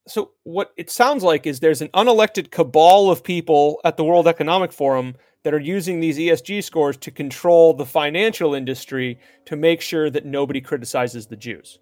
So 0.07 0.31
what 0.43 0.73
it 0.75 0.89
sounds 0.89 1.23
like 1.23 1.47
is 1.47 1.59
there's 1.59 1.81
an 1.81 1.87
unelected 1.89 2.51
cabal 2.51 3.09
of 3.09 3.23
people 3.23 3.79
at 3.85 3.95
the 3.95 4.03
World 4.03 4.27
Economic 4.27 4.73
Forum 4.73 5.15
that 5.43 5.53
are 5.53 5.59
using 5.59 5.99
these 5.99 6.17
ESG 6.17 6.63
scores 6.63 6.97
to 6.97 7.11
control 7.11 7.73
the 7.73 7.85
financial 7.85 8.53
industry 8.53 9.19
to 9.45 9.55
make 9.55 9.81
sure 9.81 10.09
that 10.09 10.25
nobody 10.25 10.61
criticizes 10.61 11.27
the 11.27 11.35
Jews. 11.35 11.79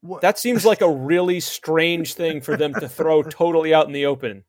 What? 0.00 0.20
That 0.20 0.38
seems 0.38 0.64
like 0.64 0.80
a 0.80 0.90
really 0.90 1.40
strange 1.40 2.14
thing 2.14 2.40
for 2.40 2.56
them 2.56 2.74
to 2.74 2.88
throw 2.88 3.22
totally 3.22 3.74
out 3.74 3.86
in 3.86 3.92
the 3.92 4.06
open 4.06 4.44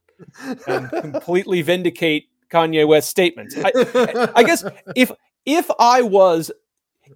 and 0.68 0.90
completely 1.02 1.62
vindicate 1.62 2.28
Kanye 2.52 2.88
West's 2.88 3.10
statements. 3.10 3.56
I, 3.58 4.32
I 4.36 4.44
guess 4.44 4.64
if 4.96 5.12
if 5.46 5.70
I 5.80 6.02
was 6.02 6.52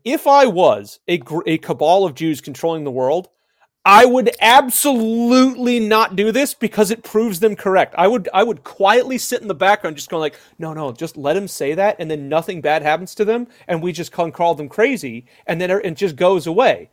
if 0.03 0.27
I 0.27 0.45
was 0.45 0.99
a, 1.09 1.21
a 1.45 1.57
cabal 1.57 2.05
of 2.05 2.15
Jews 2.15 2.41
controlling 2.41 2.83
the 2.83 2.91
world, 2.91 3.29
I 3.85 4.05
would 4.05 4.31
absolutely 4.41 5.79
not 5.79 6.15
do 6.15 6.31
this 6.31 6.53
because 6.53 6.91
it 6.91 7.03
proves 7.03 7.39
them 7.39 7.55
correct. 7.55 7.95
I 7.97 8.07
would 8.07 8.27
I 8.33 8.43
would 8.43 8.63
quietly 8.63 9.17
sit 9.17 9.41
in 9.41 9.47
the 9.47 9.55
background 9.55 9.95
just 9.95 10.09
going 10.09 10.19
like, 10.19 10.39
no, 10.57 10.73
no, 10.73 10.91
just 10.91 11.15
let 11.15 11.37
him 11.37 11.47
say 11.47 11.73
that 11.75 11.95
and 11.97 12.11
then 12.11 12.27
nothing 12.27 12.61
bad 12.61 12.81
happens 12.81 13.15
to 13.15 13.25
them 13.25 13.47
and 13.67 13.81
we 13.81 13.93
just 13.93 14.11
call 14.11 14.55
them 14.55 14.69
crazy 14.69 15.25
and 15.47 15.61
then 15.61 15.71
it 15.71 15.95
just 15.95 16.17
goes 16.17 16.45
away. 16.45 16.89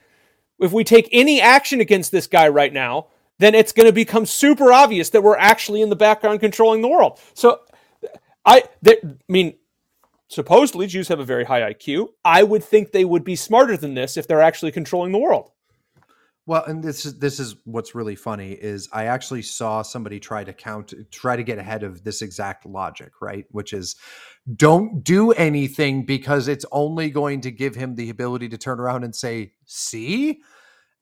If 0.61 0.73
we 0.73 0.85
take 0.85 1.09
any 1.13 1.41
action 1.41 1.81
against 1.81 2.13
this 2.13 2.27
guy 2.27 2.49
right 2.49 2.73
now, 2.73 3.09
then 3.39 3.55
it's 3.55 3.73
going 3.73 3.87
to 3.87 3.93
become 3.93 4.25
super 4.25 4.73
obvious 4.73 5.11
that 5.11 5.23
we're 5.23 5.37
actually 5.37 5.83
in 5.83 5.91
the 5.91 5.97
background 5.97 6.41
controlling 6.41 6.83
the 6.83 6.89
world. 6.89 7.19
So 7.35 7.61
I 8.45 8.63
I 8.87 8.97
mean 9.29 9.57
supposedly 10.29 10.87
Jews 10.87 11.09
have 11.09 11.21
a 11.21 11.25
very 11.25 11.45
high 11.45 11.73
IQ. 11.73 12.11
I 12.25 12.45
would 12.45 12.63
think 12.63 12.93
they 12.93 13.05
would 13.05 13.25
be 13.25 13.37
smarter 13.37 13.77
than 13.77 13.95
this 13.95 14.17
if 14.17 14.29
they're 14.29 14.41
actually 14.41 14.73
controlling 14.73 15.11
the 15.11 15.19
world. 15.19 15.51
Well, 16.49 16.65
and 16.65 16.83
this 16.83 17.05
is 17.05 17.19
this 17.19 17.41
is 17.41 17.57
what's 17.65 17.97
really 17.97 18.15
funny 18.15 18.53
is 18.53 18.89
I 18.93 19.07
actually 19.07 19.43
saw 19.43 19.83
somebody 19.83 20.21
try 20.21 20.45
to 20.45 20.53
count 20.53 20.95
try 21.11 21.35
to 21.35 21.43
get 21.43 21.59
ahead 21.59 21.83
of 21.83 22.05
this 22.05 22.23
exact 22.23 22.65
logic, 22.65 23.11
right? 23.21 23.45
Which 23.51 23.73
is 23.73 23.97
don't 24.55 25.03
do 25.03 25.33
anything 25.33 26.07
because 26.07 26.47
it's 26.47 26.65
only 26.71 27.11
going 27.11 27.41
to 27.43 27.51
give 27.51 27.75
him 27.75 27.97
the 27.97 28.11
ability 28.11 28.49
to 28.51 28.59
turn 28.59 28.79
around 28.79 29.03
and 29.03 29.15
say, 29.15 29.55
"See?" 29.65 30.41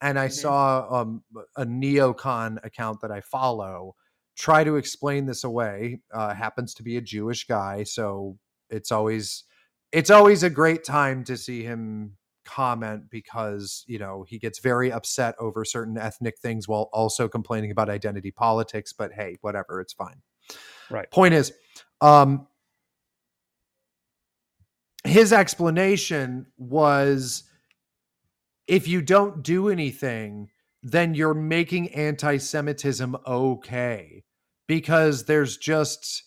And 0.00 0.18
I 0.18 0.26
mm-hmm. 0.26 0.32
saw 0.32 1.02
um, 1.02 1.22
a 1.56 1.66
neocon 1.66 2.64
account 2.64 3.02
that 3.02 3.10
I 3.10 3.20
follow 3.20 3.96
try 4.36 4.64
to 4.64 4.76
explain 4.76 5.26
this 5.26 5.44
away. 5.44 6.00
Uh, 6.12 6.34
happens 6.34 6.74
to 6.74 6.82
be 6.82 6.96
a 6.96 7.02
Jewish 7.02 7.46
guy, 7.46 7.84
so 7.84 8.38
it's 8.70 8.90
always 8.90 9.44
it's 9.92 10.10
always 10.10 10.42
a 10.42 10.50
great 10.50 10.84
time 10.84 11.22
to 11.24 11.36
see 11.36 11.62
him 11.62 12.16
comment 12.44 13.10
because 13.10 13.84
you 13.86 13.98
know 13.98 14.24
he 14.28 14.38
gets 14.38 14.58
very 14.58 14.92
upset 14.92 15.34
over 15.38 15.64
certain 15.64 15.98
ethnic 15.98 16.38
things 16.38 16.68
while 16.68 16.88
also 16.92 17.28
complaining 17.28 17.70
about 17.70 17.88
identity 17.88 18.30
politics 18.30 18.92
but 18.92 19.12
hey 19.12 19.36
whatever 19.40 19.80
it's 19.80 19.92
fine. 19.92 20.22
Right. 20.90 21.10
Point 21.10 21.34
is 21.34 21.52
um 22.00 22.46
his 25.04 25.32
explanation 25.32 26.46
was 26.56 27.44
if 28.66 28.88
you 28.88 29.02
don't 29.02 29.42
do 29.42 29.68
anything 29.68 30.48
then 30.82 31.14
you're 31.14 31.34
making 31.34 31.88
anti-semitism 31.94 33.16
okay 33.26 34.22
because 34.66 35.24
there's 35.24 35.56
just 35.56 36.24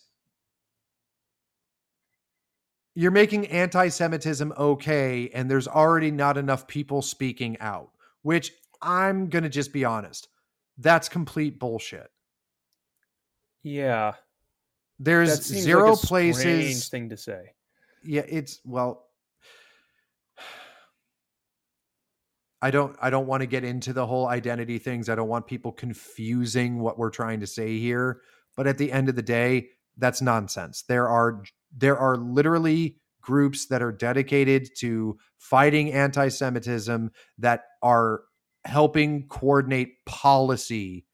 you're 2.98 3.12
making 3.12 3.46
anti-Semitism 3.46 4.52
okay, 4.58 5.30
and 5.32 5.48
there's 5.48 5.68
already 5.68 6.10
not 6.10 6.36
enough 6.36 6.66
people 6.66 7.00
speaking 7.00 7.56
out. 7.60 7.90
Which 8.22 8.50
I'm 8.82 9.28
gonna 9.28 9.48
just 9.48 9.72
be 9.72 9.84
honest, 9.84 10.26
that's 10.78 11.08
complete 11.08 11.60
bullshit. 11.60 12.10
Yeah, 13.62 14.14
there's 14.98 15.40
zero 15.44 15.92
like 15.92 16.00
places. 16.00 16.88
thing 16.88 17.08
to 17.10 17.16
say. 17.16 17.52
Yeah, 18.02 18.24
it's 18.26 18.60
well. 18.64 19.04
I 22.60 22.72
don't 22.72 22.96
I 23.00 23.10
don't 23.10 23.28
want 23.28 23.42
to 23.42 23.46
get 23.46 23.62
into 23.62 23.92
the 23.92 24.08
whole 24.08 24.26
identity 24.26 24.78
things. 24.78 25.08
I 25.08 25.14
don't 25.14 25.28
want 25.28 25.46
people 25.46 25.70
confusing 25.70 26.80
what 26.80 26.98
we're 26.98 27.10
trying 27.10 27.38
to 27.38 27.46
say 27.46 27.78
here, 27.78 28.22
but 28.56 28.66
at 28.66 28.76
the 28.76 28.90
end 28.90 29.08
of 29.08 29.14
the 29.14 29.22
day, 29.22 29.68
that's 29.98 30.20
nonsense. 30.20 30.82
There 30.82 31.08
are 31.08 31.44
there 31.76 31.98
are 31.98 32.16
literally 32.16 32.96
groups 33.20 33.66
that 33.66 33.82
are 33.82 33.92
dedicated 33.92 34.68
to 34.78 35.18
fighting 35.38 35.92
anti 35.92 36.28
Semitism 36.28 37.10
that 37.38 37.64
are 37.82 38.22
helping 38.64 39.28
coordinate 39.28 40.04
policy 40.06 41.04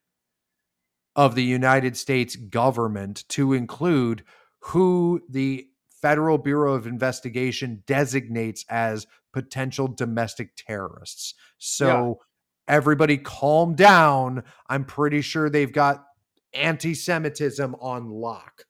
of 1.16 1.34
the 1.34 1.44
United 1.44 1.96
States 1.96 2.36
government 2.36 3.24
to 3.28 3.52
include 3.52 4.24
who 4.60 5.20
the 5.28 5.66
Federal 6.02 6.38
Bureau 6.38 6.74
of 6.74 6.86
Investigation 6.86 7.82
designates 7.86 8.64
as 8.68 9.06
potential 9.32 9.88
domestic 9.88 10.50
terrorists. 10.56 11.34
So 11.58 12.20
yeah. 12.68 12.74
everybody 12.76 13.16
calm 13.16 13.74
down. 13.74 14.42
I'm 14.68 14.84
pretty 14.84 15.22
sure 15.22 15.48
they've 15.48 15.72
got 15.72 16.04
anti 16.52 16.94
Semitism 16.94 17.74
on 17.80 18.10
lock. 18.10 18.64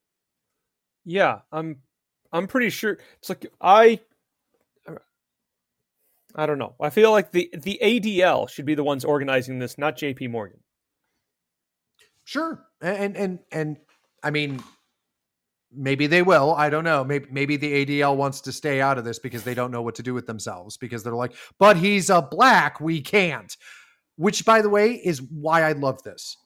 Yeah, 1.05 1.41
I'm 1.53 1.77
I'm 2.33 2.47
pretty 2.47 2.71
sure 2.71 2.99
it's 3.19 3.29
like 3.29 3.47
I 3.61 4.01
er, 4.89 5.03
I 6.35 6.47
don't 6.47 6.59
know. 6.59 6.75
I 6.81 6.91
feel 6.91 7.11
like 7.11 7.31
the 7.31 7.51
the 7.57 7.79
ADL 7.83 8.49
should 8.49 8.67
be 8.67 8.75
the 8.75 8.85
ones 8.85 9.05
organizing 9.05 9.59
this, 9.59 9.79
not 9.79 9.97
JP 9.97 10.31
Morgan. 10.31 10.61
Sure. 12.25 12.65
And 12.81 13.17
and 13.17 13.39
and 13.53 13.77
I 14.23 14.31
mean 14.31 14.63
maybe 15.77 16.07
they 16.07 16.23
will. 16.23 16.55
I 16.55 16.71
don't 16.71 16.85
know. 16.85 17.05
Maybe 17.05 17.27
maybe 17.31 17.57
the 17.57 17.85
ADL 17.85 18.17
wants 18.17 18.41
to 18.43 18.53
stay 18.53 18.81
out 18.81 18.99
of 18.99 19.05
this 19.05 19.19
because 19.19 19.45
they 19.45 19.55
don't 19.55 19.71
know 19.71 19.83
what 19.83 19.95
to 19.97 20.03
do 20.03 20.15
with 20.15 20.27
themselves 20.27 20.77
because 20.77 21.03
they're 21.03 21.15
like, 21.15 21.35
"But 21.59 21.77
he's 21.77 22.11
a 22.11 22.23
black, 22.23 22.81
we 22.81 23.01
can't." 23.01 23.55
Which 24.17 24.45
by 24.45 24.63
the 24.63 24.69
way 24.69 24.93
is 24.93 25.21
why 25.23 25.63
I 25.63 25.73
love 25.73 26.03
this 26.03 26.37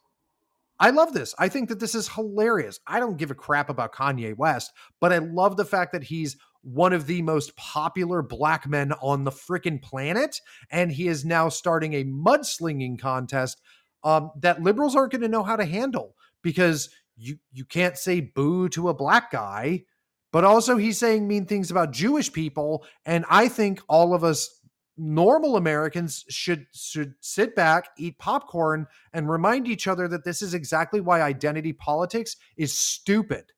I 0.81 0.91
love 0.91 1.13
this. 1.13 1.35
I 1.39 1.49
think 1.49 1.69
that 1.69 1.81
this 1.81 1.95
is 1.95 2.09
hilarious. 2.09 2.79
I 2.87 3.01
don't 3.01 3.17
give 3.17 3.31
a 3.31 3.35
crap 3.35 3.69
about 3.69 3.93
Kanye 3.93 4.37
West, 4.37 4.73
but 5.01 5.13
I 5.13 5.19
love 5.19 5.57
the 5.57 5.65
fact 5.65 5.93
that 5.93 6.05
he's 6.05 6.37
one 6.63 6.93
of 6.93 7.07
the 7.07 7.23
most 7.23 7.57
popular 7.57 8.23
black 8.23 8.67
men 8.67 8.93
on 9.01 9.25
the 9.25 9.31
freaking 9.31 9.83
planet. 9.83 10.41
And 10.71 10.93
he 10.93 11.09
is 11.09 11.25
now 11.25 11.49
starting 11.49 11.95
a 11.95 12.05
mudslinging 12.05 12.99
contest 12.99 13.61
um, 14.05 14.31
that 14.41 14.63
liberals 14.63 14.95
aren't 14.95 15.13
going 15.13 15.23
to 15.23 15.29
know 15.29 15.43
how 15.43 15.57
to 15.57 15.65
handle 15.65 16.15
because 16.43 16.91
you, 17.17 17.39
you 17.53 17.65
can't 17.65 17.97
say 17.97 18.21
boo 18.21 18.69
to 18.71 18.89
a 18.89 18.95
black 18.95 19.33
guy, 19.33 19.83
but 20.31 20.45
also 20.45 20.77
he's 20.77 20.99
saying 20.99 21.27
mean 21.27 21.47
things 21.47 21.71
about 21.71 21.93
Jewish 21.93 22.33
people. 22.33 22.85
And 23.05 23.25
I 23.29 23.49
think 23.49 23.81
all 23.89 24.15
of 24.15 24.23
us 24.23 24.58
normal 24.99 25.57
Americans 25.57 26.25
should 26.29 26.67
should 26.73 27.15
sit 27.21 27.55
back, 27.55 27.91
eat 27.97 28.19
popcorn, 28.19 28.87
and 29.13 29.31
remind 29.31 29.69
each 29.69 29.87
other 29.87 30.09
that 30.09 30.25
this 30.25 30.43
is 30.43 30.55
exactly 30.55 31.01
why 31.01 31.23
identity 31.23 31.73
politics 31.73 32.37
is 32.57 32.77
stupid. 32.77 33.53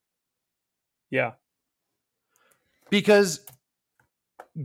Yeah. 1.11 1.33
Because 2.91 3.45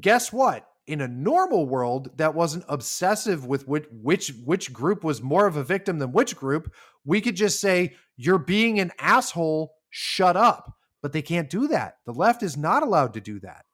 guess 0.02 0.34
what? 0.34 0.68
In 0.88 1.02
a 1.02 1.08
normal 1.08 1.66
world 1.66 2.16
that 2.18 2.36
wasn't 2.36 2.66
obsessive 2.68 3.46
with 3.46 3.68
which 3.68 3.86
which 3.92 4.34
which 4.44 4.72
group 4.72 5.04
was 5.04 5.22
more 5.22 5.48
of 5.48 5.58
a 5.58 5.64
victim 5.64 5.98
than 5.98 6.12
which 6.12 6.36
group, 6.36 6.72
we 7.06 7.22
could 7.22 7.36
just 7.36 7.60
say 7.60 7.96
you're 8.18 8.38
being 8.38 8.80
an 8.80 8.92
asshole, 9.00 9.74
shut 9.90 10.38
up. 10.38 10.74
But 11.02 11.14
they 11.14 11.22
can't 11.22 11.50
do 11.50 11.68
that. 11.68 11.98
The 12.06 12.14
left 12.14 12.42
is 12.44 12.58
not 12.58 12.84
allowed 12.84 13.14
to 13.14 13.22
do 13.22 13.40
that. 13.42 13.66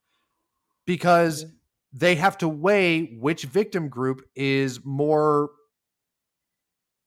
Because 0.85 1.45
they 1.93 2.15
have 2.15 2.37
to 2.39 2.47
weigh 2.47 3.17
which 3.19 3.43
victim 3.43 3.89
group 3.89 4.21
is 4.35 4.79
more 4.85 5.49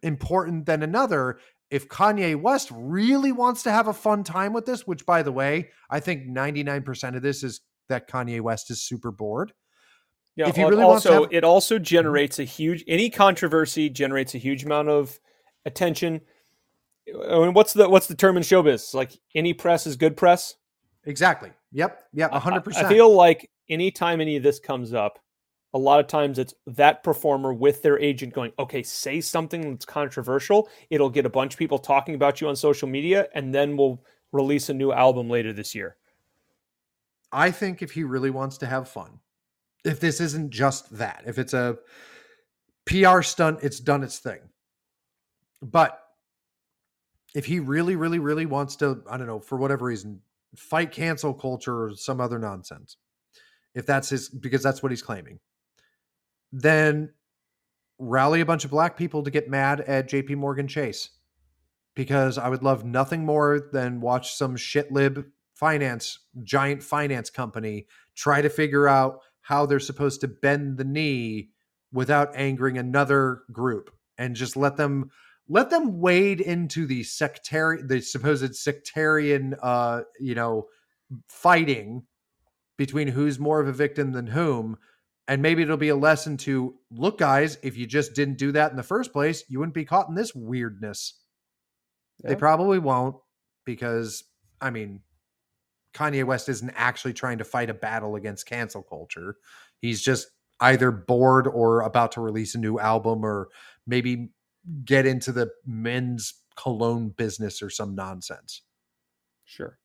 important 0.03 0.67
than 0.67 0.83
another. 0.83 1.39
If 1.71 1.89
Kanye 1.89 2.41
West 2.41 2.71
really 2.73 3.33
wants 3.33 3.63
to 3.65 3.71
have 3.71 3.89
a 3.89 3.93
fun 3.93 4.23
time 4.23 4.53
with 4.53 4.67
this, 4.67 4.87
which 4.87 5.07
by 5.07 5.23
the 5.23 5.33
way, 5.33 5.71
I 5.91 6.01
think 6.01 6.27
99% 6.27 7.17
of 7.17 7.23
this 7.23 7.43
is 7.43 7.63
that 7.89 8.09
Kanye 8.09 8.41
West 8.41 8.71
is 8.71 8.83
super 8.83 9.11
bored. 9.11 9.53
Yeah, 10.37 10.49
if 10.49 10.57
he 10.57 10.63
al- 10.63 10.71
really 10.71 10.85
wants 10.85 11.05
to 11.05 11.11
also 11.11 11.23
have- 11.25 11.33
it 11.33 11.45
also 11.45 11.77
mm-hmm. 11.77 11.85
generates 11.85 12.39
a 12.39 12.45
huge 12.45 12.85
any 12.89 13.09
controversy 13.09 13.89
generates 13.89 14.35
a 14.35 14.39
huge 14.39 14.65
amount 14.65 14.89
of 14.89 15.19
attention. 15.65 16.21
I 17.09 17.39
mean, 17.39 17.55
what's 17.55 17.73
the 17.73 17.89
what's 17.89 18.09
the 18.09 18.17
term 18.17 18.37
in 18.37 18.43
showbiz? 18.43 18.95
Like 18.95 19.13
any 19.35 19.55
press 19.55 19.87
is 19.87 19.97
good 19.97 20.17
press. 20.17 20.57
Exactly. 21.05 21.51
Yep. 21.73 22.03
Yep. 22.15 22.33
I- 22.33 22.41
100%. 22.41 22.77
I 22.77 22.89
feel 22.89 23.15
like 23.15 23.49
anytime 23.69 24.21
any 24.21 24.37
of 24.37 24.43
this 24.43 24.59
comes 24.59 24.93
up, 24.93 25.19
a 25.73 25.79
lot 25.79 25.99
of 25.99 26.07
times 26.07 26.39
it's 26.39 26.55
that 26.69 27.03
performer 27.03 27.53
with 27.53 27.83
their 27.83 27.99
agent 27.99 28.33
going, 28.33 28.53
okay, 28.59 28.83
say 28.83 29.21
something 29.21 29.71
that's 29.71 29.85
controversial. 29.85 30.69
It'll 30.89 31.11
get 31.11 31.27
a 31.27 31.31
bunch 31.31 31.55
of 31.55 31.59
people 31.59 31.79
talking 31.79 32.15
about 32.15 32.41
you 32.41 32.49
on 32.49 32.55
social 32.55 32.89
media, 32.89 33.29
and 33.35 33.53
then 33.53 33.77
we'll 33.77 34.03
release 34.31 34.69
a 34.69 34.75
new 34.75 34.93
album 34.93 35.29
later 35.29 35.53
this 35.53 35.75
year. 35.75 35.97
I 37.33 37.51
think 37.51 37.83
if 37.83 37.91
he 37.91 38.05
really 38.05 38.31
wants 38.31 38.59
to 38.59 38.67
have 38.67 38.89
fun, 38.89 39.19
if 39.85 39.99
this 39.99 40.21
isn't 40.21 40.51
just 40.51 40.97
that, 40.97 41.25
if 41.27 41.39
it's 41.39 41.55
a 41.55 41.77
PR 42.87 43.23
stunt, 43.23 43.59
it's 43.63 43.81
done 43.81 44.05
its 44.05 44.21
thing. 44.21 44.41
But 45.61 46.01
if 47.35 47.45
he 47.45 47.59
really, 47.59 47.97
really, 47.97 48.21
really 48.21 48.47
wants 48.47 48.77
to, 48.77 49.03
I 49.11 49.17
don't 49.17 49.27
know, 49.27 49.41
for 49.41 49.59
whatever 49.59 49.87
reason, 49.87 50.21
fight 50.55 50.93
cancel 50.93 51.35
culture 51.35 51.87
or 51.87 51.97
some 51.97 52.21
other 52.21 52.39
nonsense, 52.39 52.97
if 53.75 53.87
that's 53.87 54.09
his, 54.09 54.29
because 54.29 54.63
that's 54.63 54.83
what 54.83 54.93
he's 54.93 55.03
claiming, 55.03 55.39
then 56.53 57.13
rally 57.99 58.41
a 58.41 58.47
bunch 58.47 58.65
of 58.65 58.71
black 58.71 58.97
people 58.97 59.23
to 59.23 59.31
get 59.31 59.49
mad 59.49 59.81
at 59.83 60.09
JP 60.09 60.37
Morgan 60.37 60.69
Chase. 60.69 61.11
Because 61.95 62.39
I 62.39 62.49
would 62.49 62.65
love 62.65 62.85
nothing 62.85 63.25
more 63.25 63.69
than 63.73 64.01
watch 64.01 64.35
some 64.35 64.57
shit 64.57 64.91
lib 64.91 65.25
finance, 65.55 66.19
giant 66.43 66.83
finance 66.83 67.31
company 67.31 67.87
try 68.17 68.43
to 68.43 68.49
figure 68.49 68.89
out 68.89 69.21
how 69.43 69.67
they're 69.67 69.79
supposed 69.79 70.21
to 70.23 70.29
bend 70.29 70.79
the 70.79 70.85
knee 70.85 71.51
without 71.93 72.35
angering 72.35 72.79
another 72.79 73.43
group 73.53 73.91
and 74.19 74.35
just 74.35 74.57
let 74.57 74.77
them 74.77 75.11
let 75.49 75.71
them 75.71 76.01
wade 76.01 76.41
into 76.41 76.87
the 76.87 77.03
sectarian 77.05 77.87
the 77.87 78.01
supposed 78.01 78.55
sectarian 78.55 79.55
uh 79.63 80.01
you 80.19 80.35
know 80.35 80.67
fighting 81.29 82.03
between 82.77 83.09
who's 83.09 83.39
more 83.39 83.61
of 83.61 83.69
a 83.69 83.73
victim 83.73 84.13
than 84.13 84.27
whom 84.29 84.77
and 85.27 85.41
maybe 85.41 85.63
it'll 85.63 85.77
be 85.77 85.89
a 85.89 85.97
lesson 85.97 86.37
to 86.37 86.75
look 86.91 87.19
guys 87.19 87.57
if 87.63 87.77
you 87.77 87.87
just 87.87 88.15
didn't 88.15 88.37
do 88.37 88.53
that 88.53 88.71
in 88.71 88.77
the 88.77 88.83
first 88.83 89.13
place 89.13 89.45
you 89.49 89.59
wouldn't 89.59 89.75
be 89.75 89.85
caught 89.85 90.09
in 90.09 90.15
this 90.15 90.35
weirdness. 90.35 91.15
They 92.23 92.37
probably 92.37 92.79
won't 92.79 93.17
because 93.65 94.25
i 94.61 94.71
mean 94.71 95.01
kanye 95.95 96.25
west 96.25 96.49
isn't 96.49 96.73
actually 96.77 97.13
trying 97.13 97.39
to 97.39 97.45
fight 97.45 97.71
a 97.71 97.75
battle 97.75 98.17
against 98.17 98.47
cancel 98.47 98.83
culture. 98.83 99.37
He's 99.81 100.03
just 100.03 100.29
either 100.61 100.91
bored 100.91 101.47
or 101.47 101.81
about 101.83 102.13
to 102.13 102.21
release 102.21 102.55
a 102.55 102.59
new 102.59 102.79
album 102.79 103.25
or 103.25 103.49
maybe 103.87 104.31
get 104.85 105.07
into 105.07 105.33
the 105.33 105.51
men's 105.67 106.35
cologne 106.57 107.11
business 107.11 107.63
or 107.63 107.71
some 107.71 107.95
nonsense. 107.95 108.63
Sure. 109.45 109.79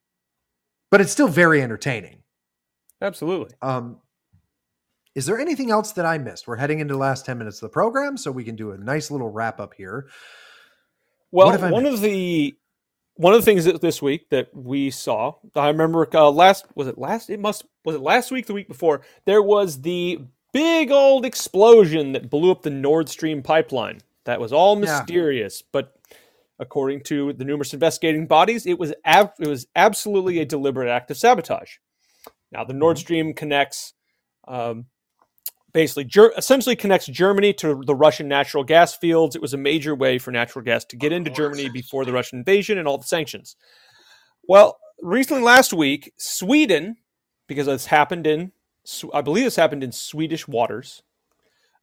but 0.89 1.01
it's 1.01 1.11
still 1.11 1.27
very 1.27 1.61
entertaining 1.61 2.23
Absolutely. 3.01 3.55
um, 3.61 3.99
is 5.15 5.25
there 5.25 5.39
anything 5.39 5.71
else 5.71 5.93
that 5.93 6.05
I 6.05 6.17
missed? 6.17 6.47
We're 6.47 6.55
heading 6.57 6.79
into 6.79 6.93
the 6.93 6.99
last 6.99 7.25
10 7.25 7.37
minutes 7.37 7.57
of 7.57 7.61
the 7.61 7.73
program, 7.73 8.15
so 8.15 8.31
we 8.31 8.43
can 8.43 8.55
do 8.55 8.71
a 8.71 8.77
nice 8.77 9.09
little 9.11 9.29
wrap 9.29 9.59
up 9.59 9.73
here. 9.73 10.07
Well, 11.31 11.47
What 11.47 11.59
have 11.59 11.63
I 11.63 11.71
one 11.71 11.85
of 11.85 11.99
the 12.01 12.55
one 13.15 13.33
of 13.33 13.39
the 13.41 13.45
things 13.45 13.65
that 13.65 13.81
this 13.81 14.01
week 14.01 14.29
that 14.29 14.47
we 14.55 14.91
saw, 14.91 15.33
I 15.55 15.67
remember 15.67 16.07
uh, 16.13 16.29
last 16.31 16.65
was 16.75 16.87
it 16.87 16.97
last? 16.97 17.29
It 17.29 17.39
must 17.39 17.65
was 17.83 17.95
it 17.95 18.01
last 18.01 18.31
week, 18.31 18.45
the 18.45 18.53
week 18.53 18.67
before? 18.67 19.01
There 19.25 19.41
was 19.41 19.81
the 19.81 20.21
big 20.53 20.89
old 20.91 21.25
explosion 21.25 22.13
that 22.13 22.29
blew 22.29 22.49
up 22.51 22.61
the 22.61 22.69
Nord 22.69 23.09
Stream 23.09 23.41
pipeline. 23.43 23.99
That 24.25 24.39
was 24.39 24.53
all 24.53 24.75
Yeah. 24.75 24.99
mysterious, 24.99 25.61
but 25.61 25.95
according 26.59 27.01
to 27.05 27.33
the 27.33 27.43
numerous 27.45 27.73
investigating 27.73 28.25
bodies, 28.27 28.65
it 28.65 28.79
was 28.79 28.93
ab- 29.05 29.33
it 29.39 29.47
was 29.47 29.67
absolutely 29.75 30.39
a 30.39 30.45
deliberate 30.45 30.89
act 30.89 31.11
of 31.11 31.17
sabotage. 31.17 31.77
Now, 32.51 32.63
the 32.63 32.73
Nord 32.73 32.97
Stream 32.97 33.33
connects. 33.33 33.93
Um, 34.47 34.85
basically 35.73 36.05
Ger- 36.05 36.33
essentially 36.37 36.75
connects 36.75 37.07
Germany 37.07 37.53
to 37.53 37.81
the 37.85 37.95
Russian 37.95 38.27
natural 38.27 38.63
gas 38.63 38.95
fields. 38.95 39.35
It 39.35 39.41
was 39.41 39.53
a 39.53 39.57
major 39.57 39.95
way 39.95 40.17
for 40.17 40.31
natural 40.31 40.63
gas 40.63 40.85
to 40.85 40.95
get 40.95 41.11
into 41.11 41.29
Germany 41.29 41.69
before 41.69 42.05
the 42.05 42.13
Russian 42.13 42.39
invasion 42.39 42.77
and 42.77 42.87
all 42.87 42.97
the 42.97 43.03
sanctions. 43.03 43.55
Well, 44.47 44.79
recently 45.01 45.43
last 45.43 45.73
week, 45.73 46.11
Sweden, 46.17 46.97
because 47.47 47.67
this 47.67 47.85
happened 47.87 48.25
in, 48.25 48.51
I 49.13 49.21
believe 49.21 49.43
this 49.43 49.55
happened 49.55 49.83
in 49.83 49.91
Swedish 49.91 50.47
waters. 50.47 51.03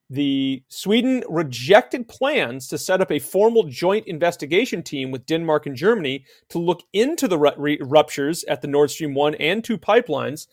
The 0.08 0.62
Sweden 0.68 1.24
rejected 1.28 2.08
plans 2.08 2.68
to 2.68 2.78
set 2.78 3.00
up 3.00 3.10
a 3.10 3.18
formal 3.18 3.64
joint 3.64 4.06
investigation 4.06 4.82
team 4.82 5.10
with 5.10 5.26
Denmark 5.26 5.66
and 5.66 5.74
Germany 5.74 6.24
to 6.50 6.58
look 6.58 6.82
into 6.92 7.26
the 7.26 7.38
ru- 7.38 7.78
ruptures 7.80 8.44
at 8.44 8.62
the 8.62 8.68
Nord 8.68 8.90
Stream 8.90 9.14
1 9.14 9.34
and 9.36 9.64
2 9.64 9.78
pipelines. 9.78 10.46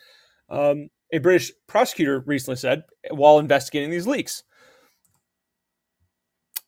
Um, 0.50 0.90
a 1.12 1.20
British 1.20 1.52
prosecutor 1.68 2.24
recently 2.26 2.56
said 2.56 2.84
while 3.12 3.38
investigating 3.38 3.92
these 3.92 4.08
leaks. 4.08 4.44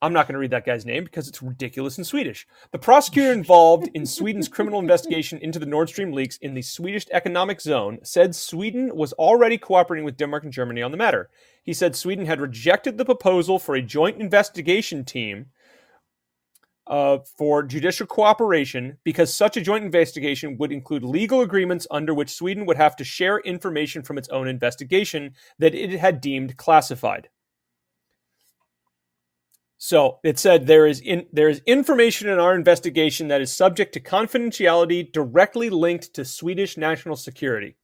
I'm 0.05 0.13
not 0.13 0.27
going 0.27 0.33
to 0.33 0.39
read 0.39 0.51
that 0.51 0.67
guy's 0.67 0.85
name 0.85 1.03
because 1.03 1.27
it's 1.27 1.41
ridiculous 1.41 1.97
in 1.97 2.03
Swedish. 2.03 2.45
The 2.71 2.77
prosecutor 2.77 3.33
involved 3.33 3.89
in 3.95 4.05
Sweden's 4.05 4.47
criminal 4.47 4.79
investigation 4.79 5.39
into 5.39 5.57
the 5.57 5.65
Nord 5.65 5.89
Stream 5.89 6.11
leaks 6.11 6.37
in 6.37 6.53
the 6.53 6.61
Swedish 6.61 7.07
economic 7.11 7.59
zone 7.59 7.97
said 8.03 8.35
Sweden 8.35 8.95
was 8.95 9.13
already 9.13 9.57
cooperating 9.57 10.05
with 10.05 10.15
Denmark 10.15 10.43
and 10.43 10.53
Germany 10.53 10.83
on 10.83 10.91
the 10.91 10.97
matter. 10.97 11.31
He 11.63 11.73
said 11.73 11.95
Sweden 11.95 12.27
had 12.27 12.39
rejected 12.39 12.99
the 12.99 13.05
proposal 13.05 13.57
for 13.57 13.73
a 13.73 13.81
joint 13.81 14.21
investigation 14.21 15.05
team 15.05 15.47
uh, 16.85 17.17
for 17.35 17.63
judicial 17.63 18.05
cooperation 18.05 18.99
because 19.03 19.33
such 19.33 19.57
a 19.57 19.61
joint 19.61 19.83
investigation 19.83 20.55
would 20.59 20.71
include 20.71 21.03
legal 21.03 21.41
agreements 21.41 21.87
under 21.89 22.13
which 22.13 22.29
Sweden 22.29 22.67
would 22.67 22.77
have 22.77 22.95
to 22.97 23.03
share 23.03 23.39
information 23.39 24.03
from 24.03 24.19
its 24.19 24.29
own 24.29 24.47
investigation 24.47 25.33
that 25.57 25.73
it 25.73 25.97
had 25.99 26.21
deemed 26.21 26.57
classified. 26.57 27.29
So 29.77 30.19
it 30.23 30.39
said 30.39 30.67
there 30.67 30.87
is 30.87 31.01
in, 31.01 31.25
there 31.33 31.49
is 31.49 31.61
information 31.65 32.29
in 32.29 32.39
our 32.39 32.55
investigation 32.55 33.27
that 33.27 33.41
is 33.41 33.51
subject 33.51 33.93
to 33.93 33.99
confidentiality 33.99 35.11
directly 35.11 35.69
linked 35.69 36.13
to 36.13 36.23
Swedish 36.23 36.77
national 36.77 37.17
security, 37.17 37.75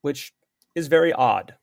which 0.00 0.32
is 0.74 0.88
very 0.88 1.12
odd. 1.12 1.54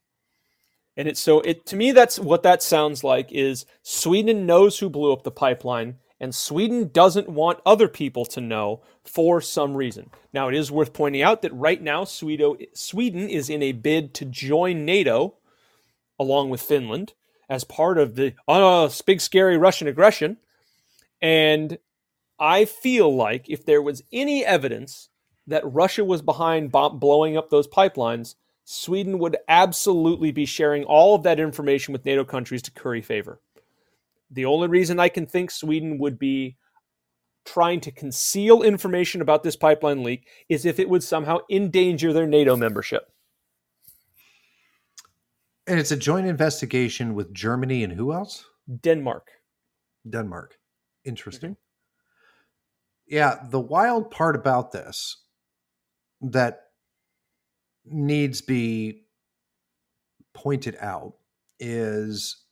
And 0.95 1.07
it's 1.07 1.19
so 1.19 1.41
it 1.41 1.65
to 1.67 1.75
me 1.75 1.91
that's 1.91 2.19
what 2.19 2.43
that 2.43 2.63
sounds 2.63 3.03
like 3.03 3.31
is 3.31 3.65
Sweden 3.83 4.45
knows 4.45 4.79
who 4.79 4.89
blew 4.89 5.13
up 5.13 5.23
the 5.23 5.31
pipeline 5.31 5.97
and 6.19 6.35
Sweden 6.35 6.89
doesn't 6.91 7.29
want 7.29 7.61
other 7.65 7.87
people 7.87 8.25
to 8.25 8.41
know 8.41 8.81
for 9.05 9.39
some 9.39 9.75
reason. 9.75 10.09
Now 10.33 10.49
it 10.49 10.55
is 10.55 10.71
worth 10.71 10.91
pointing 10.91 11.21
out 11.21 11.41
that 11.41 11.53
right 11.53 11.81
now 11.81 12.03
Sweden 12.03 12.57
Sweden 12.73 13.29
is 13.29 13.49
in 13.49 13.63
a 13.63 13.73
bid 13.73 14.13
to 14.15 14.25
join 14.25 14.85
NATO 14.85 15.35
along 16.17 16.49
with 16.49 16.61
Finland 16.61 17.13
as 17.49 17.63
part 17.63 17.97
of 17.97 18.15
the 18.15 18.33
oh, 18.47 18.91
big 19.05 19.19
scary 19.19 19.57
Russian 19.57 19.87
aggression. 19.87 20.37
And 21.21 21.79
I 22.39 22.65
feel 22.65 23.13
like 23.13 23.49
if 23.49 23.65
there 23.65 23.81
was 23.81 24.03
any 24.13 24.45
evidence 24.45 25.09
that 25.47 25.63
Russia 25.65 26.05
was 26.05 26.21
behind 26.21 26.71
bomb- 26.71 26.99
blowing 26.99 27.35
up 27.35 27.49
those 27.49 27.67
pipelines, 27.67 28.35
Sweden 28.63 29.17
would 29.17 29.35
absolutely 29.47 30.31
be 30.31 30.45
sharing 30.45 30.83
all 30.83 31.15
of 31.15 31.23
that 31.23 31.39
information 31.39 31.91
with 31.91 32.05
NATO 32.05 32.23
countries 32.23 32.61
to 32.61 32.71
curry 32.71 33.01
favor. 33.01 33.41
The 34.29 34.45
only 34.45 34.67
reason 34.67 34.99
I 34.99 35.09
can 35.09 35.25
think 35.25 35.49
Sweden 35.49 35.97
would 35.97 36.19
be 36.19 36.55
trying 37.45 37.81
to 37.81 37.91
conceal 37.91 38.61
information 38.61 39.21
about 39.21 39.41
this 39.41 39.55
pipeline 39.55 40.03
leak 40.03 40.27
is 40.47 40.65
if 40.65 40.79
it 40.79 40.87
would 40.87 41.03
somehow 41.03 41.39
endanger 41.49 42.13
their 42.13 42.27
NATO 42.27 42.55
membership. 42.55 43.11
And 45.69 45.79
it's 45.79 45.91
a 45.91 45.97
joint 45.97 46.25
investigation 46.25 47.13
with 47.13 47.31
Germany 47.31 47.83
and 47.83 47.93
who 47.93 48.11
else? 48.11 48.43
Denmark. 48.81 49.29
Denmark. 50.09 50.57
Interesting. 51.05 51.51
Mm-hmm. 51.51 53.15
Yeah, 53.15 53.35
the 53.49 53.59
wild 53.59 54.09
part 54.09 54.35
about 54.35 54.71
this 54.71 55.17
that 56.21 56.61
needs 57.85 58.41
be 58.41 59.03
pointed 60.33 60.75
out 60.79 61.13
is 61.59 62.45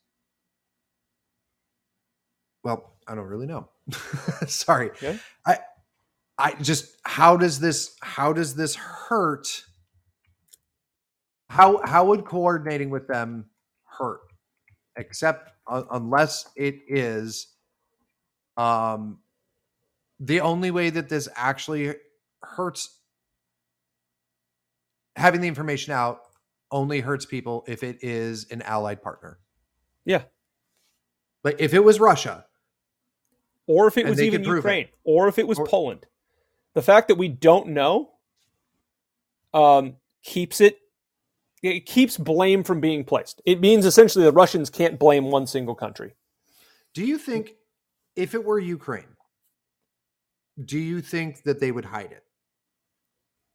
well, 2.64 2.96
I 3.06 3.14
don't 3.14 3.26
really 3.26 3.46
know. 3.46 3.68
Sorry. 4.46 4.90
Okay. 4.90 5.18
I 5.46 5.58
I 6.38 6.54
just 6.54 6.96
how 7.04 7.36
does 7.36 7.58
this 7.58 7.96
how 8.00 8.32
does 8.32 8.54
this 8.54 8.76
hurt? 8.76 9.64
How 11.48 11.80
how 11.84 12.06
would 12.06 12.24
coordinating 12.24 12.90
with 12.90 13.06
them 13.08 13.46
hurt? 13.84 14.20
Except 14.96 15.50
uh, 15.66 15.84
unless 15.92 16.48
it 16.56 16.80
is 16.88 17.48
um 18.56 19.18
the 20.20 20.40
only 20.40 20.70
way 20.70 20.90
that 20.90 21.08
this 21.08 21.28
actually 21.36 21.94
hurts 22.42 22.98
having 25.16 25.40
the 25.40 25.48
information 25.48 25.92
out 25.92 26.20
only 26.70 27.00
hurts 27.00 27.24
people 27.24 27.64
if 27.66 27.82
it 27.82 27.98
is 28.02 28.46
an 28.50 28.62
allied 28.62 29.00
partner. 29.02 29.38
Yeah. 30.04 30.22
Like 31.44 31.56
if 31.60 31.72
it 31.72 31.82
was 31.82 31.98
Russia, 32.00 32.44
Or 33.66 33.86
if 33.86 33.96
it 33.96 34.06
was 34.06 34.20
even 34.20 34.42
prove 34.42 34.56
it. 34.56 34.68
Ukraine, 34.68 34.88
or 35.04 35.28
if 35.28 35.38
it 35.38 35.46
was 35.46 35.58
Or- 35.58 35.66
Poland. 35.66 36.06
The 36.74 36.82
fact 36.82 37.08
that 37.08 37.14
we 37.16 37.28
don't 37.28 37.68
know 37.68 38.10
um, 39.54 39.96
keeps 40.22 40.60
it 40.60 40.78
it 41.62 41.86
keeps 41.86 42.16
blame 42.16 42.62
from 42.64 42.80
being 42.80 43.04
placed. 43.04 43.42
It 43.44 43.60
means 43.60 43.84
essentially 43.84 44.24
the 44.24 44.32
Russians 44.32 44.70
can't 44.70 44.98
blame 44.98 45.30
one 45.30 45.46
single 45.46 45.74
country. 45.74 46.14
do 46.94 47.04
you 47.04 47.18
think 47.18 47.54
if 48.16 48.34
it 48.34 48.44
were 48.44 48.58
Ukraine, 48.58 49.14
do 50.64 50.78
you 50.78 51.00
think 51.00 51.42
that 51.44 51.60
they 51.60 51.70
would 51.70 51.84
hide 51.84 52.12
it? 52.12 52.24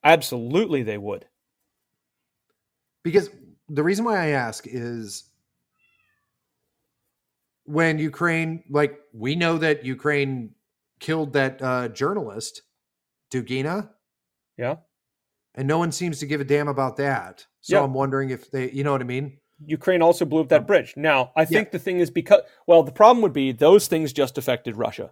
Absolutely, 0.03 0.83
they 0.83 0.97
would. 0.97 1.25
Because 3.03 3.29
the 3.69 3.83
reason 3.83 4.05
why 4.05 4.17
I 4.17 4.27
ask 4.27 4.65
is 4.67 5.25
when 7.65 7.99
Ukraine, 7.99 8.63
like 8.69 8.99
we 9.13 9.35
know 9.35 9.57
that 9.57 9.85
Ukraine 9.85 10.51
killed 10.99 11.33
that 11.33 11.61
uh, 11.61 11.87
journalist, 11.89 12.61
Dugina, 13.31 13.89
Yeah. 14.57 14.77
And 15.55 15.67
no 15.67 15.77
one 15.77 15.91
seems 15.91 16.19
to 16.19 16.25
give 16.25 16.41
a 16.41 16.43
damn 16.43 16.67
about 16.67 16.97
that. 16.97 17.45
So 17.61 17.77
Yeah. 17.77 17.83
I'm 17.83 17.93
wondering 17.93 18.29
if 18.29 18.49
they, 18.51 18.71
you 18.71 18.83
know 18.83 18.91
what 18.91 19.01
I 19.01 19.05
mean? 19.05 19.37
Ukraine 19.65 20.01
also 20.01 20.25
blew 20.25 20.41
up 20.41 20.49
that 20.49 20.61
um, 20.61 20.65
bridge. 20.65 20.93
Now, 20.97 21.31
I 21.35 21.45
think 21.45 21.67
Yeah. 21.67 21.71
the 21.73 21.79
thing 21.79 21.99
is 21.99 22.09
because 22.09 22.41
well, 22.67 22.83
the 22.83 22.91
problem 22.91 23.21
would 23.21 23.33
be 23.33 23.51
those 23.51 23.87
things 23.87 24.11
just 24.11 24.37
affected 24.37 24.75
Russia. 24.75 25.11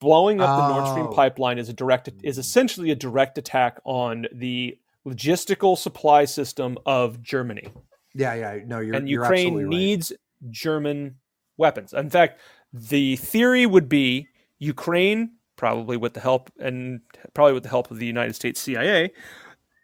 Blowing 0.00 0.40
up 0.40 0.58
the 0.58 0.74
Nord 0.74 0.88
Stream 0.88 1.06
Oh. 1.08 1.12
pipeline 1.14 1.58
is 1.58 1.68
a 1.68 1.72
direct 1.72 2.08
is 2.22 2.38
essentially 2.38 2.90
a 2.90 2.94
direct 2.94 3.36
attack 3.38 3.78
on 3.84 4.26
the 4.32 4.78
logistical 5.06 5.76
supply 5.76 6.24
system 6.24 6.78
of 6.86 7.22
Germany. 7.22 7.68
Yeah, 8.14 8.34
yeah. 8.34 8.58
No, 8.64 8.80
you're 8.80 8.94
and 8.94 9.08
you're 9.08 9.22
Ukraine 9.24 9.56
right. 9.56 9.66
needs 9.66 10.12
German 10.50 11.16
weapons. 11.58 11.92
In 11.92 12.08
fact, 12.10 12.40
the 12.72 13.16
theory 13.16 13.66
would 13.66 13.88
be 13.88 14.28
Ukraine, 14.58 15.32
probably 15.56 15.96
with 15.96 16.14
the 16.14 16.20
help 16.20 16.50
and 16.58 17.00
probably 17.34 17.52
with 17.54 17.62
the 17.64 17.68
help 17.68 17.90
of 17.90 17.98
the 17.98 18.06
United 18.06 18.34
States 18.34 18.60
CIA, 18.60 19.10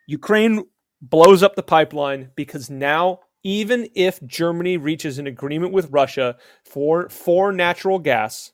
Ukraine 0.06 0.64
blows 1.00 1.42
up 1.42 1.56
the 1.56 1.62
pipeline 1.62 2.30
because 2.36 2.70
now 2.70 3.20
even 3.44 3.88
if 3.94 4.22
Germany 4.26 4.76
reaches 4.76 5.18
an 5.18 5.26
agreement 5.26 5.72
with 5.72 5.90
Russia 5.90 6.36
for 6.64 7.08
for 7.08 7.52
natural 7.52 7.98
gas, 7.98 8.52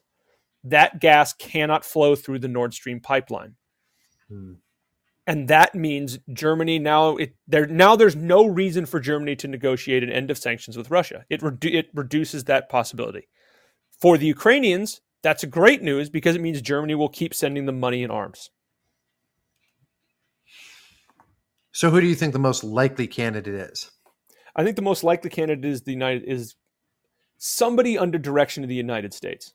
that 0.63 0.99
gas 0.99 1.33
cannot 1.33 1.85
flow 1.85 2.15
through 2.15 2.39
the 2.39 2.47
Nord 2.47 2.73
Stream 2.73 2.99
pipeline 2.99 3.55
Hmm. 4.29 4.53
and 5.27 5.47
that 5.47 5.75
means 5.75 6.19
Germany 6.33 6.79
now 6.79 7.17
it 7.17 7.35
there 7.47 7.67
now 7.67 7.95
there's 7.95 8.15
no 8.15 8.45
reason 8.47 8.85
for 8.85 8.99
Germany 8.99 9.35
to 9.37 9.47
negotiate 9.47 10.03
an 10.03 10.11
end 10.11 10.31
of 10.31 10.37
sanctions 10.37 10.77
with 10.77 10.91
Russia. 10.91 11.25
It 11.29 11.41
redu- 11.41 11.73
it 11.73 11.89
reduces 11.93 12.45
that 12.45 12.69
possibility. 12.69 13.27
For 14.01 14.17
the 14.17 14.27
Ukrainians, 14.27 15.01
that's 15.23 15.43
great 15.45 15.81
news 15.83 16.09
because 16.09 16.35
it 16.35 16.41
means 16.41 16.61
Germany 16.61 16.95
will 16.95 17.09
keep 17.09 17.33
sending 17.33 17.65
them 17.65 17.79
money 17.79 18.03
and 18.03 18.11
arms. 18.11 18.49
So 21.79 21.89
who 21.89 22.01
do 22.01 22.07
you 22.07 22.15
think 22.15 22.33
the 22.33 22.39
most 22.39 22.65
likely 22.65 23.07
candidate 23.07 23.55
is? 23.55 23.89
I 24.53 24.65
think 24.65 24.75
the 24.75 24.81
most 24.81 25.01
likely 25.01 25.29
candidate 25.29 25.63
is 25.63 25.81
the 25.81 25.93
United 25.93 26.25
is 26.25 26.55
somebody 27.37 27.97
under 27.97 28.17
direction 28.17 28.63
of 28.63 28.67
the 28.67 28.75
United 28.75 29.13
States. 29.13 29.53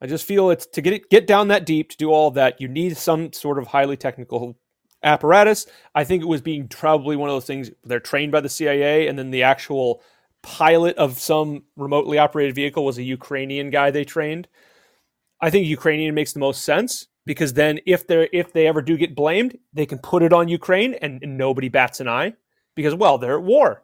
I 0.00 0.06
just 0.06 0.26
feel 0.26 0.50
it's 0.50 0.64
to 0.66 0.80
get 0.80 0.92
it 0.92 1.10
get 1.10 1.26
down 1.26 1.48
that 1.48 1.66
deep 1.66 1.90
to 1.90 1.96
do 1.96 2.12
all 2.12 2.30
that. 2.30 2.60
You 2.60 2.68
need 2.68 2.96
some 2.96 3.32
sort 3.32 3.58
of 3.58 3.66
highly 3.66 3.96
technical 3.96 4.56
apparatus. 5.02 5.66
I 5.92 6.04
think 6.04 6.22
it 6.22 6.28
was 6.28 6.40
being 6.40 6.68
probably 6.68 7.16
one 7.16 7.30
of 7.30 7.34
those 7.34 7.46
things. 7.46 7.68
They're 7.82 7.98
trained 7.98 8.30
by 8.30 8.40
the 8.40 8.48
CIA, 8.48 9.08
and 9.08 9.18
then 9.18 9.32
the 9.32 9.42
actual 9.42 10.04
pilot 10.40 10.96
of 10.98 11.18
some 11.18 11.64
remotely 11.76 12.16
operated 12.16 12.54
vehicle 12.54 12.84
was 12.84 12.98
a 12.98 13.02
Ukrainian 13.02 13.70
guy 13.70 13.90
they 13.90 14.04
trained. 14.04 14.46
I 15.40 15.50
think 15.50 15.66
Ukrainian 15.66 16.14
makes 16.14 16.32
the 16.32 16.38
most 16.38 16.62
sense 16.62 17.08
because 17.26 17.54
then 17.54 17.80
if 17.86 18.06
they 18.06 18.28
if 18.32 18.52
they 18.52 18.66
ever 18.66 18.82
do 18.82 18.96
get 18.96 19.14
blamed, 19.14 19.58
they 19.72 19.86
can 19.86 19.98
put 19.98 20.22
it 20.22 20.32
on 20.32 20.48
Ukraine 20.48 20.94
and, 20.94 21.22
and 21.22 21.36
nobody 21.36 21.68
bats 21.68 22.00
an 22.00 22.08
eye 22.08 22.34
because 22.74 22.94
well 22.94 23.18
they're 23.18 23.38
at 23.38 23.44
war. 23.44 23.82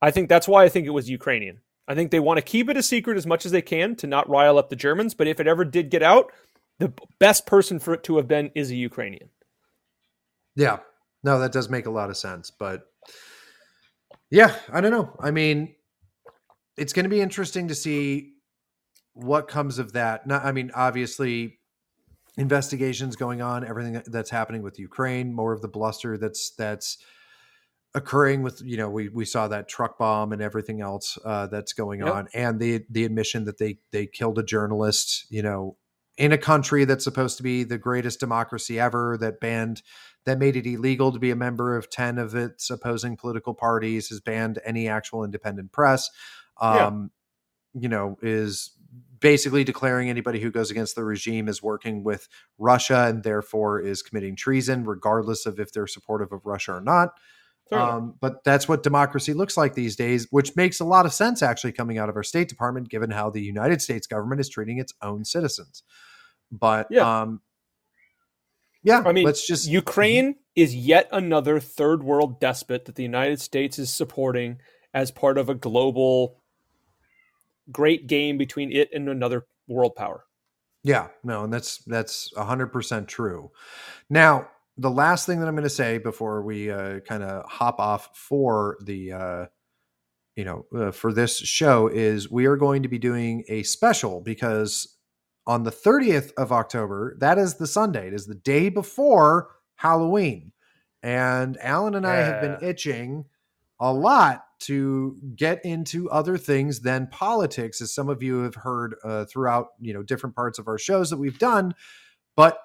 I 0.00 0.10
think 0.10 0.28
that's 0.28 0.48
why 0.48 0.64
I 0.64 0.68
think 0.68 0.86
it 0.86 0.90
was 0.90 1.08
Ukrainian. 1.08 1.60
I 1.86 1.94
think 1.94 2.10
they 2.10 2.20
want 2.20 2.38
to 2.38 2.42
keep 2.42 2.68
it 2.68 2.76
a 2.76 2.82
secret 2.82 3.16
as 3.16 3.26
much 3.26 3.46
as 3.46 3.52
they 3.52 3.62
can 3.62 3.96
to 3.96 4.06
not 4.06 4.28
rile 4.28 4.58
up 4.58 4.70
the 4.70 4.76
Germans. 4.76 5.14
But 5.14 5.28
if 5.28 5.40
it 5.40 5.46
ever 5.46 5.64
did 5.64 5.90
get 5.90 6.02
out, 6.02 6.32
the 6.78 6.92
best 7.18 7.46
person 7.46 7.78
for 7.78 7.94
it 7.94 8.02
to 8.04 8.16
have 8.16 8.28
been 8.28 8.50
is 8.54 8.70
a 8.70 8.76
Ukrainian. 8.76 9.28
Yeah. 10.56 10.78
No, 11.24 11.38
that 11.38 11.52
does 11.52 11.68
make 11.68 11.86
a 11.86 11.90
lot 11.90 12.10
of 12.10 12.16
sense. 12.16 12.50
But 12.50 12.86
yeah, 14.30 14.54
I 14.72 14.80
don't 14.80 14.90
know. 14.90 15.14
I 15.20 15.30
mean, 15.30 15.74
it's 16.76 16.92
going 16.92 17.04
to 17.04 17.10
be 17.10 17.20
interesting 17.20 17.68
to 17.68 17.74
see 17.74 18.32
what 19.12 19.48
comes 19.48 19.78
of 19.78 19.92
that. 19.92 20.26
Not, 20.26 20.44
I 20.44 20.52
mean, 20.52 20.72
obviously, 20.74 21.60
investigations 22.36 23.16
going 23.16 23.42
on, 23.42 23.66
everything 23.66 24.02
that's 24.06 24.30
happening 24.30 24.62
with 24.62 24.78
Ukraine, 24.78 25.34
more 25.34 25.52
of 25.52 25.60
the 25.62 25.68
bluster 25.68 26.16
that's 26.18 26.50
that's 26.56 26.98
occurring 27.94 28.42
with 28.42 28.62
you 28.64 28.76
know 28.76 28.88
we 28.88 29.08
we 29.10 29.24
saw 29.24 29.48
that 29.48 29.68
truck 29.68 29.98
bomb 29.98 30.32
and 30.32 30.40
everything 30.40 30.80
else 30.80 31.18
uh, 31.24 31.46
that's 31.46 31.72
going 31.74 32.00
Yep. 32.00 32.14
on, 32.14 32.28
and 32.34 32.58
the 32.60 32.84
the 32.90 33.04
admission 33.04 33.44
that 33.44 33.58
they 33.58 33.78
they 33.90 34.06
killed 34.06 34.38
a 34.38 34.42
journalist, 34.42 35.26
you 35.30 35.42
know, 35.42 35.76
in 36.16 36.32
a 36.32 36.38
country 36.38 36.84
that's 36.86 37.04
supposed 37.04 37.36
to 37.36 37.42
be 37.42 37.64
the 37.64 37.78
greatest 37.78 38.18
democracy 38.20 38.80
ever, 38.80 39.18
that 39.20 39.40
banned 39.40 39.82
that 40.24 40.38
made 40.38 40.56
it 40.56 40.66
illegal 40.66 41.12
to 41.12 41.18
be 41.18 41.30
a 41.32 41.36
member 41.36 41.76
of 41.76 41.90
10 41.90 42.16
of 42.18 42.34
its 42.34 42.70
opposing 42.70 43.16
political 43.16 43.54
parties 43.54 44.08
has 44.08 44.20
banned 44.20 44.58
any 44.64 44.88
actual 44.88 45.24
independent 45.24 45.72
press 45.72 46.08
Yeah. 46.62 46.86
um 46.86 47.10
you 47.74 47.88
know 47.88 48.16
is 48.22 48.70
basically 49.22 49.64
declaring 49.64 50.10
anybody 50.10 50.40
who 50.40 50.50
goes 50.50 50.70
against 50.70 50.94
the 50.94 51.04
regime 51.04 51.48
is 51.48 51.62
working 51.62 52.04
with 52.04 52.28
Russia 52.58 53.06
and 53.08 53.22
therefore 53.22 53.80
is 53.80 54.02
committing 54.02 54.36
treason 54.36 54.84
regardless 54.84 55.46
of 55.46 55.58
if 55.58 55.72
they're 55.72 55.86
supportive 55.86 56.32
of 56.32 56.44
Russia 56.44 56.72
or 56.72 56.80
not 56.82 57.14
um, 57.72 58.14
but 58.20 58.44
that's 58.44 58.68
what 58.68 58.82
democracy 58.82 59.32
looks 59.32 59.56
like 59.56 59.74
these 59.74 59.96
days, 59.96 60.26
which 60.30 60.56
makes 60.56 60.80
a 60.80 60.84
lot 60.84 61.06
of 61.06 61.12
sense 61.12 61.42
actually 61.42 61.72
coming 61.72 61.98
out 61.98 62.08
of 62.08 62.16
our 62.16 62.22
State 62.22 62.48
Department, 62.48 62.88
given 62.88 63.10
how 63.10 63.30
the 63.30 63.40
United 63.40 63.80
States 63.80 64.06
government 64.06 64.40
is 64.40 64.48
treating 64.48 64.78
its 64.78 64.92
own 65.00 65.24
citizens. 65.24 65.82
But 66.50 66.88
Yeah. 66.90 67.22
um, 67.22 67.40
yeah, 68.82 69.02
I 69.06 69.12
mean, 69.12 69.24
let's 69.24 69.46
just 69.46 69.68
Ukraine 69.68 70.36
is 70.54 70.74
yet 70.74 71.08
another 71.12 71.60
third 71.60 72.02
world 72.02 72.40
despot 72.40 72.84
that 72.86 72.96
the 72.96 73.04
United 73.04 73.40
States 73.40 73.78
is 73.78 73.90
supporting 73.90 74.58
as 74.92 75.10
part 75.10 75.38
of 75.38 75.48
a 75.48 75.54
global 75.54 76.41
great 77.70 78.06
game 78.06 78.38
between 78.38 78.72
it 78.72 78.90
and 78.92 79.08
another 79.08 79.46
world 79.68 79.94
power. 79.94 80.24
Yeah, 80.84 81.08
no, 81.22 81.44
and 81.44 81.52
that's 81.52 81.78
that's 81.78 82.32
hundred 82.36 82.68
percent 82.68 83.08
true. 83.08 83.52
Now, 84.10 84.48
the 84.76 84.90
last 84.90 85.26
thing 85.26 85.38
that 85.40 85.46
I'm 85.46 85.54
going 85.54 85.62
to 85.62 85.70
say 85.70 85.98
before 85.98 86.42
we 86.42 86.70
uh, 86.70 87.00
kind 87.00 87.22
of 87.22 87.48
hop 87.48 87.78
off 87.78 88.10
for 88.14 88.78
the 88.84 89.12
uh, 89.12 89.46
you 90.34 90.44
know 90.44 90.66
uh, 90.74 90.90
for 90.90 91.12
this 91.12 91.38
show 91.38 91.86
is 91.86 92.30
we 92.30 92.46
are 92.46 92.56
going 92.56 92.82
to 92.82 92.88
be 92.88 92.98
doing 92.98 93.44
a 93.48 93.62
special 93.62 94.20
because 94.20 94.96
on 95.46 95.64
the 95.64 95.72
30th 95.72 96.32
of 96.36 96.52
October, 96.52 97.16
that 97.18 97.36
is 97.36 97.54
the 97.54 97.66
Sunday. 97.66 98.06
It 98.06 98.14
is 98.14 98.26
the 98.26 98.34
day 98.34 98.68
before 98.68 99.50
Halloween, 99.76 100.52
and 101.02 101.56
Alan 101.60 101.94
and 101.94 102.06
I 102.06 102.16
have 102.16 102.40
been 102.40 102.68
itching 102.68 103.26
a 103.78 103.92
lot 103.92 104.46
to 104.62 105.16
get 105.36 105.64
into 105.64 106.10
other 106.10 106.36
things 106.38 106.80
than 106.80 107.06
politics, 107.08 107.80
as 107.80 107.94
some 107.94 108.08
of 108.08 108.22
you 108.22 108.42
have 108.42 108.54
heard 108.54 108.94
uh, 109.04 109.24
throughout 109.26 109.68
you 109.80 109.92
know 109.94 110.02
different 110.02 110.34
parts 110.36 110.58
of 110.58 110.68
our 110.68 110.78
shows 110.78 111.10
that 111.10 111.18
we've 111.18 111.38
done. 111.38 111.74
But 112.36 112.58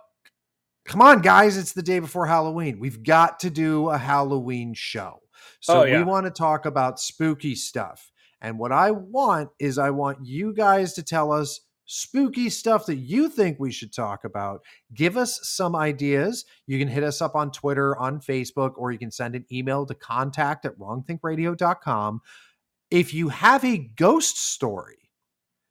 come 0.86 1.02
on, 1.02 1.22
guys, 1.22 1.58
it's 1.58 1.74
the 1.74 1.84
day 1.84 2.00
before 2.00 2.26
Halloween. 2.28 2.80
We've 2.80 3.04
got 3.04 3.40
to 3.42 3.50
do 3.50 3.90
a 3.90 3.98
Halloween 3.98 4.74
show. 4.74 5.20
So 5.60 5.82
Oh, 5.82 5.84
yeah. 5.84 5.98
we 5.98 6.04
want 6.04 6.26
to 6.26 6.32
talk 6.32 6.66
about 6.66 7.00
spooky 7.00 7.56
stuff. 7.56 8.12
And 8.42 8.60
what 8.60 8.72
I 8.72 8.92
want 8.92 9.50
is 9.60 9.78
I 9.78 9.90
want 9.90 10.20
you 10.26 10.54
guys 10.54 10.94
to 10.94 11.04
tell 11.04 11.32
us 11.32 11.60
spooky 11.88 12.50
stuff 12.50 12.86
that 12.86 12.98
you 12.98 13.30
think 13.30 13.60
we 13.60 13.72
should 13.72 13.94
talk 13.94 14.26
about. 14.26 14.62
Give 14.94 15.18
us 15.18 15.40
some 15.44 15.76
ideas. 15.76 16.46
You 16.68 16.78
can 16.78 16.88
hit 16.88 17.04
us 17.04 17.22
up 17.22 17.36
on 17.36 17.52
Twitter, 17.52 17.98
on 17.98 18.20
Facebook, 18.20 18.74
or 18.78 18.92
you 18.92 19.00
can 19.00 19.10
send 19.10 19.36
an 19.36 19.46
email 19.52 19.86
to 19.86 19.96
contact 19.96 20.66
at 20.66 20.78
wrongthinkradio.com. 20.78 22.22
If 22.92 23.14
you 23.14 23.30
have 23.30 23.66
a 23.66 23.90
ghost 23.96 24.38
story, 24.38 25.10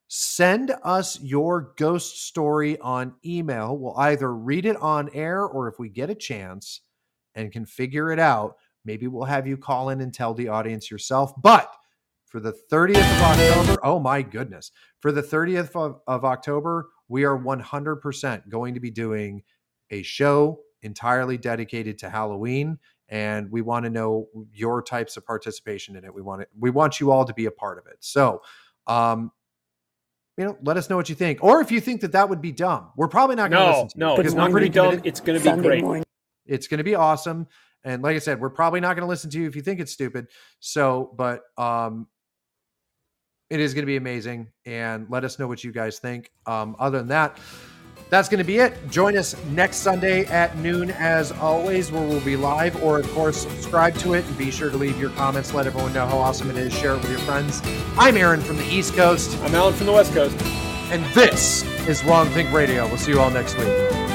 send 0.09 0.75
us 0.83 1.21
your 1.21 1.75
ghost 1.77 2.27
story 2.27 2.79
on 2.81 3.15
email. 3.25 3.77
We'll 3.77 3.97
either 3.99 4.35
read 4.35 4.67
it 4.67 4.77
on 4.77 5.11
air 5.13 5.45
or 5.45 5.69
if 5.69 5.79
we 5.79 5.89
get 5.89 6.11
a 6.11 6.15
chance 6.15 6.81
and 7.35 7.53
can 7.53 7.67
figure 7.67 8.11
it 8.11 8.19
out, 8.19 8.57
maybe 8.85 9.07
we'll 9.07 9.25
have 9.25 9.47
you 9.47 9.57
call 9.57 9.91
in 9.91 10.01
and 10.01 10.13
tell 10.13 10.33
the 10.33 10.49
audience 10.49 10.91
yourself. 10.91 11.33
But 11.43 11.71
for 12.27 12.41
the 12.41 12.53
30th 12.73 12.97
of 12.99 13.23
October, 13.23 13.81
oh 13.85 13.99
my 14.01 14.23
goodness, 14.23 14.73
for 15.01 15.13
the 15.13 15.23
30th 15.23 15.75
of, 15.77 16.01
of 16.07 16.25
October, 16.25 16.89
we 17.09 17.25
are 17.25 17.39
100% 17.39 18.49
going 18.49 18.75
to 18.75 18.81
be 18.81 18.91
doing 18.91 19.43
a 19.91 20.03
show 20.03 20.61
entirely 20.83 21.39
dedicated 21.39 21.99
to 21.99 22.11
Halloween. 22.11 22.79
And 23.09 23.51
we 23.53 23.63
want 23.63 23.85
to 23.85 23.91
know 23.91 24.29
your 24.53 24.83
types 24.83 25.17
of 25.17 25.25
participation 25.25 25.97
in 25.97 26.05
it. 26.05 26.13
We 26.13 26.23
want 26.23 26.43
it, 26.43 26.49
we 26.59 26.71
want 26.71 26.99
you 27.01 27.13
all 27.13 27.25
to 27.25 27.35
be 27.35 27.47
a 27.47 27.53
part 27.53 27.79
of 27.79 27.87
it. 27.87 27.99
So, 28.01 28.43
um, 28.89 29.31
you 30.37 30.45
know, 30.45 30.59
let 30.63 30.77
us 30.77 30.91
know 30.91 30.97
what 30.97 31.09
you 31.09 31.15
think, 31.15 31.43
or 31.43 31.61
if 31.63 31.71
you 31.71 31.81
think 31.81 32.01
that 32.03 32.13
that 32.13 32.29
would 32.29 32.43
be 32.43 32.53
dumb. 32.53 32.91
We're 32.97 33.09
probably 33.09 33.37
not 33.37 33.51
going 33.51 33.63
to 33.65 33.71
No, 33.73 33.83
listen 33.83 33.89
to 33.91 33.99
no, 33.99 34.17
it 34.17 34.19
it's 34.19 34.19
because 34.19 34.35
not 34.35 34.43
we're 34.43 34.49
going 34.51 34.51
to 34.51 34.53
pretty 34.53 34.69
be 34.69 34.75
dumb. 34.75 34.85
committed. 34.91 35.07
It's 35.07 35.21
going 35.21 35.39
to 35.39 35.43
be 35.43 35.49
Sunday 35.51 35.69
great. 35.69 35.83
morning. 35.85 36.05
It's 36.47 36.67
going 36.69 36.79
to 36.79 36.85
be 36.85 36.95
awesome. 36.95 37.47
And 37.85 38.03
like 38.03 38.17
I 38.17 38.19
said, 38.19 38.41
we're 38.41 38.51
probably 38.51 38.81
not 38.81 38.95
going 38.97 39.03
to 39.05 39.09
listen 39.09 39.31
to 39.31 39.39
you 39.41 39.47
if 39.47 39.57
you 39.57 39.63
think 39.63 39.81
it's 39.81 39.93
stupid. 39.93 40.27
So, 40.61 41.15
but 41.17 41.43
um, 41.57 42.09
it 43.51 43.61
is 43.61 43.75
going 43.75 43.83
to 43.83 43.87
be 43.87 43.97
amazing. 43.97 44.49
And 44.65 45.07
let 45.09 45.25
us 45.25 45.39
know 45.39 45.47
what 45.47 45.63
you 45.63 45.73
guys 45.73 45.99
think. 45.99 46.31
Um, 46.47 46.77
other 46.79 46.99
than 46.99 47.09
that, 47.09 47.39
that's 48.09 48.29
going 48.29 48.39
to 48.39 48.45
be 48.45 48.59
it. 48.59 48.89
Join 48.89 49.17
us 49.17 49.35
next 49.47 49.79
Sunday 49.79 50.27
at 50.27 50.57
noon, 50.59 50.93
as 50.93 51.33
always, 51.33 51.91
where 51.91 52.07
we'll 52.07 52.21
be 52.21 52.37
live. 52.37 52.81
Or, 52.83 53.01
of 53.01 53.11
course, 53.13 53.39
subscribe 53.39 53.97
to 53.97 54.15
it 54.15 54.25
and 54.25 54.39
be 54.39 54.51
sure 54.51 54.71
to 54.71 54.77
leave 54.77 54.99
your 55.01 55.11
comments. 55.11 55.53
Let 55.53 55.67
everyone 55.67 55.93
know 55.93 56.07
how 56.07 56.19
awesome 56.19 56.51
it 56.51 56.57
is. 56.57 56.73
Share 56.73 56.95
it 56.95 57.01
with 57.03 57.11
your 57.11 57.19
friends. 57.21 57.61
I'm 57.99 58.17
Aaron 58.17 58.41
from 58.41 58.59
the 58.59 58.67
East 58.67 58.95
Coast, 58.95 59.37
I'm 59.43 59.55
Alan 59.55 59.75
from 59.75 59.87
the 59.87 59.93
West 59.93 60.13
Coast. 60.13 60.37
and 60.93 61.05
this 61.15 61.65
is 61.89 62.05
Wrong 62.05 62.29
Think 62.29 62.53
Radio. 62.53 62.87
We'll 62.87 62.97
see 62.97 63.11
you 63.11 63.21
all 63.21 63.31
next 63.31 63.59
week. 63.59 64.06